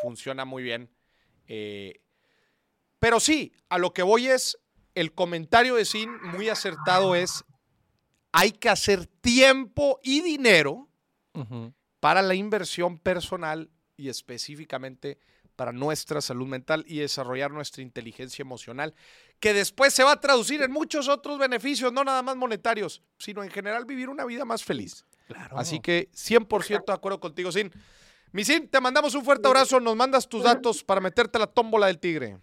funciona 0.00 0.46
muy 0.46 0.62
bien. 0.62 0.88
Eh, 1.48 2.00
pero 2.98 3.20
sí, 3.20 3.52
a 3.68 3.76
lo 3.76 3.92
que 3.92 4.02
voy 4.02 4.28
es, 4.28 4.58
el 4.94 5.12
comentario 5.12 5.74
de 5.74 5.84
Sin 5.84 6.10
muy 6.32 6.48
acertado 6.48 7.14
es, 7.14 7.44
hay 8.32 8.52
que 8.52 8.70
hacer 8.70 9.04
tiempo 9.04 10.00
y 10.02 10.22
dinero 10.22 10.88
para 12.00 12.22
la 12.22 12.34
inversión 12.34 12.98
personal 12.98 13.68
y 13.98 14.08
específicamente 14.08 15.18
para 15.60 15.72
nuestra 15.72 16.22
salud 16.22 16.46
mental 16.46 16.86
y 16.86 17.00
desarrollar 17.00 17.50
nuestra 17.50 17.82
inteligencia 17.82 18.42
emocional, 18.42 18.94
que 19.40 19.52
después 19.52 19.92
se 19.92 20.02
va 20.02 20.12
a 20.12 20.18
traducir 20.18 20.62
en 20.62 20.72
muchos 20.72 21.06
otros 21.06 21.38
beneficios, 21.38 21.92
no 21.92 22.02
nada 22.02 22.22
más 22.22 22.34
monetarios, 22.34 23.02
sino 23.18 23.42
en 23.42 23.50
general 23.50 23.84
vivir 23.84 24.08
una 24.08 24.24
vida 24.24 24.46
más 24.46 24.64
feliz. 24.64 25.04
Claro. 25.26 25.58
Así 25.58 25.78
que 25.78 26.08
100% 26.12 26.86
de 26.86 26.92
acuerdo 26.94 27.20
contigo, 27.20 27.52
Sin. 27.52 27.70
Mi 28.32 28.42
Sin, 28.42 28.68
te 28.68 28.80
mandamos 28.80 29.14
un 29.14 29.22
fuerte 29.22 29.48
abrazo, 29.48 29.78
nos 29.80 29.94
mandas 29.94 30.26
tus 30.26 30.42
datos 30.42 30.82
para 30.82 30.98
meterte 31.02 31.36
a 31.36 31.40
la 31.40 31.46
tómbola 31.46 31.88
del 31.88 31.98
tigre. 31.98 32.38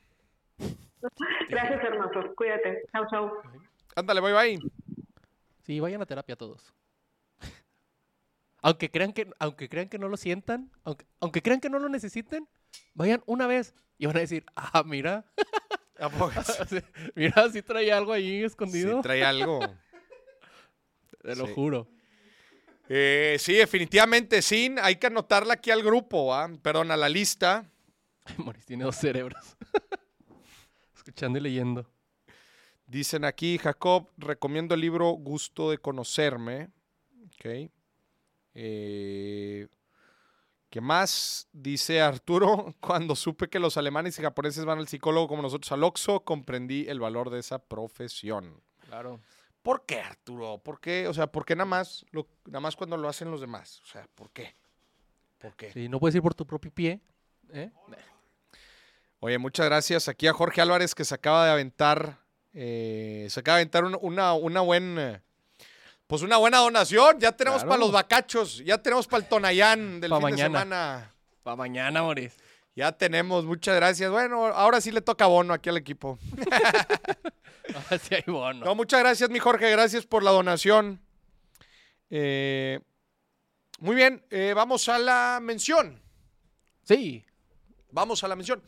Gracias, 1.50 1.84
hermoso. 1.86 2.36
Cuídate. 2.36 2.84
Chau, 2.92 3.08
chau. 3.10 3.32
Ándale, 3.96 4.22
bye 4.22 4.34
bye. 4.34 4.60
Sí, 5.64 5.80
vayan 5.80 6.04
a 6.04 6.06
terapia 6.06 6.36
todos. 6.36 6.72
Aunque 8.62 8.92
crean 8.92 9.12
que, 9.12 9.28
aunque 9.40 9.70
crean 9.70 9.90
que 9.90 9.98
no 9.98 10.08
lo 10.08 10.18
sientan, 10.18 10.70
aunque, 10.84 11.08
aunque 11.20 11.42
crean 11.42 11.60
que 11.60 11.72
no 11.72 11.80
lo 11.80 11.90
necesiten, 11.90 12.48
vayan 12.94 13.24
una 13.26 13.48
vez 13.48 13.74
y 13.98 14.06
van 14.06 14.18
a 14.18 14.22
decir, 14.22 14.46
ah, 14.56 14.84
mira, 14.86 15.26
¿A 16.00 16.10
poco 16.10 16.32
mira, 17.16 17.50
si 17.52 17.62
trae 17.64 17.92
algo 17.92 18.14
ahí 18.14 18.40
Sí, 18.40 18.44
escondido. 18.44 19.02
trae 19.02 19.24
algo. 19.24 19.60
Te 21.24 21.36
lo 21.36 21.48
sí. 21.48 21.54
juro. 21.54 21.88
Eh, 22.90 23.38
sí, 23.40 23.54
definitivamente, 23.54 24.42
Sin. 24.42 24.80
Hay 24.80 24.96
que 24.98 25.08
anotarla 25.08 25.56
aquí 25.56 25.72
al 25.72 25.84
grupo, 25.84 26.34
¿ah? 26.34 26.50
perdón, 26.62 26.92
a 26.92 26.98
la 26.98 27.10
lista. 27.10 27.70
Moris 28.38 28.66
tiene 28.66 28.84
dos 28.84 28.96
cerebros. 28.96 29.58
Escuchando 30.96 31.40
y 31.40 31.42
leyendo. 31.42 31.90
Dicen 32.86 33.26
aquí, 33.26 33.58
Jacob, 33.58 34.10
recomiendo 34.18 34.76
el 34.76 34.82
libro 34.82 35.10
Gusto 35.12 35.72
de 35.72 35.78
Conocerme. 35.80 36.70
Ok. 37.26 37.70
Eh, 38.54 39.68
¿Qué 40.70 40.82
más? 40.82 41.48
Dice 41.54 42.02
Arturo, 42.02 42.76
cuando 42.82 43.16
supe 43.16 43.48
que 43.50 43.60
los 43.60 43.78
alemanes 43.78 44.20
y 44.20 44.22
japoneses 44.22 44.66
van 44.66 44.80
al 44.80 44.88
psicólogo 44.88 45.28
como 45.28 45.42
nosotros 45.42 45.72
al 45.72 45.84
Oxxo, 45.84 46.22
comprendí 46.26 46.86
el 46.90 47.00
valor 47.00 47.30
de 47.30 47.40
esa 47.40 47.60
profesión. 47.60 48.62
Claro. 48.86 49.22
¿Por 49.62 49.86
qué, 49.86 50.00
Arturo? 50.00 50.60
¿Por 50.64 50.80
qué? 50.80 51.08
O 51.08 51.14
sea, 51.14 51.28
¿por 51.28 51.46
qué 51.46 51.56
nada 51.56 51.66
más, 51.66 52.06
lo- 52.12 52.28
nada 52.46 52.60
más 52.62 52.76
cuando 52.76 52.96
lo 52.98 53.10
hacen 53.10 53.32
los 53.32 53.42
demás? 53.42 53.82
O 53.84 53.86
sea, 53.88 54.08
¿por 54.16 54.30
qué? 54.32 54.56
¿Por 55.40 55.56
qué? 55.56 55.72
Sí, 55.72 55.90
no 55.90 56.00
puedes 56.00 56.16
ir 56.16 56.22
por 56.22 56.34
tu 56.34 56.46
propio 56.46 56.72
pie. 56.72 57.02
¿eh? 57.52 57.70
Oye, 59.20 59.38
muchas 59.38 59.66
gracias 59.66 60.08
aquí 60.08 60.28
a 60.28 60.34
Jorge 60.34 60.62
Álvarez 60.62 60.94
que 60.94 61.04
se 61.04 61.16
acaba 61.16 61.46
de 61.46 61.52
aventar, 61.52 62.20
eh, 62.54 63.28
se 63.30 63.40
acaba 63.40 63.58
de 63.58 63.62
aventar 63.64 63.84
un- 63.84 63.98
una, 64.02 64.34
una 64.34 64.62
buena, 64.62 65.24
pues 66.08 66.22
una 66.22 66.38
buena 66.38 66.58
donación. 66.60 67.20
Ya 67.20 67.32
tenemos 67.32 67.60
Claro. 67.60 67.70
para 67.70 67.80
los 67.80 67.92
bacachos, 67.92 68.64
ya 68.66 68.78
tenemos 68.82 69.08
para 69.08 69.24
el 69.24 69.30
Tonayán 69.30 70.00
del 70.00 70.10
Pa' 70.10 70.20
fin 70.22 70.30
de 70.32 70.38
semana. 70.44 71.14
Para 71.44 71.56
mañana, 71.56 72.02
Moris. 72.02 72.34
Ya 72.76 72.92
tenemos, 72.92 73.46
muchas 73.46 73.76
gracias. 73.76 74.10
Bueno, 74.12 74.46
ahora 74.48 74.80
sí 74.82 74.92
le 74.92 75.02
toca 75.02 75.26
bono 75.26 75.54
aquí 75.54 75.70
al 75.70 75.78
equipo. 75.78 76.20
Ahora 77.76 77.98
sí 78.02 78.16
hay 78.16 78.24
bono. 78.28 78.64
No, 78.66 78.76
muchas 78.76 79.00
gracias, 79.02 79.30
mi 79.30 79.40
Jorge, 79.40 79.70
gracias 79.72 80.06
por 80.06 80.24
la 80.24 80.32
donación. 80.32 81.02
Eh, 82.10 82.80
muy 83.80 83.96
bien, 83.96 84.24
eh, 84.30 84.54
vamos 84.56 84.88
a 84.90 84.98
la 85.00 85.40
mención. 85.42 86.02
Sí. 86.84 87.26
Vamos 87.92 88.24
a 88.24 88.28
la 88.28 88.36
mención. 88.36 88.62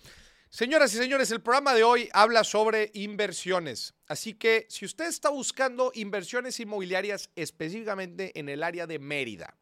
Señoras 0.52 0.92
y 0.96 0.98
señores, 0.98 1.30
el 1.30 1.42
programa 1.42 1.76
de 1.76 1.84
hoy 1.84 2.10
habla 2.12 2.44
sobre 2.44 2.90
inversiones. 2.96 3.94
Así 4.08 4.34
que 4.34 4.66
si 4.68 4.84
usted 4.84 5.06
está 5.06 5.30
buscando 5.30 5.92
inversiones 5.94 6.60
inmobiliarias 6.60 7.30
específicamente 7.36 8.38
en 8.40 8.50
el 8.50 8.64
área 8.64 8.88
de 8.88 8.98
Mérida, 8.98 9.56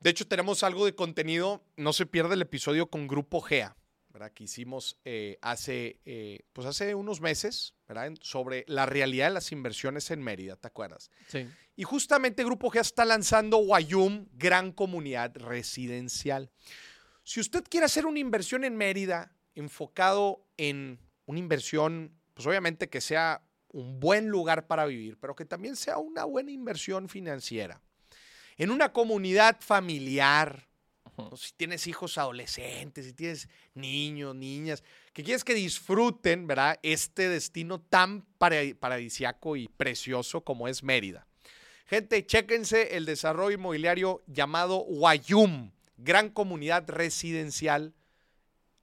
de 0.00 0.08
hecho 0.08 0.26
tenemos 0.26 0.62
algo 0.62 0.86
de 0.86 0.94
contenido, 0.94 1.66
no 1.76 1.92
se 1.92 2.06
pierda 2.06 2.32
el 2.32 2.40
episodio 2.40 2.88
con 2.88 3.06
Grupo 3.06 3.42
GEA, 3.42 3.76
¿verdad? 4.08 4.32
que 4.32 4.44
hicimos 4.44 4.98
eh, 5.04 5.38
hace, 5.42 6.00
eh, 6.06 6.46
pues 6.54 6.66
hace 6.66 6.94
unos 6.94 7.20
meses 7.20 7.74
sobre 8.22 8.64
la 8.68 8.86
realidad 8.86 9.26
de 9.26 9.34
las 9.34 9.52
inversiones 9.52 10.10
en 10.10 10.22
Mérida, 10.22 10.56
¿te 10.56 10.68
acuerdas? 10.68 11.10
Sí. 11.26 11.46
Y 11.76 11.82
justamente 11.82 12.42
Grupo 12.42 12.70
G 12.70 12.80
está 12.80 13.04
lanzando 13.04 13.58
Guayum, 13.58 14.28
gran 14.32 14.72
comunidad 14.72 15.36
residencial. 15.36 16.50
Si 17.22 17.40
usted 17.40 17.64
quiere 17.68 17.84
hacer 17.84 18.06
una 18.06 18.18
inversión 18.18 18.64
en 18.64 18.74
Mérida 18.74 19.34
enfocado 19.58 20.44
en 20.56 20.98
una 21.26 21.38
inversión, 21.38 22.12
pues 22.34 22.46
obviamente 22.46 22.88
que 22.88 23.00
sea 23.00 23.42
un 23.70 24.00
buen 24.00 24.28
lugar 24.28 24.66
para 24.66 24.86
vivir, 24.86 25.18
pero 25.20 25.34
que 25.34 25.44
también 25.44 25.76
sea 25.76 25.98
una 25.98 26.24
buena 26.24 26.50
inversión 26.50 27.08
financiera. 27.08 27.82
En 28.56 28.70
una 28.70 28.92
comunidad 28.92 29.58
familiar, 29.60 30.66
¿no? 31.16 31.36
Si 31.36 31.52
tienes 31.52 31.86
hijos 31.86 32.16
adolescentes, 32.16 33.04
si 33.04 33.12
tienes 33.12 33.48
niños, 33.74 34.34
niñas, 34.34 34.82
que 35.12 35.22
quieres 35.22 35.44
que 35.44 35.54
disfruten, 35.54 36.46
¿verdad? 36.46 36.78
Este 36.82 37.28
destino 37.28 37.80
tan 37.80 38.22
para- 38.38 38.62
paradisiaco 38.78 39.56
y 39.56 39.68
precioso 39.68 40.42
como 40.44 40.68
es 40.68 40.82
Mérida. 40.82 41.26
Gente, 41.86 42.24
chéquense 42.24 42.96
el 42.96 43.04
desarrollo 43.04 43.54
inmobiliario 43.56 44.22
llamado 44.26 44.78
Guayum, 44.78 45.72
gran 45.96 46.30
comunidad 46.30 46.88
residencial. 46.88 47.94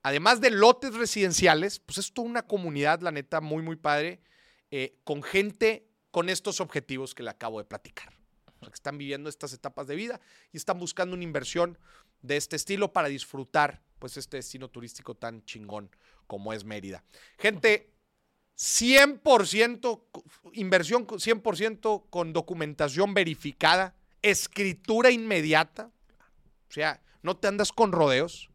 Además 0.05 0.39
de 0.39 0.51
lotes 0.51 0.93
residenciales, 0.93 1.79
pues 1.79 1.97
es 1.97 2.13
toda 2.13 2.27
una 2.27 2.43
comunidad, 2.43 3.01
la 3.01 3.11
neta, 3.11 3.41
muy, 3.41 3.63
muy 3.63 3.75
padre, 3.75 4.19
eh, 4.69 4.99
con 5.03 5.23
gente 5.23 5.87
con 6.11 6.29
estos 6.29 6.61
objetivos 6.61 7.15
que 7.15 7.23
le 7.23 7.31
acabo 7.31 7.57
de 7.57 7.65
platicar. 7.65 8.13
Que 8.61 8.69
están 8.71 8.99
viviendo 8.99 9.31
estas 9.31 9.51
etapas 9.53 9.87
de 9.87 9.95
vida 9.95 10.21
y 10.51 10.57
están 10.57 10.77
buscando 10.77 11.15
una 11.15 11.23
inversión 11.23 11.79
de 12.21 12.37
este 12.37 12.55
estilo 12.55 12.93
para 12.93 13.07
disfrutar 13.07 13.81
pues 13.97 14.15
este 14.17 14.37
destino 14.37 14.69
turístico 14.69 15.15
tan 15.15 15.43
chingón 15.43 15.89
como 16.27 16.53
es 16.53 16.65
Mérida. 16.65 17.03
Gente, 17.39 17.89
100% 18.55 20.03
cu- 20.11 20.23
inversión 20.53 21.05
cu- 21.05 21.15
100% 21.19 22.05
con 22.11 22.31
documentación 22.31 23.15
verificada, 23.15 23.95
escritura 24.21 25.09
inmediata. 25.09 25.89
O 26.69 26.71
sea, 26.71 27.01
no 27.23 27.37
te 27.37 27.47
andas 27.47 27.71
con 27.71 27.91
rodeos. 27.91 28.49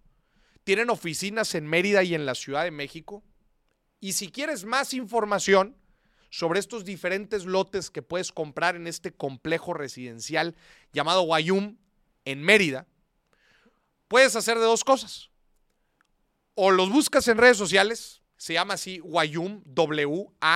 Tienen 0.64 0.90
oficinas 0.90 1.54
en 1.54 1.66
Mérida 1.66 2.02
y 2.02 2.14
en 2.14 2.26
la 2.26 2.34
Ciudad 2.34 2.64
de 2.64 2.70
México. 2.70 3.22
Y 4.00 4.12
si 4.12 4.30
quieres 4.30 4.64
más 4.64 4.94
información 4.94 5.76
sobre 6.30 6.60
estos 6.60 6.84
diferentes 6.84 7.44
lotes 7.44 7.90
que 7.90 8.02
puedes 8.02 8.32
comprar 8.32 8.76
en 8.76 8.86
este 8.86 9.12
complejo 9.12 9.74
residencial 9.74 10.54
llamado 10.92 11.22
Guayum 11.22 11.76
en 12.24 12.42
Mérida, 12.42 12.86
puedes 14.08 14.36
hacer 14.36 14.58
de 14.58 14.64
dos 14.64 14.84
cosas. 14.84 15.30
O 16.54 16.70
los 16.70 16.90
buscas 16.90 17.26
en 17.28 17.38
redes 17.38 17.56
sociales, 17.56 18.22
se 18.36 18.52
llama 18.54 18.74
así 18.74 18.98
Guayum, 18.98 19.62
W-A-Y-U-U-M, 19.64 20.54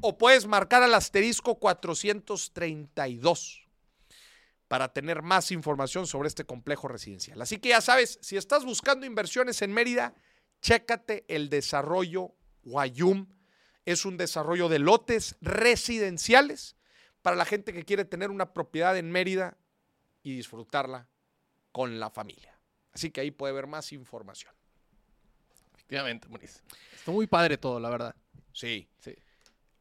o 0.00 0.18
puedes 0.18 0.46
marcar 0.46 0.82
al 0.82 0.94
asterisco 0.94 1.58
432 1.58 3.67
para 4.68 4.92
tener 4.92 5.22
más 5.22 5.50
información 5.50 6.06
sobre 6.06 6.28
este 6.28 6.44
complejo 6.44 6.88
residencial. 6.88 7.40
Así 7.40 7.58
que 7.58 7.70
ya 7.70 7.80
sabes, 7.80 8.18
si 8.20 8.36
estás 8.36 8.64
buscando 8.64 9.06
inversiones 9.06 9.62
en 9.62 9.72
Mérida, 9.72 10.14
chécate 10.60 11.24
el 11.28 11.48
desarrollo 11.48 12.34
Guayum. 12.62 13.26
Es 13.86 14.04
un 14.04 14.18
desarrollo 14.18 14.68
de 14.68 14.78
lotes 14.78 15.36
residenciales 15.40 16.76
para 17.22 17.36
la 17.36 17.46
gente 17.46 17.72
que 17.72 17.84
quiere 17.84 18.04
tener 18.04 18.30
una 18.30 18.52
propiedad 18.52 18.96
en 18.98 19.10
Mérida 19.10 19.56
y 20.22 20.36
disfrutarla 20.36 21.08
con 21.72 21.98
la 21.98 22.10
familia. 22.10 22.58
Así 22.92 23.10
que 23.10 23.22
ahí 23.22 23.30
puede 23.30 23.52
haber 23.52 23.66
más 23.66 23.92
información. 23.92 24.52
Efectivamente, 25.74 26.28
Moris. 26.28 26.62
Está 26.94 27.10
muy 27.10 27.26
padre 27.26 27.56
todo, 27.56 27.80
la 27.80 27.88
verdad. 27.88 28.14
Sí. 28.52 28.86
Sí. 28.98 29.16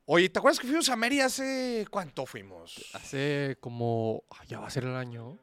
Oye, 0.10 0.30
¿te 0.30 0.40
acuerdas 0.40 0.60
que 0.60 0.68
fuimos 0.68 0.88
a 0.88 0.96
Mérida 0.96 1.26
hace 1.26 1.86
cuánto 1.92 2.26
fuimos? 2.26 2.76
Hace 2.94 3.58
como. 3.60 4.24
ah, 4.32 4.44
ya 4.48 4.60
va 4.62 4.68
a 4.68 4.70
ser 4.70 4.86
el 4.86 4.96
año. 4.96 5.38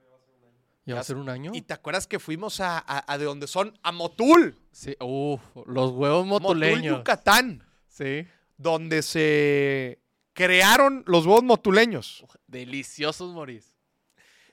¿Ya 0.87 0.95
va 0.95 1.01
a 1.01 1.05
ser 1.05 1.17
un 1.17 1.29
año? 1.29 1.53
¿Y 1.55 1.61
te 1.63 1.75
acuerdas 1.75 2.07
que 2.07 2.19
fuimos 2.19 2.61
a, 2.61 2.79
a- 2.79 3.13
a 3.13 3.19
de 3.19 3.25
donde 3.27 3.47
son? 3.47 3.79
A 3.83 3.93
Motul. 3.93 4.59
Sí, 4.73 4.97
uf, 5.01 5.41
los 5.67 5.91
huevos 5.93 6.27
Motul, 6.27 6.57
motuleños. 6.59 6.99
Yucatán. 6.99 7.63
Sí. 7.89 8.27
Donde 8.57 9.03
se 9.03 10.01
crearon 10.33 11.03
los 11.07 11.27
huevos 11.27 11.43
motuleños. 11.45 12.25
Deliciosos, 12.47 13.33
Moris. 13.35 13.75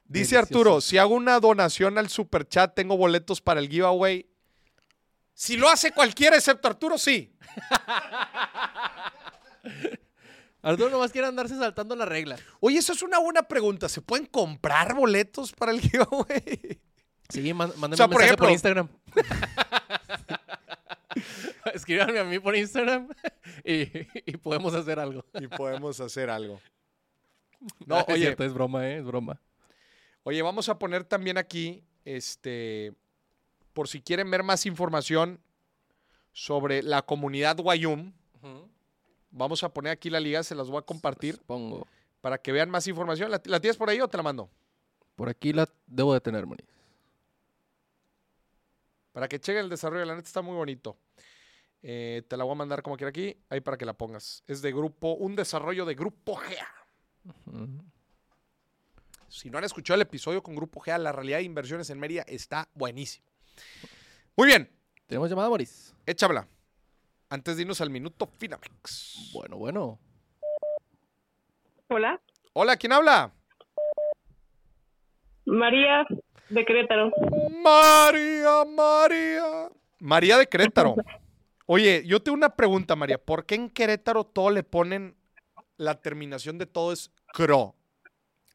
Dice. 0.05 0.37
Arturo, 0.37 0.81
si 0.81 0.97
hago 0.97 1.15
una 1.15 1.39
donación 1.39 1.97
al 1.97 2.09
superchat, 2.09 2.75
tengo 2.75 2.97
boletos 2.97 3.39
para 3.39 3.61
el 3.61 3.69
giveaway. 3.69 4.29
Si 5.33 5.55
lo 5.55 5.69
hace 5.69 5.91
cualquiera 5.93 6.35
excepto 6.35 6.67
Arturo, 6.67 6.97
sí. 6.97 7.33
Arturo 10.63 10.89
nomás 10.91 11.11
quiere 11.11 11.27
andarse 11.27 11.57
saltando 11.57 11.95
la 11.95 12.05
regla. 12.05 12.37
Oye, 12.59 12.77
eso 12.77 12.93
es 12.93 13.01
una 13.01 13.17
buena 13.19 13.41
pregunta. 13.43 13.89
¿Se 13.89 14.01
pueden 14.01 14.27
comprar 14.27 14.93
boletos 14.93 15.51
para 15.53 15.71
el 15.71 15.81
giveaway? 15.81 16.79
Sí, 17.29 17.53
man- 17.53 17.71
mándenme 17.77 17.97
sea, 17.97 18.05
un 18.05 18.11
por 18.11 18.21
mensaje 18.21 18.37
por, 18.37 18.51
Instagram. 18.51 18.87
Escríbanme 21.73 22.19
a 22.19 22.23
mí 22.23 22.39
por 22.39 22.55
Instagram 22.55 23.09
y, 23.63 23.81
y 24.31 24.37
podemos 24.37 24.73
hacer 24.73 24.99
algo. 24.99 25.25
y 25.39 25.47
podemos 25.47 25.99
hacer 25.99 26.29
algo. 26.29 26.59
No, 27.85 27.95
No, 27.95 27.99
es 28.01 28.09
oye, 28.09 28.17
cierto, 28.25 28.43
es 28.43 28.53
broma, 28.53 28.87
¿eh? 28.87 28.97
Es 28.97 29.05
broma. 29.05 29.39
Oye, 30.23 30.41
vamos 30.41 30.69
a 30.69 30.79
poner 30.79 31.03
también 31.03 31.37
aquí, 31.37 31.83
este, 32.05 32.93
por 33.73 33.87
si 33.87 34.01
quieren 34.01 34.29
ver 34.31 34.43
más 34.43 34.65
información 34.65 35.39
sobre 36.31 36.81
la 36.83 37.01
comunidad 37.03 37.57
Guayum, 37.57 38.13
vamos 39.31 39.63
a 39.63 39.69
poner 39.73 39.91
aquí 39.91 40.09
la 40.09 40.19
liga, 40.19 40.43
se 40.43 40.53
las 40.55 40.67
voy 40.69 40.79
a 40.79 40.81
compartir 40.83 41.39
Pongo. 41.45 41.87
para 42.21 42.37
que 42.37 42.51
vean 42.51 42.69
más 42.69 42.85
información. 42.87 43.31
¿La, 43.31 43.41
la 43.45 43.59
tienes 43.59 43.77
por 43.77 43.89
ahí 43.89 43.99
o 43.99 44.07
te 44.07 44.17
la 44.17 44.23
mando? 44.23 44.49
Por 45.15 45.29
aquí 45.29 45.53
la 45.53 45.67
debo 45.87 46.13
de 46.13 46.21
tener, 46.21 46.45
Moris. 46.45 46.65
Para 49.11 49.27
que 49.27 49.39
chequen 49.39 49.63
el 49.65 49.69
desarrollo, 49.69 50.05
la 50.05 50.15
neta 50.15 50.27
está 50.27 50.41
muy 50.41 50.55
bonito. 50.55 50.97
Eh, 51.83 52.23
te 52.27 52.37
la 52.37 52.43
voy 52.43 52.53
a 52.53 52.55
mandar 52.55 52.81
como 52.83 52.95
quiera 52.95 53.09
aquí, 53.09 53.35
ahí 53.49 53.59
para 53.59 53.75
que 53.77 53.85
la 53.85 53.93
pongas. 53.93 54.43
Es 54.47 54.61
de 54.61 54.71
grupo, 54.71 55.13
un 55.15 55.35
desarrollo 55.35 55.85
de 55.85 55.95
Grupo 55.95 56.35
GEA. 56.35 56.67
Si 59.27 59.49
no 59.49 59.57
han 59.57 59.63
escuchado 59.63 59.95
el 59.95 60.01
episodio 60.01 60.43
con 60.43 60.55
Grupo 60.55 60.79
GEA, 60.79 60.97
la 60.97 61.11
realidad 61.11 61.37
de 61.39 61.43
inversiones 61.43 61.89
en 61.89 61.99
Mérida 61.99 62.23
está 62.27 62.69
buenísimo. 62.73 63.25
Muy 64.35 64.47
bien, 64.47 64.69
¿Tenemos 65.07 65.29
llamada, 65.29 65.49
Moris? 65.49 65.93
échamela. 66.05 66.47
Antes 67.31 67.55
de 67.55 67.61
irnos 67.61 67.79
al 67.79 67.89
minuto 67.89 68.27
Finamex. 68.27 69.31
Bueno, 69.33 69.55
bueno. 69.55 69.99
Hola, 71.87 72.19
Hola, 72.51 72.75
¿quién 72.75 72.91
habla? 72.91 73.31
María 75.45 76.05
de 76.49 76.65
Querétaro. 76.65 77.09
María, 77.63 78.65
María. 78.65 79.69
María 79.99 80.37
de 80.39 80.47
Querétaro. 80.47 80.95
Oye, 81.67 82.03
yo 82.05 82.21
tengo 82.21 82.35
una 82.35 82.53
pregunta, 82.53 82.97
María. 82.97 83.17
¿Por 83.17 83.45
qué 83.45 83.55
en 83.55 83.69
Querétaro 83.69 84.25
todo 84.25 84.49
le 84.49 84.63
ponen 84.63 85.15
la 85.77 86.01
terminación 86.01 86.57
de 86.57 86.65
todo 86.65 86.91
es 86.91 87.13
cro? 87.31 87.75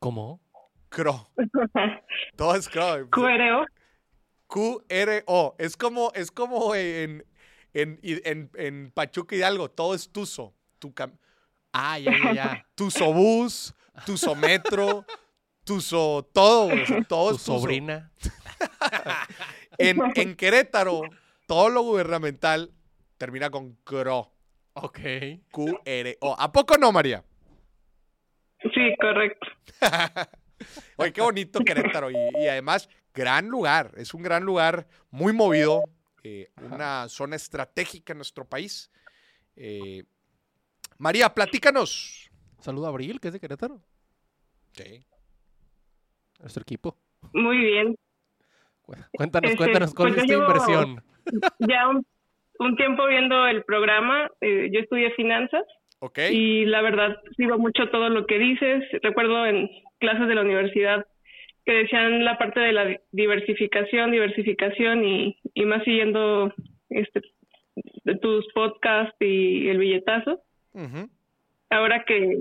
¿Cómo? 0.00 0.42
Cro. 0.90 1.30
Todo 2.36 2.54
es 2.54 2.68
cro. 2.68 3.08
QRO. 3.08 3.64
Q-R-O. 4.46 5.54
Es 5.58 5.76
como, 5.78 6.12
es 6.14 6.30
como 6.30 6.74
en, 6.74 7.24
en, 7.82 7.98
en, 8.02 8.50
en 8.54 8.90
Pachuca 8.92 9.34
Hidalgo. 9.36 9.70
Todo 9.70 9.94
es 9.94 10.10
tuzo. 10.10 10.54
Tu 10.78 10.92
cam- 10.94 11.18
Ah, 11.72 11.98
ya, 11.98 12.10
ya, 12.24 12.32
ya. 12.32 12.66
Tuzobús, 12.74 13.74
tuzometro, 14.06 15.04
tuzo, 15.64 16.28
todo, 16.32 16.66
o 16.68 16.86
sea, 16.86 17.02
todo 17.04 17.30
Tu 17.30 17.36
es 17.36 17.42
tuzo. 17.44 17.58
sobrina. 17.60 18.10
En, 19.78 19.98
en 20.14 20.36
Querétaro, 20.36 21.02
todo 21.46 21.68
lo 21.68 21.82
gubernamental 21.82 22.72
termina 23.18 23.50
con 23.50 23.74
CRO. 23.84 24.32
Ok. 24.74 24.98
Q-R-O. 25.50 26.36
¿A 26.38 26.52
poco 26.52 26.76
no, 26.78 26.92
María? 26.92 27.24
Sí, 28.62 28.94
correcto. 29.00 29.46
Oye, 30.96 31.12
qué 31.12 31.20
bonito 31.20 31.60
Querétaro. 31.60 32.10
Y, 32.10 32.16
y 32.38 32.48
además, 32.48 32.88
gran 33.14 33.48
lugar. 33.48 33.92
Es 33.96 34.14
un 34.14 34.22
gran 34.22 34.44
lugar, 34.44 34.86
muy 35.10 35.32
movido. 35.32 35.82
Eh, 36.22 36.48
una 36.60 37.08
zona 37.08 37.36
estratégica 37.36 38.12
en 38.12 38.18
nuestro 38.18 38.44
país. 38.44 38.90
Eh, 39.56 40.02
María, 40.98 41.28
platícanos. 41.34 42.30
Saludo 42.60 42.86
a 42.86 42.88
Abril, 42.90 43.20
que 43.20 43.28
es 43.28 43.34
de 43.34 43.40
Querétaro. 43.40 43.80
Sí. 44.72 45.04
Nuestro 46.40 46.62
equipo. 46.62 46.96
Muy 47.32 47.58
bien. 47.58 47.96
Cu- 48.82 48.94
Cuéntanos, 49.12 49.50
Este, 49.50 49.58
cuéntanos, 49.62 49.94
¿cuál 49.94 50.14
pues 50.14 50.22
es 50.24 50.28
tu 50.28 50.40
inversión? 50.42 51.02
Ya 51.60 51.88
un, 51.88 52.06
un 52.58 52.76
tiempo 52.76 53.06
viendo 53.06 53.46
el 53.46 53.64
programa, 53.64 54.30
eh, 54.40 54.68
yo 54.72 54.80
estudié 54.80 55.10
finanzas 55.12 55.64
¿Ok? 55.98 56.18
y 56.30 56.64
la 56.66 56.82
verdad 56.82 57.16
sigo 57.36 57.58
mucho 57.58 57.88
todo 57.90 58.08
lo 58.10 58.26
que 58.26 58.38
dices. 58.38 58.84
Recuerdo 59.02 59.46
en 59.46 59.68
clases 59.98 60.28
de 60.28 60.34
la 60.34 60.42
universidad 60.42 61.06
que 61.64 61.72
decían 61.72 62.24
la 62.24 62.38
parte 62.38 62.60
de 62.60 62.72
la 62.72 62.84
di- 62.84 62.98
diversificación, 63.10 64.12
diversificación 64.12 65.04
y, 65.04 65.36
y 65.56 65.64
más 65.64 65.82
siguiendo 65.84 66.52
este 66.90 67.22
tus 68.20 68.46
podcasts 68.52 69.16
y 69.20 69.68
el 69.68 69.78
billetazo. 69.78 70.40
Ahora 71.70 72.04
que 72.04 72.36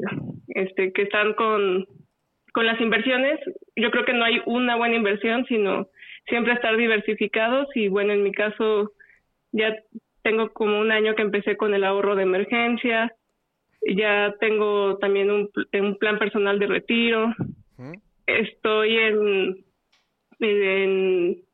este 0.49 0.91
que 0.91 1.03
están 1.03 1.33
con 1.33 1.87
con 2.53 2.65
las 2.65 2.79
inversiones, 2.79 3.39
yo 3.75 3.89
creo 3.91 4.05
que 4.05 4.13
no 4.13 4.23
hay 4.23 4.41
una 4.45 4.75
buena 4.75 4.95
inversión, 4.95 5.45
sino 5.47 5.87
siempre 6.27 6.53
estar 6.53 6.75
diversificados. 6.77 7.67
Y 7.75 7.87
bueno, 7.87 8.13
en 8.13 8.23
mi 8.23 8.31
caso 8.31 8.93
ya 9.51 9.75
tengo 10.21 10.51
como 10.53 10.79
un 10.79 10.91
año 10.91 11.15
que 11.15 11.21
empecé 11.21 11.57
con 11.57 11.73
el 11.73 11.83
ahorro 11.83 12.15
de 12.15 12.23
emergencia, 12.23 13.13
ya 13.87 14.33
tengo 14.39 14.97
también 14.97 15.31
un, 15.31 15.49
un 15.73 15.97
plan 15.97 16.19
personal 16.19 16.59
de 16.59 16.67
retiro. 16.67 17.33
Estoy 18.25 18.97
en, 18.97 19.65
en, 20.39 21.44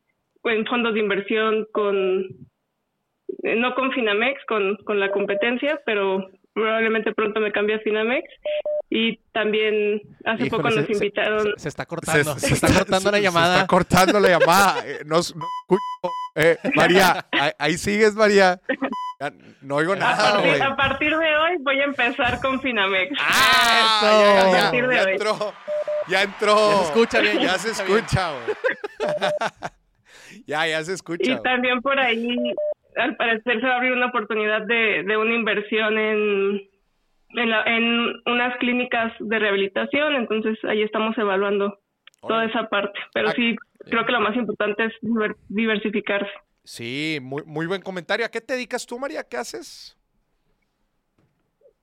en 0.44 0.66
fondos 0.66 0.94
de 0.94 1.00
inversión 1.00 1.66
con, 1.72 2.26
no 3.42 3.74
con 3.74 3.92
Finamex, 3.92 4.44
con, 4.46 4.76
con 4.84 4.98
la 5.00 5.10
competencia, 5.10 5.80
pero 5.86 6.28
probablemente 6.54 7.12
pronto 7.14 7.40
me 7.40 7.52
cambie 7.52 7.76
a 7.76 7.80
Finamex. 7.80 8.24
Y 8.90 9.16
también 9.32 10.02
hace 10.26 10.46
Híjole, 10.48 10.62
poco 10.64 10.74
nos 10.74 10.86
se- 10.86 10.92
invitaron. 10.92 11.44
Se, 11.56 11.60
se 11.62 11.68
está 11.68 11.86
cortando. 11.86 12.36
Se, 12.38 12.52
está 12.52 12.68
se- 12.68 12.74
cortando 12.74 13.10
la 13.10 13.20
llamada. 13.20 13.54
Se 13.54 13.60
está 13.60 13.66
cortando 13.66 14.20
la 14.20 14.28
llamada. 14.28 14.74
Eh, 14.86 14.98
no, 15.06 15.14
no 15.16 15.20
escucho. 15.20 16.12
Eh, 16.34 16.58
María, 16.74 17.24
ahí, 17.32 17.50
ahí 17.58 17.78
sigues, 17.78 18.14
María. 18.14 18.60
Ya 19.20 19.32
No 19.62 19.76
oigo 19.76 19.92
A 19.92 19.96
nada, 19.96 20.32
partir, 20.42 20.62
a 20.62 20.76
partir 20.76 21.16
de 21.16 21.36
hoy 21.36 21.56
voy 21.60 21.78
a 21.80 21.84
empezar 21.84 22.40
con 22.40 22.60
Finamex. 22.60 23.16
¡Ah! 23.20 24.00
Eso. 24.02 24.10
Ya, 24.20 24.34
ya, 24.34 24.68
A 24.68 24.72
ya, 24.72 24.86
de 24.88 24.94
ya 24.96 25.04
hoy. 25.04 25.12
entró. 25.12 25.54
Ya 26.08 26.22
entró. 26.22 26.56
Ya 26.70 26.76
se 26.78 26.84
escucha 26.84 27.20
bien, 27.20 27.38
Ya 27.38 27.58
se 27.58 27.70
escucha 27.70 27.94
escucha, 27.96 28.32
güey. 28.32 28.56
Ya, 30.46 30.66
ya 30.66 30.82
se 30.84 30.92
escucha. 30.94 31.30
Y 31.32 31.42
también 31.42 31.80
por 31.80 31.98
ahí, 31.98 32.36
al 32.96 33.16
parecer, 33.16 33.60
se 33.60 33.66
va 33.66 33.74
a 33.74 33.76
abrir 33.76 33.92
una 33.92 34.06
oportunidad 34.06 34.62
de, 34.66 35.02
de 35.04 35.16
una 35.16 35.34
inversión 35.34 35.98
en, 35.98 36.60
en, 37.30 37.50
la- 37.50 37.62
en 37.64 38.12
unas 38.26 38.56
clínicas 38.58 39.12
de 39.20 39.38
rehabilitación. 39.38 40.14
Entonces, 40.16 40.58
ahí 40.64 40.82
estamos 40.82 41.16
evaluando 41.18 41.78
toda 42.20 42.44
esa 42.44 42.68
parte. 42.68 42.98
Pero 43.14 43.28
Ah, 43.30 43.32
sí, 43.34 43.56
creo 43.90 44.04
que 44.06 44.12
lo 44.12 44.20
más 44.20 44.36
importante 44.36 44.84
es 44.84 44.92
diver- 45.02 45.36
diversificarse. 45.48 46.30
Sí, 46.64 47.18
muy, 47.20 47.42
muy 47.44 47.66
buen 47.66 47.82
comentario. 47.82 48.24
¿A 48.24 48.28
qué 48.28 48.40
te 48.40 48.54
dedicas 48.54 48.86
tú, 48.86 48.98
María? 48.98 49.24
¿Qué 49.28 49.36
haces? 49.36 49.96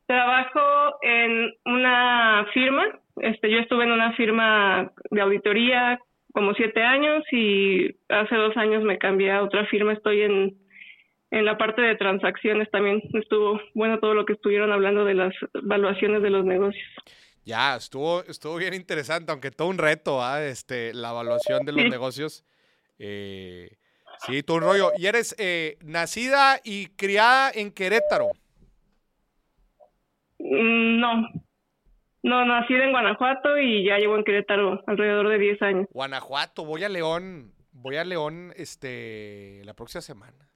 Trabajo 0.05 0.95
en 1.03 1.53
una 1.65 2.45
firma. 2.53 2.85
Este, 3.17 3.51
yo 3.51 3.59
estuve 3.59 3.83
en 3.83 3.91
una 3.91 4.13
firma 4.13 4.91
de 5.11 5.21
auditoría 5.21 5.99
como 6.39 6.53
siete 6.53 6.81
años 6.81 7.21
y 7.33 7.97
hace 8.07 8.33
dos 8.33 8.55
años 8.55 8.81
me 8.81 8.97
cambié 8.97 9.29
a 9.29 9.43
otra 9.43 9.65
firma. 9.65 9.91
Estoy 9.91 10.21
en, 10.21 10.57
en 11.31 11.43
la 11.43 11.57
parte 11.57 11.81
de 11.81 11.95
transacciones 11.97 12.71
también. 12.71 13.01
Estuvo 13.13 13.59
bueno 13.75 13.99
todo 13.99 14.13
lo 14.13 14.23
que 14.25 14.31
estuvieron 14.33 14.71
hablando 14.71 15.03
de 15.03 15.15
las 15.15 15.33
evaluaciones 15.53 16.21
de 16.21 16.29
los 16.29 16.45
negocios. 16.45 16.87
Ya, 17.43 17.75
estuvo, 17.75 18.23
estuvo 18.23 18.55
bien 18.55 18.73
interesante, 18.73 19.33
aunque 19.33 19.51
todo 19.51 19.67
un 19.67 19.77
reto, 19.77 20.23
¿ah? 20.23 20.41
Este, 20.41 20.93
la 20.93 21.09
evaluación 21.09 21.65
de 21.65 21.71
los 21.73 21.81
Sí. 21.83 21.89
negocios. 21.89 22.45
Eh, 22.99 23.71
sí, 24.19 24.41
todo 24.41 24.57
un 24.57 24.63
rollo. 24.63 24.91
Y 24.97 25.07
eres 25.07 25.35
eh, 25.39 25.77
nacida 25.83 26.61
y 26.63 26.87
criada 26.95 27.51
en 27.53 27.73
Querétaro. 27.73 28.29
Mm, 30.39 30.99
No, 31.01 31.27
no, 32.23 32.45
nací 32.45 32.73
en 32.73 32.91
Guanajuato 32.91 33.57
y 33.57 33.85
ya 33.85 33.97
llevo 33.97 34.17
en 34.17 34.23
Querétaro 34.23 34.81
alrededor 34.87 35.29
de 35.29 35.37
10 35.39 35.61
años. 35.61 35.87
Guanajuato, 35.91 36.65
voy 36.65 36.83
a 36.83 36.89
León, 36.89 37.53
voy 37.71 37.95
a 37.97 38.03
León 38.03 38.53
este 38.55 39.61
la 39.63 39.73
próxima 39.73 40.01
semana. 40.01 40.49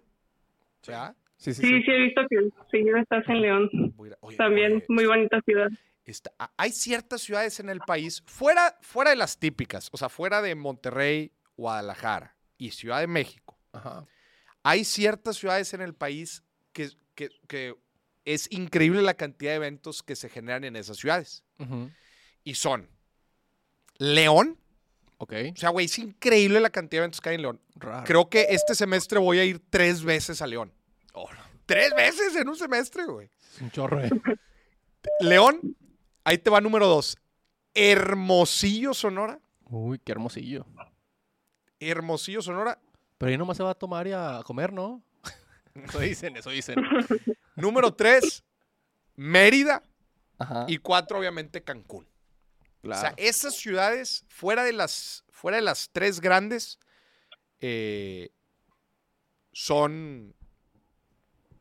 ¿Ya? 0.84 1.16
Sí, 1.38 1.54
sí, 1.54 1.62
Sí, 1.62 1.68
sí. 1.68 1.82
sí, 1.84 1.92
he 1.92 1.98
visto 2.00 2.22
que 2.30 2.38
seguido 2.72 2.98
estás 2.98 3.28
en 3.30 3.42
León. 3.42 3.70
Oye, 3.98 4.38
También 4.38 4.74
oye, 4.76 4.86
muy 4.90 5.06
bonita 5.06 5.40
ciudad. 5.42 5.70
está- 6.06 6.32
a- 6.40 6.52
hay 6.58 6.72
ciertas 6.72 7.22
ciudades 7.22 7.60
en 7.60 7.70
el 7.70 7.80
país, 7.80 8.24
fuera, 8.26 8.78
fuera 8.82 9.10
de 9.12 9.16
las 9.18 9.38
típicas, 9.40 9.90
o 9.92 9.98
sea, 9.98 10.10
fuera 10.10 10.42
de 10.42 10.56
Monterrey, 10.56 11.32
Guadalajara 11.56 12.36
y 12.58 12.72
Ciudad 12.72 13.00
de 13.00 13.08
México. 13.08 13.58
Ajá. 13.72 14.06
Hay 14.64 14.84
ciertas 14.86 15.38
ciudades 15.38 15.74
en 15.74 15.82
el 15.82 15.94
país 15.94 16.44
que, 16.74 16.90
que- 17.16 17.30
que 17.48 17.76
es 18.26 18.52
increíble 18.52 19.02
la 19.02 19.14
cantidad 19.16 19.52
de 19.52 19.58
eventos 19.58 20.04
que 20.04 20.16
se 20.16 20.30
generan 20.30 20.64
en 20.64 20.76
esas 20.76 20.98
ciudades. 20.98 21.44
Y 22.44 22.56
son 22.56 22.90
León, 23.98 24.58
Ok. 25.18 25.34
o 25.54 25.58
sea, 25.58 25.70
güey, 25.70 25.86
es 25.86 25.98
increíble 26.00 26.60
la 26.60 26.70
cantidad 26.70 27.02
de 27.02 27.06
eventos 27.06 27.22
que 27.22 27.30
hay 27.30 27.36
en 27.36 27.42
León. 27.44 27.62
Raro. 27.76 28.04
Creo 28.06 28.30
que 28.30 28.48
este 28.50 28.76
semestre 28.76 29.20
voy 29.20 29.40
a 29.40 29.46
ir 29.46 29.62
tres 29.70 30.04
veces 30.04 30.42
a 30.42 30.48
León. 30.48 30.74
Tres 31.66 31.94
veces 31.96 32.36
en 32.36 32.50
un 32.50 32.58
semestre, 32.58 33.06
güey. 33.06 33.30
Es 33.56 33.62
un 33.62 33.72
chorro, 33.72 34.04
eh. 34.04 34.10
León, 35.22 35.78
ahí 36.26 36.38
te 36.38 36.50
va 36.50 36.60
número 36.60 36.88
dos. 36.88 37.18
Hermosillo, 37.74 38.94
Sonora. 38.94 39.40
Uy, 39.70 40.00
qué 40.04 40.12
hermosillo. 40.12 40.66
Hermosillo, 41.80 42.42
Sonora. 42.42 42.80
Pero 43.18 43.30
ahí 43.32 43.38
nomás 43.38 43.58
se 43.58 43.64
va 43.64 43.72
a 43.72 43.76
tomar 43.76 44.08
y 44.08 44.12
a 44.12 44.42
comer, 44.46 44.74
¿no? 44.74 45.02
Eso 45.76 46.00
dicen, 46.00 46.38
eso 46.38 46.50
dicen. 46.50 46.76
Número 47.56 47.94
tres, 47.94 48.44
Mérida. 49.16 49.84
Ajá. 50.38 50.66
Y 50.68 50.78
cuatro, 50.78 51.20
obviamente, 51.20 51.64
Cancún. 51.64 52.08
claro. 52.82 53.00
O 53.00 53.02
sea, 53.02 53.14
esas 53.18 53.56
ciudades, 53.56 54.26
fuera 54.28 54.64
de 54.64 54.74
las, 54.74 55.24
fuera 55.32 55.58
de 55.58 55.64
las 55.64 55.90
tres 55.92 56.20
grandes, 56.20 56.80
eh, 57.62 58.32
son, 59.52 60.36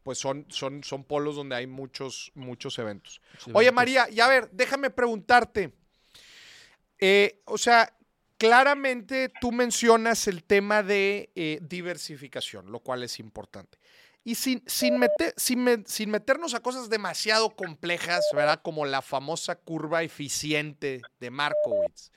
pues 0.03 0.19
son, 0.19 0.47
son, 0.49 0.83
son 0.83 1.05
polos 1.05 1.37
donde 1.37 1.55
hay 1.55 1.67
muchos, 1.67 2.33
muchos 2.35 2.79
eventos. 2.79 3.21
Sí, 3.39 3.51
Oye, 3.55 3.71
María, 3.71 4.09
y 4.11 4.21
a 4.21 4.29
ver, 4.29 4.51
déjame 4.51 4.91
preguntarte. 4.91 5.73
Eh, 6.99 7.41
o 7.45 7.59
sea, 7.59 7.95
claramente 8.39 9.33
tú 9.41 9.53
mencionas 9.53 10.27
el 10.27 10.43
tema 10.43 10.83
de 10.83 11.31
eh, 11.35 11.59
diversificación, 11.63 12.73
lo 12.73 12.81
cual 12.81 13.05
es 13.05 13.21
importante. 13.21 13.79
Y 14.25 14.37
sin, 14.37 14.63
sin, 14.67 14.99
meter, 14.99 15.35
sin, 15.37 15.65
me- 15.65 15.83
sin 15.87 16.11
meternos 16.11 16.55
a 16.55 16.61
cosas 16.61 16.89
demasiado 16.89 17.51
complejas, 17.57 18.25
¿verdad? 18.33 18.61
Como 18.63 18.87
la 18.87 19.03
famosa 19.03 19.57
curva 19.57 20.03
eficiente 20.03 21.03
de 21.19 21.31
Markowitz, 21.31 22.11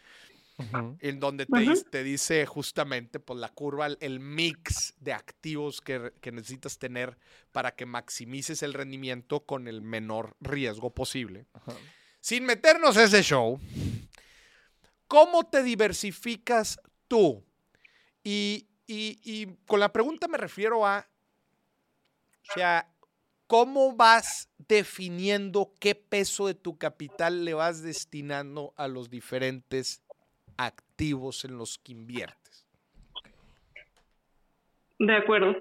en 1.00 1.20
donde 1.20 1.46
te, 1.48 1.50
te 1.90 2.04
dice 2.04 2.46
justamente 2.46 3.20
pues, 3.20 3.40
la 3.40 3.50
curva, 3.50 3.88
el- 3.88 4.20
mix 4.20 4.94
de 5.00 5.14
activos 5.14 5.82
que, 5.82 6.14
que 6.22 6.32
necesitas 6.32 6.78
tener 6.78 7.18
para 7.52 7.76
que 7.76 7.86
maximices 7.86 8.62
el 8.64 8.74
rendimiento 8.74 9.40
con 9.46 9.68
el 9.68 9.82
menor 9.82 10.36
riesgo 10.40 10.92
posible. 10.94 11.48
Sin 12.22 12.46
meternos 12.46 12.98
a 12.98 13.04
ese 13.04 13.22
show, 13.24 13.60
¿cómo 15.08 15.44
te 15.48 15.64
diversificas 15.64 16.80
tú? 17.08 17.44
Y, 18.24 18.68
y- 18.88 19.20
y 19.24 19.48
con 19.68 19.80
la 19.80 19.92
pregunta 19.92 20.28
me 20.28 20.38
refiero 20.38 20.86
a, 20.86 21.08
o 22.50 22.54
sea, 22.54 22.86
¿cómo 23.48 23.96
vas 23.96 24.50
definiendo 24.68 25.72
qué 25.80 25.96
peso 25.96 26.48
de 26.48 26.54
tu 26.54 26.78
capital 26.78 27.44
le 27.44 27.54
vas 27.54 27.84
destinando 27.84 28.74
a 28.78 28.88
los 28.88 29.10
diferentes 29.10 30.04
activos 30.58 31.44
en 31.46 31.58
los 31.58 31.78
que 31.80 31.92
inviertes? 31.94 32.68
De 35.00 35.16
acuerdo. 35.16 35.56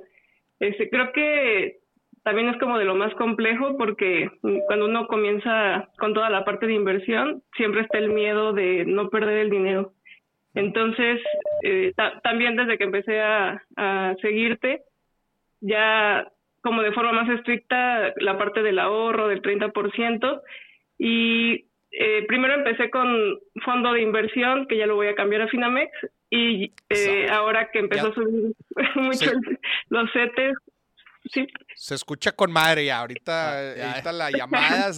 Este, 0.60 0.88
creo 0.88 1.12
que 1.12 1.80
también 2.22 2.48
es 2.48 2.58
como 2.58 2.78
de 2.78 2.84
lo 2.84 2.94
más 2.94 3.12
complejo 3.14 3.76
porque 3.76 4.30
cuando 4.66 4.86
uno 4.86 5.06
comienza 5.08 5.90
con 5.98 6.14
toda 6.14 6.30
la 6.30 6.44
parte 6.44 6.66
de 6.66 6.74
inversión, 6.74 7.42
siempre 7.56 7.82
está 7.82 7.98
el 7.98 8.10
miedo 8.10 8.52
de 8.52 8.84
no 8.86 9.10
perder 9.10 9.38
el 9.38 9.50
dinero. 9.50 9.94
Entonces, 10.54 11.20
eh, 11.62 11.92
ta- 11.96 12.20
también 12.20 12.56
desde 12.56 12.78
que 12.78 12.84
empecé 12.84 13.20
a 13.20 13.60
seguirte, 14.22 14.82
ya 15.60 16.30
como 16.64 16.82
de 16.82 16.90
forma 16.92 17.12
más 17.12 17.28
estricta 17.28 18.12
la 18.16 18.36
parte 18.36 18.62
del 18.62 18.78
ahorro 18.80 19.28
del 19.28 19.40
30% 19.42 20.40
y 20.98 21.66
eh, 21.92 22.24
primero 22.26 22.54
empecé 22.54 22.90
con 22.90 23.38
fondo 23.64 23.92
de 23.92 24.00
inversión 24.02 24.66
que 24.66 24.76
ya 24.78 24.86
lo 24.86 24.96
voy 24.96 25.06
a 25.08 25.14
cambiar 25.14 25.42
a 25.42 25.48
Finamex 25.48 25.92
y 26.30 26.72
eh, 26.88 27.28
ahora 27.30 27.70
que 27.70 27.78
empezó 27.78 28.06
Ya. 28.06 28.10
a 28.10 28.14
subir 28.14 28.52
mucho 28.96 29.30
Sí. 29.30 29.56
los 29.90 30.10
CETES, 30.12 30.54
sí, 31.30 31.46
Se 31.76 31.94
escucha 31.94 32.32
con 32.32 32.50
madre 32.50 32.86
ya. 32.86 32.98
Ahorita, 33.00 33.50
Ah, 33.52 33.74
ya. 33.76 33.90
ahorita 33.92 34.12
la 34.12 34.30
llamada 34.38 34.90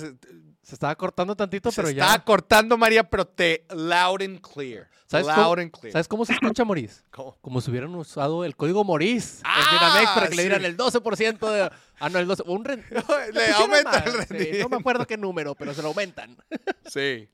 se, 0.66 0.70
Se 0.70 0.74
estaba 0.74 0.96
cortando 0.96 1.36
tantito, 1.36 1.70
se 1.70 1.80
pero 1.80 1.90
ya. 1.94 2.18
cortando, 2.24 2.76
María, 2.76 3.04
pero 3.04 3.24
te 3.24 3.64
loud 3.70 4.20
and 4.22 4.40
clear. 4.40 4.88
¿Sabes 5.06 5.28
loud 5.28 5.36
cómo, 5.36 5.52
and 5.60 5.70
clear. 5.70 5.92
¿Sabes 5.92 6.08
cómo 6.08 6.24
se 6.24 6.32
escucha, 6.32 6.64
Moris? 6.64 7.04
¿Cómo? 7.12 7.36
Como 7.40 7.60
si 7.60 7.70
hubieran 7.70 7.94
usado 7.94 8.44
el 8.44 8.56
código 8.56 8.82
Moris 8.82 9.42
Ah, 9.44 9.60
en 9.60 9.78
Finamex 9.78 10.10
para 10.10 10.28
que 10.28 10.34
le 10.34 10.42
sí. 10.42 10.48
dieran 10.48 10.64
el 10.64 10.76
12% 10.76 11.50
de... 11.52 11.70
Ah, 12.00 12.08
no, 12.08 12.18
el 12.18 12.26
12%. 12.26 12.42
Un 12.46 12.64
ren- 12.64 12.84
Le 12.90 13.00
pusieron 13.02 13.62
aumenta 13.62 13.90
más, 13.92 14.06
el 14.06 14.12
sí, 14.12 14.18
rendimiento. 14.28 14.68
no 14.68 14.68
me 14.76 14.80
acuerdo 14.80 15.06
qué 15.06 15.16
número, 15.16 15.54
pero 15.54 15.72
se 15.72 15.82
lo 15.82 15.88
aumentan. 15.88 16.36
Sí. 16.86 17.28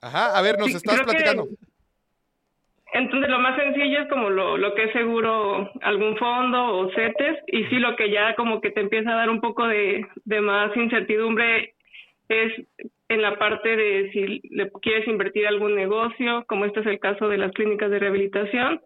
Ajá, 0.00 0.36
a 0.38 0.42
ver, 0.42 0.58
nos 0.58 0.68
Sí, 0.68 0.74
que- 0.74 1.02
platicando. 1.04 1.48
Entonces 2.92 3.28
lo 3.28 3.40
más 3.40 3.56
sencillo 3.56 4.02
es 4.02 4.08
como 4.08 4.30
lo, 4.30 4.56
lo 4.56 4.72
que 4.76 4.84
es 4.84 4.92
seguro 4.92 5.68
algún 5.82 6.16
fondo 6.16 6.62
o 6.78 6.90
CETES 6.94 7.38
y 7.48 7.64
sí 7.64 7.76
lo 7.80 7.96
que 7.96 8.08
ya 8.12 8.36
como 8.36 8.60
que 8.60 8.70
te 8.70 8.80
empieza 8.82 9.10
a 9.10 9.16
dar 9.16 9.30
un 9.30 9.40
poco 9.40 9.66
de, 9.66 10.06
de 10.24 10.40
más 10.40 10.70
incertidumbre 10.76 11.73
es 12.28 12.52
en 13.08 13.22
la 13.22 13.36
parte 13.38 13.76
de 13.76 14.10
si 14.12 14.40
le 14.48 14.70
quieres 14.82 15.06
invertir 15.06 15.46
algún 15.46 15.74
negocio, 15.74 16.44
como 16.46 16.64
este 16.64 16.80
es 16.80 16.86
el 16.86 16.98
caso 16.98 17.28
de 17.28 17.38
las 17.38 17.52
clínicas 17.52 17.90
de 17.90 17.98
rehabilitación. 17.98 18.80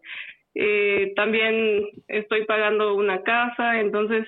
Eh, 0.55 1.12
también 1.14 1.86
estoy 2.09 2.45
pagando 2.45 2.95
una 2.95 3.22
casa, 3.22 3.80
entonces 3.80 4.26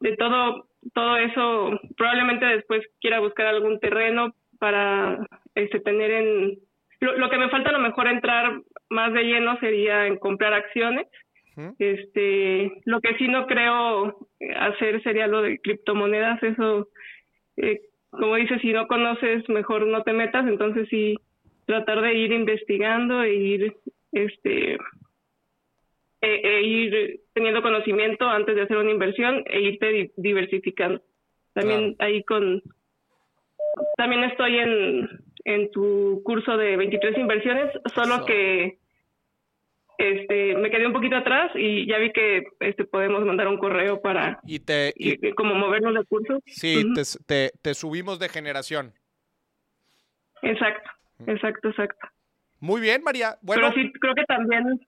de 0.00 0.16
todo 0.16 0.66
todo 0.94 1.16
eso 1.16 1.80
probablemente 1.96 2.46
después 2.46 2.82
quiera 3.00 3.18
buscar 3.18 3.46
algún 3.46 3.80
terreno 3.80 4.34
para 4.58 5.18
este 5.54 5.80
tener 5.80 6.10
en 6.10 6.58
lo, 7.00 7.18
lo 7.18 7.28
que 7.28 7.38
me 7.38 7.50
falta 7.50 7.70
a 7.70 7.72
lo 7.72 7.80
mejor 7.80 8.06
entrar 8.06 8.60
más 8.88 9.12
de 9.12 9.24
lleno 9.24 9.58
sería 9.58 10.06
en 10.06 10.16
comprar 10.18 10.52
acciones. 10.54 11.06
Este, 11.78 12.82
lo 12.84 13.00
que 13.00 13.16
sí 13.16 13.28
no 13.28 13.46
creo 13.46 14.28
hacer 14.58 15.02
sería 15.02 15.26
lo 15.26 15.40
de 15.40 15.58
criptomonedas, 15.58 16.42
eso, 16.42 16.88
eh, 17.56 17.80
como 18.18 18.36
dices, 18.36 18.60
si 18.60 18.72
no 18.72 18.86
conoces, 18.86 19.48
mejor 19.48 19.86
no 19.86 20.02
te 20.02 20.12
metas, 20.12 20.46
entonces 20.46 20.88
sí 20.88 21.16
tratar 21.66 22.00
de 22.00 22.14
ir 22.14 22.32
investigando 22.32 23.22
e 23.22 23.34
ir, 23.34 23.76
este, 24.12 24.74
e, 26.20 26.28
e 26.42 26.62
ir 26.62 27.20
teniendo 27.32 27.62
conocimiento 27.62 28.28
antes 28.28 28.54
de 28.54 28.62
hacer 28.62 28.76
una 28.76 28.90
inversión 28.90 29.42
e 29.46 29.60
irte 29.60 29.92
di- 29.92 30.10
diversificando. 30.16 31.02
También 31.54 31.96
ahí 31.98 32.22
con, 32.22 32.62
también 33.96 34.24
estoy 34.24 34.58
en, 34.58 35.08
en 35.44 35.70
tu 35.70 36.22
curso 36.24 36.56
de 36.56 36.76
23 36.76 37.18
inversiones, 37.18 37.70
solo 37.94 38.16
Eso. 38.16 38.26
que 38.26 38.78
este 39.98 40.54
me 40.56 40.70
quedé 40.70 40.86
un 40.86 40.92
poquito 40.92 41.16
atrás 41.16 41.50
y 41.54 41.86
ya 41.86 41.98
vi 41.98 42.12
que 42.12 42.44
este 42.60 42.84
podemos 42.84 43.24
mandar 43.24 43.48
un 43.48 43.58
correo 43.58 44.00
para 44.00 44.38
Y 44.46 44.60
te, 44.60 44.92
y- 44.96 45.28
y, 45.28 45.32
como 45.32 45.54
movernos 45.54 45.94
de 45.94 46.04
curso. 46.04 46.38
sí, 46.46 46.84
te- 47.26 47.50
te 47.62 47.74
subimos 47.74 48.18
de 48.18 48.28
generación. 48.28 48.92
Exacto, 50.42 50.90
exacto, 51.26 51.68
exacto. 51.70 52.08
Muy 52.60 52.80
bien, 52.80 53.02
María. 53.02 53.36
Bueno, 53.42 53.70
Pero 53.70 53.82
sí 53.82 53.92
creo 54.00 54.14
que 54.14 54.24
también 54.24 54.80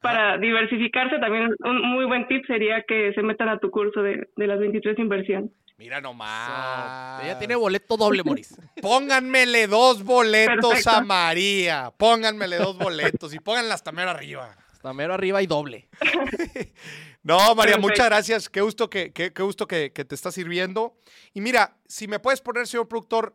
para 0.00 0.36
diversificarse 0.38 1.18
también 1.18 1.54
un 1.60 1.80
muy 1.82 2.04
buen 2.06 2.26
tip 2.26 2.44
sería 2.46 2.82
que 2.82 3.12
se 3.14 3.22
metan 3.22 3.48
a 3.48 3.58
tu 3.58 3.70
curso 3.70 4.02
de, 4.02 4.28
de 4.36 4.46
las 4.46 4.58
23 4.58 4.98
inversiones. 4.98 5.50
Mira 5.82 6.00
nomás. 6.00 7.24
Ella 7.24 7.38
tiene 7.38 7.56
boleto 7.56 7.96
doble, 7.96 8.22
Moris. 8.22 8.54
Pónganmele 8.80 9.66
dos 9.66 10.04
boletos 10.04 10.70
Perfecto. 10.70 10.90
a 10.90 11.00
María. 11.00 11.92
Pónganmele 11.96 12.56
dos 12.56 12.78
boletos 12.78 13.34
y 13.34 13.40
pónganla 13.40 13.74
hasta 13.74 13.90
mero 13.90 14.10
arriba. 14.10 14.56
Hasta 14.70 14.92
mero 14.92 15.12
arriba 15.14 15.42
y 15.42 15.46
doble. 15.46 15.88
No, 17.24 17.36
María, 17.54 17.76
Perfecto. 17.76 17.80
muchas 17.82 18.06
gracias. 18.06 18.48
Qué 18.48 18.60
gusto 18.62 18.90
que, 18.90 19.12
qué, 19.12 19.32
qué 19.32 19.42
gusto 19.44 19.68
que, 19.68 19.92
que 19.92 20.04
te 20.04 20.16
está 20.16 20.32
sirviendo. 20.32 20.96
Y 21.32 21.40
mira, 21.40 21.76
si 21.86 22.08
me 22.08 22.18
puedes 22.18 22.40
poner, 22.40 22.66
señor 22.66 22.88
productor, 22.88 23.32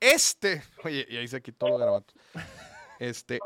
este. 0.00 0.62
Oye, 0.84 1.06
y 1.10 1.18
ahí 1.18 1.28
se 1.28 1.42
quitó 1.42 1.68
los 1.68 1.78
garabatos. 1.78 2.14
Este. 2.98 3.38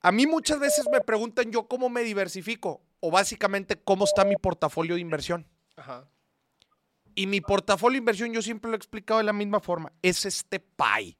A 0.00 0.10
mí 0.10 0.26
muchas 0.26 0.58
veces 0.58 0.84
me 0.90 1.00
preguntan 1.00 1.52
yo 1.52 1.68
cómo 1.68 1.88
me 1.88 2.02
diversifico 2.02 2.82
o 2.98 3.12
básicamente 3.12 3.80
cómo 3.80 4.04
está 4.04 4.24
mi 4.24 4.34
portafolio 4.34 4.96
de 4.96 5.00
inversión. 5.00 5.46
Ajá. 5.76 6.08
Y 7.18 7.26
mi 7.26 7.40
portafolio 7.40 7.96
de 7.96 7.98
inversión 7.98 8.32
yo 8.32 8.40
siempre 8.40 8.70
lo 8.70 8.76
he 8.76 8.78
explicado 8.78 9.18
de 9.18 9.24
la 9.24 9.32
misma 9.32 9.58
forma. 9.58 9.92
Es 10.02 10.24
este 10.24 10.60
pie. 10.60 11.18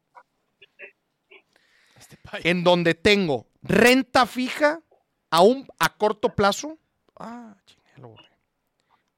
Este 1.99 2.17
pay. 2.19 2.41
en 2.45 2.63
donde 2.63 2.95
tengo 2.95 3.49
renta 3.63 4.25
fija 4.25 4.81
a, 5.29 5.43
un, 5.43 5.67
a 5.81 5.97
corto 5.97 6.37
plazo. 6.37 6.79
Ah. 7.17 7.57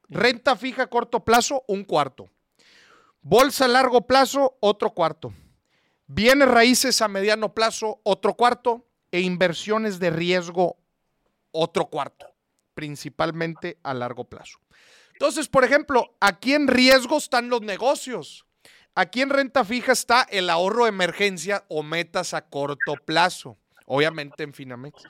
Renta 0.09 0.57
fija 0.57 0.85
a 0.85 0.87
corto 0.87 1.22
plazo, 1.22 1.64
un 1.68 1.85
cuarto. 1.85 2.31
Bolsa 3.20 3.66
a 3.66 3.68
largo 3.68 4.07
plazo, 4.07 4.57
otro 4.61 4.95
cuarto. 4.95 5.35
Bienes 6.07 6.49
raíces 6.49 7.03
a 7.03 7.09
mediano 7.09 7.53
plazo, 7.53 8.01
otro 8.05 8.33
cuarto. 8.33 8.87
E 9.12 9.20
inversiones 9.20 9.99
de 9.99 10.09
riesgo, 10.09 10.78
otro 11.51 11.91
cuarto. 11.91 12.26
Principalmente 12.72 13.76
a 13.83 13.93
largo 13.93 14.24
plazo. 14.24 14.61
Entonces, 15.20 15.48
por 15.48 15.64
ejemplo, 15.64 16.16
aquí 16.18 16.54
en 16.54 16.66
riesgo 16.66 17.18
están 17.18 17.50
los 17.50 17.60
negocios. 17.60 18.46
Aquí 18.94 19.20
en 19.20 19.28
renta 19.28 19.66
fija 19.66 19.92
está 19.92 20.22
el 20.22 20.48
ahorro 20.48 20.84
de 20.84 20.88
emergencia 20.88 21.62
o 21.68 21.82
metas 21.82 22.32
a 22.32 22.48
corto 22.48 22.94
plazo. 23.04 23.58
Obviamente 23.84 24.44
en 24.44 24.54
Finamex. 24.54 25.02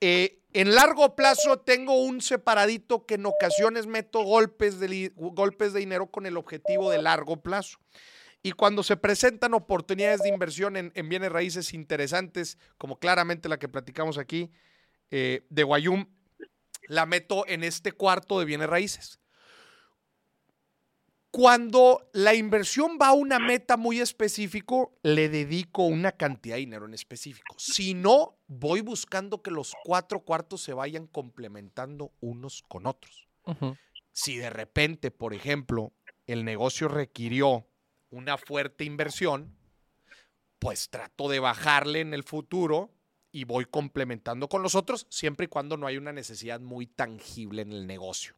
Eh, 0.00 0.42
en 0.52 0.74
largo 0.74 1.14
plazo 1.14 1.60
tengo 1.60 2.02
un 2.02 2.20
separadito 2.20 3.06
que 3.06 3.14
en 3.14 3.26
ocasiones 3.26 3.86
meto 3.86 4.24
golpes 4.24 4.80
de, 4.80 5.12
golpes 5.14 5.72
de 5.72 5.78
dinero 5.78 6.08
con 6.08 6.26
el 6.26 6.36
objetivo 6.36 6.90
de 6.90 7.00
largo 7.00 7.40
plazo. 7.40 7.78
Y 8.42 8.52
cuando 8.52 8.82
se 8.82 8.96
presentan 8.96 9.54
oportunidades 9.54 10.22
de 10.22 10.30
inversión 10.30 10.76
en, 10.76 10.90
en 10.96 11.08
bienes 11.08 11.30
raíces 11.30 11.74
interesantes, 11.74 12.58
como 12.76 12.98
claramente 12.98 13.48
la 13.48 13.60
que 13.60 13.68
platicamos 13.68 14.18
aquí 14.18 14.50
eh, 15.12 15.46
de 15.48 15.62
Guayum, 15.62 16.06
la 16.88 17.06
meto 17.06 17.46
en 17.46 17.64
este 17.64 17.92
cuarto 17.92 18.38
de 18.38 18.44
bienes 18.44 18.68
raíces. 18.68 19.20
Cuando 21.30 22.08
la 22.14 22.34
inversión 22.34 22.98
va 23.00 23.08
a 23.08 23.12
una 23.12 23.38
meta 23.38 23.76
muy 23.76 24.00
específico, 24.00 24.98
le 25.02 25.28
dedico 25.28 25.82
una 25.82 26.12
cantidad 26.12 26.54
de 26.54 26.60
dinero 26.60 26.86
en 26.86 26.94
específico. 26.94 27.54
Si 27.58 27.92
no, 27.92 28.38
voy 28.46 28.80
buscando 28.80 29.42
que 29.42 29.50
los 29.50 29.74
cuatro 29.84 30.20
cuartos 30.20 30.62
se 30.62 30.72
vayan 30.72 31.06
complementando 31.06 32.12
unos 32.20 32.62
con 32.68 32.86
otros. 32.86 33.28
Si 34.12 34.36
de 34.36 34.48
repente, 34.48 35.10
por 35.10 35.34
ejemplo, 35.34 35.92
el 36.26 36.42
negocio 36.42 36.88
requirió 36.88 37.68
una 38.08 38.38
fuerte 38.38 38.84
inversión, 38.84 39.54
pues 40.58 40.88
trato 40.88 41.28
de 41.28 41.38
bajarle 41.38 42.00
en 42.00 42.14
el 42.14 42.24
futuro 42.24 42.95
y 43.36 43.44
voy 43.44 43.66
complementando 43.66 44.48
con 44.48 44.62
los 44.62 44.74
otros, 44.74 45.06
siempre 45.10 45.44
y 45.44 45.48
cuando 45.48 45.76
no 45.76 45.86
hay 45.86 45.98
una 45.98 46.10
necesidad 46.10 46.58
muy 46.58 46.86
tangible 46.86 47.60
en 47.60 47.70
el 47.70 47.86
negocio. 47.86 48.34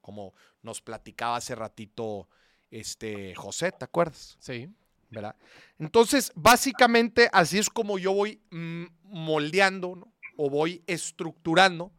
Como 0.00 0.34
nos 0.62 0.80
platicaba 0.80 1.34
hace 1.34 1.56
ratito 1.56 2.28
este 2.70 3.34
José, 3.34 3.72
¿te 3.72 3.84
acuerdas? 3.84 4.36
Sí. 4.38 4.72
¿verdad? 5.10 5.34
Entonces, 5.80 6.30
básicamente 6.36 7.28
así 7.32 7.58
es 7.58 7.68
como 7.68 7.98
yo 7.98 8.12
voy 8.12 8.40
mm, 8.52 8.84
moldeando 9.02 9.96
¿no? 9.96 10.12
o 10.36 10.48
voy 10.48 10.84
estructurando 10.86 11.90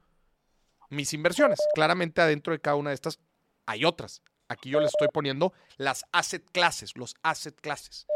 mis 0.90 1.12
inversiones. 1.12 1.60
Claramente 1.76 2.22
adentro 2.22 2.54
de 2.54 2.62
cada 2.62 2.78
una 2.78 2.92
de 2.92 2.96
estas 2.96 3.20
hay 3.66 3.84
otras. 3.84 4.22
Aquí 4.48 4.70
yo 4.70 4.80
le 4.80 4.86
estoy 4.86 5.10
poniendo 5.14 5.52
las 5.76 6.06
asset 6.14 6.50
classes, 6.54 6.96
los 6.96 7.14
asset 7.24 7.60
classes. 7.60 8.08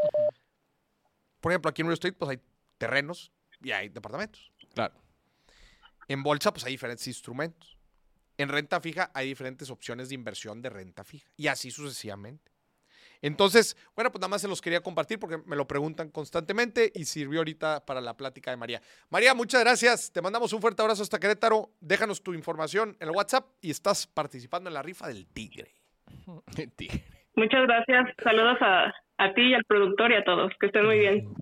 Por 1.42 1.52
ejemplo, 1.52 1.68
aquí 1.68 1.82
en 1.82 1.88
real 1.88 1.94
estate 1.94 2.14
pues 2.14 2.30
hay 2.30 2.40
terrenos 2.78 3.30
y 3.62 3.70
hay 3.72 3.88
departamentos. 3.88 4.52
Claro. 4.74 4.94
En 6.08 6.22
bolsa 6.22 6.52
pues 6.52 6.64
hay 6.64 6.72
diferentes 6.72 7.06
instrumentos. 7.06 7.76
En 8.38 8.48
renta 8.48 8.80
fija 8.80 9.10
hay 9.14 9.28
diferentes 9.28 9.70
opciones 9.70 10.08
de 10.08 10.14
inversión 10.14 10.60
de 10.60 10.70
renta 10.70 11.04
fija 11.04 11.30
y 11.36 11.46
así 11.46 11.70
sucesivamente. 11.70 12.52
Entonces, 13.22 13.76
bueno, 13.94 14.10
pues 14.10 14.20
nada 14.20 14.28
más 14.28 14.42
se 14.42 14.48
los 14.48 14.60
quería 14.60 14.80
compartir 14.80 15.18
porque 15.18 15.38
me 15.46 15.56
lo 15.56 15.66
preguntan 15.66 16.10
constantemente 16.10 16.92
y 16.94 17.04
sirvió 17.04 17.40
ahorita 17.40 17.84
para 17.86 18.00
la 18.00 18.16
plática 18.16 18.50
de 18.50 18.56
María. 18.56 18.80
María, 19.10 19.34
muchas 19.34 19.62
gracias. 19.62 20.12
Te 20.12 20.20
mandamos 20.20 20.52
un 20.52 20.60
fuerte 20.60 20.82
abrazo 20.82 21.02
hasta 21.02 21.18
Querétaro. 21.18 21.70
Déjanos 21.80 22.22
tu 22.22 22.34
información 22.34 22.96
en 23.00 23.08
el 23.08 23.14
WhatsApp 23.14 23.46
y 23.60 23.70
estás 23.70 24.06
participando 24.06 24.68
en 24.68 24.74
la 24.74 24.82
rifa 24.82 25.08
del 25.08 25.26
tigre. 25.26 25.70
Tigre. 26.76 27.04
Muchas 27.34 27.66
gracias. 27.66 28.14
Saludos 28.22 28.58
a, 28.60 28.94
a 29.18 29.34
ti 29.34 29.42
y 29.42 29.54
al 29.54 29.64
productor 29.64 30.10
y 30.12 30.14
a 30.14 30.24
todos. 30.24 30.52
Que 30.60 30.66
estén 30.66 30.86
muy 30.86 30.98
bien. 30.98 31.34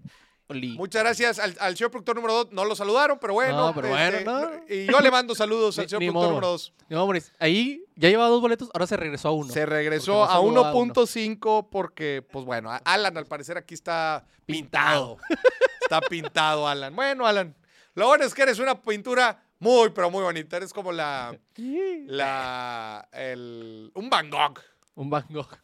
Oli. 0.49 0.77
Muchas 0.77 1.03
gracias 1.03 1.39
al, 1.39 1.57
al 1.59 1.77
señor 1.77 1.91
productor 1.91 2.17
número 2.17 2.35
2. 2.35 2.53
No 2.53 2.65
lo 2.67 2.77
saludaron, 2.77 3.19
pero 3.19 3.33
bueno. 3.33 3.69
No, 3.69 3.75
pero 3.75 3.89
bueno, 3.89 4.19
no. 4.25 4.51
Y 4.69 4.87
yo 4.87 5.01
le 5.01 5.11
mando 5.11 5.35
saludos 5.35 5.79
al 5.79 5.89
señor 5.89 6.01
ni 6.03 6.07
productor 6.09 6.13
modo. 6.23 6.29
número 6.35 6.49
2. 6.49 6.73
No, 6.91 7.07
Moris, 7.07 7.33
ahí 7.39 7.83
ya 7.97 8.11
llevaba 8.11 8.29
dos 8.29 8.41
boletos, 8.43 8.69
ahora 8.75 8.87
se 8.87 8.97
regresó 8.97 9.29
a 9.29 9.33
uno. 9.33 9.51
Se 9.53 9.65
regresó 9.65 10.13
no 10.13 10.25
a 10.25 10.29
saludó 10.29 10.65
a 10.67 10.73
uno. 10.75 10.95
1.5 10.95 11.69
porque, 11.71 12.27
pues 12.31 12.45
bueno, 12.45 12.71
Alan 12.85 13.17
al 13.17 13.27
parecer 13.27 13.57
aquí 13.57 13.73
está 13.75 14.27
pintado. 14.45 15.17
está 15.81 16.01
pintado, 16.03 16.69
Alan. 16.69 16.95
Bueno, 16.95 17.27
Alan, 17.27 17.57
lo 17.95 18.07
bueno 18.09 18.25
es 18.25 18.35
que 18.35 18.43
eres 18.43 18.59
una 18.59 18.81
pintura 18.83 19.43
muy, 19.61 19.91
pero 19.91 20.11
muy 20.11 20.23
bonita. 20.23 20.59
Eres 20.59 20.75
como 20.75 20.93
la, 20.93 21.35
la, 22.07 23.09
el, 23.13 23.91
un 23.95 24.11
Van 24.11 24.29
Gogh. 24.29 24.61
Un 24.95 25.09
Van 25.09 25.27
Gogh 25.31 25.57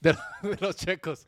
de, 0.00 0.12
de 0.42 0.56
los 0.60 0.76
checos. 0.76 1.26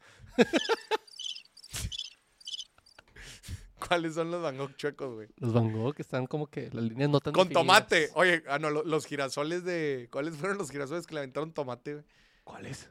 ¿Cuáles 3.89 4.14
son 4.14 4.31
los 4.31 4.43
Van 4.43 4.57
Gogh 4.59 4.76
chuecos, 4.76 5.14
güey? 5.14 5.28
Los 5.37 5.53
Van 5.53 5.72
Gogh 5.72 5.95
que 5.95 6.03
están 6.03 6.26
como 6.26 6.47
que 6.47 6.70
las 6.72 6.85
líneas 6.85 7.09
no 7.11 7.20
tan 7.20 7.33
Con 7.33 7.49
definidas. 7.49 7.66
tomate. 7.89 8.11
Oye, 8.14 8.43
ah, 8.49 8.59
no, 8.59 8.70
lo- 8.70 8.85
los 8.85 9.07
girasoles 9.07 9.64
de... 9.64 10.09
¿Cuáles 10.12 10.37
fueron 10.37 10.59
los 10.59 10.70
girasoles 10.70 11.07
que 11.07 11.14
le 11.14 11.20
aventaron 11.20 11.53
tomate, 11.53 11.95
güey? 11.95 12.05
¿Cuáles? 12.45 12.91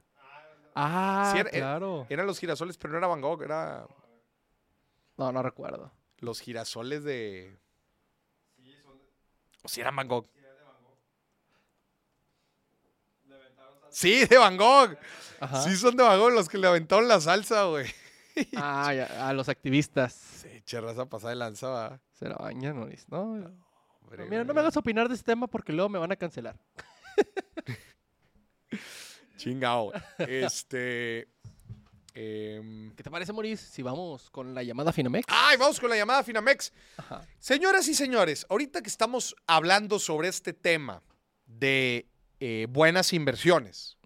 Ah, 0.76 1.32
Sí, 1.34 1.40
era- 1.40 1.50
claro. 1.52 2.06
Eran 2.10 2.26
los 2.28 2.40
girasoles, 2.40 2.78
pero 2.78 2.92
no 2.94 2.98
era 2.98 3.08
Van 3.08 3.22
Gogh, 3.22 3.42
era 3.44 3.88
No, 5.18 5.32
no 5.32 5.44
recuerdo. 5.44 5.92
los 6.20 6.40
girasoles 6.40 7.04
de... 7.04 7.58
O 9.64 9.68
si 9.68 9.82
eran 9.82 9.96
Van 9.96 10.08
Gogh. 10.08 10.28
Sí, 13.90 14.26
de 14.26 14.38
Van 14.38 14.56
Gogh. 14.58 14.96
Ajá. 15.40 15.62
Sí, 15.64 15.76
son 15.76 15.96
de 15.98 16.04
Van 16.04 16.20
Gogh 16.20 16.32
los 16.32 16.48
que 16.48 16.58
le 16.58 16.68
aventaron 16.68 17.08
la 17.08 17.20
salsa, 17.20 17.64
güey. 17.66 17.88
Ah, 18.56 18.94
ya, 18.94 19.28
a 19.28 19.34
los 19.34 19.50
activistas. 19.50 20.14
Sí, 20.14 20.62
cherraza 20.64 21.08
pasada 21.08 21.32
de 21.32 21.36
lanza, 21.38 21.68
va. 21.70 22.02
Se 22.14 22.28
la 22.28 22.36
bañan, 22.36 22.78
Moris. 22.78 23.08
No, 23.10 23.22
Hombre, 24.02 24.26
mira, 24.30 24.44
no 24.44 24.54
me 24.54 24.62
hagas 24.62 24.78
opinar 24.78 25.08
de 25.08 25.16
este 25.16 25.26
tema 25.26 25.48
porque 25.48 25.74
luego 25.74 25.90
me 25.90 26.00
van 26.00 26.12
a 26.12 26.16
cancelar. 26.16 26.58
Chingao. 29.38 29.92
Este. 30.18 31.28
Em, 32.14 32.92
¿Qué 32.96 33.04
te 33.04 33.12
parece, 33.12 33.32
Maurice, 33.32 33.66
si 33.66 33.82
vamos 33.82 34.30
con 34.30 34.54
la 34.54 34.64
llamada 34.64 34.92
Finamex? 34.92 35.26
¡Ay, 35.30 35.58
vamos 35.58 35.80
con 35.80 35.90
la 35.90 35.96
llamada 35.96 36.24
Finamex! 36.24 36.74
Ajá. 36.98 37.26
Señoras 37.40 37.88
y 37.88 37.94
señores, 37.94 38.46
ahorita 38.50 38.82
que 38.82 38.90
estamos 38.90 39.36
hablando 39.48 40.00
sobre 40.00 40.28
este 40.28 40.54
tema 40.54 41.02
de 41.46 42.10
eh, 42.40 42.68
buenas 42.70 43.14
inversiones, 43.14 43.98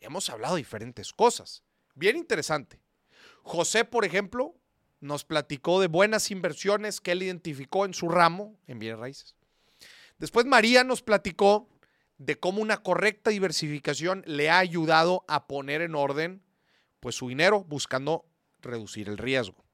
hemos 0.00 0.30
hablado 0.30 0.54
de 0.54 0.60
diferentes 0.60 1.12
cosas. 1.12 1.62
Bien 1.94 2.16
interesante. 2.16 2.80
José, 3.42 3.84
por 3.84 4.04
ejemplo, 4.04 4.54
nos 5.00 5.24
platicó 5.24 5.80
de 5.80 5.86
buenas 5.86 6.30
inversiones 6.30 7.00
que 7.00 7.12
él 7.12 7.22
identificó 7.22 7.84
en 7.84 7.94
su 7.94 8.08
ramo 8.08 8.58
en 8.66 8.78
bienes 8.78 8.98
raíces. 8.98 9.34
Después 10.18 10.44
María 10.46 10.84
nos 10.84 11.02
platicó 11.02 11.68
de 12.18 12.38
cómo 12.38 12.60
una 12.60 12.82
correcta 12.82 13.30
diversificación 13.30 14.22
le 14.26 14.50
ha 14.50 14.58
ayudado 14.58 15.24
a 15.26 15.46
poner 15.46 15.80
en 15.80 15.94
orden 15.94 16.42
pues 17.00 17.14
su 17.14 17.28
dinero 17.28 17.64
buscando 17.64 18.26
reducir 18.60 19.08
el 19.08 19.16
riesgo. 19.16 19.64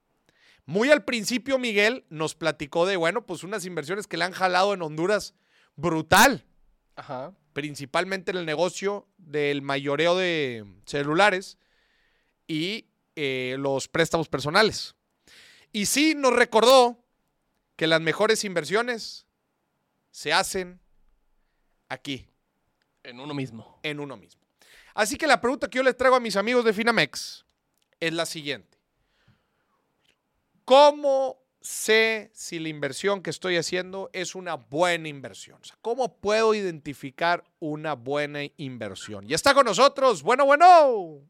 Muy 0.65 0.91
al 0.91 1.05
principio 1.05 1.59
Miguel 1.59 2.05
nos 2.09 2.37
platicó 2.37 2.87
de 2.87 2.97
bueno, 2.97 3.27
pues 3.27 3.43
unas 3.43 3.65
inversiones 3.65 4.07
que 4.07 4.17
le 4.17 4.25
han 4.25 4.33
jalado 4.33 4.75
en 4.75 4.83
Honduras 4.83 5.35
brutal 5.75 6.45
Ajá. 6.95 7.35
principalmente 7.53 8.31
en 8.31 8.39
el 8.39 8.47
negocio 8.47 9.09
del 9.19 9.63
mayoreo 9.63 10.17
de 10.17 10.65
celulares 10.87 11.59
y 12.47 12.87
eh, 13.17 13.57
los 13.59 13.89
préstamos 13.89 14.29
personales. 14.29 14.95
Y 15.73 15.87
sí 15.87 16.15
nos 16.15 16.33
recordó 16.33 17.03
que 17.77 17.87
las 17.87 18.01
mejores 18.01 18.45
inversiones 18.45 19.27
se 20.11 20.33
hacen 20.33 20.81
aquí, 21.89 22.29
En 23.03 23.21
uno 23.21 23.35
mismo. 23.35 23.79
en 23.83 24.01
uno 24.01 24.17
mismo. 24.17 24.41
Así 24.95 25.17
que 25.19 25.27
la 25.27 25.41
pregunta 25.41 25.69
que 25.69 25.77
yo 25.77 25.83
les 25.83 25.97
traigo 25.97 26.17
a 26.17 26.21
mis 26.21 26.37
amigos 26.37 26.65
de 26.65 26.73
Finamex 26.73 27.45
es 28.01 28.13
la 28.13 28.25
siguiente. 28.25 28.79
¿Cómo 30.65 31.39
sé 31.61 32.31
si 32.35 32.59
la 32.59 32.69
inversión 32.69 33.23
que 33.23 33.31
estoy 33.31 33.57
haciendo 33.57 34.09
es 34.13 34.35
una 34.35 34.55
buena 34.55 35.09
inversión? 35.09 35.59
O 35.61 35.65
sea, 35.65 35.77
¿cómo 35.83 36.17
puedo 36.17 36.55
identificar 36.55 37.45
una 37.61 37.93
buena 37.95 38.41
inversión? 38.57 39.29
Y 39.29 39.35
está 39.35 39.53
con 39.55 39.67
nosotros. 39.67 40.23
Bueno, 40.23 40.47
bueno. 40.47 41.21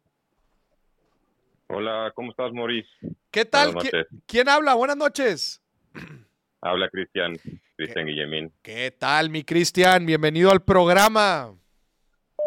Hola, 1.69 2.13
¿cómo 2.15 2.31
estás, 2.31 2.53
Maurice? 2.53 2.89
¿Qué 3.31 3.45
tal? 3.45 3.73
Buenas 3.73 3.85
¿Qui- 3.93 3.97
noches. 3.97 4.23
¿Quién 4.27 4.49
habla? 4.49 4.75
Buenas 4.75 4.97
noches. 4.97 5.63
Habla 6.63 6.89
Cristian, 6.91 7.37
Cristian 7.77 8.07
Guillemín. 8.07 8.53
¿Qué 8.63 8.91
tal, 8.91 9.31
mi 9.31 9.45
Cristian? 9.45 10.05
Bienvenido 10.07 10.51
al 10.51 10.65
programa. 10.65 11.55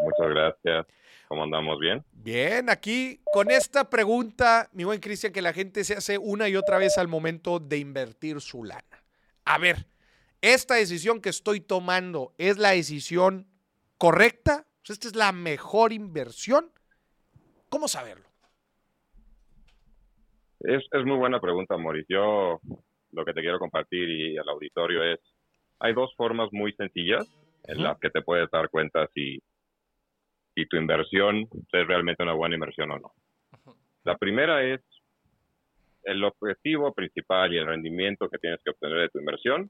Muchas 0.01 0.29
gracias. 0.29 0.87
¿Cómo 1.27 1.43
andamos? 1.43 1.79
¿Bien? 1.79 2.03
Bien, 2.11 2.69
aquí 2.69 3.21
con 3.31 3.49
esta 3.51 3.89
pregunta, 3.89 4.67
mi 4.73 4.83
buen 4.83 4.99
Cristian, 4.99 5.31
que 5.31 5.41
la 5.41 5.53
gente 5.53 5.83
se 5.83 5.93
hace 5.93 6.17
una 6.17 6.49
y 6.49 6.55
otra 6.55 6.77
vez 6.79 6.97
al 6.97 7.07
momento 7.07 7.59
de 7.59 7.77
invertir 7.77 8.41
su 8.41 8.63
lana. 8.65 9.03
A 9.45 9.57
ver, 9.57 9.85
¿esta 10.41 10.75
decisión 10.75 11.21
que 11.21 11.29
estoy 11.29 11.61
tomando 11.61 12.33
es 12.37 12.57
la 12.57 12.71
decisión 12.71 13.47
correcta? 13.97 14.65
Sea, 14.83 14.93
¿Esta 14.95 15.07
es 15.07 15.15
la 15.15 15.31
mejor 15.31 15.93
inversión? 15.93 16.71
¿Cómo 17.69 17.87
saberlo? 17.87 18.28
Es, 20.61 20.83
es 20.91 21.05
muy 21.05 21.17
buena 21.17 21.39
pregunta, 21.39 21.77
Maurice. 21.77 22.07
Yo 22.09 22.59
lo 23.11 23.25
que 23.25 23.33
te 23.33 23.41
quiero 23.41 23.59
compartir 23.59 24.09
y 24.09 24.37
al 24.37 24.49
auditorio 24.49 25.03
es, 25.03 25.19
hay 25.79 25.93
dos 25.93 26.13
formas 26.15 26.49
muy 26.51 26.73
sencillas 26.73 27.27
en 27.65 27.83
las 27.83 27.99
que 27.99 28.09
te 28.09 28.21
puedes 28.21 28.49
dar 28.51 28.69
cuenta 28.69 29.07
si, 29.13 29.41
si 30.55 30.65
tu 30.65 30.77
inversión 30.77 31.47
es 31.71 31.87
realmente 31.87 32.23
una 32.23 32.33
buena 32.33 32.55
inversión 32.55 32.91
o 32.91 32.99
no. 32.99 33.11
La 34.03 34.17
primera 34.17 34.63
es 34.63 34.81
el 36.03 36.23
objetivo 36.23 36.93
principal 36.93 37.53
y 37.53 37.57
el 37.57 37.67
rendimiento 37.67 38.29
que 38.29 38.39
tienes 38.39 38.61
que 38.63 38.71
obtener 38.71 38.99
de 38.99 39.09
tu 39.09 39.19
inversión 39.19 39.69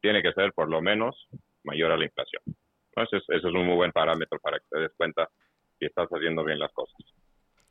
tiene 0.00 0.22
que 0.22 0.32
ser 0.32 0.52
por 0.52 0.68
lo 0.68 0.80
menos 0.80 1.28
mayor 1.64 1.92
a 1.92 1.96
la 1.96 2.04
inflación. 2.04 2.42
Entonces, 2.94 3.22
eso 3.28 3.48
es 3.48 3.54
un 3.54 3.66
muy 3.66 3.76
buen 3.76 3.92
parámetro 3.92 4.38
para 4.40 4.58
que 4.58 4.64
te 4.70 4.78
des 4.80 4.92
cuenta 4.96 5.28
si 5.78 5.86
estás 5.86 6.08
haciendo 6.08 6.44
bien 6.44 6.58
las 6.58 6.72
cosas. 6.72 6.96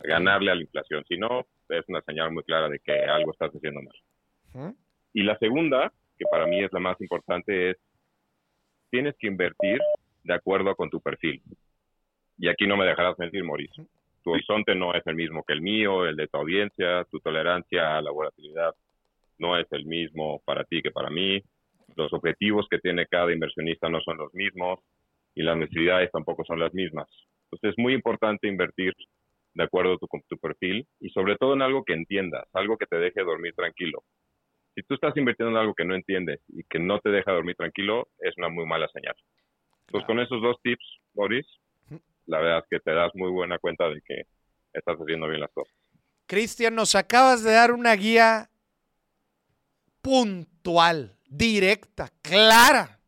Ganarle 0.06 0.52
a 0.52 0.56
la 0.56 0.62
inflación. 0.62 1.04
Si 1.08 1.18
no, 1.18 1.46
es 1.70 1.84
una 1.88 2.02
señal 2.02 2.32
muy 2.32 2.44
clara 2.44 2.70
de 2.70 2.80
que 2.80 2.94
algo 2.94 3.32
estás 3.32 3.52
haciendo 3.52 3.82
mal. 3.82 4.76
Y 5.14 5.24
la 5.24 5.38
segunda, 5.38 5.92
que 6.18 6.26
para 6.30 6.46
mí 6.46 6.64
es 6.64 6.72
la 6.72 6.80
más 6.80 7.00
importante, 7.02 7.72
es 7.72 7.78
tienes 8.90 9.16
que 9.18 9.28
invertir 9.28 9.80
de 10.24 10.34
acuerdo 10.34 10.76
con 10.76 10.90
tu 10.90 11.02
perfil. 11.02 11.42
Y 12.38 12.48
aquí 12.48 12.68
no 12.68 12.78
me 12.78 12.86
dejarás 12.86 13.18
mentir, 13.20 13.44
Maurice. 13.44 13.86
Tu 14.24 14.32
horizonte 14.32 14.74
no 14.76 14.94
es 14.94 15.06
el 15.06 15.16
mismo 15.16 15.44
que 15.44 15.54
el 15.54 15.62
mío, 15.62 16.06
el 16.06 16.16
de 16.16 16.28
tu 16.28 16.38
audiencia, 16.38 17.06
tu 17.12 17.20
tolerancia 17.20 17.98
a 17.98 18.02
la 18.02 18.12
volatilidad 18.12 18.74
no 19.38 19.58
es 19.58 19.68
el 19.72 19.86
mismo 19.86 20.42
para 20.46 20.64
ti 20.64 20.82
que 20.82 20.92
para 20.92 21.10
mí. 21.10 21.42
Los 21.96 22.12
objetivos 22.14 22.68
que 22.70 22.80
tiene 22.80 23.06
cada 23.06 23.32
inversionista 23.32 23.90
no 23.90 24.02
son 24.02 24.18
los 24.18 24.34
mismos 24.34 24.80
y 25.36 25.44
las 25.44 25.58
necesidades 25.58 26.12
tampoco 26.12 26.44
son 26.46 26.60
las 26.60 26.74
mismas. 26.74 27.08
Entonces 27.46 27.72
es 27.72 27.78
muy 27.78 27.94
importante 27.94 28.48
invertir 28.48 28.94
de 29.56 29.64
acuerdo 29.64 29.98
tu- 29.98 30.08
con 30.08 30.22
tu 30.30 30.38
perfil 30.38 30.88
y 31.00 31.10
sobre 31.10 31.36
todo 31.38 31.54
en 31.54 31.62
algo 31.64 31.84
que 31.84 31.94
entiendas, 31.94 32.46
algo 32.54 32.78
que 32.78 32.86
te 32.86 32.98
deje 32.98 33.24
dormir 33.24 33.54
tranquilo. 33.56 34.04
Si 34.76 34.84
tú 34.84 34.94
estás 34.96 35.16
invirtiendo 35.18 35.52
en 35.52 35.58
algo 35.58 35.74
que 35.74 35.86
no 35.86 35.96
entiendes 35.96 36.42
y 36.50 36.64
que 36.70 36.80
no 36.80 37.00
te 37.00 37.10
deja 37.10 37.32
dormir 37.32 37.56
tranquilo, 37.56 38.10
es 38.20 38.38
una 38.38 38.50
muy 38.50 38.66
mala 38.66 38.88
señal. 38.90 39.16
Entonces, 39.88 40.06
con 40.06 40.20
esos 40.20 40.42
dos 40.42 40.58
tips, 40.62 40.86
Boris, 41.14 41.46
la 42.26 42.40
verdad 42.40 42.60
es 42.60 42.66
que 42.70 42.80
te 42.80 42.92
das 42.92 43.12
muy 43.16 43.32
buena 43.32 43.58
cuenta 43.60 43.88
de 43.88 44.02
que 44.02 44.24
estás 44.74 44.98
haciendo 44.98 45.28
bien 45.28 45.40
las 45.40 45.52
cosas. 45.52 45.74
Cristian, 46.26 46.76
nos 46.76 46.96
acabas 46.96 47.44
de 47.44 47.54
dar 47.54 47.72
una 47.72 47.94
guía 47.96 48.50
puntual, 50.02 51.16
directa, 51.30 52.12
clara, 52.22 53.00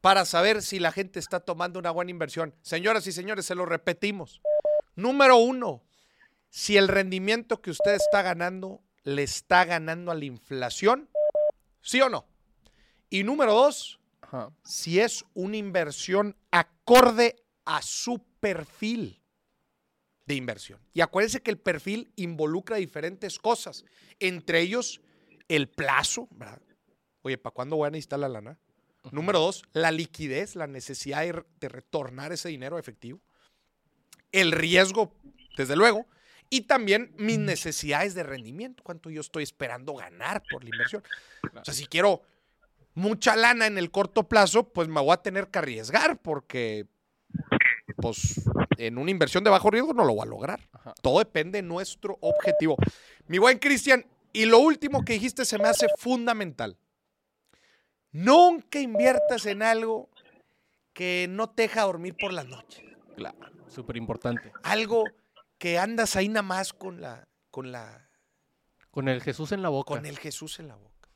para 0.00 0.24
saber 0.24 0.62
si 0.62 0.78
la 0.78 0.92
gente 0.92 1.18
está 1.18 1.40
tomando 1.40 1.78
una 1.78 1.90
buena 1.90 2.10
inversión. 2.10 2.54
Señoras 2.62 3.06
y 3.06 3.12
señores, 3.12 3.46
se 3.46 3.54
lo 3.54 3.64
repetimos. 3.64 4.40
Número 4.96 5.36
uno, 5.36 5.82
si 6.48 6.76
el 6.76 6.88
rendimiento 6.88 7.60
que 7.60 7.70
usted 7.70 7.94
está 7.94 8.22
ganando 8.22 8.82
le 9.04 9.22
está 9.22 9.64
ganando 9.64 10.10
a 10.10 10.14
la 10.14 10.24
inflación, 10.24 11.08
¿sí 11.80 12.00
o 12.00 12.08
no? 12.08 12.26
Y 13.08 13.22
número 13.22 13.54
dos, 13.54 14.00
Ajá. 14.20 14.50
si 14.64 14.98
es 14.98 15.24
una 15.34 15.56
inversión 15.56 16.34
acorde 16.50 17.36
a 17.64 17.82
su 17.82 18.24
perfil 18.40 19.22
de 20.24 20.34
inversión. 20.34 20.80
Y 20.92 21.02
acuérdense 21.02 21.40
que 21.40 21.52
el 21.52 21.58
perfil 21.58 22.12
involucra 22.16 22.78
diferentes 22.78 23.38
cosas, 23.38 23.84
entre 24.18 24.60
ellos 24.60 25.00
el 25.48 25.68
plazo, 25.68 26.26
¿verdad? 26.32 26.60
Oye, 27.22 27.38
¿para 27.38 27.54
cuándo 27.54 27.76
voy 27.76 27.86
a 27.86 27.90
necesitar 27.90 28.18
la 28.18 28.28
lana? 28.28 28.58
Número 29.12 29.38
dos, 29.38 29.62
la 29.72 29.92
liquidez, 29.92 30.56
la 30.56 30.66
necesidad 30.66 31.20
de, 31.20 31.44
de 31.60 31.68
retornar 31.68 32.32
ese 32.32 32.48
dinero 32.48 32.78
efectivo. 32.78 33.20
El 34.32 34.52
riesgo, 34.52 35.14
desde 35.56 35.76
luego. 35.76 36.06
Y 36.48 36.62
también 36.62 37.12
mis 37.16 37.38
necesidades 37.38 38.14
de 38.14 38.22
rendimiento, 38.22 38.82
cuánto 38.82 39.10
yo 39.10 39.20
estoy 39.20 39.42
esperando 39.42 39.94
ganar 39.94 40.42
por 40.50 40.62
la 40.62 40.70
inversión. 40.70 41.02
O 41.60 41.64
sea, 41.64 41.74
si 41.74 41.86
quiero 41.86 42.22
mucha 42.94 43.34
lana 43.36 43.66
en 43.66 43.78
el 43.78 43.90
corto 43.90 44.28
plazo, 44.28 44.68
pues 44.68 44.88
me 44.88 45.00
voy 45.00 45.12
a 45.12 45.16
tener 45.16 45.48
que 45.48 45.58
arriesgar 45.58 46.18
porque, 46.22 46.86
pues, 47.96 48.42
en 48.78 48.98
una 48.98 49.10
inversión 49.10 49.42
de 49.42 49.50
bajo 49.50 49.70
riesgo 49.70 49.92
no 49.92 50.04
lo 50.04 50.14
voy 50.14 50.22
a 50.22 50.30
lograr. 50.30 50.68
Ajá. 50.72 50.94
Todo 51.02 51.18
depende 51.18 51.60
de 51.60 51.68
nuestro 51.68 52.16
objetivo. 52.20 52.76
Mi 53.26 53.38
buen 53.38 53.58
Cristian, 53.58 54.06
y 54.32 54.44
lo 54.44 54.58
último 54.58 55.04
que 55.04 55.14
dijiste 55.14 55.44
se 55.44 55.58
me 55.58 55.68
hace 55.68 55.88
fundamental. 55.98 56.76
Nunca 58.12 58.78
inviertas 58.80 59.46
en 59.46 59.62
algo 59.62 60.08
que 60.92 61.26
no 61.28 61.50
te 61.50 61.62
deja 61.62 61.82
dormir 61.82 62.16
por 62.18 62.32
la 62.32 62.44
noche. 62.44 62.84
Claro. 63.16 63.36
Súper 63.76 63.96
importante. 63.96 64.52
Algo 64.62 65.04
que 65.58 65.78
andas 65.78 66.16
ahí 66.16 66.28
nada 66.28 66.42
más 66.42 66.72
con 66.72 67.00
la, 67.00 67.28
con 67.50 67.70
la, 67.72 68.08
Con 68.90 69.08
el 69.08 69.20
Jesús 69.22 69.52
en 69.52 69.62
la 69.62 69.68
boca. 69.68 69.94
con 69.94 70.06
el 70.06 70.18
Jesús 70.18 70.58
en 70.60 70.68
la 70.68 70.76
boca. 70.76 71.08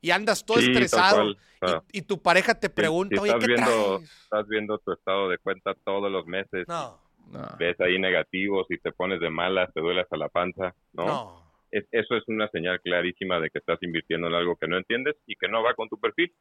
Y 0.00 0.10
andas 0.10 0.44
todo 0.44 0.58
Sí, 0.58 0.70
estresado. 0.70 1.16
cual. 1.16 1.38
O 1.62 1.68
sea, 1.68 1.82
y, 1.92 1.98
y 1.98 2.02
tu 2.02 2.20
pareja 2.20 2.58
te 2.58 2.68
pregunta, 2.68 3.16
si 3.16 3.20
oye, 3.22 3.30
estás 3.30 3.40
¿qué 3.46 3.54
viendo, 3.54 3.96
traes? 3.98 4.22
estás 4.24 4.48
viendo 4.48 4.78
tu 4.78 4.92
estado 4.92 5.28
de 5.28 5.38
cuenta 5.38 5.74
todos 5.84 6.10
los 6.10 6.26
meses, 6.26 6.66
No, 6.68 7.00
No. 7.30 7.56
ves 7.58 7.80
ahí 7.80 7.98
negativos 7.98 8.66
y 8.70 8.78
te 8.78 8.92
pones 8.92 9.20
de 9.20 9.30
malas, 9.30 9.72
te 9.72 9.80
duele 9.80 10.00
hasta 10.02 10.16
la 10.16 10.28
panza, 10.28 10.74
¿no? 10.92 11.06
no. 11.06 11.46
Es- 11.70 11.86
eso 11.90 12.16
es 12.16 12.22
una 12.28 12.48
señal 12.50 12.80
clarísima 12.80 13.40
de 13.40 13.50
que 13.50 13.58
estás 13.58 13.80
invirtiendo 13.82 14.26
en 14.28 14.34
algo 14.34 14.56
que 14.56 14.68
no 14.68 14.76
entiendes 14.76 15.16
y 15.26 15.34
que 15.36 15.48
no 15.48 15.62
va 15.62 15.74
con 15.74 15.88
tu 15.88 15.98
perfil. 15.98 16.32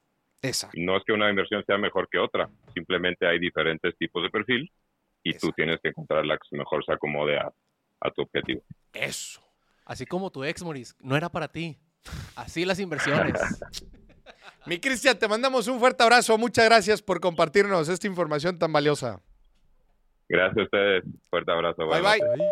Exacto. 0.42 0.78
No 0.80 0.98
es 0.98 1.04
que 1.04 1.14
una 1.14 1.30
inversión 1.30 1.64
sea 1.66 1.78
mejor 1.80 2.08
que 2.10 2.20
otra, 2.20 2.48
simplemente 2.74 3.26
hay 3.26 3.40
diferentes 3.40 3.98
tipos 3.98 4.22
de 4.24 4.30
perfil 4.30 4.72
y 5.26 5.34
tú 5.34 5.52
tienes 5.52 5.80
que 5.82 5.90
encontrar 5.90 6.24
la 6.24 6.38
que 6.38 6.56
mejor 6.56 6.86
se 6.86 6.94
acomode 6.94 7.38
a, 7.38 7.52
a 8.00 8.12
tu 8.12 8.22
objetivo. 8.22 8.62
Eso. 8.94 9.42
Así 9.84 10.06
como 10.06 10.30
tu 10.30 10.44
ex, 10.44 10.64
Maurice, 10.64 10.94
no 11.00 11.18
era 11.18 11.30
para 11.30 11.48
ti. 11.48 11.78
Así 12.36 12.64
las 12.64 12.80
inversiones. 12.80 13.34
Mi 14.68 14.80
Cristian, 14.80 15.18
te 15.18 15.28
mandamos 15.28 15.68
un 15.68 15.80
fuerte 15.80 16.04
abrazo. 16.04 16.38
Muchas 16.38 16.66
gracias 16.66 17.02
por 17.02 17.20
compartirnos 17.20 17.90
esta 17.90 18.06
información 18.06 18.60
tan 18.60 18.72
valiosa. 18.72 19.20
Gracias 20.30 20.58
a 20.58 20.64
ustedes. 20.64 21.04
Fuerte 21.30 21.52
abrazo. 21.52 21.88
Bye 21.88 22.02
buenas 22.02 22.20
bye. 22.20 22.52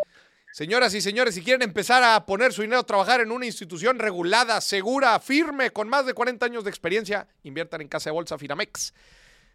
Señoras 0.51 0.93
y 0.95 1.01
señores, 1.01 1.35
si 1.35 1.43
quieren 1.43 1.61
empezar 1.61 2.03
a 2.03 2.25
poner 2.25 2.53
su 2.53 2.63
dinero 2.63 2.81
a 2.81 2.85
trabajar 2.85 3.21
en 3.21 3.31
una 3.31 3.45
institución 3.45 3.99
regulada, 3.99 4.61
segura, 4.61 5.19
firme, 5.19 5.71
con 5.71 5.89
más 5.89 6.07
de 6.07 6.13
40 6.13 6.45
años 6.45 6.63
de 6.63 6.71
experiencia, 6.71 7.27
inviertan 7.43 7.81
en 7.81 7.87
Casa 7.87 8.09
de 8.09 8.13
Bolsa 8.13 8.37
Finamex. 8.37 8.93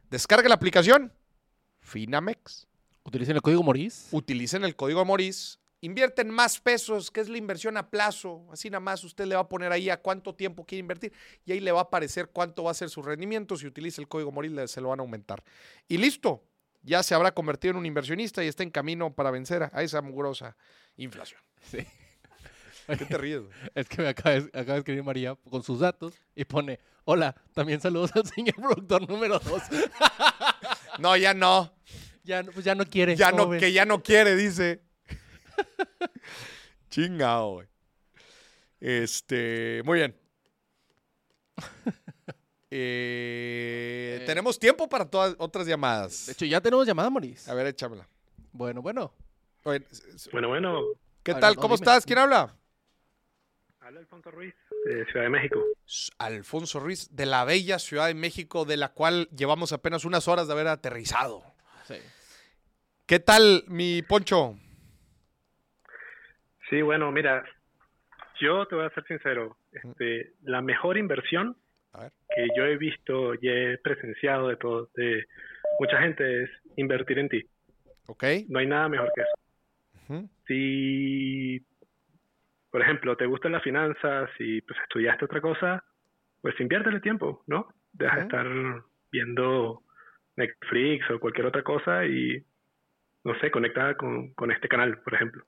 Descargue 0.09 0.49
la 0.49 0.55
aplicación 0.55 1.13
Finamex. 1.81 2.68
Utilicen 3.09 3.37
el 3.37 3.43
código 3.43 3.63
Moris. 3.63 4.09
Utilicen 4.13 4.65
el 4.65 4.77
código 4.77 5.03
Moris. 5.03 5.59
Invierten 5.81 6.29
más 6.29 6.61
pesos, 6.61 7.11
que 7.11 7.21
es 7.21 7.31
la 7.31 7.39
inversión 7.39 7.79
a 7.79 7.89
plazo. 7.89 8.47
Así 8.53 8.69
nada 8.69 8.81
más 8.81 9.03
usted 9.03 9.25
le 9.25 9.35
va 9.35 9.41
a 9.41 9.49
poner 9.49 9.73
ahí 9.73 9.89
a 9.89 10.03
cuánto 10.03 10.35
tiempo 10.35 10.67
quiere 10.67 10.81
invertir 10.81 11.13
y 11.47 11.53
ahí 11.53 11.61
le 11.61 11.73
va 11.73 11.79
a 11.79 11.83
aparecer 11.85 12.29
cuánto 12.29 12.65
va 12.65 12.73
a 12.73 12.75
ser 12.75 12.91
su 12.91 13.01
rendimiento. 13.01 13.57
Si 13.57 13.67
utiliza 13.67 14.03
el 14.03 14.09
código 14.09 14.31
Moris, 14.31 14.71
se 14.71 14.83
lo 14.83 14.91
van 14.91 15.01
a 15.01 15.03
aumentar. 15.03 15.43
Y 15.89 15.97
listo, 15.97 16.45
ya 16.83 17.03
se 17.03 17.15
habrá 17.15 17.33
convertido 17.33 17.71
en 17.73 17.79
un 17.79 17.87
inversionista 17.87 18.45
y 18.45 18.49
está 18.49 18.63
en 18.63 18.71
camino 18.71 19.15
para 19.15 19.31
vencer 19.31 19.71
a 19.73 19.83
esa 19.83 20.03
mugrosa 20.03 20.55
inflación. 20.99 21.41
Sí. 21.63 21.79
¿Qué 22.87 23.07
te 23.07 23.17
ríes? 23.19 23.41
Es 23.75 23.89
que 23.89 24.03
me 24.03 24.09
acaba 24.09 24.35
de, 24.35 24.49
acaba 24.49 24.75
de 24.75 24.79
escribir 24.81 25.03
María 25.03 25.35
con 25.49 25.63
sus 25.63 25.81
datos 25.81 26.13
y 26.35 26.45
pone, 26.45 26.79
hola, 27.05 27.35
también 27.55 27.81
saludos 27.81 28.11
al 28.15 28.27
señor 28.27 28.55
productor 28.57 29.09
número 29.09 29.39
2. 29.39 29.63
No, 30.99 31.17
ya 31.17 31.33
no. 31.33 31.73
Ya, 32.29 32.43
no- 32.43 32.53
pues 32.53 32.65
ya 32.65 32.75
no 32.75 32.85
quiere. 32.85 33.17
Ya 33.17 33.31
¿cómo 33.31 33.45
no, 33.45 33.49
ves? 33.51 33.61
que 33.61 33.73
ya 33.73 33.85
no 33.87 34.03
quiere, 34.03 34.37
dice. 34.37 34.83
Chingado, 36.91 37.53
güey. 37.55 37.67
Este, 38.81 39.83
muy 39.85 39.99
bien. 39.99 40.17
Eh, 42.71 44.19
Eh. 44.21 44.27
tenemos 44.27 44.59
tiempo 44.59 44.91
para 44.91 45.07
todas 45.09 45.35
otras 45.39 45.67
llamadas. 45.67 46.27
De 46.27 46.33
hecho, 46.33 46.45
ya 46.45 46.61
tenemos 46.61 46.87
llamada, 46.87 47.09
Moris. 47.09 47.49
A 47.49 47.55
ver, 47.55 47.67
échamela. 47.67 48.07
Bueno, 48.53 48.83
bueno. 48.83 49.11
Oye, 49.65 49.83
Bueno, 50.33 50.49
bueno, 50.49 50.83
¿Qué 51.23 51.33
ver, 51.33 51.41
tal? 51.41 51.55
no, 51.55 51.63
¿Cómo 51.63 51.77
dime. 51.77 51.85
estás? 51.87 52.05
¿Quién 52.05 52.19
habla? 52.19 52.55
habla 53.81 54.01
Alfonso 54.01 54.31
Ruiz, 54.31 54.55
de 54.85 55.07
Ciudad 55.07 55.23
de 55.23 55.31
México. 55.31 55.65
Alfonso 56.19 56.79
Ruiz, 56.79 57.09
de 57.11 57.25
la 57.25 57.45
bella 57.47 57.79
Ciudad 57.79 58.07
de 58.07 58.13
México, 58.13 58.67
de 58.67 58.77
la 58.77 58.91
cual 58.93 59.31
llevamos 59.35 59.73
apenas 59.73 60.05
unas 60.05 60.29
horas 60.29 60.47
de 60.47 60.53
haber 60.53 60.69
aterrizado. 60.69 61.43
Sí. 61.87 61.95
¿Qué 63.09 63.21
tal, 63.21 63.65
mi 63.69 64.03
Poncho? 64.03 64.55
Sí, 66.69 66.83
bueno, 66.83 67.11
mira, 67.11 67.43
yo 68.39 68.67
te 68.67 68.75
voy 68.75 68.85
a 68.85 68.91
ser 68.91 69.03
sincero, 69.07 69.57
este, 69.73 70.35
la 70.43 70.61
mejor 70.61 70.99
inversión 70.99 71.57
que 72.29 72.49
yo 72.55 72.67
he 72.67 72.77
visto 72.77 73.33
y 73.41 73.49
he 73.49 73.79
presenciado 73.79 74.49
de 74.49 74.57
todo, 74.57 74.91
de 74.95 75.25
mucha 75.81 75.99
gente 76.03 76.43
es 76.43 76.51
invertir 76.77 77.19
en 77.19 77.31
ti. 77.31 77.47
¿Ok? 78.09 78.25
No 78.51 78.59
hay 78.59 78.67
nada 78.67 78.91
mejor 78.91 79.11
que 79.15 79.23
eso. 79.23 80.29
Si, 80.47 81.65
por 82.71 82.83
ejemplo, 82.83 83.17
te 83.17 83.25
gustan 83.25 83.53
las 83.53 83.63
finanzas 83.63 84.29
y 84.39 84.61
pues 84.61 84.79
estudiaste 84.83 85.25
otra 85.25 85.41
cosa, 85.41 85.83
pues 86.43 86.61
inviértele 86.61 87.01
tiempo, 87.01 87.43
¿no? 87.47 87.69
Deja 87.91 88.17
de 88.17 88.23
estar 88.25 88.47
viendo 89.11 89.83
Netflix 90.37 91.11
o 91.11 91.19
cualquier 91.19 91.47
otra 91.47 91.63
cosa 91.63 92.05
y, 92.05 92.45
no 93.25 93.39
sé, 93.41 93.51
conecta 93.51 93.97
con, 93.97 94.33
con 94.35 94.51
este 94.51 94.69
canal, 94.69 95.01
por 95.03 95.15
ejemplo. 95.15 95.45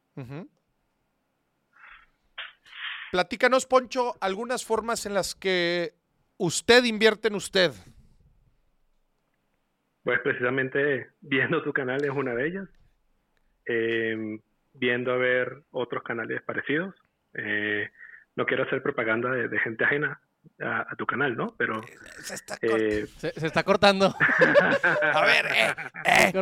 Platícanos, 3.13 3.67
Poncho, 3.67 4.15
algunas 4.21 4.65
formas 4.65 5.07
en 5.07 5.15
las 5.15 5.35
que 5.35 5.95
usted 6.37 6.85
invierte 6.85 7.29
en 7.29 7.35
usted. 7.35 7.73
Pues 10.05 10.21
precisamente 10.21 11.11
viendo 11.21 11.63
tu 11.63 11.73
canal 11.73 12.05
es 12.05 12.11
una 12.11 12.35
de 12.35 12.47
ellas. 12.47 12.69
Eh, 13.67 14.41
viendo 14.75 15.13
a 15.13 15.17
ver 15.17 15.63
otros 15.71 16.03
canales 16.03 16.43
parecidos. 16.43 16.95
Eh, 17.35 17.89
no 18.37 18.47
quiero 18.47 18.65
hacer 18.65 18.83
propaganda 18.83 19.31
de, 19.31 19.49
de 19.49 19.59
gente 19.59 19.85
ajena 19.85 20.21
a, 20.61 20.87
a 20.91 20.97
tu 20.97 21.07
canal, 21.07 21.37
¿no? 21.37 21.55
Pero 21.59 21.81
Se 22.23 22.35
está 22.35 22.57
eh, 22.63 23.07
Se, 23.07 23.33
se 23.33 23.47
está 23.47 23.63
cortando. 23.63 24.07
A 25.15 25.25
ver, 25.27 25.47
eh, 25.47 25.75
eh, 26.05 26.33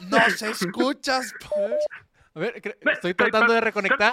No 0.00 0.18
se 0.30 0.50
escuchas. 0.50 1.32
Poncho. 1.40 1.76
A 2.34 2.38
ver, 2.38 2.62
estoy 2.92 3.14
tratando 3.14 3.52
de 3.54 3.60
reconectar. 3.60 4.12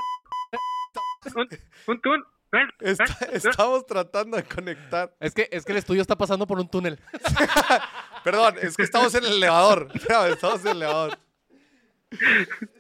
un, 1.36 2.26
Está- 2.80 3.06
estamos 3.32 3.86
tratando 3.86 4.38
de 4.38 4.44
conectar. 4.44 5.14
Es 5.20 5.34
que, 5.34 5.50
es 5.52 5.66
que 5.66 5.72
el 5.74 5.78
estudio 5.80 6.02
está 6.02 6.16
pasando 6.16 6.46
por 6.48 6.60
un 6.60 6.70
túnel. 6.70 7.00
Perdón, 8.24 8.56
es 8.62 8.78
que 8.78 8.84
estamos 8.84 9.14
en 9.16 9.26
el 9.26 9.34
elevador. 9.34 9.90
No, 10.10 10.26
estamos 10.26 10.62
en 10.62 10.68
el 10.72 10.78
elevador. 10.78 11.18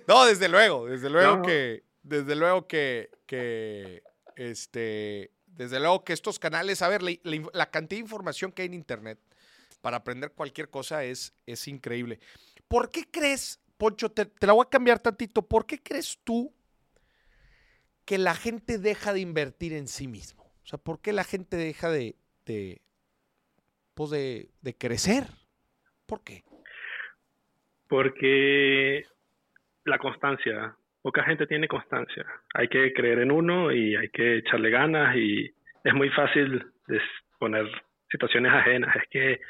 No, 0.07 0.25
desde 0.25 0.47
luego, 0.47 0.85
desde 0.85 1.09
luego 1.09 1.37
No. 1.37 1.41
que, 1.41 1.83
desde 2.03 2.35
luego 2.35 2.67
que, 2.67 3.09
que, 3.25 4.03
este, 4.35 5.31
desde 5.47 5.79
luego 5.79 6.03
que 6.03 6.13
estos 6.13 6.37
canales, 6.39 6.81
a 6.83 6.87
ver, 6.87 7.01
la, 7.01 7.11
la 7.23 7.35
inf- 7.35 7.49
la 7.53 7.69
cantidad 7.71 7.97
de 7.97 8.03
información 8.03 8.51
que 8.51 8.61
hay 8.61 8.67
en 8.67 8.75
internet 8.75 9.19
para 9.83 9.97
aprender 9.97 10.31
cualquier 10.31 10.71
cosa 10.71 11.03
es, 11.03 11.35
es 11.45 11.67
increíble. 11.67 12.19
¿Por 12.67 12.89
qué 12.89 13.03
crees, 13.11 13.61
Poncho, 13.77 14.09
te, 14.09 14.25
te 14.25 14.47
la 14.47 14.53
voy 14.53 14.65
a 14.65 14.69
cambiar 14.71 14.99
tantito, 14.99 15.47
¿por 15.47 15.67
qué 15.67 15.77
crees 15.77 16.19
tú 16.23 16.51
que 18.05 18.17
la 18.17 18.33
gente 18.33 18.79
deja 18.79 19.13
de 19.13 19.19
invertir 19.19 19.73
en 19.73 19.87
sí 19.87 20.07
mismo? 20.07 20.43
O 20.63 20.65
sea, 20.65 20.79
¿por 20.79 21.01
qué 21.01 21.13
la 21.13 21.23
gente 21.23 21.57
deja 21.57 21.91
de, 21.91 22.15
de 22.45 22.81
pues 23.93 24.09
de, 24.09 24.49
de 24.61 24.75
crecer? 24.75 25.27
¿Por 26.07 26.23
qué? 26.23 26.43
porque 27.93 29.05
la 29.85 29.99
constancia, 29.99 30.75
poca 31.03 31.23
gente 31.25 31.45
tiene 31.45 31.67
constancia. 31.67 32.25
Hay 32.55 32.67
que 32.67 32.91
creer 32.91 33.19
en 33.19 33.31
uno 33.31 33.71
y 33.71 33.95
hay 33.95 34.09
que 34.09 34.37
echarle 34.37 34.71
ganas 34.71 35.15
y 35.15 35.45
es 35.83 35.93
muy 35.93 36.09
fácil 36.09 36.65
poner 37.37 37.69
situaciones 38.13 38.53
ajenas. 38.53 38.95
Es 38.95 39.03
que 39.09 39.41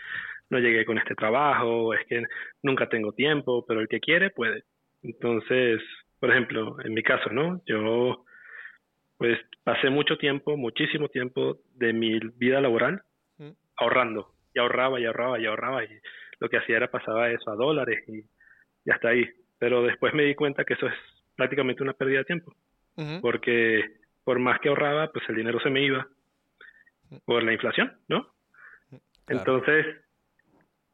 no 0.49 0.57
llegué 0.59 0.85
con 0.85 0.97
este 0.97 1.13
trabajo, 1.15 1.93
es 1.93 2.05
que 2.07 2.23
nunca 2.63 2.87
tengo 2.89 3.11
tiempo, 3.13 3.65
pero 3.67 3.79
el 3.79 3.87
que 3.87 3.99
quiere 3.99 4.31
puede. 4.31 4.63
Entonces, 5.03 5.81
por 6.19 6.31
ejemplo, 6.31 6.77
en 6.83 6.93
mi 6.93 7.03
caso, 7.03 7.29
¿no? 7.29 7.61
Yo 7.67 8.25
pues 9.17 9.39
pasé 9.63 9.89
mucho 9.89 10.17
tiempo, 10.17 10.57
muchísimo 10.57 11.07
tiempo 11.09 11.59
de 11.75 11.93
mi 11.93 12.19
vida 12.35 12.59
laboral 12.61 13.03
Mm. 13.37 13.51
ahorrando 13.77 14.27
y 14.53 14.59
ahorraba 14.59 14.99
y 14.99 15.05
ahorraba 15.05 15.39
y 15.39 15.45
ahorraba 15.47 15.83
y 15.83 15.89
lo 16.39 16.49
que 16.49 16.57
hacía 16.57 16.77
era 16.77 16.91
pasaba 16.91 17.31
eso 17.31 17.49
a 17.49 17.55
dólares 17.55 18.03
y, 18.07 18.19
y 18.85 18.91
hasta 18.91 19.09
ahí. 19.09 19.27
Pero 19.59 19.81
después 19.83 20.13
me 20.13 20.23
di 20.23 20.35
cuenta 20.35 20.63
que 20.65 20.75
eso 20.75 20.87
es 20.87 20.93
prácticamente 21.35 21.81
una 21.83 21.93
pérdida 21.93 22.19
de 22.19 22.25
tiempo, 22.25 22.53
porque 23.21 23.83
por 24.23 24.37
más 24.39 24.59
que 24.59 24.69
ahorraba, 24.69 25.11
pues 25.11 25.27
el 25.29 25.35
dinero 25.35 25.59
se 25.61 25.69
me 25.71 25.81
iba 25.83 26.07
por 27.25 27.41
la 27.43 27.53
inflación, 27.53 27.91
¿no? 28.07 28.27
Claro. 29.25 29.39
Entonces, 29.57 29.85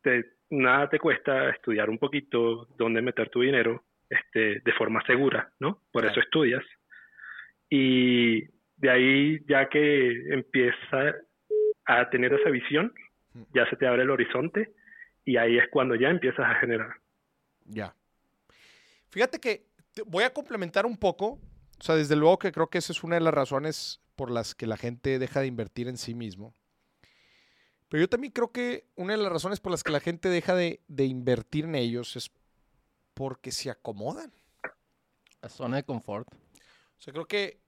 te- 0.01 0.25
nada 0.51 0.89
te 0.89 0.99
cuesta 0.99 1.49
estudiar 1.49 1.89
un 1.89 1.97
poquito 1.97 2.65
dónde 2.77 3.01
meter 3.01 3.29
tu 3.29 3.41
dinero 3.41 3.85
este, 4.09 4.59
de 4.61 4.73
forma 4.73 5.03
segura, 5.05 5.51
¿no? 5.59 5.83
Por 5.91 6.01
Claro. 6.03 6.11
eso 6.11 6.19
estudias. 6.21 6.63
Y 7.69 8.41
de 8.77 8.89
ahí, 8.89 9.39
ya 9.47 9.69
que 9.69 10.33
empieza 10.33 11.15
a 11.85 12.09
tener 12.09 12.33
esa 12.33 12.49
visión, 12.49 12.93
Mm. 13.33 13.43
ya 13.53 13.69
se 13.69 13.75
te 13.75 13.85
abre 13.85 14.01
el 14.03 14.09
horizonte 14.09 14.73
y 15.25 15.37
ahí 15.37 15.57
es 15.59 15.67
cuando 15.69 15.93
ya 15.95 16.09
empiezas 16.09 16.45
a 16.47 16.55
generar. 16.55 16.89
Ya. 17.65 17.93
Fíjate 19.11 19.39
que 19.39 19.65
voy 20.07 20.23
a 20.23 20.33
complementar 20.33 20.85
un 20.87 20.97
poco. 20.97 21.39
O 21.79 21.81
sea, 21.83 21.95
desde 21.95 22.15
luego 22.15 22.39
que 22.39 22.51
creo 22.51 22.67
que 22.67 22.79
esa 22.79 22.91
es 22.91 23.03
una 23.03 23.15
de 23.15 23.21
las 23.21 23.33
razones 23.33 24.01
por 24.15 24.31
las 24.31 24.55
que 24.55 24.65
la 24.65 24.77
gente 24.77 25.19
deja 25.19 25.41
de 25.41 25.47
invertir 25.47 25.87
en 25.87 25.97
sí 25.97 26.15
mismo. 26.15 26.53
Pero 27.89 28.01
yo 28.01 28.09
también 28.09 28.31
creo 28.31 28.51
que 28.51 28.85
una 28.95 29.13
de 29.13 29.21
las 29.21 29.31
razones 29.31 29.59
por 29.59 29.71
las 29.71 29.83
que 29.83 29.91
la 29.91 29.99
gente 29.99 30.29
deja 30.29 30.55
de, 30.55 30.81
de 30.87 31.05
invertir 31.05 31.65
en 31.65 31.75
ellos 31.75 32.15
es 32.15 32.31
porque 33.13 33.51
se 33.51 33.69
acomodan. 33.69 34.31
La 35.41 35.49
zona 35.49 35.77
de 35.77 35.83
confort. 35.83 36.27
O 36.31 37.01
sea, 37.01 37.13
creo 37.13 37.27
que 37.27 37.59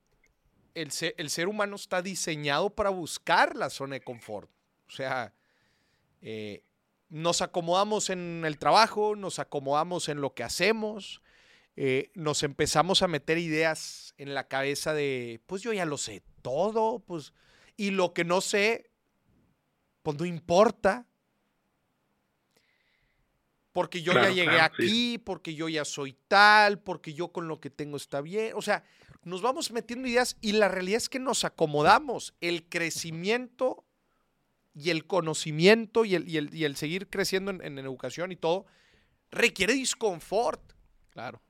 el 0.73 0.91
ser, 0.91 1.15
el 1.17 1.29
ser 1.29 1.47
humano 1.47 1.75
está 1.75 2.01
diseñado 2.01 2.69
para 2.69 2.89
buscar 2.89 3.55
la 3.55 3.69
zona 3.69 3.95
de 3.95 4.01
confort. 4.01 4.49
O 4.87 4.91
sea, 4.91 5.33
eh, 6.21 6.63
nos 7.09 7.41
acomodamos 7.41 8.09
en 8.09 8.43
el 8.45 8.57
trabajo, 8.57 9.15
nos 9.15 9.39
acomodamos 9.39 10.09
en 10.09 10.21
lo 10.21 10.33
que 10.33 10.43
hacemos, 10.43 11.21
eh, 11.75 12.11
nos 12.13 12.43
empezamos 12.43 13.01
a 13.01 13.07
meter 13.07 13.37
ideas 13.37 14.13
en 14.17 14.33
la 14.33 14.47
cabeza 14.47 14.93
de, 14.93 15.41
pues 15.47 15.61
yo 15.61 15.73
ya 15.73 15.85
lo 15.85 15.97
sé 15.97 16.23
todo, 16.41 16.99
pues, 16.99 17.33
y 17.75 17.91
lo 17.91 18.13
que 18.13 18.23
no 18.23 18.41
sé, 18.41 18.90
pues 20.03 20.17
no 20.17 20.25
importa. 20.25 21.05
Porque 23.71 24.01
yo 24.01 24.11
Claro, 24.11 24.27
ya 24.29 24.33
llegué 24.33 24.55
claro, 24.57 24.73
sí. 24.77 24.83
aquí, 24.83 25.17
porque 25.19 25.55
yo 25.55 25.69
ya 25.69 25.85
soy 25.85 26.13
tal, 26.27 26.79
porque 26.79 27.13
yo 27.13 27.29
con 27.31 27.47
lo 27.47 27.61
que 27.61 27.69
tengo 27.69 27.95
está 27.95 28.19
bien. 28.19 28.51
O 28.55 28.61
sea, 28.61 28.83
nos 29.23 29.41
vamos 29.41 29.71
metiendo 29.71 30.07
ideas 30.09 30.35
y 30.41 30.51
la 30.53 30.67
realidad 30.67 30.97
es 30.97 31.07
que 31.07 31.19
nos 31.19 31.45
acomodamos. 31.45 32.33
El 32.41 32.67
crecimiento 32.67 33.85
y 34.73 34.89
el 34.89 35.05
conocimiento 35.07 36.03
y 36.03 36.15
el, 36.15 36.27
y 36.27 36.37
el- 36.37 36.53
y 36.53 36.65
el 36.65 36.75
seguir 36.75 37.09
creciendo 37.09 37.51
en, 37.51 37.61
en 37.63 37.77
educación 37.79 38.31
y 38.33 38.35
todo, 38.35 38.65
requiere 39.31 39.73
disconfort. 39.73 40.61
Claro. 41.11 41.41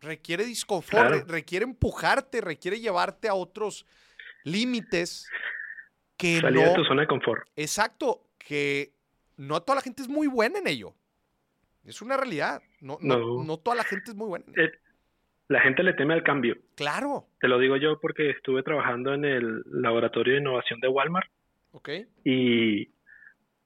Requiere 0.00 0.44
disconfort, 0.44 0.90
Claro. 1.08 1.24
requiere 1.28 1.62
empujarte, 1.64 2.40
requiere 2.40 2.80
llevarte 2.80 3.28
a 3.28 3.34
otros 3.34 3.86
límites 4.42 5.28
que 6.22 6.40
Salir 6.40 6.64
de 6.64 6.74
tu 6.74 6.84
zona 6.84 7.02
de 7.02 7.08
confort. 7.08 7.42
Exacto, 7.56 8.22
que 8.38 8.90
no 9.36 9.60
toda 9.62 9.76
la 9.76 9.82
gente 9.82 10.02
es 10.02 10.08
muy 10.08 10.26
buena 10.26 10.58
en 10.58 10.66
ello. 10.68 10.94
Es 11.84 12.00
una 12.00 12.16
realidad. 12.16 12.62
No, 12.80 12.98
no, 13.00 13.18
No. 13.18 13.44
no 13.44 13.56
toda 13.58 13.76
la 13.76 13.84
gente 13.84 14.10
es 14.12 14.16
muy 14.16 14.28
buena. 14.28 14.44
en 14.48 14.52
ello. 14.60 14.68
Eh, 14.68 14.78
La 15.48 15.60
gente 15.60 15.82
le 15.82 15.92
teme 15.92 16.14
al 16.14 16.22
cambio. 16.22 16.56
Claro. 16.76 17.26
Te 17.40 17.48
lo 17.48 17.58
digo 17.58 17.76
yo 17.76 17.98
porque 18.00 18.30
estuve 18.30 18.62
trabajando 18.62 19.12
en 19.12 19.24
el 19.24 19.62
laboratorio 19.66 20.34
de 20.34 20.40
innovación 20.40 20.80
de 20.80 20.88
Walmart 20.88 21.28
Ok. 21.72 21.88
y 22.24 22.88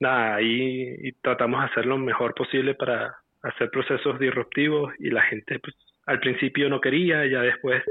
nada, 0.00 0.36
ahí 0.36 0.96
y 1.02 1.12
tratamos 1.12 1.60
de 1.60 1.66
hacer 1.66 1.86
lo 1.86 1.96
mejor 1.98 2.34
posible 2.34 2.74
para 2.74 3.16
hacer 3.42 3.70
procesos 3.70 4.18
disruptivos 4.18 4.92
y 4.98 5.10
la 5.10 5.22
gente 5.22 5.58
pues 5.60 5.76
al 6.06 6.18
principio 6.20 6.68
no 6.68 6.80
quería, 6.80 7.24
ya 7.26 7.40
después 7.42 7.82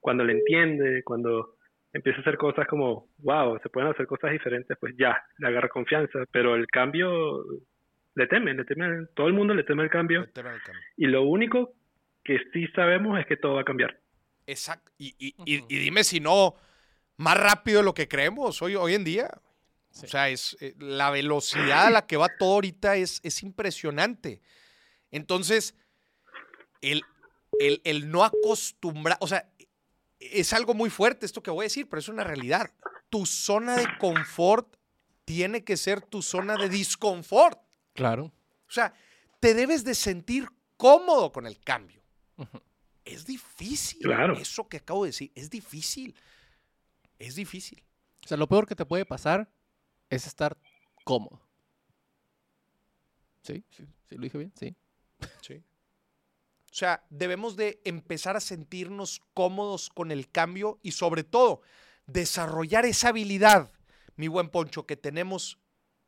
cuando 0.00 0.22
le 0.24 0.32
entiende, 0.34 1.02
cuando 1.02 1.56
empieza 1.92 2.18
a 2.18 2.20
hacer 2.22 2.36
cosas 2.36 2.66
como, 2.68 3.08
wow, 3.18 3.58
se 3.62 3.68
pueden 3.68 3.90
hacer 3.90 4.06
cosas 4.06 4.30
diferentes, 4.32 4.76
pues 4.78 4.94
ya, 4.98 5.16
le 5.38 5.48
agarra 5.48 5.68
confianza, 5.68 6.20
pero 6.30 6.54
el 6.54 6.66
cambio 6.68 7.42
le 8.14 8.26
teme, 8.26 8.54
le 8.54 8.64
teme, 8.64 9.06
todo 9.14 9.26
el 9.26 9.32
mundo 9.32 9.54
le 9.54 9.64
teme 9.64 9.82
el 9.84 9.90
cambio 9.90 10.22
El 10.34 10.44
y 10.96 11.06
lo 11.06 11.22
único 11.22 11.74
que 12.24 12.38
sí 12.52 12.66
sabemos 12.74 13.18
es 13.18 13.26
que 13.26 13.36
todo 13.36 13.54
va 13.54 13.62
a 13.62 13.64
cambiar. 13.64 13.98
Exacto. 14.46 14.90
Y, 14.98 15.14
y- 15.18 15.34
y- 15.44 15.60
dime 15.78 16.04
si 16.04 16.20
no, 16.20 16.54
más 17.16 17.38
rápido 17.40 17.78
de 17.80 17.84
lo 17.84 17.94
que 17.94 18.08
creemos 18.08 18.60
hoy, 18.62 18.74
hoy 18.76 18.94
en 18.94 19.04
día. 19.04 19.30
Sí. 19.90 20.06
O 20.06 20.08
sea, 20.08 20.28
es, 20.28 20.56
eh, 20.60 20.74
la 20.78 21.10
velocidad 21.10 21.86
a 21.86 21.90
la 21.90 22.06
que 22.06 22.16
va 22.16 22.28
todo 22.38 22.54
ahorita 22.54 22.96
es, 22.96 23.20
es 23.24 23.42
impresionante. 23.42 24.40
Entonces, 25.10 25.76
el, 26.80 27.02
el, 27.58 27.80
el 27.84 28.10
no 28.10 28.22
acostumbrar, 28.24 29.18
o 29.20 29.26
sea, 29.26 29.48
es 30.20 30.52
algo 30.52 30.74
muy 30.74 30.90
fuerte 30.90 31.26
esto 31.26 31.42
que 31.42 31.50
voy 31.50 31.64
a 31.64 31.66
decir, 31.66 31.88
pero 31.88 31.98
es 31.98 32.08
una 32.08 32.22
realidad. 32.22 32.72
Tu 33.08 33.26
zona 33.26 33.76
de 33.76 33.86
confort 33.98 34.76
tiene 35.24 35.64
que 35.64 35.76
ser 35.76 36.02
tu 36.02 36.22
zona 36.22 36.56
de 36.56 36.68
disconfort. 36.68 37.58
Claro. 37.94 38.26
O 38.68 38.70
sea, 38.70 38.94
te 39.40 39.54
debes 39.54 39.82
de 39.82 39.94
sentir 39.94 40.48
cómodo 40.76 41.32
con 41.32 41.46
el 41.46 41.58
cambio. 41.60 42.02
Es 43.04 43.24
difícil. 43.24 44.02
Claro. 44.02 44.34
Eso 44.34 44.68
que 44.68 44.76
acabo 44.76 45.04
de 45.04 45.08
decir, 45.08 45.32
es 45.34 45.50
difícil. 45.50 46.14
Es 47.18 47.34
difícil. 47.34 47.82
O 48.24 48.28
sea, 48.28 48.36
lo 48.36 48.46
peor 48.46 48.66
que 48.66 48.76
te 48.76 48.84
puede 48.84 49.06
pasar 49.06 49.50
es 50.10 50.26
estar 50.26 50.56
cómodo. 51.04 51.40
¿Sí? 53.42 53.64
¿Sí, 53.70 53.86
¿Sí 54.08 54.16
lo 54.16 54.22
dije 54.22 54.38
bien? 54.38 54.52
Sí. 54.54 54.76
Sí. 55.40 55.62
O 56.70 56.74
sea, 56.74 57.02
debemos 57.10 57.56
de 57.56 57.80
empezar 57.84 58.36
a 58.36 58.40
sentirnos 58.40 59.20
cómodos 59.34 59.90
con 59.90 60.12
el 60.12 60.30
cambio 60.30 60.78
y 60.82 60.92
sobre 60.92 61.24
todo 61.24 61.62
desarrollar 62.06 62.84
esa 62.86 63.08
habilidad, 63.08 63.70
mi 64.16 64.28
buen 64.28 64.48
Poncho, 64.50 64.86
que 64.86 64.96
tenemos 64.96 65.58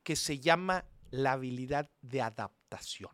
que 0.04 0.14
se 0.14 0.38
llama 0.38 0.84
la 1.10 1.32
habilidad 1.32 1.90
de 2.00 2.22
adaptación. 2.22 3.10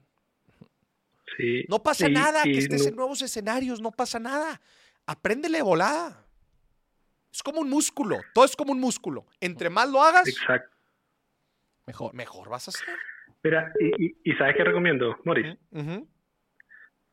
Sí. 1.37 1.65
No 1.69 1.83
pasa 1.83 2.09
nada 2.09 2.43
que 2.43 2.59
estés 2.59 2.83
no- 2.83 2.89
en 2.89 2.97
nuevos 2.97 3.23
escenarios, 3.23 3.81
no 3.81 3.93
pasa 3.93 4.19
nada. 4.19 4.61
Apréndele 5.07 5.59
de 5.59 5.63
volada. 5.65 6.25
Es 7.33 7.43
como 7.43 7.61
un 7.61 7.69
músculo, 7.71 8.19
todo 8.35 8.45
es 8.45 8.57
como 8.57 8.73
un 8.73 8.81
músculo. 8.81 9.27
Entre 9.41 9.71
más 9.71 9.89
lo 9.89 10.03
hagas, 10.03 10.27
Exacto. 10.29 10.75
Mejor. 11.87 12.13
mejor 12.15 12.49
vas 12.51 12.69
a 12.69 12.73
ser. 12.73 12.87
Mira, 13.43 13.73
y, 13.81 14.07
y, 14.07 14.17
y 14.25 14.33
¿sabes 14.35 14.55
qué 14.57 14.65
recomiendo, 14.65 15.17
Moris? 15.25 15.57
Ujú. 15.71 16.07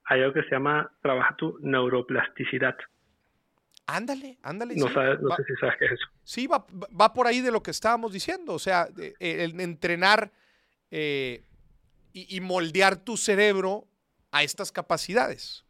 Hay 0.06 0.22
algo 0.22 0.34
que 0.34 0.44
se 0.44 0.52
llama 0.52 0.92
trabaja 1.02 1.36
tu 1.36 1.58
neuroplasticidad. 1.62 2.76
Ándale, 3.88 4.38
ándale. 4.42 4.76
No, 4.76 4.88
sí. 4.88 4.94
sabes, 4.94 5.20
no 5.22 5.30
Va- 5.30 5.36
sé 5.38 5.44
si 5.46 5.56
sabes 5.60 5.76
qué 5.78 5.86
es 5.86 5.92
eso. 5.94 6.08
Sí, 6.24 6.48
va, 6.48 6.66
va 7.00 7.14
por 7.14 7.28
ahí 7.28 7.42
de 7.42 7.52
lo 7.52 7.62
que 7.62 7.72
estábamos 7.72 8.14
diciendo. 8.14 8.54
O 8.54 8.60
sea, 8.60 8.88
eh, 8.98 9.14
el 9.20 9.60
entrenar 9.60 10.32
eh, 10.92 11.44
y, 12.14 12.36
y 12.38 12.42
moldear 12.42 12.98
tu 12.98 13.16
cerebro 13.18 13.86
a 14.32 14.42
estas 14.44 14.72
capacidades. 14.72 15.64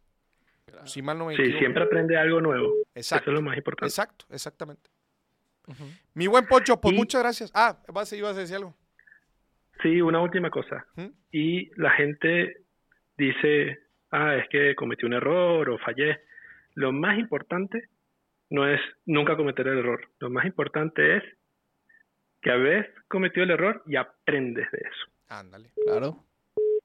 Si 0.84 1.00
mal 1.02 1.18
no 1.18 1.26
me 1.26 1.36
Sí, 1.36 1.42
equivoco. 1.42 1.58
siempre 1.60 1.82
aprende 1.84 2.16
algo 2.16 2.40
nuevo. 2.40 2.72
Exacto. 2.94 3.24
Eso 3.24 3.30
es 3.30 3.34
lo 3.34 3.42
más 3.42 3.56
importante. 3.56 3.88
Exacto, 3.90 4.24
exactamente. 4.30 4.90
Mi 6.14 6.26
buen 6.26 6.46
Poncho, 6.46 6.80
pues 6.80 6.94
Y- 6.94 6.96
muchas 6.96 7.22
gracias. 7.22 7.50
Ah, 7.54 7.76
vas, 7.92 8.12
ibas 8.12 8.36
a 8.36 8.40
decir 8.40 8.56
algo. 8.56 8.74
Sí, 9.82 10.00
una 10.00 10.20
última 10.20 10.48
cosa. 10.50 10.86
¿Mm? 10.94 11.06
Y 11.32 11.70
la 11.80 11.90
gente 11.90 12.62
dice, 13.18 13.78
ah, 14.16 14.36
es 14.36 14.48
que 14.48 14.74
cometí 14.74 15.04
un 15.06 15.12
error 15.14 15.68
o 15.70 15.78
fallé. 15.78 16.20
Lo 16.74 16.92
más 16.92 17.18
importante 17.18 17.88
no 18.50 18.66
es 18.68 18.80
nunca 19.04 19.36
cometer 19.36 19.66
el 19.68 19.78
error. 19.78 20.08
Lo 20.18 20.30
más 20.30 20.44
importante 20.46 21.16
es 21.18 21.22
que 22.42 22.50
habés 22.50 22.86
cometido 23.08 23.44
el 23.44 23.50
error 23.50 23.82
y 23.86 23.96
aprendes 23.96 24.70
de 24.70 24.78
eso. 24.78 25.12
Ándale. 25.28 25.72
Claro. 25.84 26.24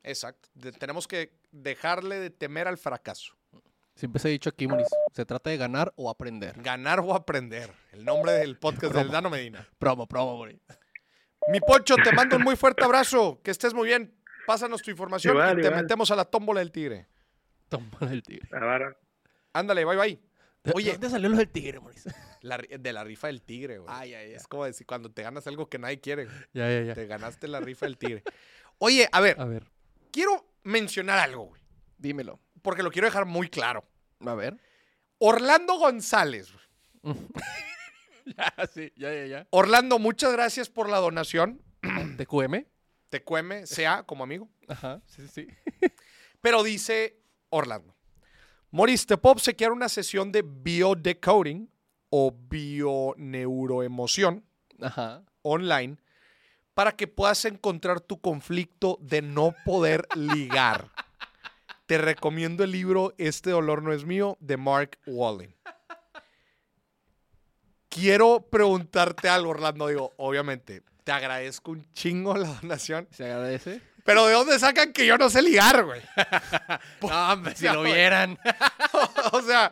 Exacto. 0.03 0.49
De- 0.55 0.71
tenemos 0.71 1.07
que 1.07 1.31
dejarle 1.51 2.19
de 2.19 2.29
temer 2.31 2.67
al 2.67 2.77
fracaso. 2.77 3.35
Siempre 3.95 4.19
se 4.19 4.29
ha 4.29 4.31
dicho 4.31 4.49
aquí, 4.49 4.67
Moris, 4.67 4.87
se 5.13 5.25
trata 5.25 5.49
de 5.49 5.57
ganar 5.57 5.91
o 5.97 6.09
aprender. 6.09 6.55
Ganar 6.61 7.01
o 7.01 7.13
aprender. 7.13 7.69
El 7.91 8.05
nombre 8.05 8.31
del 8.31 8.57
podcast 8.57 8.95
del 8.95 9.09
Dano 9.11 9.29
Medina. 9.29 9.67
Promo, 9.77 10.07
promo, 10.07 10.37
Moris. 10.37 10.59
Mi 11.51 11.59
Poncho, 11.59 11.95
te 11.97 12.11
mando 12.13 12.37
un 12.37 12.43
muy 12.43 12.55
fuerte 12.55 12.83
abrazo. 12.85 13.41
Que 13.43 13.51
estés 13.51 13.73
muy 13.73 13.87
bien. 13.87 14.15
Pásanos 14.47 14.81
tu 14.81 14.89
información 14.89 15.33
Igual, 15.35 15.59
y 15.59 15.61
te 15.61 15.67
igual. 15.67 15.81
metemos 15.83 16.09
a 16.09 16.15
la 16.15 16.25
tómbola 16.25 16.61
del 16.61 16.71
tigre. 16.71 17.07
Toma 17.72 18.11
el 18.11 18.22
tigre. 18.23 18.48
Ahora, 18.53 18.95
Ándale, 19.53 19.84
bye 19.85 19.95
bye. 19.98 20.19
¿De- 20.64 20.72
Oye. 20.76 20.85
¿De 20.88 20.91
dónde 20.93 21.10
salió 21.10 21.30
lo 21.30 21.38
del 21.38 21.49
tigre? 21.49 21.80
La 22.41 22.57
ri- 22.60 22.77
de 22.80 22.93
la 22.93 23.03
rifa 23.03 23.27
del 23.27 23.41
tigre, 23.41 23.80
güey. 23.80 23.91
Ay, 23.91 24.14
ay, 24.14 24.27
ay. 24.30 24.34
Es 24.35 24.48
como 24.48 24.65
decir 24.65 24.85
cuando 24.85 25.11
te 25.11 25.23
ganas 25.23 25.48
algo 25.48 25.68
que 25.69 25.80
nadie 25.80 25.99
quiere. 25.99 26.26
güey. 26.26 26.38
Ya, 26.53 26.69
ya, 26.69 26.81
ya. 26.84 26.93
Te 26.93 27.07
ganaste 27.07 27.48
la 27.48 27.60
rifa 27.60 27.85
del 27.88 27.98
tigre. 27.98 28.23
Oye, 28.77 29.10
a 29.11 29.19
ver, 29.22 29.39
A 29.39 29.45
ver, 29.45 29.65
quiero 30.11 30.45
mencionar 30.64 31.18
algo, 31.19 31.45
güey. 31.48 31.61
dímelo. 31.98 32.39
Porque 32.61 32.84
lo 32.84 32.91
quiero 32.91 33.07
dejar 33.07 33.26
muy 33.26 33.49
claro. 33.49 33.84
A 34.19 34.35
ver. 34.35 34.57
Orlando 35.18 35.76
González. 35.80 36.52
güey. 37.03 37.15
ya, 38.38 38.53
sí, 38.73 38.91
ya, 38.95 39.14
ya, 39.14 39.26
ya. 39.26 39.48
Orlando, 39.49 39.99
muchas 39.99 40.31
gracias 40.34 40.69
por 40.69 40.89
la 40.89 40.98
donación. 40.98 41.61
¿TQM? 42.18 42.65
Te 43.10 43.23
cueme, 43.23 43.65
sea 43.65 44.03
como 44.03 44.23
amigo. 44.23 44.49
Ajá, 44.68 45.02
sí, 45.07 45.27
sí, 45.27 45.48
sí. 45.48 45.88
Pero 46.39 46.64
dice 46.64 47.20
Orlando. 47.52 47.95
Moris, 48.72 49.06
¿te 49.06 49.18
puedo 49.18 49.34
obsequiar 49.34 49.72
una 49.72 49.88
sesión 49.90 50.32
de 50.32 50.41
biodecoding 50.41 51.69
o 52.10 52.32
bioneuroemoción 52.32 54.44
Ajá. 54.82 55.22
online 55.44 55.98
para 56.73 56.94
que 56.94 57.07
puedas 57.07 57.45
encontrar 57.45 58.02
tu 58.02 58.19
conflicto 58.19 58.98
de 59.02 59.22
no 59.22 59.53
poder 59.65 60.07
ligar? 60.15 60.90
Te 61.86 61.98
recomiendo 61.98 62.64
el 62.64 62.72
libro 62.72 63.14
Este 63.18 63.49
dolor 63.49 63.84
no 63.84 63.91
es 63.91 64.06
mío 64.06 64.38
de 64.40 64.56
Mark 64.56 64.98
Wallen. 65.06 65.53
Quiero 67.90 68.48
preguntarte 68.49 69.28
algo, 69.28 69.49
Orlando. 69.49 69.88
Digo, 69.88 70.14
obviamente, 70.15 70.84
te 71.03 71.11
agradezco 71.11 71.72
un 71.72 71.84
chingo 71.91 72.38
la 72.38 72.48
donación. 72.61 73.10
¿Se 73.11 73.26
agradece? 73.26 73.82
Pero 74.03 74.26
¿de 74.28 74.34
dónde 74.34 74.57
sacan 74.60 74.94
que 74.94 75.06
yo 75.06 75.18
no 75.18 75.30
sé 75.30 75.41
ligar, 75.41 75.84
güey? 75.84 76.02
No, 77.02 77.34
hombre, 77.34 77.56
si 77.56 77.65
lo 77.65 77.80
güey. 77.82 77.94
vieran. 77.94 78.38
o 79.32 79.41
sea, 79.41 79.72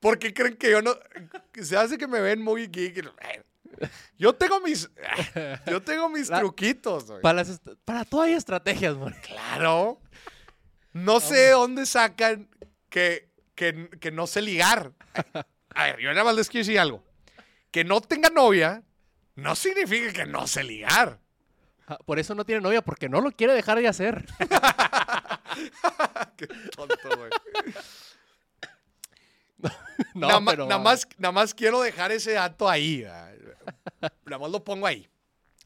¿por 0.00 0.18
qué 0.18 0.32
creen 0.32 0.56
que 0.56 0.70
yo 0.70 0.82
no? 0.82 0.96
Se 1.60 1.76
hace 1.76 1.98
que 1.98 2.06
me 2.06 2.20
ven 2.20 2.42
muy 2.42 2.66
geek. 2.68 3.04
Yo 4.18 4.34
tengo 4.34 4.60
mis, 4.60 4.88
yo 5.66 5.82
tengo 5.82 6.08
mis 6.08 6.28
La- 6.28 6.40
truquitos, 6.40 7.06
güey. 7.06 7.20
Para, 7.22 7.42
las 7.44 7.60
para 7.84 8.04
todo 8.04 8.22
hay 8.22 8.32
estrategias, 8.34 8.94
Moris. 8.96 9.18
Claro. 9.18 10.00
No 10.92 11.18
sé 11.20 11.34
de 11.36 11.50
dónde 11.50 11.86
sacan 11.86 12.48
que, 12.88 13.28
que, 13.56 13.90
que 14.00 14.12
no 14.12 14.26
sé 14.28 14.42
ligar. 14.42 14.92
A 15.74 15.84
ver, 15.86 15.98
yo 15.98 16.10
nada 16.10 16.22
más 16.24 16.36
les 16.36 16.48
quiero 16.48 16.64
decir 16.64 16.78
algo. 16.78 17.04
Que 17.72 17.82
no 17.82 18.00
tenga 18.00 18.30
novia 18.30 18.84
no 19.34 19.56
significa 19.56 20.12
que 20.12 20.26
no 20.26 20.46
sé 20.46 20.62
ligar. 20.62 21.18
Ah, 21.86 21.98
Por 22.04 22.18
eso 22.18 22.34
no 22.34 22.44
tiene 22.44 22.60
novia, 22.62 22.82
porque 22.82 23.08
no 23.08 23.20
lo 23.20 23.30
quiere 23.32 23.52
dejar 23.52 23.78
de 23.78 23.88
hacer. 23.88 24.24
Qué 26.36 26.46
tonto, 26.74 26.96
güey. 27.16 27.30
No, 30.14 30.28
nada, 30.28 30.40
pero- 30.44 30.66
nada 30.66 30.80
más, 30.80 31.06
nada 31.18 31.32
más 31.32 31.54
quiero 31.54 31.80
dejar 31.80 32.12
ese 32.12 32.32
dato 32.32 32.68
ahí. 32.68 33.02
¿verdad? 33.02 33.32
Nada 34.24 34.38
más 34.38 34.50
lo 34.50 34.62
pongo 34.62 34.86
ahí. 34.86 35.08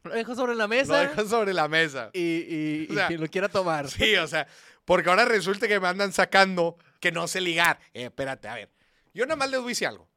Lo 0.05 0.15
dejo 0.15 0.35
sobre 0.35 0.55
la 0.55 0.65
Lo 0.65 0.69
mesa 0.69 1.01
dejo 1.01 1.25
sobre 1.27 1.53
la 1.53 1.67
mesa. 1.69 2.11
y, 2.13 2.21
y, 2.21 2.87
y 2.89 2.93
O 2.93 2.95
sea, 2.95 3.07
quien 3.09 3.21
lo 3.21 3.27
quiera 3.29 3.49
tomar. 3.49 3.89
Sí, 3.91 4.15
o 4.17 4.27
sea, 4.29 4.47
porque 4.85 5.09
ahora 5.11 5.25
resulta 5.25 5.67
que 5.67 5.81
me 5.81 5.89
andan 5.89 6.13
sacando 6.13 6.77
que 7.01 7.11
no 7.11 7.27
sé 7.27 7.41
ligar. 7.41 7.81
Eh, 7.93 8.05
espérate, 8.05 8.47
a 8.49 8.55
ver. 8.55 8.71
Yo 9.15 9.25
nada 9.27 9.37
más 9.37 9.51
les 9.51 9.61
voy 9.61 9.71
a 9.71 9.73
decir 9.73 9.89
algo. 9.89 10.09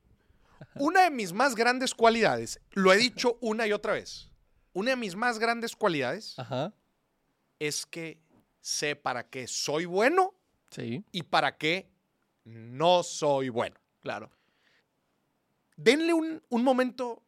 Una 0.76 1.02
de 1.04 1.10
mis 1.12 1.34
más 1.34 1.56
grandes 1.56 1.96
cualidades, 1.96 2.60
lo 2.74 2.94
he 2.94 2.98
dicho 2.98 3.38
una 3.42 3.66
y 3.66 3.74
otra 3.74 3.94
vez, 3.94 4.30
una 4.74 4.92
de 4.92 4.96
mis 4.98 5.16
más 5.16 5.40
grandes 5.40 5.76
cualidades 5.76 6.38
Ajá. 6.40 6.74
es 7.60 7.86
que 7.86 8.20
sé 8.62 8.96
para 8.96 9.28
qué 9.30 9.48
soy 9.48 9.86
bueno 9.86 10.34
Sí, 10.70 11.04
y 11.12 11.24
para 11.24 11.58
qué 11.58 11.90
no 12.46 13.04
soy 13.04 13.50
bueno. 13.50 13.76
claro. 14.02 14.32
Denle 15.76 16.14
un, 16.14 16.42
un 16.50 16.64
momento, 16.64 17.24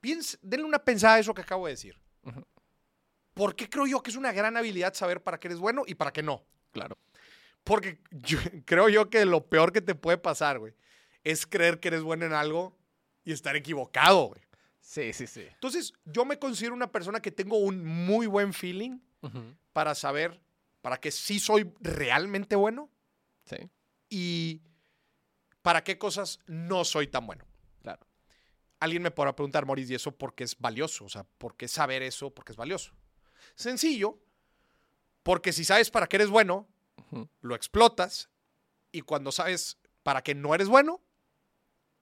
piense, 0.00 0.38
denle 0.40 0.64
una 0.66 0.78
pensada 0.78 1.14
a 1.14 1.18
eso 1.18 1.34
que 1.34 1.42
acabo 1.42 1.66
de 1.66 1.72
decir. 1.72 1.98
Ujú. 2.22 2.44
¿Por 3.34 3.54
qué 3.56 3.68
creo 3.68 3.86
yo 3.86 4.02
que 4.02 4.10
es 4.10 4.16
una 4.16 4.32
gran 4.32 4.56
habilidad 4.56 4.94
saber 4.94 5.22
para 5.22 5.38
qué 5.38 5.48
eres 5.48 5.58
bueno 5.58 5.82
y 5.86 5.94
para 5.94 6.12
qué 6.12 6.22
no? 6.22 6.44
Claro. 6.72 6.96
Porque 7.64 7.98
yo- 8.12 8.38
creo 8.64 8.88
yo 8.88 9.10
que 9.10 9.24
lo 9.24 9.44
peor 9.46 9.72
que 9.72 9.80
te 9.82 9.94
puede 9.94 10.18
pasar, 10.18 10.58
güey, 10.58 10.74
es 11.24 11.46
creer 11.46 11.80
que 11.80 11.88
eres 11.88 12.02
bueno 12.02 12.24
en 12.24 12.32
algo 12.32 12.76
y 13.24 13.32
estar 13.32 13.56
equivocado, 13.56 14.28
güey. 14.28 14.40
Sí, 14.86 15.12
sí, 15.12 15.26
sí. 15.26 15.40
Entonces, 15.40 15.92
yo 16.04 16.24
me 16.24 16.38
considero 16.38 16.72
una 16.72 16.92
persona 16.92 17.18
que 17.20 17.32
tengo 17.32 17.58
un 17.58 17.84
muy 17.84 18.28
buen 18.28 18.52
feeling 18.52 19.00
para 19.72 19.96
saber 19.96 20.40
para 20.80 20.98
qué 20.98 21.10
sí 21.10 21.40
soy 21.40 21.74
realmente 21.80 22.54
bueno 22.54 22.88
Sí, 23.44 23.56
y 24.08 24.62
para 25.62 25.82
qué 25.82 25.98
cosas 25.98 26.38
no 26.46 26.84
soy 26.84 27.08
tan 27.08 27.26
bueno. 27.26 27.44
claro. 27.82 28.06
Alguien 28.78 29.02
me 29.02 29.10
podrá 29.10 29.34
preguntar, 29.34 29.66
Maurice, 29.66 29.92
¿y 29.92 29.96
eso 29.96 30.12
por 30.12 30.36
qué 30.36 30.44
es 30.44 30.56
valioso? 30.56 31.04
O 31.06 31.08
sea, 31.08 31.24
¿por 31.24 31.56
qué 31.56 31.66
saber 31.66 32.02
eso? 32.02 32.30
¿Por 32.32 32.44
qué 32.44 32.52
es 32.52 32.56
valioso? 32.56 32.92
Sencillo, 33.56 34.20
porque 35.24 35.52
si 35.52 35.64
sabes 35.64 35.90
para 35.90 36.06
qué 36.06 36.16
eres 36.16 36.28
bueno, 36.30 36.68
lo 37.40 37.56
explotas 37.56 38.30
y 38.92 39.00
cuando 39.00 39.32
sabes 39.32 39.78
para 40.04 40.22
qué 40.22 40.36
no 40.36 40.54
eres 40.54 40.68
bueno, 40.68 41.02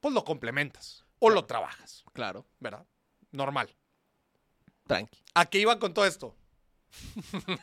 pues 0.00 0.12
lo 0.12 0.22
complementas 0.24 1.03
o 1.26 1.30
lo 1.30 1.44
trabajas, 1.46 2.04
Claro. 2.12 2.44
¿verdad? 2.60 2.84
Normal. 3.32 3.74
Tranqui. 4.86 5.22
¿A 5.34 5.46
qué 5.46 5.58
iba 5.58 5.78
con 5.78 5.94
todo 5.94 6.04
esto? 6.04 6.36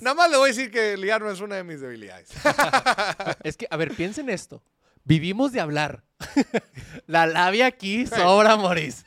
Nada 0.00 0.14
más 0.14 0.30
le 0.30 0.36
voy 0.36 0.50
a 0.50 0.52
decir 0.54 0.70
que 0.70 0.96
liar 0.96 1.20
no 1.20 1.30
es 1.30 1.40
una 1.40 1.56
de 1.56 1.64
mis 1.64 1.80
debilidades. 1.80 2.30
Es 3.42 3.56
que, 3.56 3.66
a 3.68 3.76
ver, 3.76 3.94
piensen 3.94 4.30
esto. 4.30 4.62
Vivimos 5.04 5.52
de 5.52 5.60
hablar. 5.60 6.04
La 7.06 7.26
labia 7.26 7.66
aquí 7.66 8.06
sobra, 8.06 8.56
Moris. 8.56 9.04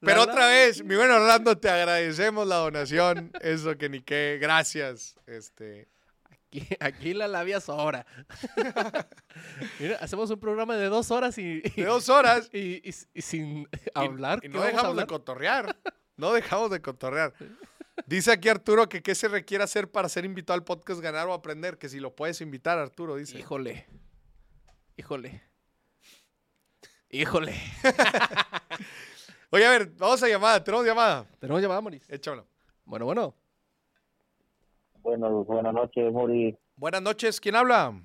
Pero 0.00 0.22
otra 0.22 0.46
vez, 0.48 0.82
mi 0.84 0.96
buen 0.96 1.10
Orlando, 1.10 1.58
te 1.58 1.68
agradecemos 1.68 2.46
la 2.46 2.56
donación. 2.56 3.32
Eso 3.40 3.76
que 3.76 3.88
ni 3.88 4.00
qué. 4.00 4.38
Gracias. 4.40 5.16
Este. 5.26 5.88
Aquí, 6.48 6.66
aquí 6.80 7.14
la 7.14 7.28
labia 7.28 7.60
sobra. 7.60 8.06
Mira, 9.80 9.96
hacemos 10.00 10.30
un 10.30 10.40
programa 10.40 10.76
de 10.76 10.86
dos 10.88 11.10
horas 11.10 11.36
y, 11.38 11.62
y, 11.64 11.70
De 11.82 11.84
dos 11.84 12.08
horas. 12.08 12.48
y- 12.52 12.80
y- 12.88 12.94
y 13.14 13.22
sin 13.22 13.68
hablar. 13.94 14.38
Y, 14.38 14.42
¿qué 14.42 14.48
no 14.48 14.62
dejamos 14.62 14.96
de 14.96 15.06
cotorrear. 15.06 15.76
No 16.16 16.32
dejamos 16.32 16.70
de 16.70 16.80
cotorrear. 16.80 17.32
Dice 18.06 18.32
aquí 18.32 18.48
Arturo 18.48 18.88
que 18.88 19.02
qué 19.02 19.14
se 19.14 19.28
requiere 19.28 19.62
hacer 19.64 19.90
para 19.90 20.08
ser 20.08 20.24
invitado 20.24 20.54
al 20.54 20.64
podcast 20.64 21.00
Ganar 21.00 21.28
o 21.28 21.32
Aprender. 21.32 21.78
Que 21.78 21.88
si 21.88 22.00
lo 22.00 22.14
puedes 22.16 22.40
invitar, 22.40 22.78
Arturo, 22.78 23.16
dice. 23.16 23.38
Híjole. 23.38 23.86
Híjole. 24.96 25.42
Híjole. 27.10 27.54
Oye, 29.50 29.66
a 29.66 29.70
ver, 29.70 29.90
vamos 29.96 30.22
a 30.22 30.28
llamada. 30.28 30.62
Tenemos 30.62 30.84
llamada. 30.86 31.26
Tenemos 31.38 31.62
llamada, 31.62 31.80
Moris. 31.80 32.08
Échamelo. 32.10 32.46
Bueno, 32.84 33.04
bueno. 33.06 33.34
Bueno, 35.02 35.44
buenas 35.44 35.72
noches, 35.74 36.12
Mori. 36.12 36.56
Buenas 36.76 37.02
noches. 37.02 37.40
¿Quién 37.40 37.56
habla? 37.56 38.00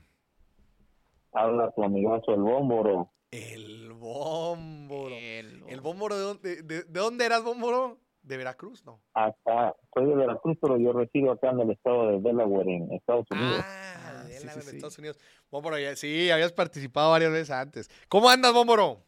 Habla 1.32 1.72
tu 1.76 1.84
amigazo 1.84 2.34
el 2.34 2.42
Bómboro. 2.42 3.12
El 3.32 3.92
Bómboro. 3.94 5.16
El- 5.16 5.64
¿El 5.68 5.82
Bómboro 5.82 6.16
de 6.16 6.22
dónde, 6.24 6.56
de, 6.62 6.84
de 6.84 7.00
dónde 7.00 7.26
eras, 7.26 7.44
Bómboro? 7.44 7.98
¿De 8.22 8.38
Veracruz? 8.38 8.86
No. 8.86 9.02
Acá, 9.14 9.76
soy 9.94 10.06
de 10.06 10.16
Veracruz, 10.16 10.58
pero 10.62 10.78
yo 10.78 10.94
resido 10.94 11.32
acá 11.32 11.50
en 11.50 11.60
el 11.60 11.72
estado 11.72 12.08
de 12.08 12.22
Delaware, 12.22 12.70
en 12.70 12.92
Estados 12.94 13.26
Unidos. 13.32 13.60
Ah, 13.66 13.90
Ah, 14.06 14.24
de 14.28 14.34
sí, 14.34 14.46
la- 14.46 14.52
sí, 14.54 14.60
en 14.60 14.66
sí. 14.66 14.76
Estados 14.76 14.98
Unidos. 15.00 15.20
Bómboro, 15.52 15.78
ya- 15.80 15.96
sí, 15.96 16.30
habías 16.30 16.54
participado 16.54 17.12
varias 17.12 17.32
veces 17.32 17.52
antes. 17.52 17.90
¿Cómo 18.08 18.30
andas, 18.30 18.54
Bómboro? 18.54 19.00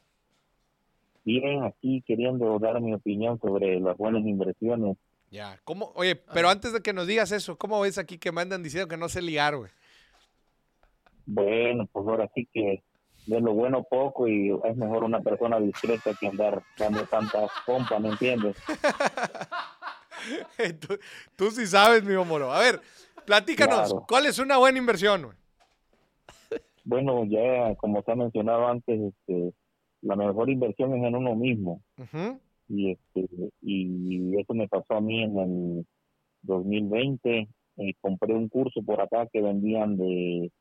Bien, 1.23 1.63
aquí 1.63 2.03
queriendo 2.05 2.59
dar 2.59 2.79
mi 2.81 2.93
opinión 2.93 3.39
sobre 3.39 3.79
las 3.79 3.95
buenas 3.97 4.25
inversiones. 4.25 4.97
Ya. 5.35 5.59
¿Cómo? 5.65 5.91
Oye, 5.95 6.15
pero 6.15 6.47
antes 6.49 6.71
de 6.71 6.81
que 6.81 6.93
nos 6.93 7.07
digas 7.07 7.29
eso, 7.33 7.57
¿cómo 7.57 7.81
ves 7.81 7.97
aquí 7.97 8.17
que 8.17 8.31
me 8.31 8.41
andan 8.41 8.63
diciendo 8.63 8.87
que 8.87 8.95
no 8.95 9.09
sé 9.09 9.21
ligar, 9.21 9.57
güey? 9.57 9.69
Bueno, 11.25 11.85
pues 11.91 12.07
ahora 12.07 12.29
sí 12.33 12.47
que 12.53 12.81
de 13.25 13.41
lo 13.41 13.53
bueno 13.53 13.83
poco 13.83 14.29
y 14.29 14.51
es 14.63 14.77
mejor 14.77 15.03
una 15.03 15.19
persona 15.19 15.59
discreta 15.59 16.11
que 16.17 16.27
andar 16.27 16.63
dando 16.79 17.05
tanta 17.07 17.47
pompa, 17.65 17.99
¿me 17.99 18.09
entiendes? 18.09 18.55
tú, 20.79 20.97
tú 21.35 21.51
sí 21.51 21.67
sabes, 21.67 22.03
mi 22.05 22.15
Bómboro. 22.15 22.53
A 22.53 22.59
ver, 22.59 22.79
platícanos, 23.25 23.89
Claro. 23.89 24.05
¿cuál 24.07 24.27
es 24.27 24.39
una 24.39 24.55
buena 24.57 24.77
inversión, 24.77 25.23
güey? 25.23 25.37
Bueno, 26.85 27.25
ya 27.25 27.75
como 27.75 28.01
se 28.03 28.11
ha 28.11 28.15
mencionado 28.15 28.67
antes, 28.67 29.01
este, 29.01 29.53
la 30.01 30.15
mejor 30.15 30.49
inversión 30.49 30.95
es 30.95 31.03
en 31.03 31.15
uno 31.15 31.35
mismo. 31.35 31.81
Ujú, 31.97 32.39
y 32.67 32.91
este 32.91 33.27
y 33.61 34.39
eso 34.39 34.53
me 34.53 34.67
pasó 34.67 34.95
a 34.95 35.01
mí 35.01 35.23
en 35.23 35.37
el 35.39 35.85
2020 36.43 37.47
eh, 37.77 37.93
compré 38.01 38.33
un 38.33 38.47
curso 38.49 38.81
por 38.83 39.01
acá 39.01 39.27
que 39.31 39.41
vendían 39.41 39.97
de 39.97 40.51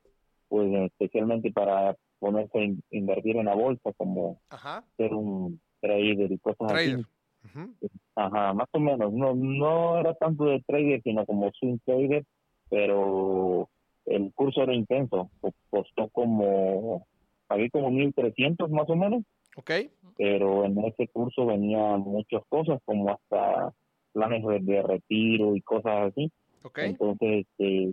pues 0.48 0.72
especialmente 0.90 1.52
para 1.52 1.96
ponerse 2.18 2.58
a 2.58 2.62
in- 2.64 2.82
invertir 2.90 3.36
en 3.36 3.46
la 3.46 3.54
bolsa 3.54 3.92
como 3.96 4.40
Ajá. 4.50 4.84
ser 4.96 5.12
un 5.14 5.60
trader 5.80 6.30
y 6.32 6.38
cosas 6.38 6.68
Trader. 6.68 6.94
así 7.00 7.04
Ujú, 7.44 7.74
ajá 8.16 8.54
más 8.54 8.68
o 8.72 8.80
menos 8.80 9.12
no 9.12 9.34
no 9.34 9.98
era 9.98 10.14
tanto 10.14 10.44
de 10.44 10.60
trader 10.66 11.02
sino 11.02 11.24
como 11.26 11.50
swing 11.52 11.78
trader 11.84 12.24
pero 12.70 13.68
el 14.06 14.32
curso 14.34 14.62
era 14.62 14.74
intenso 14.74 15.30
co- 15.40 15.54
costó 15.70 16.08
como 16.10 17.06
pagué 17.46 17.70
como 17.70 17.90
1300 17.90 18.70
más 18.70 18.88
o 18.88 18.96
menos 18.96 19.22
Ok. 19.56 19.70
Pero 20.16 20.64
en 20.64 20.78
ese 20.84 21.08
curso 21.08 21.46
venían 21.46 22.00
muchas 22.00 22.42
cosas 22.48 22.80
como 22.84 23.10
hasta 23.10 23.72
planes 24.12 24.44
de, 24.64 24.82
retiro 24.82 25.56
y 25.56 25.62
cosas 25.62 26.12
así. 26.12 26.30
Ok. 26.62 26.78
Entonces, 26.78 27.46
este, 27.58 27.92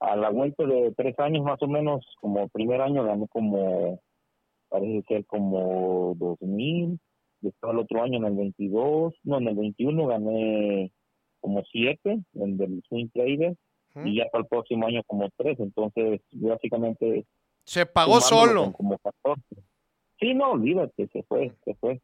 a 0.00 0.16
la 0.16 0.30
vuelta 0.30 0.64
de 0.64 0.92
tres 0.96 1.18
años 1.18 1.44
más 1.44 1.62
o 1.62 1.68
menos, 1.68 2.04
como 2.20 2.48
primer 2.48 2.80
año 2.80 3.04
gané 3.04 3.28
como, 3.28 4.00
parece 4.68 5.02
ser 5.06 5.26
como 5.26 6.14
dos 6.16 6.40
mil, 6.40 6.98
después 7.40 7.72
el 7.72 7.78
otro 7.78 8.02
año 8.02 8.18
en 8.18 8.24
el 8.24 8.36
22, 8.36 9.14
no, 9.24 9.38
en 9.38 9.48
el 9.48 9.54
21 9.54 10.06
gané 10.06 10.92
como 11.40 11.62
siete 11.70 12.22
en 12.34 12.60
el 12.60 12.82
swing 12.88 13.08
trader 13.12 13.56
y 14.04 14.16
ya 14.16 14.24
para 14.30 14.42
el 14.42 14.48
próximo 14.48 14.86
año 14.86 15.02
como 15.06 15.28
tres, 15.36 15.58
entonces 15.60 16.20
básicamente 16.32 17.26
Se 17.64 17.84
pagó 17.84 18.20
solo. 18.20 18.72
Como 18.72 18.96
14. 18.98 19.42
Sí, 20.22 20.34
no, 20.34 20.52
olvídate, 20.52 21.08
se 21.08 21.24
fue, 21.24 21.52
se 21.64 21.74
fue. 21.74 22.00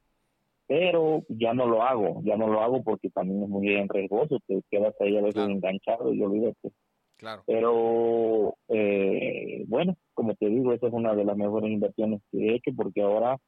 Pero 0.66 1.22
ya 1.28 1.54
no 1.54 1.66
lo 1.66 1.82
hago, 1.82 2.20
ya 2.24 2.36
no 2.36 2.48
lo 2.48 2.60
hago 2.60 2.82
porque 2.82 3.08
también 3.10 3.44
es 3.44 3.48
muy 3.48 3.68
riesgoso, 3.88 4.38
te 4.46 4.60
quedas 4.70 4.94
ahí 5.00 5.16
a 5.16 5.20
veces 5.22 5.34
Claro. 5.34 5.52
enganchado 5.52 6.12
y 6.12 6.22
olvídate. 6.22 6.72
Claro. 7.16 7.42
Pero 7.46 8.56
eh, 8.68 9.64
bueno, 9.68 9.96
como 10.14 10.34
te 10.34 10.46
digo, 10.48 10.72
esa 10.72 10.88
es 10.88 10.92
una 10.92 11.14
de 11.14 11.24
las 11.24 11.36
mejores 11.36 11.70
inversiones 11.70 12.20
que 12.30 12.38
he 12.38 12.54
hecho 12.56 12.72
porque 12.76 13.02
ahora, 13.02 13.38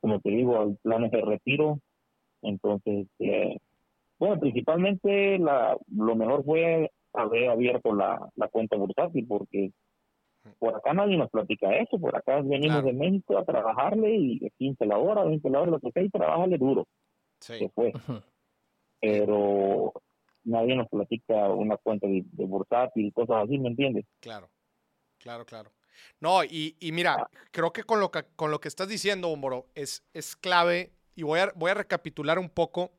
como 0.00 0.20
te 0.20 0.30
digo, 0.30 0.60
hay 0.60 0.74
planes 0.82 1.10
de 1.10 1.22
retiro. 1.22 1.80
Entonces, 2.42 3.06
eh, 3.18 3.56
bueno, 4.18 4.38
principalmente 4.38 5.38
la, 5.38 5.76
lo 5.88 6.14
mejor 6.14 6.44
fue 6.44 6.90
haber 7.14 7.48
abierto 7.48 7.94
la, 7.94 8.30
la 8.36 8.48
cuenta 8.48 8.76
bursátil 8.76 9.26
porque 9.26 9.72
por 10.58 10.74
acá 10.76 10.92
nadie 10.92 11.16
nos 11.16 11.30
platica 11.30 11.74
eso, 11.76 11.98
por 11.98 12.16
acá 12.16 12.36
venimos 12.42 12.82
Claro. 12.82 12.86
de 12.86 12.92
México 12.92 13.38
a 13.38 13.44
trabajarle 13.44 14.14
y 14.16 14.50
15 14.58 14.86
la 14.86 14.98
hora, 14.98 15.24
20 15.24 15.48
la 15.50 15.60
hora, 15.60 15.70
lo 15.72 15.80
que 15.80 15.90
sea, 15.92 16.02
y 16.02 16.10
trabajarle 16.10 16.58
duro, 16.58 16.86
Sí. 17.40 17.58
se 17.58 17.68
fue. 17.70 17.92
Pero 19.00 19.92
nadie 20.44 20.76
nos 20.76 20.88
platica 20.88 21.48
una 21.50 21.76
cuenta 21.76 22.06
de, 22.06 22.22
de 22.24 22.44
bursátil 22.44 23.06
y 23.06 23.12
cosas 23.12 23.44
así, 23.44 23.58
¿me 23.58 23.68
entiendes? 23.68 24.06
Claro, 24.20 24.50
claro, 25.18 25.44
claro. 25.44 25.70
No, 26.20 26.42
y, 26.42 26.76
y 26.80 26.92
mira, 26.92 27.28
creo 27.50 27.72
que 27.72 27.84
con 27.84 28.00
lo 28.00 28.10
que, 28.10 28.24
con 28.36 28.50
lo 28.50 28.60
que 28.60 28.68
estás 28.68 28.88
diciendo, 28.88 29.28
Bomboro, 29.28 29.66
es, 29.74 30.04
es 30.12 30.36
clave 30.36 30.90
y 31.14 31.22
voy 31.22 31.40
a, 31.40 31.52
voy 31.54 31.70
a 31.70 31.74
recapitular 31.74 32.38
un 32.38 32.48
poco 32.48 32.90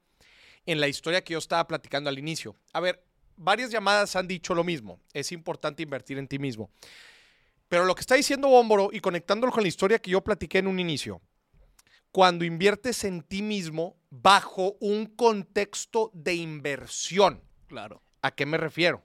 en 0.66 0.80
la 0.80 0.88
historia 0.88 1.22
que 1.24 1.34
yo 1.34 1.40
estaba 1.40 1.68
platicando 1.68 2.10
al 2.10 2.18
inicio. 2.18 2.56
A 2.74 2.80
ver, 2.80 3.04
varias 3.36 3.70
llamadas 3.72 4.16
han 4.16 4.28
dicho 4.28 4.56
lo 4.56 4.64
mismo, 4.64 5.00
es 5.14 5.32
importante 5.32 5.84
invertir 5.84 6.18
en 6.18 6.28
ti 6.28 6.40
mismo. 6.40 6.70
Pero 7.76 7.84
lo 7.88 7.94
que 7.94 8.00
está 8.00 8.16
diciendo 8.16 8.48
Bomboro 8.48 8.88
y 8.94 9.02
conectándolo 9.02 9.52
con 9.52 9.62
la 9.62 9.68
historia 9.68 10.00
que 10.00 10.10
yo 10.12 10.24
platiqué 10.24 10.60
en 10.60 10.68
un 10.68 10.80
inicio, 10.80 11.22
cuando 12.10 12.46
inviertes 12.46 13.04
en 13.04 13.22
ti 13.22 13.42
mismo 13.42 13.98
bajo 14.10 14.78
un 14.80 15.08
contexto 15.08 16.10
de 16.14 16.36
inversión, 16.36 17.42
Claro. 17.68 18.02
¿a 18.22 18.32
qué 18.32 18.46
me 18.46 18.56
refiero? 18.58 19.04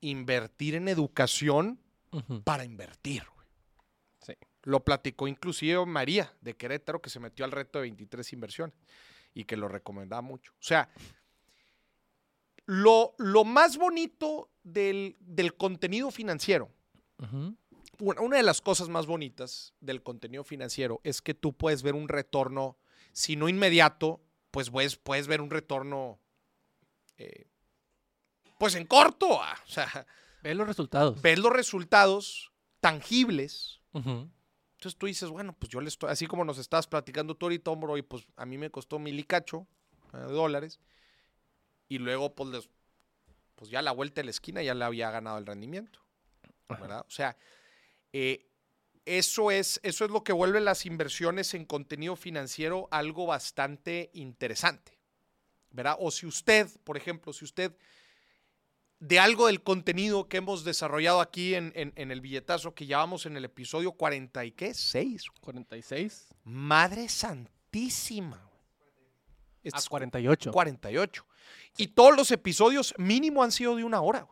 Invertir 0.00 0.74
en 0.74 0.88
educación 0.88 1.78
para 2.42 2.64
invertir. 2.64 3.22
Sí. 4.26 4.32
Lo 4.64 4.82
platicó 4.84 5.28
inclusive 5.28 5.86
María 5.86 6.32
de 6.40 6.56
Querétaro, 6.56 7.00
que 7.00 7.10
se 7.10 7.20
metió 7.20 7.44
al 7.44 7.52
reto 7.52 7.78
de 7.78 7.82
23 7.82 8.32
inversiones. 8.32 8.74
y 9.34 9.44
que 9.44 9.56
lo 9.56 9.68
recomendaba 9.68 10.20
mucho. 10.20 10.50
O 10.54 10.62
sea, 10.64 10.88
lo, 12.66 13.14
lo 13.18 13.44
más 13.44 13.76
bonito 13.76 14.50
del, 14.64 15.16
del 15.20 15.54
contenido 15.54 16.10
financiero, 16.10 16.72
una 18.00 18.36
de 18.36 18.42
las 18.42 18.60
cosas 18.60 18.88
más 18.88 19.06
bonitas 19.06 19.74
del 19.80 20.02
contenido 20.02 20.44
financiero 20.44 21.00
es 21.04 21.20
que 21.22 21.34
tú 21.34 21.52
puedes 21.52 21.82
ver 21.82 21.94
un 21.94 22.08
retorno, 22.08 22.76
si 23.12 23.36
no 23.36 23.48
inmediato, 23.48 24.20
pues 24.50 24.70
puedes, 24.70 24.96
puedes 24.96 25.26
ver 25.26 25.40
un 25.40 25.50
retorno, 25.50 26.18
eh, 27.18 27.46
pues 28.58 28.74
en 28.74 28.86
corto. 28.86 29.42
ah, 29.42 29.56
O 29.66 29.70
sea, 29.70 30.06
Ve 30.42 30.54
los 30.54 30.66
resultados. 30.66 31.20
ves 31.22 31.38
los 31.38 31.52
resultados 31.52 32.52
tangibles. 32.80 33.80
Entonces 33.92 34.98
tú 34.98 35.06
dices, 35.06 35.30
bueno, 35.30 35.54
pues 35.58 35.70
yo 35.70 35.80
le 35.80 35.88
estoy, 35.88 36.10
así 36.10 36.26
como 36.26 36.44
nos 36.44 36.58
estabas 36.58 36.86
platicando 36.86 37.34
tú 37.36 37.46
ahorita, 37.46 37.70
hombre, 37.70 37.98
y 37.98 38.02
pues 38.02 38.26
a 38.36 38.44
mí 38.44 38.58
me 38.58 38.70
costó 38.70 38.98
mil 38.98 39.18
y 39.18 39.24
cacho 39.24 39.66
eh, 40.12 40.18
de 40.18 40.32
dólares. 40.32 40.80
Y 41.88 41.98
luego, 41.98 42.34
pues, 42.34 42.50
les- 42.50 42.68
pues 43.54 43.70
ya 43.70 43.78
a 43.78 43.82
la 43.82 43.92
vuelta 43.92 44.20
de 44.20 44.24
la 44.24 44.30
esquina 44.30 44.62
ya 44.62 44.74
le 44.74 44.84
había 44.84 45.10
ganado 45.10 45.38
el 45.38 45.46
rendimiento. 45.46 46.00
¿Verdad? 46.68 47.04
O 47.06 47.10
sea, 47.10 47.36
eh, 48.14 48.46
eso, 49.04 49.50
es, 49.50 49.80
eso 49.82 50.04
es 50.06 50.10
lo 50.10 50.22
que 50.24 50.32
vuelve 50.32 50.60
las 50.60 50.86
inversiones 50.86 51.52
en 51.52 51.66
contenido 51.66 52.16
financiero 52.16 52.88
algo 52.90 53.26
bastante 53.26 54.10
interesante. 54.14 54.98
¿Verdad? 55.70 55.96
O 55.98 56.10
si 56.12 56.24
usted, 56.24 56.68
por 56.84 56.96
ejemplo, 56.96 57.32
si 57.32 57.44
usted 57.44 57.76
de 59.00 59.18
algo 59.18 59.48
del 59.48 59.62
contenido 59.62 60.28
que 60.28 60.36
hemos 60.38 60.64
desarrollado 60.64 61.20
aquí 61.20 61.54
en, 61.56 61.72
en- 61.74 61.92
en 61.96 62.10
el 62.12 62.20
billetazo 62.20 62.74
que 62.74 62.86
llevamos 62.86 63.26
en 63.26 63.36
el 63.36 63.44
episodio 63.44 63.92
40 63.92 64.44
y 64.44 64.52
qué, 64.52 64.72
6. 64.72 65.24
46 65.40 66.28
Madre 66.44 67.08
santísima. 67.08 68.48
Este 69.64 69.76
a 69.76 69.80
es 69.80 69.88
48. 69.88 70.52
48. 70.52 71.26
Y 71.76 71.88
todos 71.88 72.16
los 72.16 72.30
episodios 72.30 72.94
mínimo 72.96 73.42
han 73.42 73.50
sido 73.50 73.74
de 73.76 73.82
una 73.84 74.00
hora. 74.00 74.28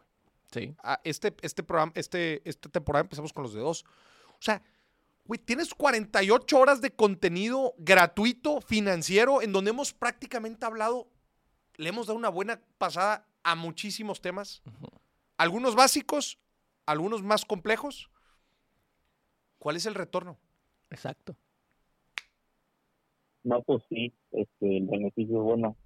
Sí. 0.52 0.74
Ah, 0.82 1.00
Este, 1.02 1.34
este 1.42 1.62
programa, 1.62 1.92
este, 1.94 2.46
esta 2.48 2.68
temporada 2.68 3.02
empezamos 3.02 3.32
con 3.32 3.42
los 3.42 3.54
de 3.54 3.60
dos. 3.60 3.84
O 4.32 4.42
sea, 4.42 4.62
güey, 5.24 5.38
tienes 5.38 5.74
48 5.74 6.58
horas 6.58 6.80
de 6.80 6.90
contenido 6.90 7.74
gratuito, 7.78 8.60
financiero, 8.60 9.42
en 9.42 9.52
donde 9.52 9.70
hemos 9.70 9.92
prácticamente 9.92 10.66
hablado, 10.66 11.08
le 11.76 11.88
hemos 11.88 12.06
dado 12.06 12.18
una 12.18 12.28
buena 12.28 12.60
pasada 12.78 13.26
a 13.42 13.54
muchísimos 13.54 14.20
temas. 14.20 14.62
Algunos 15.38 15.74
básicos, 15.74 16.38
algunos 16.86 17.22
más 17.22 17.44
complejos. 17.44 18.10
¿Cuál 19.58 19.76
es 19.76 19.86
el 19.86 19.94
retorno? 19.94 20.38
Exacto. 20.90 21.34
No, 23.44 23.62
pues 23.62 23.82
sí, 23.88 24.12
este, 24.32 24.76
el 24.76 24.86
beneficio 24.86 25.38
es 25.38 25.42
bueno. 25.42 25.76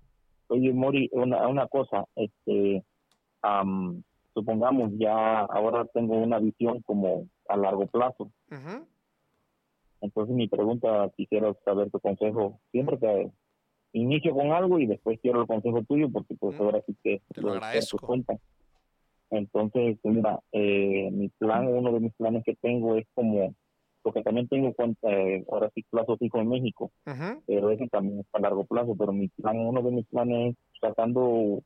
Oye, 0.49 0.73
Mori, 0.73 1.09
una, 1.13 1.47
una 1.49 1.67
cosa, 1.69 2.05
este, 2.15 2.85
supongamos 4.37 4.93
ya 4.99 5.41
ahora 5.41 5.87
tengo 5.95 6.15
una 6.19 6.39
visión 6.39 6.83
como 6.83 7.27
a 7.49 7.57
largo 7.57 7.87
plazo. 7.87 8.31
Ujú. 8.51 8.87
Entonces 10.03 10.37
mi 10.37 10.47
pregunta, 10.47 11.11
quisiera 11.17 11.55
saber 11.65 11.91
tu 11.91 11.99
consejo. 12.01 12.61
Siempre 12.71 12.99
que 12.99 13.31
inicio 13.93 14.35
con 14.35 14.53
algo 14.53 14.79
y 14.79 14.87
después 14.87 15.19
quiero 15.23 15.41
el 15.41 15.47
consejo 15.47 15.83
tuyo 15.85 16.11
porque 16.13 16.35
pues 16.39 16.55
Mm, 16.59 16.63
ahora 16.63 16.83
sí 16.87 16.95
que 17.03 17.23
te 17.33 17.41
lo 17.41 17.53
agradezco. 17.53 17.99
cuentan. 18.07 18.39
Entonces, 19.31 19.99
mira, 20.05 20.39
eh, 20.53 21.09
mi 21.11 21.29
plan, 21.31 21.67
uno 21.67 21.91
de 21.93 22.01
mis 22.01 22.15
planes 22.15 22.45
que 22.45 22.55
tengo 22.57 22.95
es 22.97 23.07
como, 23.15 23.55
porque 24.03 24.23
también 24.23 24.47
tengo 24.49 24.73
cuenta, 24.75 25.11
eh, 25.11 25.45
ahora 25.51 25.71
sí 25.75 25.83
plazo 25.91 26.17
fijo 26.19 26.39
en 26.39 26.49
México, 26.49 26.93
Ujú. 27.07 27.43
pero 27.47 27.71
ese 27.71 27.89
también 27.89 28.21
es 28.21 28.27
a 28.35 28.39
largo 28.39 28.65
plazo, 28.67 28.95
pero 28.97 29.13
mi 29.13 29.29
plan, 29.29 29.59
uno 29.59 29.83
de 29.83 29.91
mis 29.91 30.07
planes 30.07 30.51
es 30.55 30.57
sacando, 30.81 31.61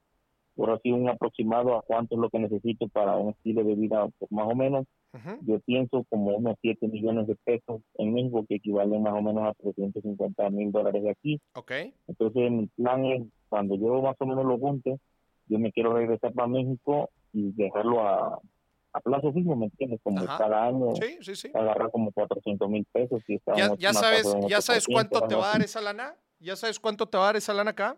ahora 0.61 0.79
sí, 0.83 0.93
un 0.93 1.09
aproximado 1.09 1.77
a 1.77 1.83
cuánto 1.83 2.15
es 2.15 2.21
lo 2.21 2.31
que 2.31 2.39
necesito 2.39 2.89
para 2.89 3.17
un 3.17 3.31
estilo 3.31 3.65
de 3.65 3.75
vida, 3.75 4.07
pues 4.19 4.31
más 4.31 4.47
o 4.47 4.55
menos, 4.55 4.87
Ujú. 5.13 5.39
yo 5.43 5.61
pienso 5.61 6.05
como 6.09 6.37
unos 6.37 6.57
7 6.61 6.87
millones 6.89 7.27
de 7.27 7.37
pesos 7.45 7.81
en 7.95 8.15
México, 8.15 8.45
que 8.49 8.57
equivalen 8.57 9.03
más 9.03 9.15
o 9.15 9.23
menos 9.23 9.43
a 9.49 9.55
350 9.55 10.51
mil 10.51 10.71
dólares 10.71 11.03
de 11.03 11.11
aquí. 11.11 11.41
Ok. 11.55 11.73
Entonces, 12.07 12.51
mi 12.51 12.67
plan 12.69 13.05
es, 13.07 13.23
cuando 13.49 13.77
yo 13.77 14.03
más 14.03 14.17
o 14.19 14.27
menos 14.27 14.45
lo 14.45 14.59
junte, 14.59 14.99
yo 15.47 15.59
me 15.59 15.73
quiero 15.73 15.95
regresar 15.95 16.33
para 16.33 16.49
México 16.49 17.11
y 17.33 17.53
dejarlo 17.53 18.03
a, 18.07 18.41
a 18.93 19.01
plazo 19.01 19.33
fijo, 19.33 19.57
¿me 19.57 19.67
entiendes? 19.67 20.01
Como 20.03 20.25
Ajá. 20.25 20.39
cada 20.39 20.67
año 20.67 20.95
Sí, 20.95 21.19
sí, 21.21 21.35
sí. 21.37 21.51
agarrar 21.55 21.91
como 21.91 22.13
400 22.13 22.69
mil 22.69 22.85
pesos. 22.93 23.23
Y 23.29 23.39
Ya, 23.57 23.75
ya 23.77 23.93
sabes, 23.93 24.37
ya 24.49 24.61
sabes 24.61 24.87
8%, 24.89 24.93
cuánto 24.93 25.27
te 25.29 25.35
va 25.35 25.45
a 25.47 25.49
dar 25.49 25.57
así. 25.63 25.65
esa 25.65 25.81
lana. 25.81 26.15
¿Ya 26.39 26.57
sabes 26.57 26.81
cuánto 26.81 27.07
te 27.07 27.17
va 27.19 27.25
a 27.25 27.27
dar 27.27 27.37
esa 27.37 27.53
lana 27.53 27.71
acá? 27.73 27.97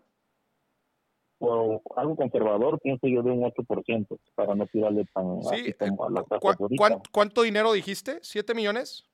O 1.45 1.81
algo 1.97 2.15
conservador, 2.15 2.79
pienso 2.79 3.05
yo 3.07 3.21
de 3.21 3.31
un 3.31 3.43
8%, 3.43 4.17
para 4.33 4.55
no 4.55 4.65
tirarle 4.67 5.03
tan 5.13 5.43
Sí. 5.43 5.49
así 5.53 5.69
eh, 5.71 5.75
como 5.77 6.05
a 6.05 6.09
la 6.09 6.21
cu- 6.23 6.29
tasa 6.29 6.57
cuán- 6.77 7.01
¿Cuánto 7.11 7.41
dinero 7.41 7.73
dijiste? 7.73 8.19
¿Siete 8.21 8.53
millones? 8.53 9.05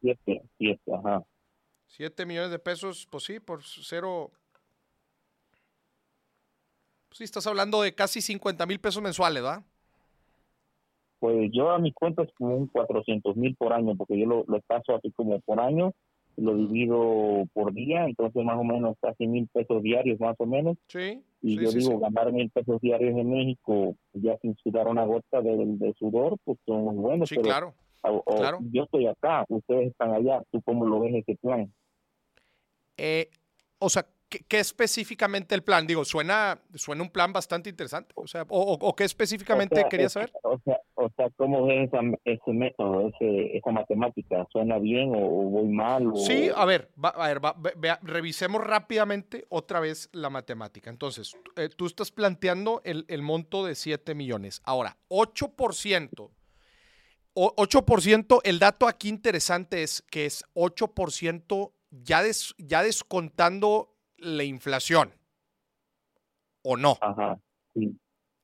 Siete, 0.00 0.42
siete, 0.58 0.92
ajá. 0.92 1.22
Siete 1.86 2.26
millones 2.26 2.50
de 2.50 2.58
pesos, 2.58 3.06
pues 3.10 3.22
sí, 3.24 3.38
por 3.38 3.62
cero. 3.62 4.32
Pues 7.08 7.18
sí, 7.18 7.24
estás 7.24 7.46
hablando 7.46 7.80
de 7.82 7.94
casi 7.94 8.20
50 8.20 8.66
mil 8.66 8.80
pesos 8.80 9.00
mensuales, 9.00 9.40
¿verdad? 9.42 9.62
Pues 11.20 11.50
yo 11.52 11.70
a 11.70 11.78
mis 11.78 11.94
cuentas 11.94 12.28
como 12.36 12.56
un 12.56 12.66
400 12.66 13.36
mil 13.36 13.54
por 13.56 13.72
año, 13.72 13.96
porque 13.96 14.18
yo 14.18 14.26
lo, 14.26 14.44
lo 14.48 14.60
paso 14.62 14.96
así 14.96 15.10
como 15.12 15.40
por 15.40 15.60
año, 15.60 15.92
lo 16.36 16.54
divido 16.56 17.44
por 17.52 17.72
día, 17.72 18.04
entonces 18.04 18.44
más 18.44 18.58
o 18.58 18.64
menos 18.64 18.96
casi 19.00 19.26
mil 19.28 19.48
pesos 19.52 19.80
diarios 19.82 20.18
más 20.20 20.34
o 20.38 20.46
menos. 20.46 20.76
Sí. 20.88 21.22
Y 21.40 21.56
sí, 21.56 21.62
yo 21.64 21.70
sí, 21.70 21.78
digo, 21.78 21.92
sí. 21.92 21.98
ganar 22.00 22.32
mil 22.32 22.50
pesos 22.50 22.80
diarios 22.80 23.16
en 23.16 23.30
México, 23.30 23.94
ya 24.12 24.36
sin 24.38 24.56
sudar 24.56 24.88
una 24.88 25.04
gota 25.04 25.40
de, 25.40 25.56
de 25.56 25.94
sudor, 25.94 26.36
pues 26.44 26.58
son 26.66 26.82
muy 26.84 26.96
buenos. 26.96 27.28
Sí, 27.28 27.36
pero 27.36 27.48
claro. 27.48 27.74
o- 28.02 28.22
o 28.26 28.36
claro. 28.38 28.58
yo 28.72 28.82
estoy 28.84 29.06
acá, 29.06 29.44
ustedes 29.48 29.88
están 29.90 30.12
allá, 30.14 30.42
¿tú 30.50 30.60
cómo 30.62 30.84
lo 30.84 31.00
ves 31.00 31.14
ese 31.14 31.36
plan? 31.36 31.72
Eh, 32.96 33.30
o 33.78 33.88
sea, 33.88 34.04
¿qué, 34.28 34.40
qué 34.46 34.58
específicamente 34.60 35.54
el 35.54 35.62
plan? 35.62 35.86
Digo, 35.86 36.04
suena, 36.04 36.60
suena 36.74 37.02
un 37.02 37.10
plan 37.10 37.32
bastante 37.32 37.70
interesante. 37.70 38.12
O 38.16 38.26
sea, 38.26 38.44
o, 38.48 38.94
qué 38.94 39.04
específicamente 39.04 39.74
O 39.74 39.78
sea, 39.78 39.88
es- 40.06 40.12
saber? 40.12 40.32
O 40.42 40.58
sea, 40.64 40.80
o 40.94 41.10
sea, 41.16 41.30
¿cómo 41.36 41.66
ves 41.66 41.90
ese 42.24 42.52
método, 42.52 43.08
ese, 43.08 43.56
esa 43.56 43.70
matemática? 43.70 44.46
¿Suena 44.52 44.78
bien 44.78 45.12
o, 45.14 45.20
voy 45.20 45.68
mal? 45.68 46.10
Sí, 46.16 46.50
a 46.54 46.64
ver, 46.64 46.90
va- 47.02 47.10
a 47.10 47.28
ver, 47.28 47.44
va- 47.44 47.54
ve- 47.58 47.74
vea, 47.76 47.98
revisemos 48.02 48.62
rápidamente 48.64 49.46
otra 49.48 49.80
vez 49.80 50.08
la 50.12 50.30
matemática. 50.30 50.90
Entonces, 50.90 51.34
tú- 51.42 51.52
eh, 51.60 51.68
tú 51.68 51.86
estás 51.86 52.10
planteando 52.10 52.80
el, 52.84 53.04
el 53.08 53.22
monto 53.22 53.64
de 53.64 53.74
7 53.74 54.14
millones. 54.14 54.60
Ahora, 54.64 54.96
8%. 55.08 56.30
o- 57.40 57.54
8%, 57.56 58.40
el 58.42 58.58
dato 58.58 58.88
aquí 58.88 59.08
interesante 59.08 59.84
es 59.84 60.02
que 60.10 60.26
es 60.26 60.44
8% 60.54 61.72
ya, 61.90 62.20
des- 62.22 62.52
ya 62.58 62.82
descontando 62.82 63.94
la 64.18 64.44
inflación. 64.44 65.12
¿O 66.62 66.76
no? 66.76 66.98
Ajá, 67.00 67.38
sí. 67.74 67.96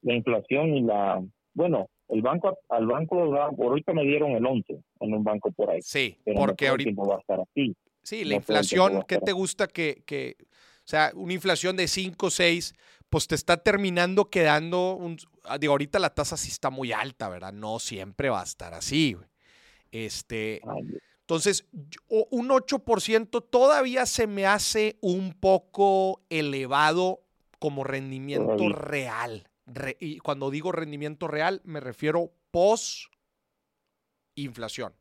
La 0.03 0.15
inflación 0.15 0.75
y 0.77 0.83
la... 0.83 1.23
Bueno, 1.55 1.89
el 2.09 2.23
banco, 2.23 2.59
al 2.69 2.87
banco, 2.87 3.31
da- 3.31 3.51
por 3.51 3.67
ahorita 3.69 3.93
me 3.93 4.03
dieron 4.05 4.33
el 4.33 4.45
11 4.45 4.81
en 5.01 5.15
un 5.15 5.25
banco 5.25 5.51
por 5.53 5.71
ahí. 5.71 5.81
Sí, 5.83 6.17
Pero 6.25 6.39
porque 6.41 6.69
ahorita... 6.69 7.03
va 7.03 7.17
a 7.17 7.21
estar 7.21 7.41
así. 7.41 7.75
Sí, 8.03 8.25
la 8.25 8.31
no 8.31 8.37
inflación, 8.37 9.03
¿qué 9.09 9.19
te 9.19 9.33
gusta 9.33 9.67
que, 9.67 10.03
que- 10.07 10.37
o 10.41 10.87
sea, 10.87 11.11
una 11.15 11.33
inflación 11.33 11.77
de 11.77 11.89
5, 11.89 12.31
6, 12.31 12.75
pues 13.09 13.27
te 13.27 13.35
está 13.35 13.57
terminando 13.57 14.29
quedando, 14.29 14.95
un, 14.95 15.17
ah, 15.45 15.57
digo, 15.57 15.73
ahorita 15.73 15.99
la 15.99 16.11
tasa 16.15 16.37
sí 16.37 16.51
está 16.51 16.69
muy 16.71 16.93
alta, 16.93 17.29
¿verdad? 17.29 17.53
No 17.53 17.79
siempre 17.79 18.29
va 18.29 18.41
a 18.41 18.45
estar 18.45 18.75
así, 18.75 19.15
güey. 19.15 19.27
Este, 19.93 20.61
Ay, 20.69 20.83
entonces, 21.27 21.67
yo- 21.73 22.27
un 22.31 22.51
8% 22.51 23.41
todavía 23.43 24.05
se 24.05 24.27
me 24.27 24.45
hace 24.47 24.99
un 25.01 25.33
poco 25.33 26.23
elevado 26.29 27.23
como 27.59 27.83
rendimiento 27.83 28.69
real. 28.69 29.49
Re- 29.67 29.97
y 29.99 30.19
cuando 30.19 30.51
digo 30.51 30.71
rendimiento 30.71 31.27
real, 31.27 31.63
me 31.65 31.81
refiero 31.81 32.31
post 32.51 33.05
inflación. 34.35 34.95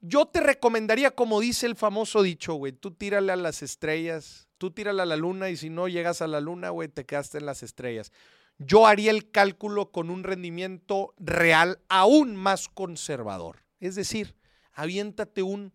Yo 0.00 0.26
te 0.26 0.40
recomendaría, 0.40 1.10
como 1.10 1.40
dice 1.40 1.66
el 1.66 1.74
famoso 1.74 2.22
dicho, 2.22 2.54
güey, 2.54 2.72
tú 2.72 2.92
tírale 2.92 3.32
a 3.32 3.36
las 3.36 3.62
estrellas, 3.62 4.48
tú 4.58 4.70
tírale 4.70 5.02
a 5.02 5.06
la 5.06 5.16
luna 5.16 5.50
y 5.50 5.56
si 5.56 5.70
no 5.70 5.88
llegas 5.88 6.22
a 6.22 6.28
la 6.28 6.40
luna, 6.40 6.70
güey, 6.70 6.88
te 6.88 7.04
quedaste 7.04 7.38
en 7.38 7.46
las 7.46 7.64
estrellas. 7.64 8.12
Yo 8.58 8.86
haría 8.86 9.10
el 9.10 9.30
cálculo 9.32 9.90
con 9.90 10.10
un 10.10 10.22
rendimiento 10.22 11.14
real 11.18 11.80
aún 11.88 12.36
más 12.36 12.68
conservador. 12.68 13.64
Es 13.80 13.96
decir, 13.96 14.36
aviéntate 14.82 15.42
un 15.42 15.72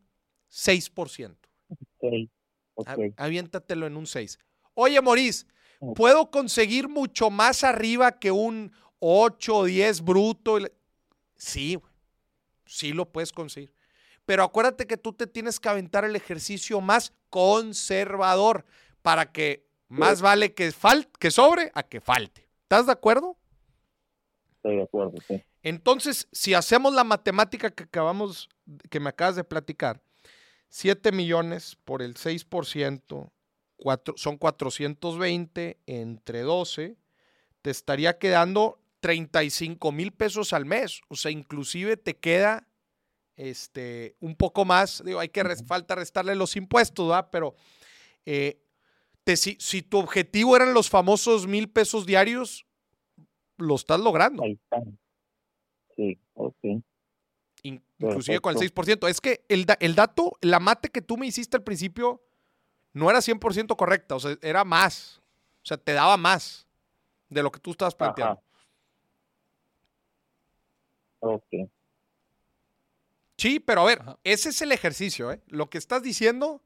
6%. 0.50 1.36
ok, 1.70 2.30
ok. 2.76 2.88
A- 3.18 3.26
Aviéntatelo 3.26 3.86
en 3.86 3.98
un 3.98 4.08
6. 4.08 4.40
Oye, 4.74 5.00
Maurice, 5.02 5.46
¿puedo 5.96 6.32
conseguir 6.32 6.88
mucho 6.88 7.30
más 7.30 7.64
arriba 7.64 8.18
que 8.20 8.32
un 8.32 8.72
8 9.00 9.58
o 9.58 9.66
10 9.66 10.02
bruto? 10.02 10.58
Sí. 11.36 11.80
Sí 12.66 12.94
lo 12.94 13.06
puedes 13.12 13.32
conseguir. 13.34 13.74
Pero 14.26 14.44
acuérdate 14.44 14.88
que 14.88 14.96
tú 14.98 15.12
te 15.12 15.28
tienes 15.28 15.60
que 15.60 15.68
aventar 15.70 16.06
el 16.06 16.16
ejercicio 16.16 16.80
más 16.82 17.14
conservador. 17.30 18.66
para 19.02 19.34
que 19.34 19.68
más 19.90 20.22
vale 20.22 20.54
que, 20.54 20.72
fal 20.72 21.10
que 21.20 21.30
sobre 21.30 21.70
a 21.76 21.84
que 21.84 22.00
falte. 22.00 22.48
¿Estás 22.64 22.86
de 22.86 22.94
acuerdo? 22.94 23.36
Estoy 24.56 24.78
de 24.78 24.84
acuerdo, 24.84 25.14
sí. 25.28 25.44
Entonces, 25.64 26.28
si 26.32 26.54
hacemos 26.54 26.94
la 26.94 27.04
matemática 27.04 27.72
que 27.72 27.84
acabamos, 27.86 28.50
que 28.90 29.00
me 29.00 29.10
acabas 29.10 29.36
de 29.38 29.44
platicar, 29.44 30.02
7 30.70 31.12
millones 31.12 31.78
por 31.86 32.02
el 32.02 32.16
6%, 32.16 33.32
cuatro, 33.78 34.14
son 34.18 34.38
420 34.38 35.78
entre 35.86 36.42
12, 36.42 36.98
te 37.62 37.70
estaría 37.72 38.18
quedando 38.18 38.80
35 39.00 39.92
mil 39.92 40.12
pesos 40.12 40.54
al 40.54 40.66
mes. 40.66 41.02
O 41.10 41.16
sea, 41.16 41.32
inclusive 41.32 41.96
te 41.98 42.18
queda 42.18 42.68
este, 43.36 44.16
un 44.20 44.36
poco 44.36 44.66
más. 44.66 45.02
Digo, 45.06 45.20
hay 45.20 45.30
que 45.30 45.44
res- 45.44 45.66
falta 45.66 45.96
restarle 45.96 46.36
los 46.36 46.56
impuestos, 46.56 47.08
¿verdad? 47.08 47.30
Pero 47.32 47.56
eh, 48.26 48.62
te- 49.24 49.38
si, 49.38 49.58
si 49.60 49.82
tu 49.82 49.98
objetivo 50.00 50.56
eran 50.56 50.74
los 50.74 50.90
famosos 50.90 51.48
mil 51.48 51.70
pesos 51.70 52.06
diarios, 52.06 52.66
lo 53.58 53.76
estás 53.76 54.00
logrando. 54.00 54.44
Ahí 54.44 54.54
está. 54.54 54.78
Sí, 55.96 56.20
ok. 56.34 56.56
in- 57.64 57.82
inclusive 58.00 58.40
con 58.42 58.52
el 58.52 58.58
Perfecto. 58.58 58.82
6%. 58.84 59.08
Es 59.08 59.22
que 59.22 59.46
el, 59.48 59.66
el 59.80 59.96
dato, 59.96 60.34
la 60.42 60.60
mate 60.60 60.90
que 60.90 61.02
tú 61.02 61.18
me 61.18 61.26
hiciste 61.28 61.58
al 61.58 61.64
principio, 61.64 62.22
no 62.94 63.10
era 63.10 63.20
100% 63.22 63.76
correcta, 63.78 64.16
o 64.16 64.20
sea, 64.20 64.38
era 64.42 64.64
más. 64.64 65.22
O 65.62 65.66
sea, 65.66 65.78
te 65.78 65.94
daba 65.94 66.18
más 66.18 66.68
de 67.30 67.42
lo 67.42 67.52
que 67.52 67.60
tú 67.60 67.72
estabas 67.72 67.96
planteando. 67.96 68.34
Ajá. 68.34 68.44
Ok. 71.20 71.70
Sí, 73.38 73.60
pero 73.60 73.82
a 73.82 73.86
ver, 73.86 74.02
Ajá. 74.02 74.20
ese 74.24 74.50
es 74.50 74.62
el 74.62 74.72
ejercicio, 74.72 75.32
¿eh? 75.32 75.42
Lo 75.48 75.70
que 75.70 75.78
estás 75.78 76.04
diciendo, 76.04 76.62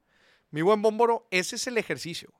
mi 0.50 0.62
buen 0.62 0.82
Bómboro, 0.82 1.26
ese 1.30 1.56
es 1.56 1.66
el 1.66 1.78
ejercicio. 1.78 2.32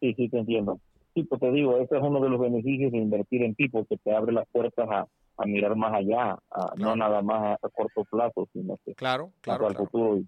Sí, 0.00 0.14
sí, 0.14 0.28
te 0.28 0.38
entiendo. 0.38 0.80
Sí, 1.14 1.22
pues 1.24 1.40
te 1.40 1.50
digo, 1.52 1.76
ese 1.78 1.96
es 1.96 2.02
uno 2.02 2.20
de 2.20 2.28
los 2.28 2.40
beneficios 2.40 2.90
de 2.92 2.98
invertir 2.98 3.42
en 3.42 3.54
ti, 3.54 3.68
porque 3.68 3.96
te 3.98 4.14
abre 4.14 4.32
las 4.32 4.46
puertas 4.50 4.88
a, 4.90 5.06
a 5.36 5.46
mirar 5.46 5.76
más 5.76 5.94
allá, 5.94 6.32
a- 6.32 6.38
Claro. 6.50 6.76
no 6.76 6.96
nada 6.96 7.22
más 7.22 7.42
a, 7.42 7.66
a 7.66 7.68
corto 7.70 8.04
plazo, 8.10 8.48
sino 8.52 8.78
que 8.84 8.94
Claro, 8.94 9.30
claro, 9.40 9.66
claro. 9.68 9.84
futuro. 9.86 10.16
Y, 10.18 10.26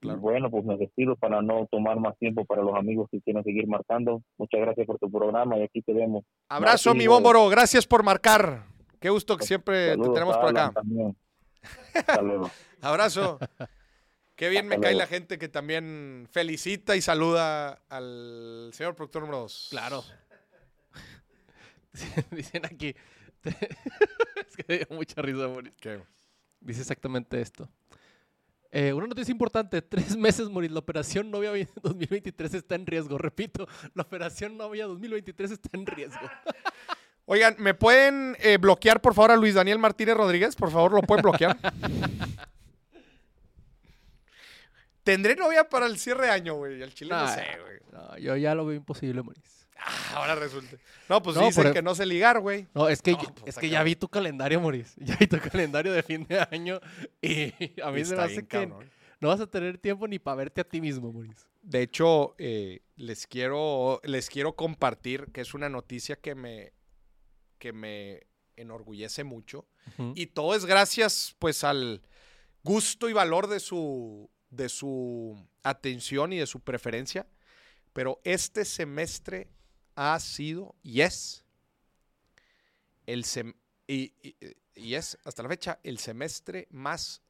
Claro. 0.00 0.18
bueno, 0.20 0.50
pues 0.50 0.64
me 0.64 0.78
despido 0.78 1.14
para 1.14 1.42
no 1.42 1.66
tomar 1.70 2.00
más 2.00 2.16
tiempo 2.16 2.46
para 2.46 2.62
los 2.62 2.74
amigos 2.74 3.06
que 3.10 3.20
quieren 3.20 3.44
seguir 3.44 3.66
marcando. 3.68 4.22
Muchas 4.38 4.58
gracias 4.62 4.86
por 4.86 4.98
tu 4.98 5.10
programa 5.10 5.58
y 5.58 5.62
aquí 5.62 5.82
te 5.82 5.92
vemos. 5.92 6.24
Abrazo, 6.48 6.90
Martín, 6.90 6.98
mi. 7.02 7.06
Bómboro, 7.06 7.48
gracias 7.50 7.86
por 7.86 8.02
marcar. 8.02 8.62
Qué 8.98 9.10
gusto 9.10 9.36
que 9.36 9.44
siempre 9.44 9.74
te 9.74 9.90
Saludos 9.90 10.14
tenemos 10.14 10.36
a 10.36 10.40
por 10.40 10.50
acá. 10.58 10.72
Abrazo. 12.80 13.38
Qué 14.40 14.48
bien 14.48 14.68
me 14.68 14.80
cae 14.80 14.94
la 14.94 15.06
gente 15.06 15.38
que 15.38 15.50
también 15.50 16.26
felicita 16.32 16.96
y 16.96 17.02
saluda 17.02 17.82
al 17.90 18.70
señor 18.72 18.94
productor 18.94 19.20
número 19.20 19.40
2. 19.40 19.66
Claro. 19.68 20.02
Dicen 22.30 22.64
aquí. 22.64 22.94
es 23.44 24.56
que 24.56 24.78
dio 24.78 24.86
mucha 24.96 25.20
risa, 25.20 25.46
Moris. 25.46 25.74
Dice 26.58 26.80
exactamente 26.80 27.38
esto. 27.38 27.68
Eh, 28.70 28.94
una 28.94 29.08
noticia 29.08 29.30
importante, 29.30 29.82
tres 29.82 30.16
meses 30.16 30.48
morir. 30.48 30.70
La 30.70 30.78
operación 30.78 31.30
novia 31.30 31.50
2023 31.82 32.54
está 32.54 32.76
en 32.76 32.86
riesgo. 32.86 33.18
Repito, 33.18 33.68
la 33.92 34.04
operación 34.04 34.56
novia 34.56 34.86
2023 34.86 35.50
está 35.50 35.68
en 35.74 35.84
riesgo. 35.84 36.30
Oigan, 37.26 37.56
¿me 37.58 37.74
pueden 37.74 38.38
eh, 38.40 38.56
bloquear 38.56 39.02
por 39.02 39.12
favor 39.12 39.32
a 39.32 39.36
Luis 39.36 39.52
Daniel 39.52 39.78
Martínez 39.78 40.16
Rodríguez? 40.16 40.56
Por 40.56 40.70
favor, 40.70 40.92
¿lo 40.92 41.02
pueden 41.02 41.24
bloquear? 41.24 41.58
Tendré 45.02 45.34
novia 45.36 45.68
para 45.68 45.86
el 45.86 45.98
cierre 45.98 46.26
de 46.26 46.32
año, 46.32 46.54
güey. 46.54 46.82
Al 46.82 46.92
chile 46.94 47.10
no 47.10 47.26
sé, 47.28 47.44
güey. 47.62 47.78
no, 47.92 48.18
yo 48.18 48.36
ya 48.36 48.54
lo 48.54 48.66
veo 48.66 48.76
imposible, 48.76 49.22
Moris. 49.22 49.66
Ah, 49.82 50.12
ahora 50.16 50.34
resulta. 50.34 50.76
No, 51.08 51.22
pues 51.22 51.36
No, 51.36 51.46
dicen 51.46 51.64
por- 51.64 51.72
que 51.72 51.80
no 51.82 51.94
sé 51.94 52.04
ligar, 52.04 52.38
güey. 52.40 52.66
No, 52.74 52.88
es 52.88 53.00
que, 53.00 53.12
No, 53.12 53.18
pues, 53.18 53.34
es 53.46 53.56
que 53.58 53.70
ya 53.70 53.82
vi 53.82 53.96
tu 53.96 54.08
calendario, 54.08 54.60
Moris. 54.60 54.94
Ya 54.98 55.16
vi 55.16 55.26
tu 55.26 55.38
calendario 55.38 55.92
de 55.92 56.02
fin 56.02 56.26
de 56.28 56.38
año 56.50 56.80
y 57.22 57.80
a 57.82 57.90
mí 57.90 58.04
se 58.04 58.14
me 58.14 58.22
hace 58.22 58.32
bien 58.34 58.46
que 58.46 58.66
cabrón. 58.68 58.90
no 59.20 59.28
vas 59.28 59.40
a 59.40 59.46
tener 59.46 59.78
tiempo 59.78 60.06
ni 60.06 60.18
para 60.18 60.34
verte 60.36 60.60
a 60.60 60.64
ti 60.64 60.80
mismo, 60.82 61.10
Moris. 61.12 61.46
De 61.62 61.80
hecho, 61.82 62.34
eh, 62.38 62.80
les, 62.96 63.26
quiero, 63.26 64.00
les 64.04 64.28
quiero 64.28 64.54
compartir 64.54 65.26
que 65.32 65.40
es 65.40 65.54
una 65.54 65.68
noticia 65.70 66.16
que 66.16 66.34
me, 66.34 66.72
que 67.58 67.72
me 67.72 68.26
enorgullece 68.56 69.24
mucho. 69.24 69.66
Y 70.14 70.26
todo 70.26 70.54
es 70.54 70.66
gracias, 70.66 71.34
pues, 71.38 71.64
al 71.64 72.02
gusto 72.62 73.08
y 73.08 73.14
valor 73.14 73.46
de 73.46 73.60
su, 73.60 74.30
de 74.50 74.68
su 74.68 75.36
atención 75.62 76.32
y 76.32 76.38
de 76.38 76.46
su 76.46 76.60
preferencia. 76.60 77.26
Pero 77.92 78.20
este 78.24 78.64
semestre 78.64 79.48
ha 79.96 80.18
sido 80.20 80.74
y 80.82 81.00
es 81.00 81.44
el 83.06 83.24
sem- 83.24 83.56
y, 83.86 84.12
y- 84.22 84.36
y 84.74 84.94
es 84.94 85.18
hasta 85.24 85.42
la 85.42 85.48
fecha 85.48 85.80
el 85.82 85.98
semestre 85.98 86.68
más 86.70 87.22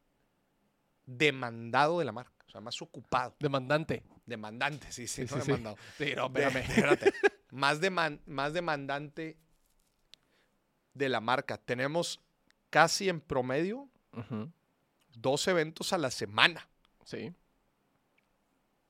demandado 1.07 1.99
de 1.99 2.05
la 2.05 2.13
marca, 2.13 2.45
o 2.47 2.51
sea, 2.51 2.61
más 2.61 2.81
ocupado, 2.83 3.35
Demandante. 3.41 4.05
demandante, 4.27 4.93
sí, 4.93 5.07
sí, 5.09 5.27
Sí, 5.27 5.35
no 5.35 5.41
sí, 5.41 5.47
demandado. 5.49 5.77
Sí, 5.99 6.13
no, 6.15 6.29
De- 6.29 6.43
espérame. 6.45 6.65
espérate. 6.69 7.13
más, 7.51 7.81
deman- 7.81 8.21
más 8.27 8.53
demandante 8.53 9.37
de 10.95 11.09
la 11.09 11.21
marca. 11.21 11.57
Tenemos 11.57 12.21
casi 12.69 13.09
en 13.09 13.21
promedio 13.21 13.89
dos 15.15 15.49
eventos 15.49 15.93
a 15.93 15.99
la 15.99 16.11
semana. 16.11 16.69
Sí, 17.05 17.33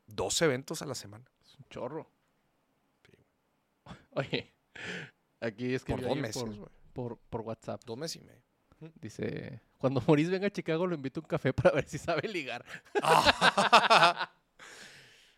Dos 0.07 0.43
eventos 0.43 0.83
a 0.83 0.87
la 0.87 0.95
semana. 0.95 1.25
es 1.43 1.57
un 1.57 1.65
chorro. 1.69 2.11
Oye, 4.11 4.53
aquí 5.41 5.75
es 5.75 5.85
que 5.85 5.93
Por 5.93 6.03
dos 6.03 6.17
meses, 6.17 6.45
por, 6.93 7.19
por 7.19 7.41
WhatsApp. 7.43 7.83
Dos 7.85 7.97
meses 7.97 8.23
y 8.23 8.25
medio. 8.25 8.43
Dice, 9.01 9.61
cuando 9.79 10.03
Moris 10.07 10.31
venga 10.31 10.47
a 10.47 10.51
Chicago 10.51 10.87
lo 10.87 10.95
invito 10.95 11.21
a 11.21 11.23
un 11.23 11.29
café 11.29 11.53
para 11.55 11.73
ver 11.73 11.87
si 11.89 11.99
sabe 11.99 12.29
ligar. 12.29 12.65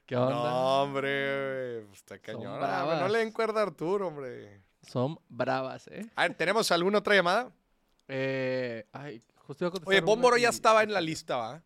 ¿Qué 0.06 0.16
onda? 0.16 0.34
no, 0.34 0.82
hombre, 0.82 1.82
güey, 1.82 1.92
está 1.92 2.18
cañón. 2.18 2.58
Ah, 2.62 2.98
no 3.00 3.08
le 3.08 3.18
den 3.18 3.32
cuerda 3.32 3.60
a 3.60 3.64
Arturo, 3.64 4.08
hombre. 4.08 4.62
Son 4.82 5.18
bravas, 5.28 5.88
¿eh? 5.88 6.10
A 6.16 6.22
ver, 6.22 6.36
¿tenemos 6.36 6.70
alguna 6.72 6.98
otra 6.98 7.14
llamada? 7.14 7.52
Eh, 8.08 8.86
ay, 8.92 9.22
justo 9.36 9.64
iba 9.64 9.68
a 9.68 9.72
contestar 9.72 9.92
Oye, 9.92 10.00
Bómboro 10.00 10.36
ya 10.36 10.48
estaba 10.48 10.82
en 10.82 10.92
la 10.92 11.00
lista, 11.00 11.36
¿va? 11.36 11.62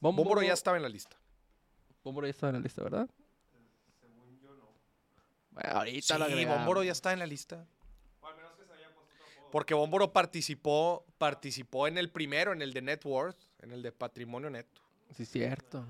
Bómboro, 0.00 0.24
Bómboro 0.28 0.46
ya 0.46 0.52
estaba 0.52 0.76
en 0.76 0.82
la 0.82 0.88
lista. 0.88 1.16
Bómboro 2.04 2.26
ya 2.26 2.30
estaba 2.30 2.50
en 2.50 2.56
la 2.56 2.62
lista, 2.62 2.82
¿verdad? 2.82 3.08
Bueno, 5.50 5.70
ahorita 5.70 6.14
Sí, 6.14 6.18
lo 6.18 6.24
agregamos. 6.26 6.58
Bómboro 6.58 6.82
ya 6.82 6.92
está 6.92 7.12
en 7.12 7.18
la 7.18 7.26
lista. 7.26 7.66
Porque 9.50 9.74
Bómboro 9.74 10.12
participó, 10.12 11.06
participó 11.18 11.86
en 11.88 11.98
el 11.98 12.10
primero, 12.10 12.52
en 12.52 12.60
el 12.62 12.72
de 12.74 12.82
Net 12.82 13.04
Worth, 13.04 13.38
en 13.60 13.72
el 13.72 13.80
de 13.82 13.92
Patrimonio 13.92 14.50
Neto. 14.50 14.82
Sí, 15.16 15.24
cierto. 15.24 15.86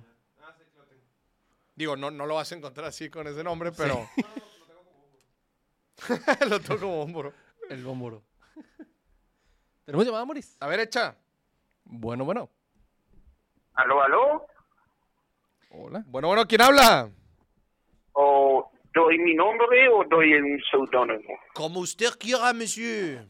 Digo, 1.75 1.97
no, 1.97 2.11
no 2.11 2.27
lo 2.27 2.37
vas 2.37 2.53
a 2.53 2.55
encontrar 2.55 2.87
así 2.87 3.11
con 3.11 3.27
ese 3.27 3.43
nombre, 3.43 3.73
pero. 3.73 4.09
lo 6.49 6.61
tengo 6.61 6.81
como 6.81 6.97
Bómboro. 6.99 7.33
El 7.69 7.83
Bómboro. 7.83 8.23
¿Tenemos 9.85 10.07
llamada, 10.07 10.25
Moris? 10.25 10.57
A 10.61 10.69
ver, 10.69 10.81
echa. 10.81 11.17
Bueno, 11.85 12.25
bueno. 12.25 12.51
¿Aló, 13.77 14.03
aló? 14.03 14.47
Hola. 15.71 16.03
Bueno, 16.07 16.29
bueno, 16.29 16.47
¿quién 16.47 16.63
habla? 16.63 17.11
¿O 18.13 18.71
doy 18.95 19.19
mi 19.19 19.35
nombre 19.35 19.89
o 19.89 20.05
doy 20.05 20.33
un 20.35 20.61
seudónimo? 20.71 21.39
Como 21.55 21.81
usted 21.81 22.11
quiera, 22.19 22.53
monsieur. 22.53 23.27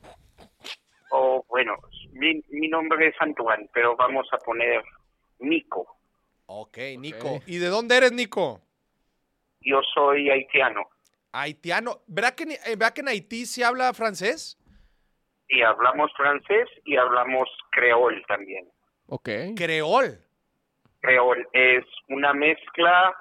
O 1.10 1.44
bueno, 1.48 1.74
mi, 2.12 2.42
mi 2.50 2.68
nombre 2.68 3.08
es 3.08 3.14
Antoine, 3.20 3.68
pero 3.72 3.96
vamos 3.96 4.28
a 4.32 4.38
poner 4.38 4.82
Nico. 5.40 5.96
Ok, 6.46 6.78
Nico. 6.98 7.40
¿Y 7.46 7.58
de 7.58 7.66
dónde 7.68 7.96
eres, 7.96 8.12
Nico? 8.12 8.60
Yo 9.60 9.80
soy 9.94 10.30
haitiano 10.30 10.82
Haitiano. 11.32 12.02
¿Verá 12.06 12.34
que, 12.36 12.44
en- 12.44 12.52
eh, 12.52 12.76
¿Verá 12.78 12.92
que 12.94 13.00
en 13.00 13.08
Haití 13.08 13.46
se 13.46 13.64
habla 13.64 13.92
francés? 13.94 14.58
y 15.48 15.62
hablamos 15.62 16.10
francés 16.16 16.68
y 16.84 16.96
hablamos 16.96 17.48
creol 17.70 18.20
también. 18.26 18.68
Ok. 19.06 19.28
Creol. 19.56 20.18
Creol 21.06 21.46
es 21.52 21.84
una 22.08 22.32
mezcla 22.34 23.14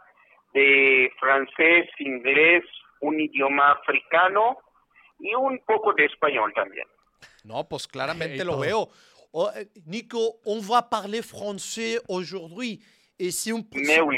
de 0.53 1.12
francés, 1.20 1.88
inglés, 1.99 2.64
un 3.02 3.20
idioma 3.20 3.72
africano 3.74 4.57
y 5.20 5.34
un 5.36 5.60
poco 5.66 5.94
de 5.94 6.06
español 6.06 6.52
también. 6.56 6.88
No, 7.44 7.64
pues 7.70 7.88
claramente 7.88 8.36
Hey, 8.38 8.44
lo 8.45 8.53
todo. 8.53 8.62
veo. 8.62 8.90
Oh, 9.34 9.52
eh, 9.56 9.68
Nico, 9.86 10.40
on 10.45 10.60
va 10.62 10.82
parler 10.90 11.22
français 11.22 11.99
aujourd'hui. 12.07 12.82
Et 13.20 13.32
si 13.32 13.52
on... 13.53 13.64
Mais 13.74 14.02
oui, 14.02 14.18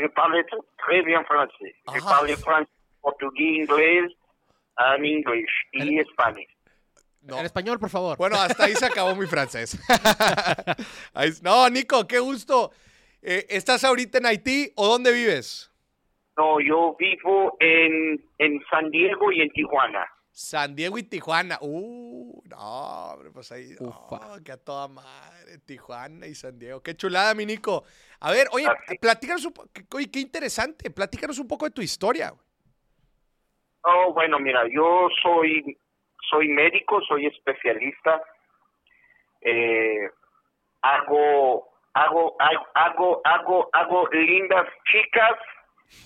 je 0.00 0.06
parle 0.08 0.42
tr- 0.44 0.64
très 0.78 1.02
bien 1.02 1.24
français. 1.24 1.74
Je 1.94 2.00
Ah. 2.04 2.10
parle 2.10 2.36
français, 2.36 2.68
portugais, 3.00 3.56
inglés, 3.62 4.08
en 4.76 5.02
inglés 5.04 5.48
y 5.72 5.98
español. 6.00 6.46
No. 7.24 7.38
En 7.38 7.46
español, 7.46 7.78
por 7.78 7.88
favor. 7.88 8.18
Bueno, 8.18 8.36
hasta 8.36 8.64
ahí 8.64 8.74
se 8.74 8.84
acabó 8.84 9.14
mi 9.16 9.26
francés. 9.26 9.78
Ahí- 11.14 11.32
no, 11.42 11.68
Nico, 11.70 12.06
qué 12.06 12.18
gusto. 12.18 12.70
Eh, 13.22 13.46
¿Estás 13.48 13.82
ahorita 13.82 14.18
en 14.18 14.26
Haití 14.26 14.70
o 14.76 14.86
dónde 14.86 15.10
vives? 15.10 15.70
No, 16.36 16.60
yo 16.60 16.94
vivo 16.98 17.56
en, 17.60 18.22
en 18.38 18.62
San 18.70 18.90
Diego 18.90 19.32
y 19.32 19.40
en 19.40 19.50
Tijuana. 19.50 20.06
San 20.30 20.74
Diego 20.74 20.98
y 20.98 21.04
Tijuana. 21.04 21.58
Uh, 21.62 22.42
no, 22.50 22.58
hombre, 23.12 23.30
pues 23.30 23.50
ahí. 23.52 23.74
Oh, 23.80 24.36
que 24.44 24.52
a 24.52 24.56
toda 24.56 24.88
madre. 24.88 25.58
Tijuana 25.64 26.26
y 26.26 26.34
San 26.34 26.58
Diego. 26.58 26.82
Qué 26.82 26.94
chulada, 26.96 27.34
mi 27.34 27.46
Nico. 27.46 27.84
A 28.20 28.32
ver, 28.32 28.48
oye, 28.52 28.66
platícanos 29.00 29.44
un 29.46 29.52
poco. 29.52 29.70
Oye, 29.94 30.10
qué 30.10 30.18
interesante. 30.20 30.90
Platícanos 30.90 31.38
un 31.38 31.46
poco 31.48 31.64
de 31.66 31.70
tu 31.70 31.80
historia. 31.80 32.34
Oh, 33.82 34.12
bueno, 34.12 34.38
mira, 34.40 34.62
yo 34.74 35.08
soy, 35.22 35.78
soy 36.30 36.48
médico, 36.48 37.00
soy 37.02 37.26
especialista. 37.26 38.22
Eh, 39.40 40.08
hago, 40.82 41.68
hago, 41.92 42.36
hago, 42.38 42.66
hago, 42.74 43.20
hago, 43.24 43.70
hago 43.72 44.08
lindas 44.08 44.66
chicas 44.90 45.38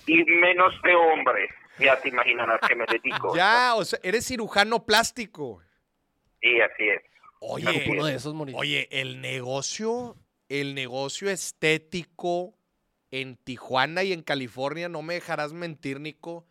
y 0.05 0.23
menos 0.25 0.73
de 0.83 0.95
hombres. 0.95 1.49
Ya 1.77 1.99
te 1.99 2.09
imaginarás 2.09 2.59
que 2.67 2.75
me 2.75 2.85
dedico. 2.85 3.33
ya, 3.35 3.75
o 3.75 3.85
sea, 3.85 3.99
eres 4.03 4.25
cirujano 4.25 4.85
plástico. 4.85 5.61
Sí, 6.41 6.59
así 6.61 6.89
es. 6.89 7.01
Oye, 7.41 7.85
uno 7.87 8.05
de 8.05 8.15
esos 8.15 8.35
oye, 8.53 8.89
el 8.91 9.21
negocio, 9.21 10.17
el 10.49 10.75
negocio 10.75 11.29
estético 11.29 12.53
en 13.11 13.37
Tijuana 13.37 14.03
y 14.03 14.11
en 14.11 14.23
California, 14.23 14.89
no 14.89 15.01
me 15.01 15.15
dejarás 15.15 15.53
mentir, 15.53 16.01
Nico. 16.01 16.45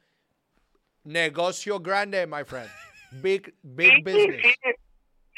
Negocio 1.05 1.81
grande, 1.81 2.27
my 2.27 2.45
friend. 2.45 2.71
Big, 3.11 3.55
big 3.63 4.05
business. 4.05 4.43
Sí, 4.43 4.53
sí, 4.63 4.71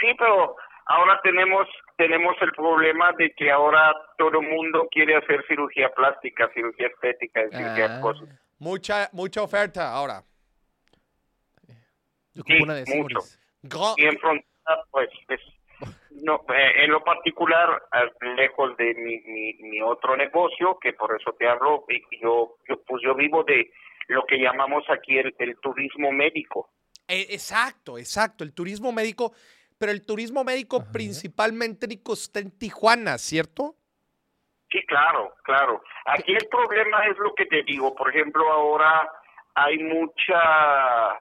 sí, 0.00 0.06
pero 0.18 0.56
ahora 0.86 1.20
tenemos 1.22 1.66
tenemos 1.96 2.34
el 2.40 2.52
problema 2.52 3.12
de 3.12 3.32
que 3.32 3.50
ahora 3.50 3.94
todo 4.18 4.40
el 4.40 4.48
mundo 4.48 4.88
quiere 4.90 5.16
hacer 5.16 5.44
cirugía 5.46 5.90
plástica, 5.90 6.50
cirugía 6.54 6.88
estética, 6.88 7.42
cirugía 7.50 7.98
ah. 7.98 8.00
cosas. 8.00 8.28
Mucha 8.58 9.08
mucha 9.12 9.42
oferta 9.42 9.92
ahora. 9.92 10.22
Yo 12.34 12.42
sí, 12.46 12.62
una 12.62 12.74
de 12.74 12.84
mucho. 12.96 13.18
Y 13.96 14.04
en 14.06 14.18
frontera, 14.18 14.84
pues, 14.90 15.10
no, 16.22 16.44
eh, 16.54 16.84
en 16.84 16.90
lo 16.90 17.02
particular, 17.02 17.82
lejos 18.36 18.76
de 18.76 18.94
mi, 18.94 19.20
mi, 19.20 19.54
mi, 19.54 19.80
otro 19.80 20.16
negocio, 20.16 20.78
que 20.80 20.92
por 20.92 21.14
eso 21.18 21.32
te 21.38 21.48
hablo, 21.48 21.84
yo, 22.20 22.56
yo, 22.68 22.82
pues 22.86 23.02
yo 23.02 23.14
vivo 23.14 23.44
de 23.44 23.70
lo 24.08 24.24
que 24.26 24.38
llamamos 24.38 24.84
aquí 24.90 25.18
el, 25.18 25.34
el 25.38 25.56
turismo 25.60 26.12
médico. 26.12 26.70
Eh, 27.10 27.26
exacto, 27.30 27.98
exacto, 27.98 28.44
el 28.44 28.54
turismo 28.54 28.92
médico 28.92 29.32
pero 29.80 29.92
el 29.92 30.04
turismo 30.04 30.44
médico 30.44 30.84
principalmente, 30.92 31.88
Nico, 31.88 32.12
está 32.12 32.38
en 32.40 32.50
Tijuana, 32.50 33.16
¿cierto? 33.16 33.76
Sí, 34.70 34.84
claro, 34.84 35.32
claro. 35.42 35.82
Aquí 36.04 36.32
el 36.32 36.46
problema 36.48 37.06
es 37.06 37.16
lo 37.16 37.34
que 37.34 37.46
te 37.46 37.62
digo. 37.62 37.94
Por 37.94 38.10
ejemplo, 38.10 38.46
ahora 38.52 39.10
hay 39.54 39.78
mucha, 39.78 41.12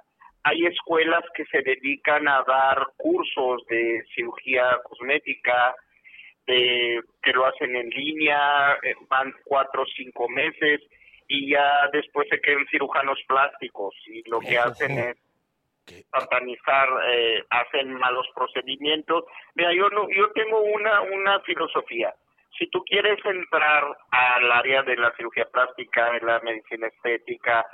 hay 0.43 0.65
escuelas 0.65 1.23
que 1.33 1.45
se 1.45 1.61
dedican 1.61 2.27
a 2.27 2.43
dar 2.45 2.85
cursos 2.97 3.65
de 3.69 4.03
cirugía 4.13 4.77
cosmética, 4.83 5.73
de, 6.45 6.99
que 7.23 7.31
lo 7.31 7.45
hacen 7.45 7.73
en 7.77 7.89
línea, 7.91 8.73
eh, 8.83 8.93
van 9.07 9.33
cuatro 9.45 9.83
o 9.83 9.91
cinco 9.95 10.27
meses 10.27 10.81
y 11.29 11.51
ya 11.51 11.87
después 11.93 12.27
se 12.29 12.41
quedan 12.41 12.67
cirujanos 12.69 13.19
plásticos 13.25 13.95
y 14.07 14.29
lo 14.29 14.41
que 14.41 14.59
hacen 14.59 14.99
es 14.99 15.28
satanizar, 16.11 16.89
eh, 17.11 17.43
hacen 17.49 17.93
malos 17.93 18.27
procedimientos. 18.35 19.25
Mira, 19.55 19.73
yo 19.73 19.89
no, 19.89 20.07
yo 20.09 20.31
tengo 20.31 20.59
una 20.59 21.01
una 21.01 21.39
filosofía. 21.41 22.13
Si 22.57 22.67
tú 22.69 22.83
quieres 22.83 23.23
entrar 23.23 23.97
al 24.11 24.51
área 24.51 24.83
de 24.83 24.97
la 24.97 25.11
cirugía 25.15 25.45
plástica, 25.45 26.11
de 26.11 26.21
la 26.21 26.39
medicina 26.39 26.87
estética, 26.87 27.65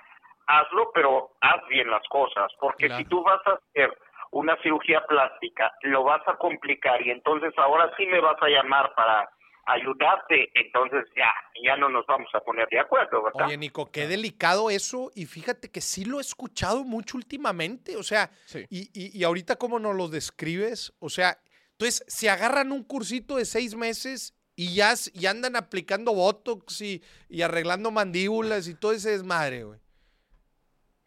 hazlo, 0.47 0.91
pero 0.93 1.31
haz 1.41 1.65
bien 1.67 1.89
las 1.89 2.07
cosas, 2.09 2.51
porque 2.59 2.89
si 2.89 3.05
tú 3.05 3.23
vas 3.23 3.41
a 3.47 3.53
hacer 3.53 3.97
una 4.31 4.55
cirugía 4.61 5.01
plástica, 5.05 5.73
lo 5.83 6.03
vas 6.03 6.21
a 6.27 6.35
complicar 6.35 7.01
y 7.01 7.11
entonces 7.11 7.53
ahora 7.57 7.91
sí 7.97 8.05
me 8.05 8.19
vas 8.19 8.37
a 8.41 8.49
llamar 8.49 8.93
para 8.93 9.29
ayudarte, 9.65 10.49
entonces 10.53 11.05
ya, 11.15 11.33
ya 11.63 11.75
no 11.75 11.89
nos 11.89 12.05
vamos 12.05 12.29
a 12.33 12.39
poner 12.41 12.67
de 12.69 12.79
acuerdo, 12.79 13.23
¿verdad? 13.23 13.47
Oye, 13.47 13.57
Nico, 13.57 13.91
qué 13.91 14.07
delicado 14.07 14.69
eso, 14.69 15.11
y 15.15 15.25
fíjate 15.25 15.71
que 15.71 15.81
sí 15.81 16.05
lo 16.05 16.19
he 16.19 16.21
escuchado 16.21 16.83
mucho 16.83 17.17
últimamente, 17.17 17.97
o 17.97 18.03
sea, 18.03 18.29
y, 18.69 18.89
y, 18.93 19.17
y, 19.19 19.23
ahorita 19.23 19.55
cómo 19.55 19.79
nos 19.79 19.95
lo 19.95 20.07
describes, 20.07 20.93
o 20.99 21.09
sea, 21.09 21.37
entonces 21.71 22.05
se 22.07 22.29
agarran 22.29 22.71
un 22.71 22.83
cursito 22.83 23.37
de 23.37 23.45
seis 23.45 23.75
meses 23.75 24.33
y 24.55 24.75
ya 24.75 24.93
y 25.13 25.25
andan 25.25 25.55
aplicando 25.55 26.13
Botox 26.13 26.81
y, 26.81 27.01
y 27.27 27.41
arreglando 27.41 27.91
mandíbulas 27.91 28.67
y 28.67 28.79
todo 28.79 28.93
ese 28.93 29.11
desmadre, 29.11 29.63
güey. 29.63 29.79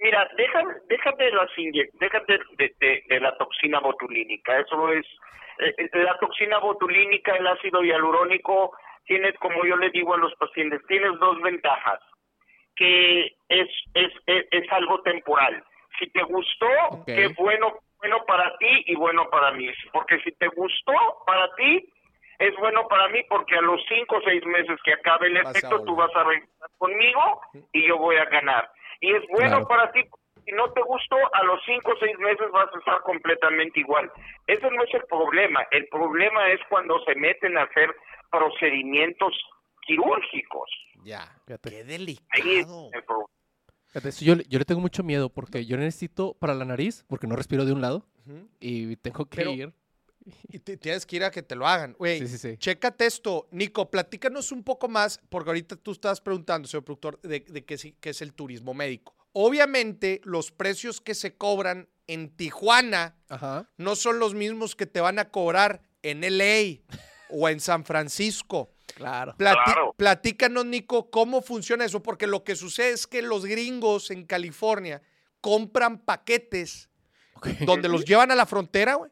Mira, 0.00 0.28
déjame, 0.36 0.74
déjame, 0.88 1.30
la, 1.32 1.48
déjate 1.94 2.38
de, 2.56 2.76
de, 2.78 3.04
de 3.08 3.20
la 3.20 3.36
toxina 3.36 3.80
botulínica, 3.80 4.60
eso 4.60 4.92
es 4.92 5.04
la 5.92 6.18
toxina 6.18 6.58
botulínica, 6.58 7.34
el 7.34 7.46
ácido 7.46 7.82
hialurónico, 7.82 8.76
tienes, 9.04 9.36
como 9.38 9.64
yo 9.64 9.76
le 9.76 9.90
digo 9.90 10.14
a 10.14 10.18
los 10.18 10.34
pacientes, 10.36 10.80
tienes 10.86 11.18
dos 11.18 11.40
ventajas, 11.40 12.00
que 12.76 13.36
es, 13.48 13.68
es, 13.94 14.12
es, 14.26 14.72
algo 14.72 15.00
temporal. 15.02 15.64
Si 15.98 16.08
te 16.10 16.22
gustó, 16.22 17.04
que 17.06 17.28
bueno, 17.36 17.74
bueno 17.98 18.24
para 18.26 18.56
ti 18.58 18.84
y 18.86 18.94
bueno 18.94 19.28
para 19.30 19.50
mí. 19.52 19.68
Porque 19.92 20.20
si 20.20 20.30
te 20.32 20.46
gustó 20.48 20.92
para 21.26 21.52
ti, 21.56 21.92
es 22.38 22.54
bueno 22.56 22.86
para 22.86 23.08
mí 23.08 23.20
porque 23.28 23.56
a 23.56 23.60
los 23.60 23.80
cinco 23.88 24.16
o 24.16 24.22
seis 24.22 24.44
meses 24.46 24.78
que 24.84 24.92
acabe 24.92 25.26
el 25.26 25.38
efecto, 25.38 25.82
tú 25.84 25.96
vas 25.96 26.14
a 26.14 26.22
regresar 26.22 26.68
conmigo 26.78 27.40
y 27.72 27.88
yo 27.88 27.98
voy 27.98 28.16
a 28.16 28.26
ganar. 28.26 28.70
Y 29.00 29.12
es 29.12 29.22
bueno 29.30 29.66
para 29.66 29.90
ti 29.90 30.04
si 30.48 30.54
no 30.54 30.70
te 30.72 30.80
gustó, 30.82 31.16
a 31.34 31.42
los 31.44 31.60
cinco 31.66 31.92
o 31.92 31.98
seis 31.98 32.18
meses 32.18 32.50
vas 32.52 32.68
a 32.74 32.78
estar 32.78 33.02
completamente 33.02 33.80
igual. 33.80 34.10
Ese 34.46 34.70
no 34.70 34.82
es 34.82 34.94
el 34.94 35.04
problema. 35.04 35.66
El 35.70 35.86
problema 35.88 36.48
es 36.48 36.60
cuando 36.68 36.98
se 37.04 37.14
meten 37.14 37.58
a 37.58 37.62
hacer 37.64 37.94
procedimientos 38.30 39.34
quirúrgicos. 39.86 40.70
Ya, 41.02 41.28
qué 41.46 41.84
delicado. 41.84 42.90
yo, 44.20 44.34
yo, 44.48 44.58
le 44.58 44.64
tengo 44.64 44.80
mucho 44.80 45.02
miedo 45.02 45.30
porque 45.30 45.66
yo 45.66 45.76
necesito 45.76 46.34
para 46.34 46.54
la 46.54 46.64
nariz, 46.64 47.04
porque 47.08 47.26
no 47.26 47.36
respiro 47.36 47.64
de 47.64 47.72
un 47.72 47.80
lado, 47.80 48.04
y 48.60 48.96
tengo 48.96 49.26
que 49.26 49.50
ir. 49.50 49.72
Y 50.50 50.58
tienes 50.58 51.06
que 51.06 51.16
ir 51.16 51.24
a 51.24 51.30
que 51.30 51.42
te 51.42 51.54
lo 51.54 51.66
hagan. 51.66 51.94
Güey, 51.94 52.18
sí, 52.18 52.28
sí, 52.28 52.36
sí. 52.36 52.58
chécate 52.58 53.06
esto. 53.06 53.48
Nico, 53.50 53.90
platícanos 53.90 54.52
un 54.52 54.62
poco 54.62 54.86
más, 54.86 55.18
porque 55.30 55.48
ahorita 55.48 55.76
tú 55.76 55.92
estabas 55.92 56.20
preguntando, 56.20 56.68
señor 56.68 56.84
productor, 56.84 57.18
de, 57.22 57.40
de 57.40 57.64
qué, 57.64 57.76
qué 57.98 58.10
es 58.10 58.20
el 58.20 58.34
turismo 58.34 58.74
médico. 58.74 59.17
Obviamente, 59.32 60.20
los 60.24 60.50
precios 60.50 61.00
que 61.00 61.14
se 61.14 61.36
cobran 61.36 61.88
en 62.06 62.34
Tijuana 62.34 63.16
no 63.76 63.94
son 63.94 64.18
los 64.18 64.34
mismos 64.34 64.74
que 64.74 64.86
te 64.86 65.00
van 65.00 65.18
a 65.18 65.30
cobrar 65.30 65.82
en 66.02 66.22
LA 66.22 66.82
o 67.30 67.48
en 67.48 67.60
San 67.60 67.84
Francisco. 67.84 68.74
Claro. 68.94 69.34
Platícanos, 69.96 70.64
Nico, 70.64 71.10
cómo 71.10 71.42
funciona 71.42 71.84
eso, 71.84 72.02
porque 72.02 72.26
lo 72.26 72.42
que 72.42 72.56
sucede 72.56 72.90
es 72.90 73.06
que 73.06 73.22
los 73.22 73.44
gringos 73.44 74.10
en 74.10 74.24
California 74.24 75.02
compran 75.40 75.98
paquetes 75.98 76.88
donde 77.60 77.88
los 77.88 78.04
llevan 78.04 78.30
a 78.32 78.34
la 78.34 78.46
frontera, 78.46 78.94
güey. 78.94 79.10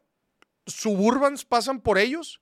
Suburbans 0.65 1.45
pasan 1.45 1.79
por 1.79 1.97
ellos, 1.97 2.41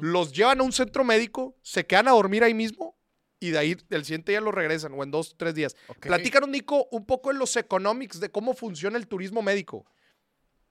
los 0.00 0.32
llevan 0.32 0.60
a 0.60 0.62
un 0.62 0.72
centro 0.72 1.04
médico, 1.04 1.58
se 1.60 1.86
quedan 1.86 2.08
a 2.08 2.12
dormir 2.12 2.42
ahí 2.42 2.54
mismo 2.54 2.95
y 3.40 3.50
de 3.50 3.58
ahí 3.58 3.76
el 3.90 4.04
siguiente 4.04 4.32
día 4.32 4.40
lo 4.40 4.52
regresan 4.52 4.92
o 4.94 5.02
en 5.02 5.10
dos, 5.10 5.36
tres 5.36 5.54
días. 5.54 5.74
Platícanos, 6.00 6.48
Nico, 6.48 6.86
un 6.90 7.06
poco 7.06 7.30
en 7.30 7.38
los 7.38 7.56
economics 7.56 8.20
de 8.20 8.30
cómo 8.30 8.54
funciona 8.54 8.96
el 8.96 9.08
turismo 9.08 9.42
médico. 9.42 9.84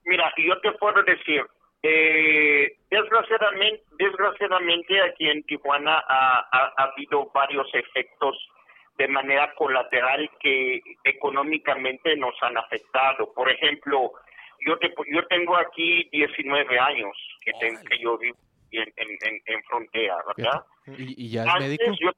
Mira, 0.04 0.32
yo 0.36 0.60
te 0.60 0.72
puedo 0.72 1.02
decir, 1.02 1.42
eh, 1.82 2.78
desgraciadamente, 2.90 3.82
desgraciadamente 3.98 5.00
aquí 5.02 5.28
en 5.28 5.42
Tijuana 5.44 6.02
ha, 6.08 6.72
habido 6.76 7.30
varios 7.32 7.68
efectos 7.74 8.36
de 8.98 9.08
manera 9.08 9.52
colateral 9.54 10.30
que 10.40 10.80
económicamente 11.04 12.16
nos 12.16 12.34
han 12.42 12.56
afectado. 12.56 13.32
Por 13.34 13.50
ejemplo, 13.50 14.12
yo 14.66 14.78
te, 14.78 14.92
yo 15.12 15.26
tengo 15.26 15.56
aquí 15.56 16.08
19 16.12 16.78
años 16.78 17.16
que, 17.42 17.52
que 17.52 17.98
yo 17.98 18.16
vivo 18.18 18.38
en, 18.70 18.92
en, 19.46 19.62
frontera, 19.64 20.16
¿verdad? 20.36 20.64
¿Y, 20.98 21.30
ya 21.30 21.44
es 21.44 21.60
médico? 21.60 21.84
yo 22.00 22.10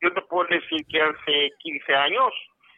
te 0.00 0.22
puedo 0.22 0.48
decir 0.48 0.86
que 0.86 1.02
hace 1.02 1.50
15 1.58 1.94
años 1.94 2.32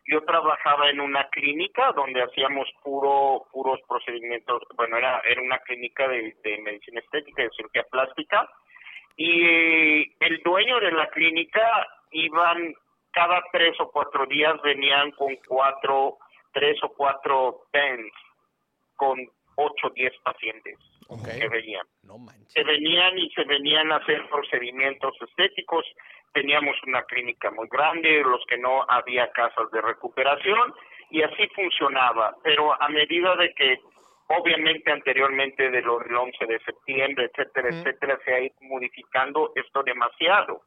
yo 0.06 0.22
trabajaba 0.24 0.90
en 0.90 1.00
una 1.00 1.28
clínica 1.28 1.92
donde 1.92 2.22
hacíamos 2.22 2.68
puro 2.82 3.46
puros 3.52 3.80
procedimientos, 3.88 4.62
bueno, 4.74 4.96
era, 4.96 5.20
era 5.20 5.40
una 5.40 5.58
clínica 5.58 6.08
de, 6.08 6.34
medicina 6.62 7.00
estética, 7.00 7.42
de 7.42 7.50
cirugía 7.50 7.84
plástica, 7.84 8.48
y 9.16 9.44
eh, 9.44 10.12
el 10.20 10.42
dueño 10.42 10.80
de 10.80 10.92
la 10.92 11.08
clínica 11.10 11.86
iban 12.12 12.74
cada 13.12 13.42
tres 13.52 13.78
o 13.80 13.90
cuatro 13.90 14.26
días 14.26 14.60
venían 14.62 15.10
con 15.12 15.36
cuatro, 15.46 16.18
tres 16.52 16.82
o 16.82 16.88
cuatro 16.88 17.66
pens 17.70 18.12
con 18.96 19.18
8 19.56 19.86
o 19.86 19.90
10 19.90 20.12
pacientes 20.22 20.78
que 21.24 21.48
venían. 21.48 21.86
No. 22.04 22.16
Se 22.46 22.62
venían 22.62 23.18
y 23.18 23.30
se 23.30 23.44
venían 23.44 23.90
a 23.92 23.96
hacer 23.96 24.28
procedimientos 24.28 25.14
estéticos. 25.20 25.84
Teníamos 26.32 26.76
una 26.86 27.02
clínica 27.04 27.50
muy 27.50 27.68
grande, 27.68 28.22
los 28.22 28.44
que 28.46 28.58
no 28.58 28.84
había 28.88 29.30
casas 29.32 29.70
de 29.72 29.80
recuperación 29.80 30.72
y 31.10 31.22
así 31.22 31.48
funcionaba. 31.54 32.36
Pero 32.42 32.80
a 32.80 32.88
medida 32.88 33.34
de 33.36 33.52
que, 33.54 33.80
obviamente 34.28 34.92
anteriormente 34.92 35.70
de 35.70 35.82
lo 35.82 35.98
del 35.98 36.16
11 36.16 36.46
de 36.46 36.60
septiembre, 36.60 37.30
etcétera, 37.32 37.68
etcétera, 37.68 38.18
se 38.24 38.32
ha 38.32 38.40
ido 38.40 38.54
modificando 38.60 39.52
esto 39.56 39.82
demasiado. 39.82 40.62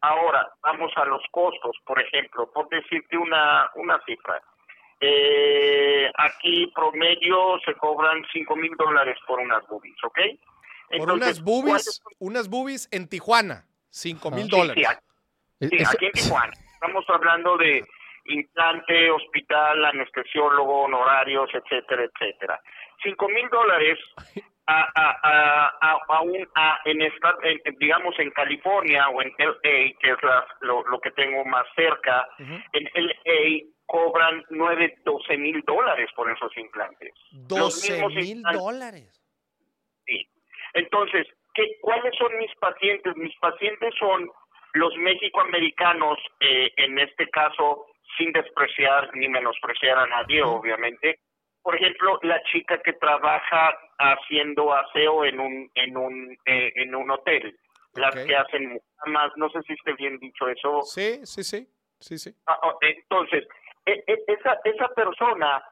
Ahora, 0.00 0.48
vamos 0.62 0.90
a 0.96 1.04
los 1.04 1.22
costos, 1.30 1.76
por 1.84 2.00
ejemplo, 2.00 2.50
por 2.50 2.68
decirte 2.68 3.16
una, 3.18 3.70
una 3.74 4.00
cifra. 4.06 4.40
Eh, 5.00 6.10
aquí 6.16 6.66
promedio 6.74 7.58
se 7.64 7.74
cobran 7.74 8.24
5 8.32 8.56
mil 8.56 8.72
dólares 8.78 9.16
por 9.26 9.38
unas 9.40 9.66
boobies, 9.68 9.96
¿ok? 10.04 10.18
Por 10.98 11.10
unas 11.10 11.40
¿cuáles 11.40 11.42
boobies, 11.42 12.02
unas 12.18 12.48
boobies 12.48 12.88
en 12.92 13.08
Tijuana, 13.08 13.64
5 13.90 14.30
mil 14.30 14.44
Sí, 14.44 14.50
dólares. 14.50 14.74
sí, 14.76 14.84
aquí- 14.84 15.76
sí, 15.76 15.84
aquí 15.84 16.06
en 16.06 16.12
Tijuana. 16.12 16.52
Estamos 16.74 17.04
hablando 17.08 17.56
de 17.58 17.84
implante, 18.26 19.10
hospital, 19.10 19.84
anestesiólogo, 19.84 20.82
honorarios, 20.84 21.48
etcétera, 21.52 22.04
etcétera. 22.04 22.60
5 23.02 23.28
mil 23.28 23.48
dólares 23.50 23.98
a, 24.66 24.80
a, 24.94 25.10
a, 25.22 25.66
a, 25.80 25.98
a 26.08 26.20
un, 26.22 26.48
a- 26.54 26.78
en 26.86 27.02
esta, 27.02 27.34
en- 27.42 27.60
digamos 27.78 28.18
en 28.18 28.30
California 28.30 29.08
o 29.10 29.22
en 29.22 29.32
LA, 29.38 29.92
que 30.00 30.10
es 30.10 30.22
la- 30.22 30.46
lo, 30.60 30.82
lo 30.88 30.98
que 31.00 31.10
tengo 31.12 31.44
más 31.44 31.66
cerca, 31.76 32.26
en 32.38 32.88
LA 32.94 33.66
cobran 33.86 34.44
9, 34.50 34.98
12 35.04 35.36
mil 35.38 35.62
dólares 35.66 36.10
por 36.14 36.30
esos 36.30 36.56
implantes. 36.56 37.12
Los 37.32 37.48
12 37.48 37.92
mismos 37.92 38.14
mil 38.14 38.42
dólares. 38.42 39.22
Sí. 40.06 40.28
Entonces, 40.74 41.26
¿qué, 41.54 41.78
¿cuáles 41.80 42.14
son 42.16 42.36
mis 42.38 42.54
pacientes? 42.56 43.16
Mis 43.16 43.34
pacientes 43.38 43.94
son 43.98 44.30
los 44.74 44.94
mexicoamericanos, 44.96 46.18
eh, 46.40 46.70
en 46.76 46.98
este 46.98 47.28
caso, 47.30 47.86
sin 48.18 48.32
despreciar 48.32 49.10
ni 49.14 49.28
menospreciar 49.28 49.98
a 49.98 50.06
nadie, 50.06 50.42
obviamente. 50.42 51.20
Por 51.62 51.76
ejemplo, 51.76 52.18
la 52.22 52.40
chica 52.44 52.80
que 52.82 52.92
trabaja 52.94 53.76
haciendo 53.98 54.72
aseo 54.72 55.24
en 55.24 55.40
un 55.40 55.70
en 55.74 55.96
un 55.96 56.38
eh, 56.44 56.72
en 56.76 56.94
un 56.94 57.10
hotel, 57.10 57.58
las 57.94 58.14
que 58.14 58.36
hacen 58.36 58.68
mucamas, 58.68 59.32
no 59.36 59.48
sé 59.50 59.62
si 59.62 59.72
esté 59.72 59.94
bien 59.94 60.18
dicho 60.18 60.48
eso. 60.48 60.82
Sí, 60.82 61.20
sí, 61.24 61.42
sí. 61.42 61.66
Sí, 61.98 62.18
sí. 62.18 62.30
Ah, 62.46 62.58
ah, 62.62 62.74
Entonces, 62.82 63.44
esa, 63.86 64.58
esa 64.64 64.88
persona 64.88 65.62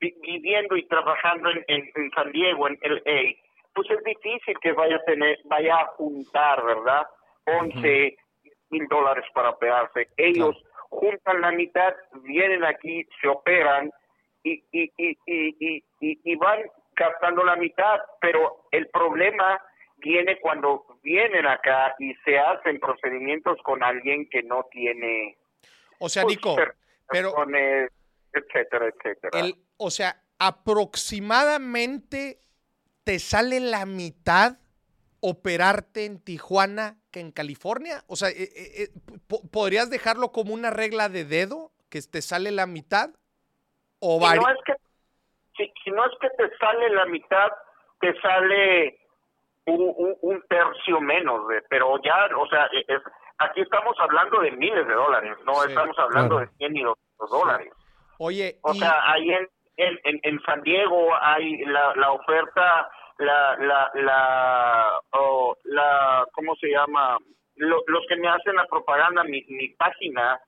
vi- 0.00 0.14
viviendo 0.22 0.76
y 0.76 0.86
trabajando 0.86 1.50
en, 1.50 1.64
en, 1.68 1.90
en 1.94 2.10
San 2.12 2.30
Diego, 2.32 2.68
en 2.68 2.78
LA, 2.82 3.34
pues 3.74 3.90
es 3.90 4.02
difícil 4.04 4.56
que 4.60 4.72
vaya 4.72 4.96
a 4.96 5.04
tener, 5.04 5.38
vaya 5.44 5.76
a 5.76 5.86
juntar, 5.96 6.64
¿verdad? 6.64 7.06
11 7.46 8.16
mil 8.70 8.86
dólares 8.88 9.24
para 9.34 9.50
operarse. 9.50 10.08
Ellos 10.16 10.56
juntan 10.90 11.40
la 11.40 11.50
mitad, 11.50 11.94
vienen 12.22 12.64
aquí, 12.64 13.04
se 13.20 13.28
operan 13.28 13.90
y, 14.44 14.62
y, 14.72 14.92
y, 14.96 15.18
y, 15.26 15.56
y, 15.58 15.84
y- 16.00 16.20
y 16.24 16.36
van 16.36 16.60
gastando 16.94 17.42
la 17.44 17.56
mitad, 17.56 18.00
pero 18.20 18.66
el 18.70 18.88
problema 18.88 19.60
viene 19.96 20.38
cuando 20.40 20.84
vienen 21.02 21.46
acá 21.46 21.94
y 21.98 22.14
se 22.24 22.38
hacen 22.38 22.78
procedimientos 22.78 23.58
con 23.62 23.82
alguien 23.82 24.28
que 24.28 24.42
no 24.42 24.64
tiene 24.70 25.36
O 25.98 26.08
sea, 26.08 26.22
pues, 26.22 26.36
Nico, 26.36 26.54
pero 27.08 27.34
etcétera, 28.32 28.86
etcétera. 28.88 29.40
el, 29.40 29.54
o 29.76 29.90
sea, 29.90 30.20
aproximadamente 30.38 32.38
te 33.04 33.18
sale 33.18 33.60
la 33.60 33.86
mitad 33.86 34.58
operarte 35.20 36.04
en 36.04 36.20
Tijuana 36.22 36.96
que 37.10 37.20
en 37.20 37.32
California. 37.32 38.02
O 38.08 38.16
sea, 38.16 38.28
eh, 38.30 38.42
eh, 38.42 38.84
eh, 38.84 38.88
po- 39.28 39.42
¿podrías 39.50 39.88
dejarlo 39.90 40.32
como 40.32 40.52
una 40.52 40.70
regla 40.70 41.08
de 41.08 41.24
dedo 41.24 41.70
que 41.90 42.00
te 42.02 42.22
sale 42.22 42.50
la 42.50 42.66
mitad? 42.66 43.10
O 44.00 44.18
si 44.20 44.36
no 44.36 44.50
es 44.50 44.58
que 44.66 44.74
si, 45.56 45.72
si 45.84 45.90
no 45.90 46.04
es 46.04 46.12
que 46.20 46.28
te 46.30 46.56
sale 46.58 46.90
la 46.90 47.06
mitad, 47.06 47.48
te 48.00 48.12
sale 48.20 48.98
un, 49.66 49.80
un- 49.96 50.16
un 50.20 50.42
tercio 50.48 51.00
menos, 51.00 51.48
de, 51.48 51.62
pero 51.70 51.96
ya, 52.02 52.26
o 52.36 52.46
sea, 52.48 52.66
es- 52.86 53.02
aquí 53.38 53.60
estamos 53.60 53.96
hablando 54.00 54.40
de 54.40 54.50
miles 54.52 54.86
de 54.86 54.94
dólares, 54.94 55.36
no 55.44 55.54
Sí, 55.62 55.68
estamos 55.68 55.98
hablando 55.98 56.36
claro. 56.36 56.50
de 56.50 56.56
100 56.58 56.76
y 56.76 56.82
200 56.82 57.30
dólares. 57.30 57.72
Oye, 58.18 58.58
O 58.62 58.72
y- 58.72 58.78
sea, 58.78 59.12
ahí 59.12 59.30
en, 59.30 59.48
en, 59.76 60.20
en, 60.22 60.40
San 60.42 60.62
Diego 60.62 61.08
hay 61.20 61.58
la, 61.66 61.94
la 61.96 62.12
oferta, 62.12 62.88
la, 63.18 63.56
la, 63.58 63.90
la, 63.94 65.00
oh, 65.12 65.56
la, 65.64 66.26
¿cómo 66.32 66.54
se 66.56 66.68
llama? 66.68 67.18
Lo- 67.56 67.82
los 67.86 68.04
que 68.08 68.16
me 68.16 68.28
hacen 68.28 68.54
la 68.56 68.66
propaganda, 68.66 69.24
mi, 69.24 69.42
mi 69.48 69.68
página, 69.70 70.40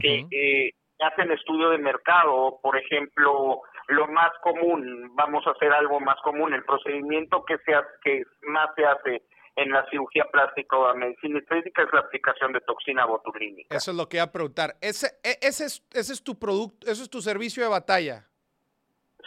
que 0.00 0.20
Ujú. 0.20 0.28
eh, 0.32 0.70
hacen 1.00 1.30
estudio 1.32 1.70
de 1.70 1.78
mercado, 1.78 2.58
por 2.62 2.76
ejemplo, 2.76 3.60
lo 3.88 4.06
más 4.08 4.30
común, 4.42 5.10
vamos 5.14 5.44
a 5.46 5.50
hacer 5.50 5.72
algo 5.72 5.98
más 6.00 6.16
común, 6.22 6.54
el 6.54 6.64
procedimiento 6.64 7.44
que 7.44 7.58
se 7.58 7.72
que 8.04 8.22
más 8.42 8.68
se 8.76 8.86
hace 8.86 9.22
en 9.56 9.70
la 9.70 9.88
cirugía 9.90 10.24
plástica 10.32 10.76
o 10.76 10.88
la 10.88 10.94
medicina 10.94 11.38
estética 11.38 11.82
es 11.82 11.88
la 11.92 12.00
aplicación 12.00 12.52
de 12.52 12.60
toxina 12.60 13.04
botulínica. 13.04 13.76
eso 13.76 13.90
es 13.90 13.96
lo 13.96 14.08
que 14.08 14.16
iba 14.16 14.24
a 14.24 14.32
preguntar. 14.32 14.74
Ese, 14.80 15.08
e- 15.22 15.38
ese, 15.42 15.66
es, 15.66 15.82
ese 15.92 16.12
es 16.14 16.24
tu 16.24 16.38
producto, 16.38 16.86
ese 16.90 17.02
es 17.02 17.10
tu 17.10 17.20
servicio 17.20 17.62
de 17.62 17.68
batalla. 17.68 18.24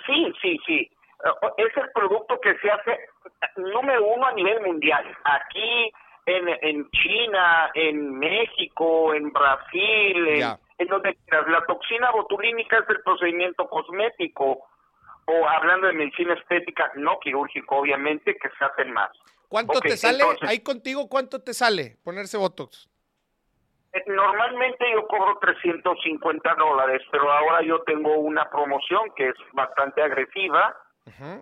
Sí, 0.06 0.34
sí, 0.42 0.58
sí. 0.66 0.78
Eh, 1.24 1.52
Es 1.58 1.78
el 1.78 1.90
producto 1.94 2.40
que 2.42 2.58
se 2.60 2.70
hace 2.72 3.00
número 3.58 4.06
uno 4.08 4.26
a 4.26 4.34
nivel 4.34 4.62
mundial. 4.62 5.06
Aquí, 5.24 5.92
en, 6.26 6.48
en 6.50 6.90
China, 6.92 7.70
en 7.76 8.18
México, 8.20 9.14
en 9.14 9.32
Brasil, 9.32 10.28
en, 10.28 10.58
en 10.80 10.88
donde 10.88 11.16
quieras. 11.16 11.48
La 11.50 11.64
toxina 11.66 12.12
botulínica 12.12 12.80
es 12.80 12.90
el 12.90 13.02
procedimiento 13.02 13.68
cosmético, 13.70 14.64
o 15.28 15.48
hablando 15.48 15.88
de 15.88 15.94
medicina 15.94 16.34
estética, 16.34 16.92
no 16.96 17.20
quirúrgico, 17.20 17.78
obviamente, 17.78 18.36
que 18.38 18.50
se 18.58 18.66
hacen 18.66 18.92
más. 18.92 19.12
¿Cuánto 19.50 19.80
te 19.80 19.98
sale? 19.98 20.20
entonces- 20.20 20.50
Ahí 20.50 20.60
contigo, 20.60 21.08
¿cuánto 21.10 21.42
te 21.42 21.54
sale 21.54 21.98
ponerse 22.04 22.38
Botox? 22.38 22.90
Eh, 23.94 24.04
Normalmente 24.08 24.86
yo 24.94 25.08
cobro 25.08 25.38
350 25.40 26.56
dólares, 26.56 27.02
pero 27.12 27.32
ahora 27.32 27.62
yo 27.64 27.82
tengo 27.84 28.18
una 28.18 28.50
promoción 28.50 29.12
que 29.16 29.30
es 29.30 29.36
bastante 29.54 30.02
agresiva. 30.02 30.76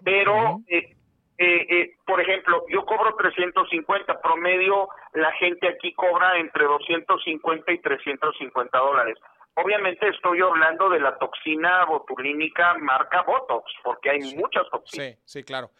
Pero 0.04 0.60
eh, 0.68 0.96
eh, 1.38 1.66
eh, 1.70 1.96
por 2.06 2.20
ejemplo 2.20 2.66
yo 2.70 2.86
cobro 2.86 3.16
350 3.16 4.22
promedio 4.22 4.90
la 5.14 5.32
gente 5.34 5.68
aquí 5.70 5.94
cobra 5.94 6.38
entre 6.38 6.66
250 6.66 7.72
y 7.72 7.80
350 7.80 8.78
dólares 8.78 9.18
obviamente 9.56 10.08
estoy 10.10 10.42
hablando 10.42 10.90
de 10.90 11.00
la 11.00 11.18
toxina 11.18 11.86
botulínica 11.86 12.74
marca 12.76 13.22
Botox 13.24 13.72
porque 13.84 14.10
hay 14.12 14.20
muchas 14.36 14.70
toxinas 14.70 15.08
Sí, 15.16 15.22
sí, 15.24 15.44
claro. 15.44 15.72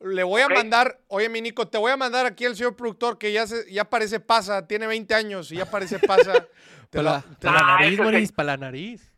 Le 0.00 0.22
voy 0.22 0.40
a 0.40 0.48
mandar, 0.48 0.98
oye, 1.08 1.28
mi 1.28 1.42
Nico, 1.42 1.68
te 1.68 1.76
voy 1.76 1.92
a 1.92 1.96
mandar 1.96 2.24
aquí 2.24 2.46
al 2.46 2.56
señor 2.56 2.74
productor 2.74 3.18
que 3.18 3.32
ya 3.32 3.46
se, 3.46 3.70
ya 3.70 3.84
parece 3.84 4.18
pasa, 4.18 4.66
tiene 4.66 4.86
20 4.86 5.14
años 5.14 5.52
y 5.52 5.56
ya 5.56 5.66
parece 5.66 5.98
pasa. 5.98 6.46
Para 6.90 7.02
lo- 7.02 7.10
la, 7.10 7.20
pa' 7.22 7.58
Ah, 7.60 7.78
nariz, 8.02 8.26
sí. 8.28 8.32
para 8.32 8.46
la 8.46 8.56
nariz. 8.56 9.12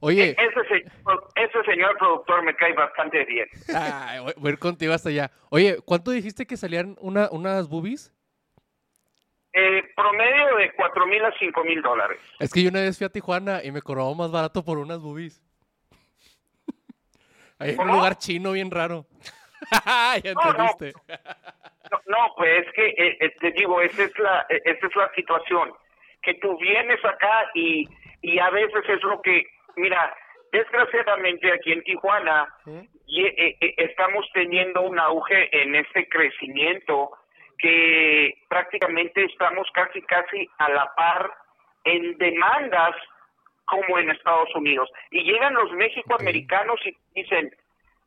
Oye, 0.00 0.30
ese, 0.38 0.68
señor, 0.68 1.28
ese 1.34 1.62
señor 1.64 1.98
productor 1.98 2.42
me 2.44 2.54
cae 2.54 2.72
bastante 2.72 3.24
bien 3.24 3.48
ay, 3.74 4.20
voy, 4.20 4.32
a 4.44 4.48
ir 4.52 4.58
contigo 4.60 4.92
hasta 4.94 5.08
allá. 5.08 5.30
Oye, 5.50 5.78
¿cuánto 5.84 6.12
dijiste 6.12 6.46
que 6.46 6.56
salían 6.56 6.96
una, 7.00 7.28
unas 7.32 7.68
boobies? 7.68 8.12
eh, 9.52 9.82
promedio 9.96 10.56
de 10.56 10.72
4 10.76 11.04
mil 11.06 11.24
a 11.24 11.32
5 11.38 11.64
mil 11.64 11.82
dólares 11.82 12.18
Es 12.38 12.52
que 12.52 12.62
yo 12.62 12.68
una 12.70 12.80
vez 12.80 12.96
fui 12.96 13.06
a 13.06 13.10
Tijuana 13.10 13.60
y 13.64 13.72
me 13.72 13.82
cobraba 13.82 14.14
más 14.14 14.30
barato 14.30 14.64
por 14.64 14.78
unas 14.78 15.00
boobies. 15.00 15.42
Ahí 17.58 17.70
en 17.72 17.80
un 17.80 17.88
lugar 17.88 18.16
chino 18.18 18.52
bien 18.52 18.70
raro. 18.70 19.04
ya 20.22 20.32
No, 20.34 20.52
no. 20.52 20.76
No, 21.90 22.00
no, 22.06 22.34
pues 22.36 22.66
es 22.66 22.72
que 22.74 22.86
eh, 22.88 23.16
eh, 23.20 23.34
te 23.40 23.50
digo, 23.52 23.80
esa 23.80 24.04
es 24.04 24.18
la 24.18 24.46
eh, 24.50 24.60
esa 24.64 24.86
es 24.86 24.96
la 24.96 25.10
situación, 25.14 25.72
que 26.22 26.34
tú 26.34 26.56
vienes 26.58 27.02
acá 27.04 27.50
y, 27.54 27.88
y 28.20 28.38
a 28.38 28.50
veces 28.50 28.84
es 28.88 29.02
lo 29.02 29.22
que, 29.22 29.46
mira, 29.76 30.14
desgraciadamente 30.52 31.52
aquí 31.52 31.72
en 31.72 31.82
Tijuana 31.82 32.48
y, 33.06 33.24
estamos 33.76 34.26
teniendo 34.34 34.82
un 34.82 34.98
auge 34.98 35.48
en 35.62 35.74
este 35.74 36.08
crecimiento 36.08 37.10
que 37.58 38.34
prácticamente 38.48 39.24
estamos 39.24 39.66
casi 39.72 40.02
casi 40.02 40.48
a 40.58 40.70
la 40.70 40.94
par 40.94 41.30
en 41.84 42.16
demandas 42.18 42.94
como 43.64 43.98
en 43.98 44.10
Estados 44.10 44.54
Unidos. 44.54 44.90
Y 45.10 45.22
llegan 45.22 45.54
los 45.54 45.70
mexicoamericanos 45.72 46.80
y 46.86 46.96
dicen, 47.14 47.54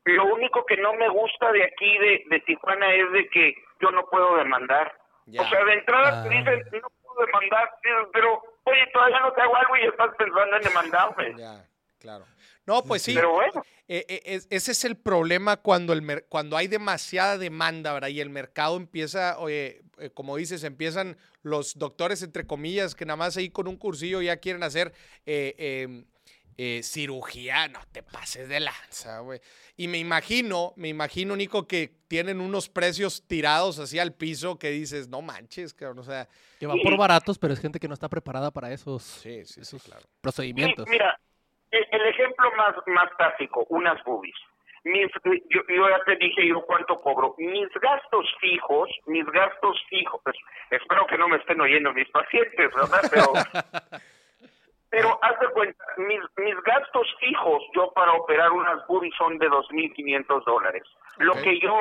lo 0.05 0.25
único 0.33 0.65
que 0.65 0.77
no 0.77 0.93
me 0.95 1.09
gusta 1.09 1.51
de 1.51 1.63
aquí, 1.63 1.97
de, 1.97 2.23
de 2.29 2.39
Tijuana, 2.41 2.93
es 2.93 3.11
de 3.11 3.29
que 3.29 3.53
yo 3.79 3.91
no 3.91 4.05
puedo 4.09 4.35
demandar. 4.37 4.93
O 5.27 5.31
sea, 5.47 5.63
de 5.65 5.73
entrada 5.73 6.23
te 6.23 6.29
Ah. 6.29 6.39
dicen, 6.39 6.81
no 6.81 6.89
puedo 7.03 7.25
demandar, 7.25 7.69
pero, 8.11 8.41
oye, 8.63 8.87
todavía 8.93 9.19
no 9.19 9.31
te 9.33 9.41
hago 9.41 9.55
algo 9.55 9.77
y 9.77 9.87
estás 9.87 10.09
pensando 10.17 10.55
en 10.57 10.63
demandar, 10.63 11.13
güey. 11.15 11.33
Ya. 11.37 11.65
Claro. 11.99 12.25
No, 12.65 12.83
pues 12.83 13.03
sí. 13.03 13.13
Pero 13.13 13.31
bueno. 13.33 13.63
Eh, 13.87 14.05
eh, 14.07 14.21
es- 14.25 14.47
ese 14.49 14.71
es 14.71 14.85
el 14.85 14.95
problema 14.97 15.57
cuando, 15.57 15.93
el 15.93 16.01
mer- 16.01 16.25
cuando 16.29 16.57
hay 16.57 16.67
demasiada 16.67 17.37
demanda, 17.37 17.93
¿verdad? 17.93 18.07
Y 18.07 18.21
el 18.21 18.29
mercado 18.29 18.77
empieza, 18.77 19.37
oye, 19.37 19.81
eh, 19.99 20.09
como 20.13 20.35
dices, 20.37 20.63
empiezan 20.63 21.17
los 21.43 21.77
doctores, 21.77 22.23
entre 22.23 22.47
comillas, 22.47 22.95
que 22.95 23.05
nada 23.05 23.17
más 23.17 23.37
ahí 23.37 23.49
con 23.51 23.67
un 23.67 23.77
cursillo 23.77 24.21
ya 24.21 24.37
quieren 24.37 24.63
hacer 24.63 24.93
eh, 26.57 26.77
eh, 26.77 26.77
eh, 26.77 26.83
cirugía. 26.83 27.67
No 27.67 27.79
te 27.91 28.03
pases 28.03 28.47
de 28.49 28.59
lanza, 28.59 29.19
güey. 29.19 29.39
Y 29.77 29.87
me 29.87 29.97
imagino, 29.97 30.73
me 30.75 30.87
imagino, 30.87 31.35
Nico, 31.35 31.67
que 31.67 31.91
tienen 32.07 32.41
unos 32.41 32.69
precios 32.69 33.25
tirados 33.27 33.79
así 33.79 33.99
al 33.99 34.13
piso 34.13 34.57
que 34.59 34.69
dices, 34.69 35.07
no 35.07 35.21
manches, 35.21 35.73
cabrón, 35.73 35.99
o 35.99 36.03
sea. 36.03 36.27
Que 36.59 36.67
va 36.67 36.75
por 36.81 36.97
baratos, 36.97 37.39
pero 37.39 37.53
es 37.53 37.59
gente 37.59 37.79
que 37.79 37.87
no 37.87 37.93
está 37.93 38.09
preparada 38.09 38.51
para 38.51 38.71
esos, 38.71 39.03
Sí, 39.03 39.45
sí, 39.45 39.63
sí, 39.63 39.77
claro. 39.79 40.03
procedimientos. 40.21 40.85
Sí, 40.85 40.91
mira, 40.91 41.19
el, 41.71 41.85
el 41.91 42.07
ejemplo 42.07 42.51
más, 42.57 42.75
más 42.87 43.09
básico, 43.17 43.65
unas 43.69 44.03
boobies. 44.03 44.35
Mis, 44.83 45.11
yo, 45.23 45.61
yo 45.67 45.89
ya 45.89 45.99
te 46.05 46.15
dije 46.15 46.47
yo 46.47 46.61
cuánto 46.65 46.95
cobro. 46.95 47.35
Mis 47.37 47.69
gastos 47.81 48.25
fijos, 48.39 48.89
mis 49.05 49.25
gastos 49.27 49.79
fijos, 49.89 50.19
pues, 50.23 50.35
espero 50.71 51.05
que 51.05 51.17
no 51.17 51.27
me 51.27 51.37
estén 51.37 51.61
oyendo 51.61 51.93
mis 51.93 52.09
pacientes, 52.09 52.71
¿verdad? 52.73 53.01
Pero, 53.11 53.33
pero 54.91 55.17
haz 55.23 55.39
de 55.39 55.47
cuenta, 55.49 55.83
mis, 55.97 56.19
mis 56.37 56.55
gastos 56.63 57.07
fijos 57.19 57.63
yo 57.73 57.91
para 57.93 58.11
operar 58.13 58.51
unas 58.51 58.85
boobies 58.87 59.15
son 59.17 59.37
de 59.39 59.49
2.500 59.49 60.43
dólares. 60.45 60.83
Lo 61.17 61.31
Ok. 61.33 61.41
que 61.41 61.59
yo 61.59 61.73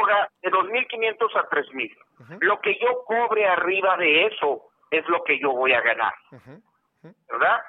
de 0.43 0.51
2.500 0.51 1.37
a 1.37 1.49
3.000. 1.51 1.97
Lo 2.41 2.61
que 2.61 2.79
yo 2.81 3.03
cobre 3.05 3.47
arriba 3.47 3.97
de 3.99 4.27
eso 4.27 4.63
es 4.91 5.07
lo 5.09 5.23
que 5.25 5.39
yo 5.39 5.51
voy 5.53 5.73
a 5.73 5.81
ganar. 5.83 6.15
¿verdad? 7.29 7.61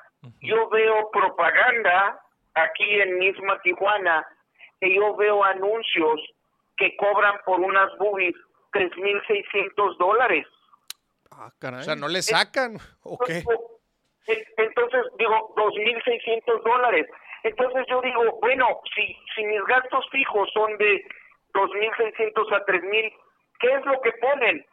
Yo 0.42 0.70
veo 0.70 1.10
propaganda 1.12 2.20
aquí 2.54 3.00
en 3.02 3.18
misma 3.18 3.60
Tijuana, 3.62 4.26
que 4.80 4.94
yo 4.94 5.16
veo 5.16 5.44
anuncios 5.44 6.20
que 6.78 6.96
cobran 6.98 7.36
por 7.46 7.60
unas 7.60 7.90
boobies 7.98 8.36
3.600 8.74 9.98
dólares. 9.98 10.46
Ah, 11.32 11.52
caray. 11.60 11.80
O 11.80 11.84
sea, 11.84 11.96
¿no 11.96 12.08
le 12.08 12.22
sacan? 12.22 12.78
¿O 13.04 13.18
qué? 13.18 13.40
En- 13.40 13.46
Entonces, 14.58 15.02
digo, 15.18 15.54
2.600 15.56 16.64
dólares. 16.64 17.08
Entonces 17.44 17.86
yo 17.90 18.02
digo, 18.02 18.40
bueno, 18.42 18.68
si, 18.96 19.18
si 19.36 19.44
mis 19.46 19.64
gastos 19.66 20.06
fijos 20.12 20.50
son 20.54 20.78
de 20.78 21.04
2.600 21.54 22.54
a 22.54 22.66
3.000, 22.66 23.14
¿qué 23.60 23.74
es 23.74 23.86
lo 23.86 24.00
que 24.02 24.12
ponen? 24.14 24.66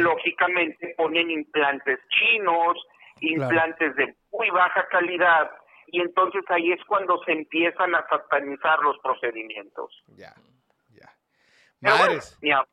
Lógicamente 0.00 0.94
ponen 0.96 1.30
implantes 1.30 1.98
chinos, 2.08 2.76
implantes 3.20 3.94
de 3.96 4.14
muy 4.32 4.50
baja 4.50 4.86
calidad, 4.88 5.50
y 5.88 6.00
entonces 6.00 6.42
ahí 6.48 6.72
es 6.72 6.84
cuando 6.84 7.22
se 7.24 7.32
empiezan 7.32 7.94
a 7.94 8.06
satanizar 8.08 8.78
los 8.80 8.98
procedimientos. 9.00 10.02
Ya, 10.16 10.34
ya. 10.94 11.08
Bueno, 11.80 11.98
Madres. 11.98 12.38
hab- 12.42 12.66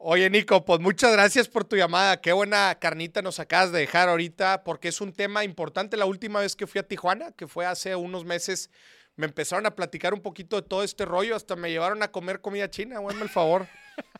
Oye, 0.00 0.30
Nico, 0.30 0.64
pues 0.64 0.78
muchas 0.78 1.12
gracias 1.12 1.48
por 1.48 1.64
tu 1.64 1.74
llamada. 1.74 2.20
Qué 2.20 2.32
buena 2.32 2.76
carnita 2.76 3.20
nos 3.20 3.40
acabas 3.40 3.72
de 3.72 3.80
dejar 3.80 4.08
ahorita, 4.08 4.62
porque 4.62 4.88
es 4.88 5.00
un 5.00 5.12
tema 5.12 5.42
importante. 5.42 5.96
La 5.96 6.04
última 6.06 6.38
vez 6.40 6.54
que 6.54 6.68
fui 6.68 6.78
a 6.78 6.86
Tijuana, 6.86 7.32
que 7.32 7.48
fue 7.48 7.66
hace 7.66 7.96
unos 7.96 8.24
meses, 8.24 8.70
me 9.16 9.26
empezaron 9.26 9.66
a 9.66 9.74
platicar 9.74 10.14
un 10.14 10.22
poquito 10.22 10.54
de 10.54 10.62
todo 10.68 10.84
este 10.84 11.04
rollo, 11.04 11.34
hasta 11.34 11.56
me 11.56 11.70
llevaron 11.70 12.00
a 12.04 12.12
comer 12.12 12.40
comida 12.40 12.70
china, 12.70 13.00
hazme 13.06 13.22
el 13.22 13.28
favor. 13.28 13.66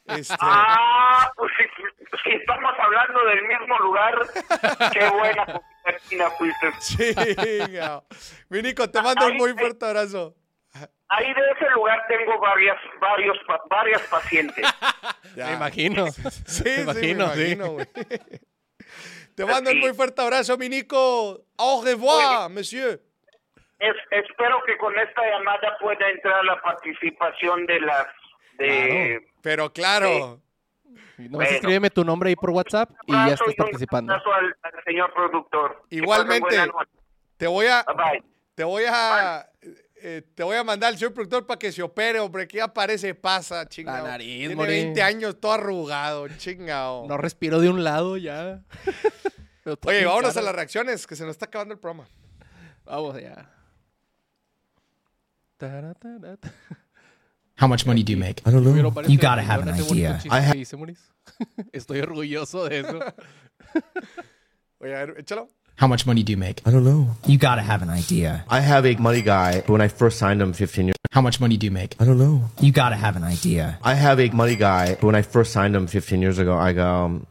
Este, 0.06 0.34
Ah, 0.40 1.30
pues 1.36 1.52
si, 1.59 1.64
si 2.24 2.30
estamos 2.36 2.72
hablando 2.80 3.24
del 3.26 3.42
mismo 3.46 3.78
lugar, 3.78 4.14
qué 4.92 5.09
buena 5.10 5.44
comida 5.44 6.00
china 6.09 6.30
fuiste. 6.30 6.72
sí. 6.80 7.14
Mi 8.48 8.62
Nico, 8.62 8.90
te 8.90 9.00
mando 9.02 9.26
un 9.26 9.36
muy 9.36 9.52
fuerte 9.52 9.84
abrazo. 9.84 10.34
Ahí 11.10 11.32
de 11.34 11.40
ese 11.56 11.70
lugar 11.74 12.05
tengo 12.09 12.38
varias, 12.38 12.76
varios, 13.00 13.36
pa- 13.46 13.62
varias 13.70 14.02
pacientes. 14.09 14.64
Me 15.36 15.52
imagino. 15.55 16.06
Sí, 16.46 16.64
me 16.64 16.64
sí, 16.64 16.64
me 16.64 16.82
imagino, 16.82 17.28
sí. 17.34 17.40
imagino, 17.40 17.70
güey. 17.72 17.86
Te 19.34 19.44
mando 19.44 19.70
un 19.70 19.78
muy 19.78 19.94
fuerte 19.94 20.20
abrazo, 20.20 20.59
mi 20.59 20.68
Nico. 20.68 21.44
Au 21.56 21.82
revoir, 21.84 22.50
monsieur. 22.50 23.00
Es- 23.78 23.94
espero 24.10 24.60
que 24.66 24.76
con 24.78 24.98
esta 24.98 25.22
llamada 25.30 25.76
pueda 25.80 26.09
entrar 26.10 26.44
la 26.44 26.60
participación 26.60 27.64
de 27.66 27.80
las 27.80 28.06
de 28.59 29.20
Pero 29.42 29.72
claro. 29.72 30.40
Nomás 31.16 31.30
Bueno. 31.30 31.50
escríbeme 31.56 31.90
tu 31.90 32.05
nombre 32.05 32.28
ahí 32.30 32.36
por 32.36 32.50
WhatsApp 32.50 32.90
y 33.06 33.12
ya 33.12 33.34
estás 33.34 33.55
participando. 33.56 34.12
abrazo 34.12 34.32
al, 34.34 34.56
al 34.62 34.84
señor 34.84 35.12
productor. 35.14 35.82
Igualmente, 35.90 36.56
te 37.36 37.46
voy 37.48 37.66
a, 37.66 37.84
Bye. 37.84 38.22
te 38.55 38.64
voy 38.64 38.84
a, 38.88 39.48
eh, 40.03 40.23
te 40.35 40.43
voy 40.43 40.57
a 40.57 40.65
mandar 40.65 40.89
al 40.89 40.99
señor 40.99 41.12
productor 41.15 41.47
para 41.47 41.59
que 41.59 41.73
se 41.73 41.83
opere, 41.83 42.20
hombre, 42.20 42.47
que 42.47 42.59
ya 42.59 42.73
parece 42.73 43.15
pasa, 43.15 43.69
chingado. 43.69 44.05
La 44.05 44.12
nariz, 44.12 44.39
Tiene 44.39 44.57
Mori. 44.57 44.69
20 44.69 45.03
años, 45.03 45.41
todo 45.41 45.53
arrugado, 45.53 46.29
chingado. 46.37 47.07
No 47.07 47.16
respiro 47.16 47.61
de 47.61 47.69
un 47.69 47.85
lado 47.85 48.16
ya. 48.16 48.62
Oye, 49.85 50.05
vámonos 50.05 50.31
a 50.31 50.35
caro. 50.35 50.47
las 50.47 50.55
reacciones, 50.55 51.07
que 51.07 51.15
se 51.16 51.25
nos 51.25 51.33
está 51.33 51.47
acabando 51.47 51.75
el 51.75 51.81
programa. 51.81 52.09
Vamos 52.85 53.16
allá. 53.16 53.51
How 57.61 57.66
much 57.66 57.85
money 57.85 58.05
do 58.05 58.12
you 58.12 58.19
make? 58.19 58.41
I 58.47 58.51
don't 58.51 58.62
know. 58.62 59.03
You 59.09 59.19
gotta 59.19 59.43
have 59.43 59.62
an 59.62 59.75
idea. 59.75 60.20
I 60.31 60.41
ha-. 60.41 60.55
Estoy 61.73 62.01
orgulloso 62.01 62.69
de 62.69 62.81
eso. 62.81 62.99
Oye, 64.81 64.95
a 64.95 65.05
ver, 65.05 65.19
échalo. 65.19 65.49
How 65.78 65.86
much 65.86 66.06
money 66.06 66.24
do 66.24 66.32
you 66.32 66.36
make? 66.36 66.60
I 66.66 66.72
don't 66.72 66.82
know. 66.82 67.14
You 67.24 67.38
gotta 67.38 67.62
have 67.62 67.82
an 67.82 67.88
idea. 67.88 68.44
I 68.48 68.59
have 68.59 68.84
a 68.84 68.96
money 68.96 69.22
guy. 69.22 69.60
When 69.68 69.80
I 69.80 69.86
first 69.86 70.18
signed 70.18 70.42
him 70.42 70.52
15 70.52 70.86
years, 70.88 70.96
How 71.12 71.20
much 71.20 71.38
money 71.40 71.56
do 71.56 71.66
you 71.66 71.70
make? 71.70 71.94
I 72.00 72.05
don't 72.05 72.18
know. 72.18 72.50
You 72.60 72.72
gotta 72.72 72.96
have 72.96 73.14
an 73.14 73.22
idea. 73.22 73.78
I 73.84 73.94
have 73.94 74.18
a 74.18 74.28
money 74.30 74.56
guy. 74.56 74.96
When 75.00 75.14
I 75.14 75.22
first 75.22 75.52
signed 75.52 75.76
him 75.76 75.86
15 75.86 76.20
years 76.20 76.40
ago, 76.40 76.59
I 76.59 76.72
go, 76.72 76.84
um, 76.84 77.26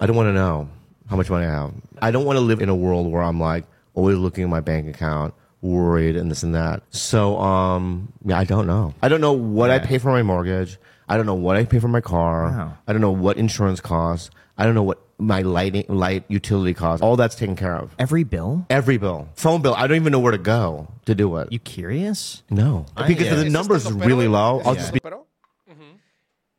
I 0.00 0.06
don't 0.06 0.16
want 0.16 0.28
to 0.28 0.32
know 0.32 0.70
how 1.10 1.16
much 1.16 1.28
money 1.28 1.44
I 1.44 1.50
have. 1.50 1.74
I 2.00 2.10
don't 2.10 2.24
want 2.24 2.38
to 2.38 2.40
live 2.40 2.62
in 2.62 2.70
a 2.70 2.74
world 2.74 3.12
where 3.12 3.22
I'm 3.22 3.38
like 3.38 3.66
always 3.92 4.16
looking 4.16 4.44
at 4.44 4.48
my 4.48 4.60
bank 4.60 4.88
account, 4.88 5.34
worried 5.60 6.16
and 6.16 6.30
this 6.30 6.42
and 6.42 6.54
that. 6.54 6.84
So, 6.88 7.38
um, 7.38 8.14
yeah, 8.24 8.38
I 8.38 8.44
don't 8.44 8.66
know. 8.66 8.94
I 9.02 9.10
don't 9.10 9.20
know 9.20 9.32
what 9.34 9.70
I 9.70 9.78
pay 9.78 9.98
for 9.98 10.08
my 10.10 10.22
mortgage. 10.22 10.78
I 11.06 11.18
don't 11.18 11.26
know 11.26 11.34
what 11.34 11.56
I 11.58 11.66
pay 11.66 11.80
for 11.80 11.88
my 11.88 12.00
car. 12.00 12.44
Wow. 12.46 12.78
I 12.88 12.92
don't 12.94 13.02
know 13.02 13.10
what 13.10 13.36
insurance 13.36 13.82
costs. 13.82 14.30
I 14.60 14.64
don't 14.64 14.74
know 14.74 14.82
what 14.82 14.98
my 15.18 15.40
lighting, 15.40 15.86
light 15.88 16.24
utility 16.28 16.74
costs. 16.74 17.02
All 17.02 17.16
that's 17.16 17.34
taken 17.34 17.56
care 17.56 17.76
of. 17.76 17.94
Every 17.98 18.24
bill? 18.24 18.66
Every 18.68 18.98
bill, 18.98 19.28
phone 19.34 19.62
bill. 19.62 19.74
I 19.74 19.86
don't 19.86 19.96
even 19.96 20.12
know 20.12 20.20
where 20.20 20.36
to 20.36 20.42
go 20.42 20.86
to 21.06 21.14
do 21.14 21.38
it. 21.38 21.48
You 21.50 21.58
curious? 21.58 22.42
No, 22.50 22.84
I- 22.96 23.08
because 23.08 23.26
yeah. 23.26 23.36
the 23.36 23.46
¿Es 23.46 23.52
numbers 23.52 23.84
estandopero, 23.86 24.06
really 24.06 24.28
low. 24.28 24.60
¿Es 24.60 24.66
I'll 24.66 24.74
just 24.74 24.92
be 24.92 24.98
estandopero? 24.98 25.26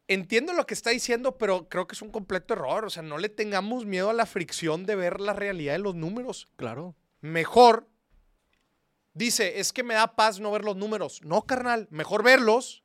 Entiendo 0.07 0.51
lo 0.53 0.65
que 0.65 0.73
está 0.73 0.89
diciendo, 0.89 1.37
pero 1.37 1.69
creo 1.69 1.87
que 1.87 1.93
es 1.93 2.01
un 2.01 2.09
completo 2.11 2.53
error. 2.53 2.83
O 2.83 2.89
sea, 2.89 3.01
no 3.01 3.17
le 3.17 3.29
tengamos 3.29 3.85
miedo 3.85 4.09
a 4.09 4.13
la 4.13 4.25
fricción 4.25 4.85
de 4.85 4.95
ver 4.95 5.21
la 5.21 5.31
realidad 5.31 5.73
de 5.73 5.79
los 5.79 5.95
números. 5.95 6.49
Claro. 6.57 6.95
Mejor, 7.21 7.87
dice, 9.13 9.61
es 9.61 9.71
que 9.71 9.83
me 9.83 9.93
da 9.93 10.15
paz 10.15 10.41
no 10.41 10.51
ver 10.51 10.65
los 10.65 10.75
números. 10.75 11.21
No, 11.23 11.43
carnal, 11.43 11.87
mejor 11.91 12.23
verlos. 12.23 12.83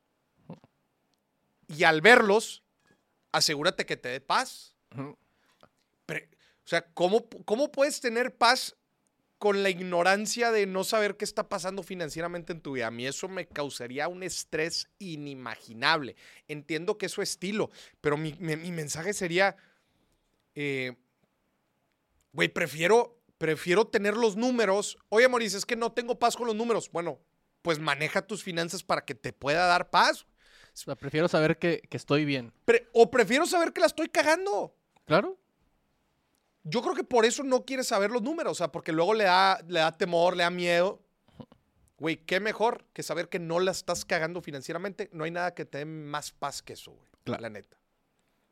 Y 1.66 1.82
al 1.82 2.00
verlos, 2.00 2.62
asegúrate 3.32 3.86
que 3.86 3.96
te 3.96 4.08
dé 4.08 4.20
paz. 4.20 4.75
Pero, 6.06 6.24
o 6.64 6.68
sea, 6.68 6.82
¿cómo, 6.94 7.28
¿cómo 7.44 7.70
puedes 7.72 8.00
tener 8.00 8.34
paz 8.36 8.76
con 9.38 9.62
la 9.62 9.70
ignorancia 9.70 10.50
de 10.50 10.66
no 10.66 10.82
saber 10.84 11.16
qué 11.16 11.24
está 11.24 11.48
pasando 11.48 11.82
financieramente 11.82 12.52
en 12.52 12.60
tu 12.60 12.72
vida? 12.72 12.86
A 12.88 12.90
mí 12.90 13.06
eso 13.06 13.28
me 13.28 13.46
causaría 13.46 14.08
un 14.08 14.22
estrés 14.22 14.88
inimaginable. 14.98 16.16
Entiendo 16.48 16.98
que 16.98 17.06
es 17.06 17.12
su 17.12 17.22
estilo, 17.22 17.70
pero 18.00 18.16
mi, 18.16 18.34
mi- 18.38 18.56
mensaje 18.72 19.12
sería, 19.12 19.56
eh, 20.54 20.94
güey, 22.32 22.48
prefiero, 22.48 23.18
prefiero 23.38 23.86
tener 23.86 24.16
los 24.16 24.36
números. 24.36 24.98
Oye, 25.08 25.28
Maurice, 25.28 25.58
es 25.58 25.66
que 25.66 25.76
no 25.76 25.92
tengo 25.92 26.18
paz 26.18 26.36
con 26.36 26.46
los 26.46 26.56
números. 26.56 26.90
Bueno, 26.90 27.20
pues 27.62 27.78
maneja 27.78 28.26
tus 28.26 28.42
finanzas 28.42 28.82
para 28.82 29.04
que 29.04 29.14
te 29.14 29.32
pueda 29.32 29.66
dar 29.66 29.90
paz. 29.90 30.26
Prefiero 30.98 31.28
saber 31.28 31.58
que, 31.58 31.80
que 31.88 31.96
estoy 31.96 32.24
bien. 32.24 32.52
Pre- 32.64 32.88
o 32.92 33.10
prefiero 33.10 33.46
saber 33.46 33.72
que 33.72 33.80
la 33.80 33.86
estoy 33.86 34.08
cagando. 34.08 34.74
Claro. 35.06 35.36
Yo 36.64 36.82
creo 36.82 36.94
que 36.94 37.04
por 37.04 37.24
eso 37.24 37.42
no 37.44 37.64
quieres 37.64 37.86
saber 37.86 38.10
los 38.10 38.22
números, 38.22 38.52
o 38.52 38.54
sea, 38.54 38.72
porque 38.72 38.92
luego 38.92 39.14
le 39.14 39.24
da, 39.24 39.60
le 39.68 39.80
da 39.80 39.92
temor, 39.92 40.36
le 40.36 40.42
da 40.42 40.50
miedo. 40.50 41.00
Güey, 41.98 42.16
qué 42.16 42.40
mejor 42.40 42.84
que 42.92 43.02
saber 43.02 43.28
que 43.28 43.38
no 43.38 43.58
la 43.60 43.70
estás 43.70 44.04
cagando 44.04 44.40
financieramente. 44.42 45.08
No 45.12 45.24
hay 45.24 45.30
nada 45.30 45.54
que 45.54 45.64
te 45.64 45.78
dé 45.78 45.84
más 45.86 46.32
paz 46.32 46.60
que 46.62 46.74
eso, 46.74 46.90
güey. 46.92 47.38
La 47.40 47.48
neta. 47.48 47.76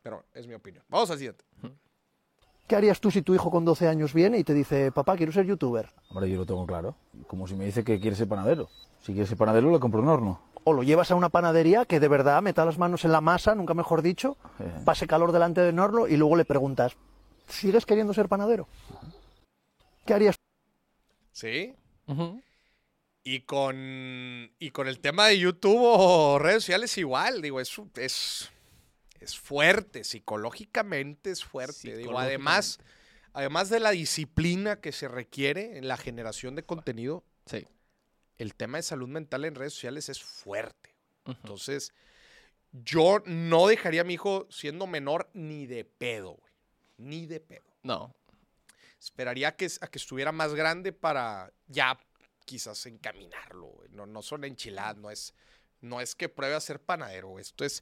Pero 0.02 0.24
es 0.32 0.46
mi 0.46 0.54
opinión. 0.54 0.84
Vamos 0.88 1.10
al 1.10 1.18
siguiente. 1.18 1.44
¿Qué 2.66 2.76
harías 2.76 3.00
tú 3.00 3.10
si 3.10 3.20
tu 3.20 3.34
hijo 3.34 3.50
con 3.50 3.64
12 3.64 3.86
años 3.88 4.14
viene 4.14 4.38
y 4.38 4.44
te 4.44 4.54
dice, 4.54 4.90
papá, 4.92 5.16
quiero 5.16 5.32
ser 5.32 5.44
youtuber? 5.44 5.92
Hombre, 6.08 6.30
yo 6.30 6.38
lo 6.38 6.46
tengo 6.46 6.66
claro. 6.66 6.96
Como 7.26 7.46
si 7.46 7.54
me 7.54 7.66
dice 7.66 7.84
que 7.84 8.00
quiere 8.00 8.16
ser 8.16 8.26
panadero. 8.28 8.70
Si 9.02 9.12
quiere 9.12 9.26
ser 9.28 9.36
panadero, 9.36 9.70
le 9.70 9.78
compro 9.78 10.00
un 10.00 10.08
horno. 10.08 10.40
O 10.64 10.72
lo 10.72 10.82
llevas 10.82 11.10
a 11.10 11.14
una 11.14 11.28
panadería 11.28 11.84
que 11.84 12.00
de 12.00 12.08
verdad 12.08 12.42
meta 12.42 12.64
las 12.64 12.78
manos 12.78 13.04
en 13.04 13.12
la 13.12 13.20
masa, 13.20 13.54
nunca 13.54 13.74
mejor 13.74 14.02
dicho, 14.02 14.36
pase 14.84 15.06
calor 15.06 15.32
delante 15.32 15.60
del 15.60 15.78
horno 15.78 16.06
y 16.08 16.16
luego 16.16 16.36
le 16.36 16.44
preguntas, 16.44 16.96
¿sigues 17.48 17.84
queriendo 17.84 18.14
ser 18.14 18.28
panadero? 18.28 18.66
¿Qué 20.06 20.14
harías? 20.14 20.36
¿Sí? 21.32 21.74
Y 23.22 23.40
con, 23.40 24.50
y 24.58 24.70
con 24.70 24.88
el 24.88 25.00
tema 25.00 25.26
de 25.26 25.38
YouTube 25.38 25.80
o 25.80 26.38
redes 26.38 26.62
sociales 26.62 26.96
igual, 26.98 27.42
digo, 27.42 27.60
es, 27.60 27.74
es, 27.96 28.50
es 29.20 29.38
fuerte, 29.38 30.04
psicológicamente 30.04 31.30
es 31.30 31.44
fuerte. 31.44 31.96
Digo, 31.96 32.18
además, 32.18 32.78
además 33.32 33.70
de 33.70 33.80
la 33.80 33.90
disciplina 33.90 34.76
que 34.76 34.92
se 34.92 35.08
requiere 35.08 35.78
en 35.78 35.88
la 35.88 35.96
generación 35.96 36.54
de 36.54 36.62
contenido, 36.62 37.24
Sí. 37.46 37.66
El 38.38 38.54
tema 38.54 38.78
de 38.78 38.82
salud 38.82 39.08
mental 39.08 39.44
en 39.44 39.54
redes 39.54 39.74
sociales 39.74 40.08
es 40.08 40.22
fuerte. 40.22 40.94
Entonces, 41.26 41.92
yo 42.72 43.22
no 43.24 43.66
dejaría 43.66 44.02
a 44.02 44.04
mi 44.04 44.14
hijo 44.14 44.46
siendo 44.50 44.86
menor 44.86 45.30
ni 45.32 45.66
de 45.66 45.84
pedo, 45.84 46.32
güey. 46.34 46.52
Ni 46.96 47.26
de 47.26 47.40
pedo. 47.40 47.64
No. 47.82 48.14
Esperaría 49.00 49.54
que, 49.56 49.68
a 49.80 49.86
que 49.88 49.98
estuviera 49.98 50.32
más 50.32 50.54
grande 50.54 50.92
para 50.92 51.52
ya 51.66 51.98
quizás 52.44 52.84
encaminarlo. 52.86 53.66
güey. 53.66 53.88
No, 53.90 54.06
no 54.06 54.22
son 54.22 54.44
enchiladas, 54.44 54.96
no 54.96 55.10
es, 55.10 55.34
no 55.80 56.00
es 56.00 56.14
que 56.14 56.28
pruebe 56.28 56.54
a 56.54 56.60
ser 56.60 56.80
panadero. 56.80 57.38
Esto 57.38 57.64
es 57.64 57.80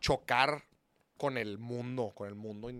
chocar 0.00 0.64
con 1.16 1.38
el 1.38 1.58
mundo, 1.58 2.12
con 2.14 2.28
el 2.28 2.34
mundo. 2.34 2.70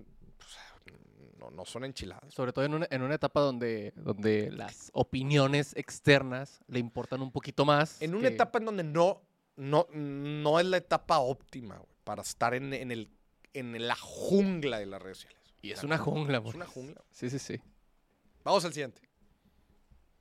No, 1.50 1.56
no 1.56 1.64
son 1.64 1.84
enchiladas. 1.84 2.32
Sobre 2.32 2.52
todo 2.52 2.64
en 2.64 2.74
una, 2.74 2.86
en 2.90 3.02
una 3.02 3.14
etapa 3.14 3.40
donde, 3.40 3.92
donde 3.96 4.50
las 4.50 4.90
opiniones 4.94 5.74
externas 5.76 6.60
le 6.68 6.78
importan 6.78 7.20
un 7.22 7.30
poquito 7.30 7.64
más. 7.64 8.00
En 8.02 8.14
una 8.14 8.28
etapa 8.28 8.58
en 8.58 8.64
donde 8.66 8.84
no, 8.84 9.22
no, 9.56 9.86
no 9.92 10.60
es 10.60 10.66
la 10.66 10.76
etapa 10.78 11.18
óptima 11.18 11.76
güey, 11.76 11.88
para 12.04 12.22
estar 12.22 12.54
en, 12.54 12.72
en 12.72 12.90
el, 12.90 13.10
en 13.52 13.86
la 13.86 13.96
jungla 13.96 14.78
de 14.78 14.86
las 14.86 15.00
redes 15.02 15.18
sociales. 15.18 15.40
Y 15.62 15.70
es 15.72 15.82
una 15.82 15.98
jungla, 15.98 16.38
Es 16.38 16.44
güey. 16.44 16.56
una 16.56 16.66
jungla. 16.66 17.02
Sí, 17.10 17.30
sí, 17.30 17.38
sí. 17.38 17.60
Vamos 18.42 18.64
al 18.64 18.72
siguiente. 18.72 19.00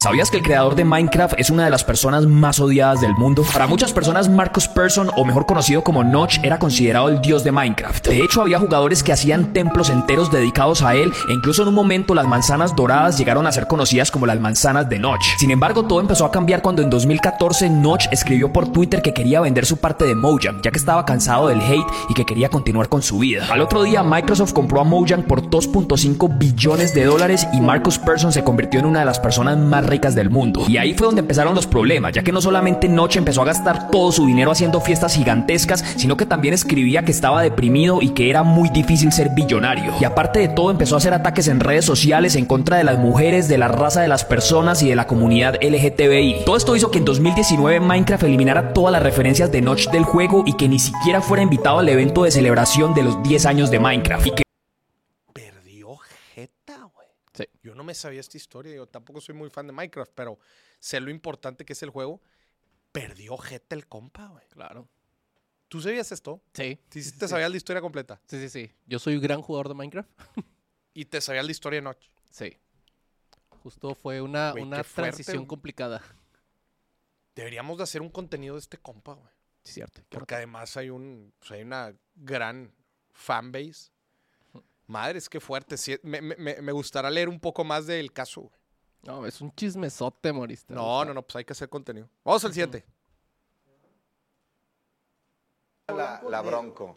¿Sabías 0.04 0.30
que 0.30 0.36
el 0.36 0.44
creador 0.44 0.76
de 0.76 0.84
Minecraft 0.84 1.36
es 1.38 1.50
una 1.50 1.64
de 1.64 1.70
las 1.70 1.86
personas 1.86 2.26
más 2.26 2.60
odiadas 2.60 3.00
del 3.00 3.14
mundo? 3.14 3.46
Para 3.54 3.68
muchas 3.68 3.94
personas, 3.94 4.28
Marcus 4.28 4.68
Persson, 4.68 5.10
o 5.16 5.24
mejor 5.24 5.46
conocido 5.46 5.82
como 5.82 6.04
Notch, 6.04 6.40
era 6.44 6.60
considerado 6.60 7.08
el 7.08 7.22
dios 7.22 7.46
de 7.46 7.54
Minecraft. 7.54 8.10
De 8.10 8.22
hecho, 8.22 8.42
había 8.42 8.60
jugadores 8.60 9.02
que 9.02 9.14
hacían 9.14 9.54
templos 9.54 9.90
enteros 9.90 10.30
dedicados 10.30 10.82
a 10.82 10.94
él, 10.96 11.14
e 11.30 11.34
incluso 11.34 11.62
en 11.62 11.70
un 11.70 11.76
momento 11.76 12.14
las 12.14 12.28
manzanas 12.28 12.76
doradas 12.76 13.18
llegaron 13.18 13.48
a 13.48 13.54
ser 13.54 13.66
conocidas 13.66 14.12
como 14.12 14.26
las 14.26 14.42
manzanas 14.42 14.90
de 14.90 15.00
Notch. 15.00 15.24
Sin 15.38 15.52
embargo, 15.52 15.86
todo 15.86 16.02
empezó 16.02 16.26
a 16.26 16.32
cambiar 16.32 16.62
cuando 16.62 16.82
en 16.82 16.90
2014 16.90 17.70
Notch 17.70 18.08
escribió 18.12 18.52
por 18.52 18.74
Twitter 18.74 19.02
que 19.02 19.14
quería 19.14 19.40
vender 19.40 19.66
su 19.66 19.78
parte 19.78 20.04
de 20.04 20.16
Mojang, 20.16 20.62
ya 20.62 20.72
que 20.72 20.80
estaba 20.80 21.06
cansado 21.06 21.48
del 21.48 21.62
hate 21.62 21.88
y 22.10 22.14
que 22.14 22.26
quería 22.26 22.50
continuar 22.50 22.90
con 22.90 23.02
su 23.02 23.20
vida. 23.20 23.48
Al 23.50 23.62
otro 23.62 23.84
día, 23.84 24.04
Microsoft 24.04 24.52
compró 24.52 24.82
a 24.82 24.84
Mojang 24.84 25.24
por 25.24 25.44
2.5 25.44 26.38
billones 26.38 26.94
de 26.94 27.06
dólares 27.06 27.48
y 27.54 27.62
Marcus 27.62 27.98
Persson 28.00 28.34
se 28.34 28.44
convirtió 28.44 28.82
en 28.82 28.88
una 28.88 29.00
de 29.00 29.06
las 29.06 29.22
personas 29.22 29.58
más 29.58 29.93
del 30.02 30.30
mundo. 30.30 30.66
Y 30.68 30.78
ahí 30.78 30.94
fue 30.94 31.06
donde 31.06 31.22
empezaron 31.22 31.54
los 31.54 31.68
problemas, 31.68 32.14
ya 32.14 32.24
que 32.24 32.32
no 32.32 32.42
solamente 32.42 32.90
Notch 32.90 33.16
empezó 33.16 33.44
a 33.44 33.46
gastar 33.46 33.92
todo 33.92 34.12
su 34.12 34.26
dinero 34.26 34.52
haciendo 34.52 34.82
fiestas 34.82 35.16
gigantescas, 35.16 35.84
sino 35.96 36.18
que 36.18 36.26
también 36.26 36.54
escribía 36.54 37.04
que 37.04 37.12
estaba 37.12 37.42
deprimido 37.42 38.02
y 38.02 38.10
que 38.10 38.30
era 38.30 38.44
muy 38.44 38.70
difícil 38.70 39.12
ser 39.12 39.30
billonario. 39.30 39.94
Y 40.02 40.06
aparte 40.06 40.40
de 40.40 40.48
todo, 40.48 40.72
empezó 40.72 40.96
a 40.96 40.98
hacer 40.98 41.14
ataques 41.14 41.48
en 41.48 41.60
redes 41.60 41.86
sociales 41.86 42.36
en 42.36 42.46
contra 42.46 42.78
de 42.78 42.84
las 42.84 42.98
mujeres, 42.98 43.48
de 43.48 43.58
la 43.58 43.68
raza 43.68 44.02
de 44.02 44.08
las 44.08 44.26
personas 44.26 44.82
y 44.82 44.90
de 44.90 44.96
la 44.96 45.06
comunidad 45.06 45.60
LGTBI. 45.62 46.44
Todo 46.46 46.58
esto 46.58 46.76
hizo 46.76 46.92
que 46.92 46.98
en 46.98 47.06
2019 47.06 47.80
Minecraft 47.80 48.24
eliminara 48.24 48.74
todas 48.74 48.92
las 48.92 49.04
referencias 49.04 49.52
de 49.52 49.62
Notch 49.62 49.90
del 49.90 50.04
juego 50.04 50.44
y 50.46 50.54
que 50.54 50.68
ni 50.68 50.80
siquiera 50.80 51.22
fuera 51.22 51.44
invitado 51.44 51.80
al 51.80 51.90
evento 51.90 52.24
de 52.24 52.32
celebración 52.32 52.94
de 52.94 53.04
los 53.04 53.22
10 53.24 53.46
años 53.46 53.72
de 53.72 53.80
Minecraft. 53.80 54.28
Y 54.28 54.32
que. 54.32 54.43
Sí. 57.34 57.46
Yo 57.64 57.74
no 57.76 57.84
me 57.84 57.94
sabía 57.96 58.20
esta 58.20 58.38
historia. 58.38 58.76
Yo 58.76 58.88
tampoco 58.88 59.20
soy 59.22 59.34
muy 59.36 59.50
fan 59.50 59.66
de 59.68 59.74
Minecraft, 59.74 60.12
pero 60.14 60.40
sé 60.80 61.00
lo 61.00 61.10
importante 61.10 61.66
que 61.66 61.74
es 61.74 61.82
el 61.84 61.90
juego. 61.90 62.22
Perdió 62.92 63.38
jeta 63.38 63.76
el 63.76 63.88
compa, 63.88 64.28
güey. 64.28 64.46
Claro. 64.50 64.88
¿Tú 65.68 65.82
sabías 65.82 66.12
esto? 66.12 66.44
Sí. 66.54 66.80
Sí, 66.92 67.02
sí 67.02 67.12
te 67.18 67.26
sí. 67.26 67.30
sabías 67.32 67.50
la 67.50 67.58
historia 67.58 67.82
completa. 67.82 68.22
Sí, 68.28 68.40
sí, 68.40 68.50
sí. 68.50 68.72
Yo 68.86 69.00
soy 69.00 69.16
un 69.16 69.22
gran 69.22 69.42
jugador 69.42 69.68
de 69.70 69.74
Minecraft. 69.76 70.10
Y 70.96 71.06
te 71.06 71.22
sabías 71.22 71.44
la 71.44 71.52
historia 71.52 71.78
de 71.78 71.82
Notch. 71.86 72.06
Sí. 72.30 72.56
Justo 73.64 73.96
fue 73.96 74.22
una, 74.22 74.52
Güey, 74.52 74.64
una 74.64 74.84
fuerte. 74.84 75.12
transición 75.12 75.48
complicada. 75.48 76.04
Deberíamos 77.36 77.78
de 77.78 77.84
hacer 77.84 78.04
un 78.04 78.10
contenido 78.10 78.54
de 78.54 78.60
este 78.60 78.78
compa, 78.78 79.14
güey. 79.14 79.34
Sí, 79.64 79.74
cierto. 79.74 80.04
Porque 80.10 80.36
además 80.36 80.78
hay 80.78 80.92
un, 80.92 81.34
pues, 81.40 81.50
hay 81.52 81.64
una 81.64 81.96
gran 82.14 82.76
fanbase. 83.12 83.92
Madres, 84.88 85.30
qué 85.30 85.40
fuerte. 85.40 85.78
Sí, 85.78 85.98
me, 86.04 86.22
me- 86.22 86.72
gustaría 86.72 87.10
leer 87.10 87.30
un 87.30 87.40
poco 87.40 87.64
más 87.64 87.86
del 87.88 88.12
caso. 88.12 88.42
güey. 88.42 88.54
No, 89.04 89.26
es 89.26 89.42
un 89.42 89.54
chismesote, 89.54 90.32
Morista. 90.32 90.74
No, 90.74 91.04
no, 91.06 91.14
no, 91.14 91.22
pues 91.24 91.36
hay 91.38 91.46
que 91.46 91.54
hacer 91.54 91.70
contenido. 91.70 92.10
Vamos 92.24 92.44
al 92.46 92.54
siguiente. 92.54 92.86
La, 95.88 96.22
la 96.30 96.42
Bronco. 96.42 96.94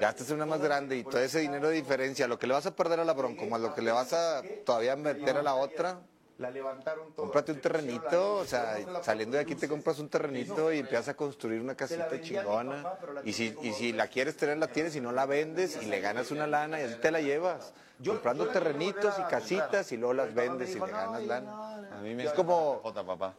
Gastas 0.00 0.30
una 0.30 0.46
más 0.46 0.60
grande 0.60 0.96
y 0.96 1.04
todo 1.04 1.18
ese 1.20 1.40
dinero 1.40 1.68
de 1.68 1.74
diferencia, 1.74 2.26
lo 2.26 2.38
que 2.38 2.46
le 2.46 2.54
vas 2.54 2.64
a 2.66 2.74
perder 2.74 3.00
a 3.00 3.04
la 3.04 3.12
Bronco 3.12 3.44
más 3.46 3.60
lo 3.60 3.74
que 3.74 3.82
le 3.82 3.92
vas 3.92 4.12
a 4.14 4.42
todavía 4.64 4.96
meter 4.96 5.36
a 5.36 5.42
la 5.42 5.54
otra. 5.54 6.00
La 6.38 6.50
levantaron 6.50 7.12
Cómprate 7.12 7.52
un 7.52 7.60
terrenito, 7.60 8.36
o 8.36 8.44
sea, 8.44 8.76
saliendo 9.02 9.36
de 9.36 9.42
aquí 9.42 9.54
te 9.54 9.68
compras 9.68 9.98
un 9.98 10.08
terrenito 10.08 10.72
y 10.72 10.78
empiezas 10.78 11.08
a 11.08 11.14
construir 11.14 11.60
una 11.60 11.74
casita 11.74 12.20
chingona. 12.20 12.84
Y 13.24 13.32
si, 13.32 13.54
y 13.62 13.72
si 13.72 13.92
la 13.92 14.08
quieres 14.08 14.36
tener, 14.36 14.58
la 14.58 14.68
tienes 14.68 14.96
y 14.96 15.00
no 15.00 15.12
la 15.12 15.26
vendes 15.26 15.78
y 15.82 15.86
le 15.86 16.00
ganas 16.00 16.30
una 16.30 16.46
lana 16.46 16.80
y 16.80 16.84
así 16.84 16.96
te 16.96 17.10
la 17.10 17.20
llevas. 17.20 17.72
Comprando 18.10 18.46
terrenitos 18.48 19.14
y 19.18 19.22
casitas 19.30 19.90
y 19.92 19.96
luego 19.96 20.14
las 20.14 20.34
vendes 20.34 20.70
y 20.74 20.80
le 20.80 20.86
ganas 20.90 21.22
lana. 21.24 21.88
A 21.92 22.00
mí 22.00 22.14
me 22.14 22.24
es 22.24 22.32
como, 22.32 22.82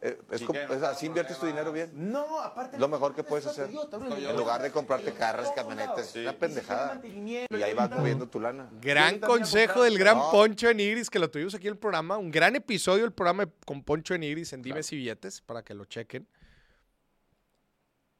eh, 0.01 0.19
es 0.31 0.41
como- 0.43 0.59
es 0.59 0.83
así 0.83 1.07
inviertes 1.07 1.37
tu 1.37 1.45
dinero 1.45 1.71
bien. 1.71 1.91
No, 1.93 2.39
aparte. 2.39 2.77
Lo 2.77 2.87
mejor 2.87 3.13
que 3.15 3.23
puedes 3.23 3.45
hacer. 3.45 3.69
En 3.69 4.37
lugar 4.37 4.61
de 4.61 4.71
comprarte 4.71 5.11
carros, 5.13 5.49
camionetas, 5.55 6.15
una 6.15 6.33
pendejada. 6.33 7.01
Y 7.03 7.35
ahí 7.61 7.73
vas 7.73 7.89
moviendo 7.91 8.27
tu 8.27 8.39
lana. 8.39 8.69
Gran 8.81 9.19
consejo 9.19 9.83
del 9.83 9.97
gran. 9.97 10.13
Poncho 10.31 10.67
de 10.67 10.75
Nigris, 10.75 11.09
que 11.09 11.19
lo 11.19 11.29
tuvimos 11.29 11.53
aquí 11.55 11.67
en 11.67 11.73
el 11.73 11.79
programa. 11.79 12.17
Un 12.17 12.31
gran 12.31 12.55
episodio 12.55 13.03
del 13.03 13.11
programa 13.13 13.47
con 13.65 13.83
Poncho 13.83 14.13
de 14.13 14.19
Nigris 14.19 14.53
en 14.53 14.61
Dimes 14.61 14.91
y 14.93 14.95
Billetes, 14.97 15.41
para 15.41 15.63
que 15.63 15.73
lo 15.73 15.85
chequen. 15.85 16.27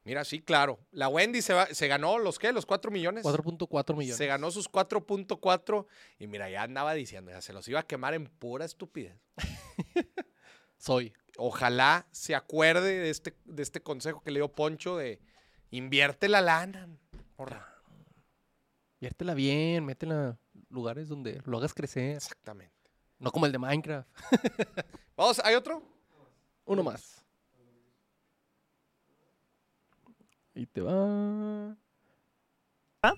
Mira, 0.04 0.24
sí, 0.24 0.42
claro. 0.42 0.78
La 0.90 1.08
Wendy 1.08 1.40
se, 1.40 1.54
va- 1.54 1.66
se 1.66 1.88
ganó 1.88 2.18
los, 2.18 2.38
¿qué? 2.38 2.52
Los 2.52 2.66
4 2.66 2.90
millones. 2.90 3.24
4.4 3.24 3.96
millones. 3.96 4.16
Se 4.18 4.26
ganó 4.26 4.50
sus 4.50 4.70
4.4 4.70 5.86
y 6.18 6.26
mira, 6.26 6.50
ya 6.50 6.62
andaba 6.62 6.92
diciendo, 6.92 7.30
ya 7.30 7.40
se 7.40 7.52
los 7.54 7.66
iba 7.68 7.80
a 7.80 7.86
quemar 7.86 8.12
en 8.14 8.26
pura 8.26 8.64
estupidez. 8.66 9.16
Soy. 10.76 11.12
Ojalá 11.36 12.06
se 12.12 12.34
acuerde 12.34 12.98
de 13.00 13.10
este, 13.10 13.34
de 13.44 13.62
este 13.62 13.80
consejo 13.82 14.20
que 14.22 14.30
le 14.30 14.38
dio 14.40 14.52
Poncho 14.52 14.96
de 14.96 15.20
invierte 15.70 16.28
la 16.28 16.40
lana. 16.42 16.86
morra. 17.36 17.70
Viértela 19.00 19.34
bien, 19.34 19.84
métela 19.84 20.38
en 20.54 20.66
lugares 20.70 21.08
donde 21.08 21.40
lo 21.46 21.58
hagas 21.58 21.74
crecer. 21.74 22.14
Exactamente. 22.16 22.74
No 23.18 23.32
como 23.32 23.46
el 23.46 23.52
de 23.52 23.58
Minecraft. 23.58 24.08
Vamos, 25.16 25.40
¿hay 25.44 25.54
otro? 25.54 25.82
Uno 26.66 26.82
más. 26.82 27.23
Ahí 30.54 30.66
te 30.66 30.80
va. 30.80 31.76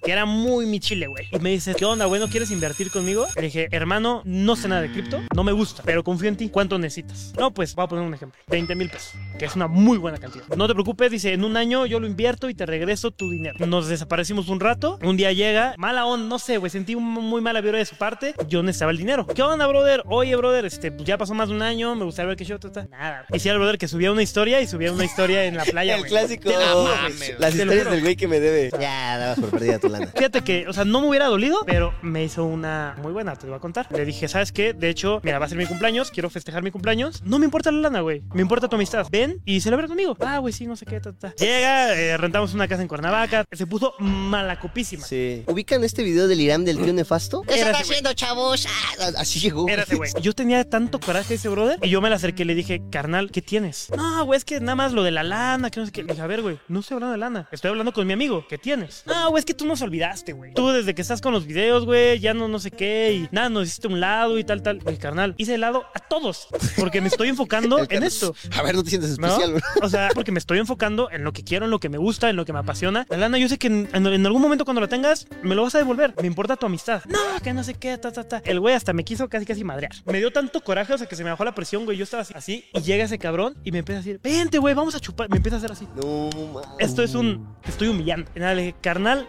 Que 0.03 0.11
era 0.13 0.25
muy 0.25 0.67
mi 0.67 0.81
chile, 0.81 1.07
güey. 1.07 1.29
Y 1.31 1.39
me 1.39 1.51
dice, 1.51 1.75
¿qué 1.75 1.85
onda, 1.85 2.07
güey? 2.07 2.21
¿No 2.21 2.29
quieres 2.29 2.51
invertir 2.51 2.91
conmigo? 2.91 3.27
Le 3.37 3.43
dije, 3.43 3.69
hermano, 3.71 4.23
no 4.25 4.57
sé 4.57 4.69
nada 4.69 4.83
de 4.83 4.91
cripto, 4.93 5.21
no 5.35 5.45
me 5.45 5.53
gusta, 5.53 5.83
pero 5.85 6.03
confío 6.05 6.29
en 6.29 6.37
ti. 6.37 6.49
¿Cuánto 6.49 6.79
necesitas? 6.79 7.33
No, 7.39 7.53
pues 7.53 7.75
voy 7.75 7.85
a 7.85 7.89
poner 7.89 8.05
un 8.05 8.15
ejemplo. 8.15 8.41
20 8.49 8.75
mil 8.75 8.89
pesos, 8.91 9.13
que 9.39 9.45
es 9.45 9.55
una 9.57 9.67
muy 9.69 9.99
buena 9.99 10.19
cantidad. 10.19 10.45
No 10.57 10.67
te 10.67 10.75
preocupes, 10.75 11.11
dice, 11.11 11.33
en 11.33 11.45
un 11.45 11.57
año 11.57 11.87
yo 11.87 12.01
lo 12.01 12.07
invierto 12.07 12.49
y 12.51 12.55
te 12.55 12.67
regreso 12.67 13.11
tu 13.11 13.31
dinero. 13.31 13.65
Nos 13.67 13.89
desaparecimos 13.89 14.49
un 14.49 14.61
rato, 14.61 14.99
un 15.03 15.17
día 15.17 15.33
llega, 15.33 15.75
mala 15.79 16.07
onda, 16.07 16.27
no 16.29 16.39
sé, 16.39 16.57
güey, 16.59 16.71
sentí 16.71 16.95
un- 16.95 17.05
muy 17.05 17.41
mala 17.41 17.61
vibra 17.61 17.79
de 17.79 17.85
su 17.87 17.97
parte, 17.97 18.35
yo 18.49 18.63
necesitaba 18.63 18.91
el 18.93 18.99
dinero. 18.99 19.27
¿Qué 19.27 19.43
onda, 19.43 19.67
brother? 19.67 20.03
Oye, 20.07 20.35
brother, 20.37 20.65
este, 20.65 20.91
pues 20.93 21.07
ya 21.07 21.19
pasó 21.19 21.35
más 21.35 21.49
de 21.49 21.55
un 21.55 21.63
año, 21.63 21.95
me 21.95 22.05
gustaría 22.05 22.29
ver 22.29 22.37
qué 22.37 22.45
show, 22.45 22.59
ta, 22.59 22.71
ta. 22.73 22.87
Nada. 22.91 23.27
Hiciera 23.33 23.55
el 23.55 23.59
brother 23.61 23.79
que 23.79 23.89
subía 23.89 24.13
una 24.13 24.23
historia 24.23 24.61
y 24.61 24.67
subía 24.67 24.93
una 24.93 25.05
historia 25.05 25.45
en 25.45 25.57
la 25.57 25.65
playa, 25.65 25.97
El 25.97 26.05
clásico. 26.05 26.51
Te 26.51 26.57
la 26.57 26.75
mames, 26.75 27.35
Las 27.39 27.55
te 27.55 27.63
historias 27.63 27.91
del 27.91 28.01
güey 28.01 28.17
que 28.17 28.29
me 28.29 28.41
debe. 28.41 28.71
Ya, 28.81 29.19
dabas 29.19 29.41
por 29.41 29.51
perdida 29.51 29.76
tu 29.78 29.89
lana. 29.89 30.07
Fíjate 30.07 30.43
que, 30.43 30.66
o 30.69 30.73
sea, 30.73 30.85
no 30.85 31.01
me 31.01 31.09
hubiera 31.09 31.27
dolido, 31.27 31.59
pero 31.66 31.94
me 32.03 32.24
hizo 32.24 32.44
una 32.44 32.97
muy 33.03 33.12
buena, 33.12 33.36
te 33.36 33.47
lo 33.47 33.53
voy 33.53 33.59
a 33.59 33.61
contar. 33.61 33.86
Le 33.90 34.05
dije, 34.05 34.28
¿sabes 34.28 34.53
qué? 34.53 34.73
De 34.73 34.89
hecho, 34.89 35.20
mira, 35.23 35.39
va 35.39 35.47
a 35.47 35.48
ser 35.48 35.59
mi 35.59 35.66
cumpleaños, 35.66 36.11
quiero 36.11 36.31
festejar 36.31 36.62
mi 36.62 36.70
cumpleaños. 36.70 37.23
No 37.24 37.39
me 37.39 37.44
importa 37.44 37.70
la 37.70 37.81
lana, 37.81 38.01
güey. 38.01 38.23
Me 38.32 38.43
importa 38.43 38.69
tu 38.69 38.77
amistad. 38.77 39.07
Ven 39.11 39.40
y 39.44 39.61
celebra 39.61 39.86
conmigo. 39.86 40.16
Ah, 40.20 40.39
güey, 40.39 40.53
sí, 40.53 40.66
no 40.66 40.77
sé 40.77 40.86
qué, 40.86 41.01
ta, 41.01 41.12
ta. 41.12 41.35
Llega, 41.36 41.94
eh, 41.94 42.16
rentamos 42.16 42.55
una 42.55 42.69
casa 42.69 42.82
en 42.82 42.89
Cuernavaca. 42.89 43.44
Se 43.53 43.66
puso 43.66 43.94
malacopísima. 43.98 45.05
Sí. 45.05 45.44
¿Ubican 45.47 45.85
este 45.85 46.03
video 46.03 46.28
del 46.28 46.40
Irán 46.40 46.65
del 46.65 46.78
tío 46.78 46.93
nefasto? 46.93 47.43
¿Qué 47.43 47.55
están 47.55 47.74
haciendo, 47.74 48.12
chavos? 48.15 48.66
Ah, 48.66 49.11
así 49.19 49.40
llegó. 49.40 49.69
Érase, 49.69 49.97
güey. 49.97 50.11
Yo 50.20 50.32
tenía 50.32 50.69
tanto 50.69 50.98
coraje 51.01 51.35
ese 51.35 51.48
brother 51.48 51.78
y 51.82 51.90
yo 51.90 52.01
me 52.01 52.09
le 52.09 52.16
acerqué 52.16 52.43
y 52.43 52.47
le 52.47 52.55
dije, 52.55 52.82
carnal, 52.90 53.31
¿qué 53.31 53.43
tienes? 53.43 53.90
No, 53.97 54.24
güey, 54.24 54.39
es 54.39 54.44
que 54.44 54.61
nada 54.61 54.74
más 54.74 54.93
lo 54.93 55.03
de 55.03 55.11
la 55.11 55.23
lana, 55.23 55.70
que 55.70 55.81
no 55.81 55.86
sé 55.86 55.93
qué. 55.93 56.03
Le 56.03 56.12
dije, 56.12 56.23
a 56.23 56.27
ver, 56.27 56.43
güey, 56.43 56.59
no 56.69 56.81
estoy 56.81 56.97
hablando 56.97 57.12
de 57.12 57.19
lana. 57.19 57.48
Estoy 57.51 57.70
hablando 57.70 57.93
con 57.93 58.07
mi 58.07 58.12
amigo. 58.12 58.47
¿Qué 58.48 58.59
tienes? 58.59 59.03
No, 59.07 59.31
güey, 59.31 59.40
es 59.40 59.44
que 59.44 59.55
tú 59.55 59.65
tú 59.66 59.70
nos 59.70 59.82
olvidaste, 59.82 60.32
güey. 60.32 60.55
Tú 60.55 60.68
desde 60.68 60.94
que 60.94 61.02
estás 61.02 61.20
con 61.20 61.32
los 61.32 61.44
videos, 61.47 61.84
güey, 61.84 62.20
ya 62.20 62.34
no 62.34 62.47
no 62.47 62.59
sé 62.60 62.70
qué 62.70 63.12
y 63.12 63.28
nada, 63.34 63.48
nos 63.48 63.66
hiciste 63.66 63.88
un 63.88 63.98
lado 64.01 64.38
y 64.38 64.44
tal, 64.44 64.62
tal. 64.62 64.78
Güey, 64.78 64.97
carnal, 64.97 65.34
hice 65.38 65.55
el 65.55 65.60
lado 65.62 65.84
a 65.94 65.98
todos 65.98 66.47
porque 66.78 67.01
me 67.01 67.09
estoy 67.09 67.28
enfocando 67.28 67.78
en 67.90 68.02
esto. 68.05 68.34
A 68.56 68.62
ver, 68.62 68.74
no 68.76 68.84
te 68.84 68.90
sientes 68.90 69.10
especial, 69.10 69.51
güey. 69.51 69.62
O 69.82 69.88
sea, 69.88 70.10
porque 70.14 70.30
me 70.32 70.38
estoy 70.38 70.59
enfocando 70.59 71.10
en 71.10 71.24
lo 71.24 71.32
que 71.32 71.43
quiero, 71.43 71.64
en 71.64 71.70
lo 71.72 71.80
que 71.80 71.88
me 71.88 71.98
gusta, 71.98 72.30
en 72.30 72.36
lo 72.36 72.44
que 72.44 72.52
me 72.52 72.60
apasiona. 72.60 73.06
La 73.09 73.16
lana, 73.16 73.38
yo 73.38 73.48
sé 73.48 73.59
que 73.59 73.66
en, 73.66 73.88
en- 73.93 74.06
en 74.06 74.24
algún 74.26 74.40
momento 74.40 74.64
cuando 74.64 74.80
la 74.80 74.88
tengas, 74.88 75.26
me 75.43 75.55
lo 75.56 75.62
vas 75.64 75.74
a 75.74 75.78
devolver. 75.78 76.14
Me 76.20 76.26
importa 76.28 76.55
tu 76.56 76.66
amistad. 76.66 77.02
No, 77.06 77.18
que 77.43 77.52
no 77.52 77.64
sé 77.64 77.74
qué, 77.74 77.98
ta, 77.98 78.12
ta, 78.12 78.22
ta. 78.24 78.43
El 78.44 78.60
güey 78.60 78.74
hasta 78.74 78.93
me 78.93 79.05
quiso 79.05 79.28
casi, 79.28 79.44
casi 79.44 79.64
madrear. 79.64 79.93
Me 80.05 80.18
dio 80.18 80.30
tanto 80.30 80.60
coraje, 80.62 80.94
o 80.94 80.98
sea, 80.98 81.06
que 81.09 81.16
se 81.16 81.24
me 81.24 81.30
bajó 81.30 81.44
la 81.44 81.55
presión, 81.55 81.84
güey. 81.84 81.97
Yo 81.98 82.05
estaba 82.05 82.22
así, 82.22 82.34
así, 82.36 82.64
y 82.72 82.80
llega 82.82 83.05
ese 83.05 83.18
cabrón 83.18 83.56
y 83.64 83.72
me 83.72 83.78
empieza 83.80 83.98
a 83.98 84.02
decir, 84.02 84.20
vente, 84.22 84.59
güey, 84.59 84.74
vamos 84.74 84.94
a 84.94 85.01
chupar. 85.01 85.28
Me 85.28 85.38
empieza 85.38 85.56
a 85.56 85.59
hacer 85.59 85.72
así. 85.72 85.88
No, 85.97 86.30
mames. 86.55 86.68
Esto 86.78 87.02
es 87.02 87.14
un. 87.14 87.56
Te 87.62 87.70
estoy 87.70 87.88
humillando. 87.88 88.30
Y 88.36 88.38
nada, 88.40 88.55
le 88.55 88.62
dije, 88.62 88.76
carnal, 88.80 89.28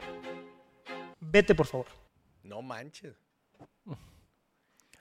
vete, 1.20 1.56
por 1.56 1.68
favor. 1.68 1.88
No 2.44 2.62
manches. 2.62 3.16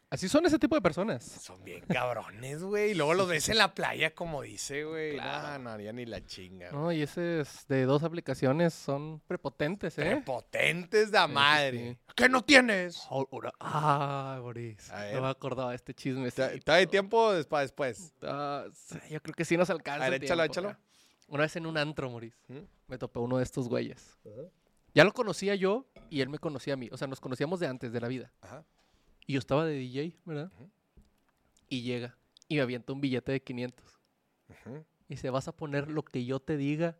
Así 0.08 0.28
son 0.28 0.46
ese 0.46 0.58
tipo 0.58 0.76
de 0.76 0.80
personas. 0.80 1.24
Son 1.24 1.62
bien 1.64 1.80
cabrones, 1.88 2.62
güey. 2.62 2.92
Y 2.92 2.94
luego 2.94 3.12
los 3.14 3.28
ves 3.28 3.48
en 3.48 3.58
la 3.58 3.74
playa, 3.74 4.14
como 4.14 4.42
dice, 4.42 4.84
güey. 4.84 5.16
No, 5.16 5.58
no 5.58 5.70
haría 5.70 5.92
ni 5.92 6.06
la 6.06 6.24
chinga. 6.24 6.70
No, 6.70 6.92
y 6.92 7.02
ese 7.02 7.40
es 7.40 7.66
de 7.66 7.84
dos 7.86 8.04
aplicaciones 8.04 8.72
son 8.72 9.20
prepotentes, 9.26 9.98
¿eh? 9.98 10.02
Prepotentes 10.04 11.10
de 11.10 11.18
Sí, 11.18 11.32
madre. 11.32 11.78
sí. 11.92 11.98
¿Qué 12.14 12.28
no 12.28 12.42
tienes? 12.44 13.04
Ahora- 13.10 13.52
Ah, 13.58 14.38
Boris. 14.40 14.90
No 15.12 15.22
me 15.22 15.28
acordaba 15.28 15.70
de 15.70 15.76
este 15.76 15.92
chisme. 15.92 16.28
¿Está 16.28 16.74
de 16.76 16.86
tiempo 16.86 17.32
después? 17.32 17.62
después? 17.62 18.14
yo 18.22 19.20
creo 19.22 19.34
que 19.34 19.44
sí 19.44 19.56
nos 19.56 19.70
alcanza. 19.70 20.06
A 20.06 20.08
ver, 20.10 20.22
échalo, 20.22 20.44
tiempo, 20.44 20.68
échalo. 20.70 20.78
Una 21.28 21.42
vez 21.42 21.56
en 21.56 21.66
un 21.66 21.76
antro, 21.76 22.08
Moris, 22.08 22.32
¿Mm? 22.46 22.58
me 22.86 22.96
topé 22.96 23.18
uno 23.18 23.38
de 23.38 23.42
estos 23.42 23.68
güeyes. 23.68 24.16
Ya 24.94 25.02
lo 25.02 25.12
conocía 25.12 25.56
yo 25.56 25.84
y 26.10 26.20
él 26.20 26.28
me 26.28 26.38
conocía 26.38 26.74
a 26.74 26.76
mí. 26.76 26.88
O 26.92 26.96
sea, 26.96 27.06
nos 27.06 27.20
conocíamos 27.20 27.60
de 27.60 27.66
antes 27.66 27.92
de 27.92 28.00
la 28.00 28.08
vida. 28.08 28.32
Ajá. 28.40 28.64
Y 29.26 29.34
yo 29.34 29.38
estaba 29.38 29.64
de 29.64 29.74
DJ, 29.74 30.16
¿verdad? 30.24 30.50
Y 31.68 31.82
llega 31.82 32.16
y 32.48 32.56
me 32.56 32.62
avienta 32.62 32.92
un 32.92 33.00
billete 33.00 33.32
de 33.32 33.42
500. 33.42 34.00
Y 35.08 35.14
dice, 35.14 35.30
vas 35.30 35.48
a 35.48 35.52
poner 35.52 35.90
lo 35.90 36.04
que 36.04 36.24
yo 36.24 36.40
te 36.40 36.56
diga 36.56 36.96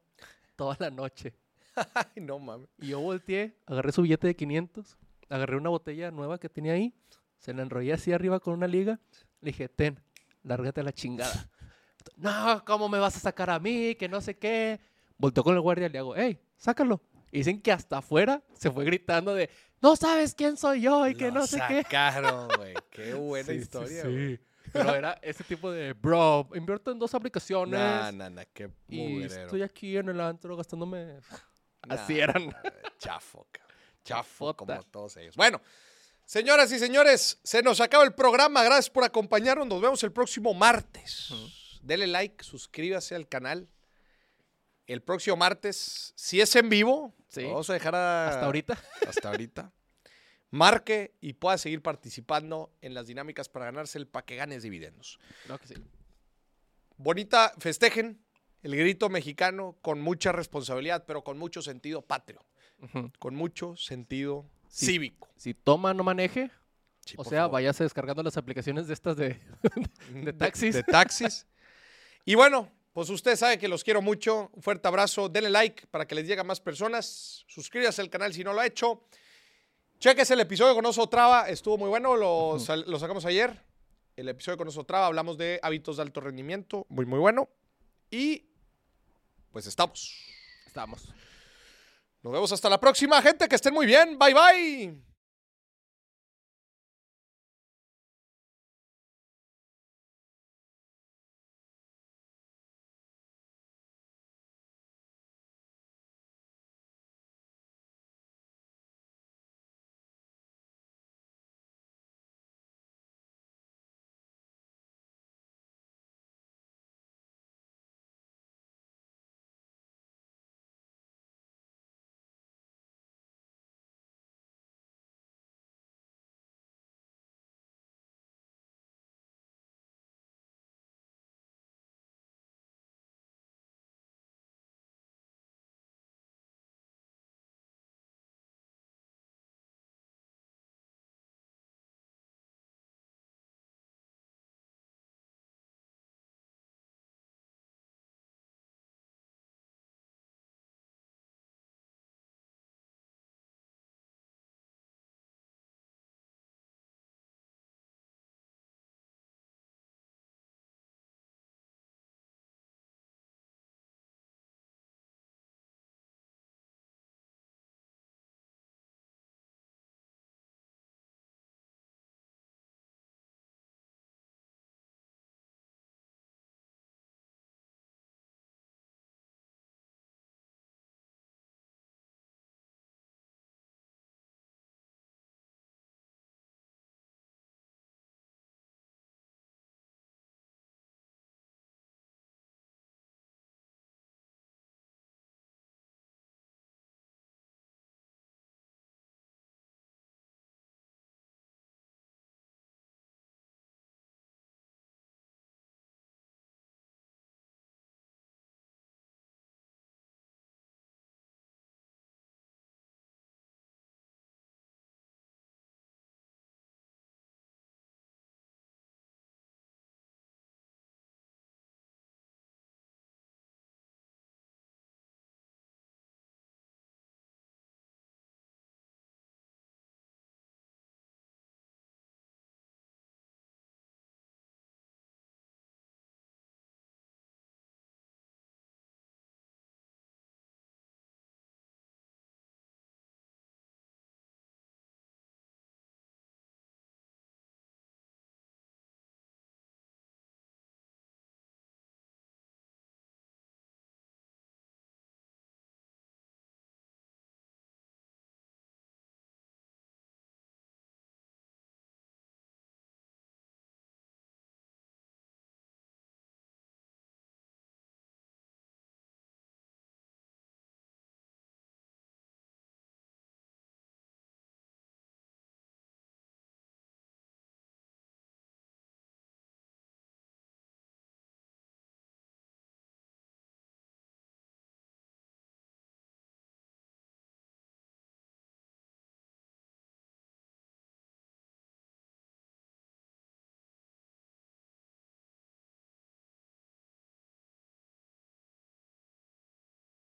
toda 0.56 0.76
la 0.80 0.90
noche. 0.90 1.34
Ay, 1.94 2.22
no 2.22 2.38
mames. 2.38 2.68
Y 2.78 2.88
yo 2.88 3.00
volteé, 3.00 3.56
agarré 3.66 3.92
su 3.92 4.02
billete 4.02 4.26
de 4.26 4.36
500, 4.36 4.96
agarré 5.28 5.56
una 5.56 5.70
botella 5.70 6.10
nueva 6.10 6.38
que 6.38 6.48
tenía 6.48 6.72
ahí, 6.72 6.94
se 7.38 7.52
la 7.54 7.62
enrollé 7.62 7.92
así 7.92 8.12
arriba 8.12 8.40
con 8.40 8.54
una 8.54 8.66
liga, 8.66 8.98
le 9.40 9.50
dije, 9.50 9.68
ten, 9.68 10.00
lárgate 10.42 10.80
a 10.80 10.84
la 10.84 10.92
chingada. 10.92 11.48
no, 12.16 12.64
¿cómo 12.64 12.88
me 12.88 12.98
vas 12.98 13.16
a 13.16 13.20
sacar 13.20 13.50
a 13.50 13.58
mí? 13.58 13.94
Que 13.94 14.08
no 14.08 14.20
sé 14.20 14.36
qué. 14.36 14.80
Volteó 15.18 15.44
con 15.44 15.54
el 15.54 15.60
guardia 15.60 15.86
y 15.86 15.90
le 15.90 15.98
hago, 15.98 16.14
hey, 16.16 16.38
sácalo. 16.56 17.00
Y 17.32 17.38
dicen 17.38 17.60
que 17.60 17.72
hasta 17.72 17.98
afuera 17.98 18.42
se 18.54 18.70
fue 18.70 18.84
gritando 18.84 19.34
de, 19.34 19.50
no 19.82 19.96
sabes 19.96 20.34
quién 20.34 20.56
soy 20.56 20.82
yo 20.82 21.06
y 21.08 21.14
que 21.14 21.26
Lo 21.28 21.40
no 21.40 21.46
sé 21.46 21.60
qué. 21.68 21.82
sacaron, 21.82 22.48
güey. 22.56 22.74
Qué 22.90 23.14
buena 23.14 23.46
Sí, 23.52 23.58
historia, 23.58 24.02
sí. 24.02 24.38
Pero 24.72 24.94
era 24.94 25.18
ese 25.22 25.44
tipo 25.44 25.70
de, 25.70 25.92
bro, 25.92 26.48
invierto 26.54 26.90
en 26.90 26.98
dos 26.98 27.14
aplicaciones. 27.14 27.78
Nah, 27.78 28.10
nah, 28.12 28.28
nah, 28.30 28.44
qué 28.52 28.70
y 28.88 29.22
estoy 29.22 29.62
aquí 29.62 29.96
en 29.96 30.08
el 30.08 30.20
antro 30.20 30.56
gastándome... 30.56 31.18
Así 31.88 32.18
eran. 32.18 32.54
Chafo, 32.98 33.46
cabrón. 33.52 33.76
Chafo 34.04 34.56
como 34.56 34.82
todos 34.84 35.16
ellos. 35.18 35.36
Bueno, 35.36 35.60
señoras 36.24 36.72
y 36.72 36.78
señores, 36.80 37.38
se 37.44 37.62
nos 37.62 37.80
acaba 37.80 38.02
el 38.04 38.12
programa. 38.14 38.64
Gracias 38.64 38.90
por 38.90 39.04
acompañarnos. 39.04 39.66
Nos 39.68 39.80
vemos 39.80 40.02
el 40.02 40.10
próximo 40.12 40.52
martes. 40.52 41.32
Dele 41.82 42.06
like, 42.08 42.42
suscríbase 42.42 43.14
al 43.14 43.28
canal. 43.28 43.68
El 44.86 45.02
próximo 45.02 45.36
martes, 45.36 46.12
si 46.16 46.40
es 46.40 46.54
en 46.56 46.68
vivo, 46.68 47.14
Sí. 47.28 47.42
lo 47.42 47.48
vamos 47.50 47.70
a 47.70 47.72
dejar 47.74 47.94
a- 47.94 48.28
Hasta 48.28 48.46
ahorita. 48.46 48.78
Hasta 49.08 49.28
ahorita. 49.30 49.72
Marque 50.50 51.14
y 51.20 51.32
pueda 51.34 51.58
seguir 51.58 51.82
participando 51.82 52.72
en 52.80 52.94
las 52.94 53.08
dinámicas 53.08 53.48
para 53.48 53.64
ganarse 53.66 53.98
el 53.98 54.06
pa' 54.06 54.24
que 54.24 54.36
ganes 54.36 54.62
dividendos. 54.62 55.18
Claro 55.44 55.60
que 55.60 55.66
sí. 55.68 55.74
Bonita, 56.96 57.52
festejen 57.58 58.22
el 58.62 58.76
grito 58.76 59.08
mexicano 59.08 59.76
con 59.82 60.00
mucha 60.00 60.32
responsabilidad, 60.32 61.04
pero 61.06 61.22
con 61.22 61.36
mucho 61.38 61.62
sentido 61.62 62.02
patrio, 62.02 62.44
con 63.18 63.34
mucho 63.34 63.76
sentido 63.76 64.48
Sí. 64.68 64.86
cívico. 64.86 65.28
Si 65.36 65.52
toma, 65.54 65.94
no 65.94 66.04
maneje. 66.04 66.50
o 67.16 67.22
sea, 67.24 67.42
favor. 67.42 67.52
váyase 67.54 67.84
descargando 67.84 68.22
las 68.24 68.36
aplicaciones 68.36 68.88
de 68.88 68.94
estas 68.94 69.16
de, 69.16 69.38
de 70.12 70.32
taxis. 70.32 70.74
De, 70.74 70.82
taxis. 70.82 71.46
y 72.24 72.34
bueno, 72.34 72.68
pues 72.96 73.10
usted 73.10 73.36
sabe 73.36 73.58
que 73.58 73.68
los 73.68 73.84
quiero 73.84 74.00
mucho. 74.00 74.50
Un 74.54 74.62
fuerte 74.62 74.88
abrazo. 74.88 75.28
Denle 75.28 75.50
like 75.50 75.86
para 75.88 76.06
que 76.06 76.14
les 76.14 76.26
llegue 76.26 76.40
a 76.40 76.44
más 76.44 76.60
personas. 76.60 77.44
Suscríbase 77.46 78.00
al 78.00 78.08
canal 78.08 78.32
si 78.32 78.42
no 78.42 78.54
lo 78.54 78.60
ha 78.62 78.66
hecho. 78.66 79.02
Cheques 79.98 80.30
el 80.30 80.40
episodio 80.40 80.74
con 80.74 80.86
Oso 80.86 81.06
Traba. 81.06 81.46
Estuvo 81.50 81.76
muy 81.76 81.90
bueno. 81.90 82.16
Lo, 82.16 82.56
lo 82.56 82.98
sacamos 82.98 83.26
ayer. 83.26 83.62
El 84.16 84.30
episodio 84.30 84.56
con 84.56 84.68
Oso 84.68 84.84
Traba. 84.84 85.08
Hablamos 85.08 85.36
de 85.36 85.60
hábitos 85.62 85.98
de 85.98 86.04
alto 86.04 86.22
rendimiento. 86.22 86.86
Muy, 86.88 87.04
muy 87.04 87.18
bueno. 87.18 87.50
Y 88.10 88.46
pues 89.52 89.66
estamos. 89.66 90.18
Estamos. 90.66 91.06
Nos 92.22 92.32
vemos 92.32 92.50
hasta 92.50 92.70
la 92.70 92.80
próxima, 92.80 93.20
gente. 93.20 93.46
Que 93.46 93.56
estén 93.56 93.74
muy 93.74 93.84
bien. 93.84 94.18
Bye, 94.18 94.32
bye. 94.32 95.15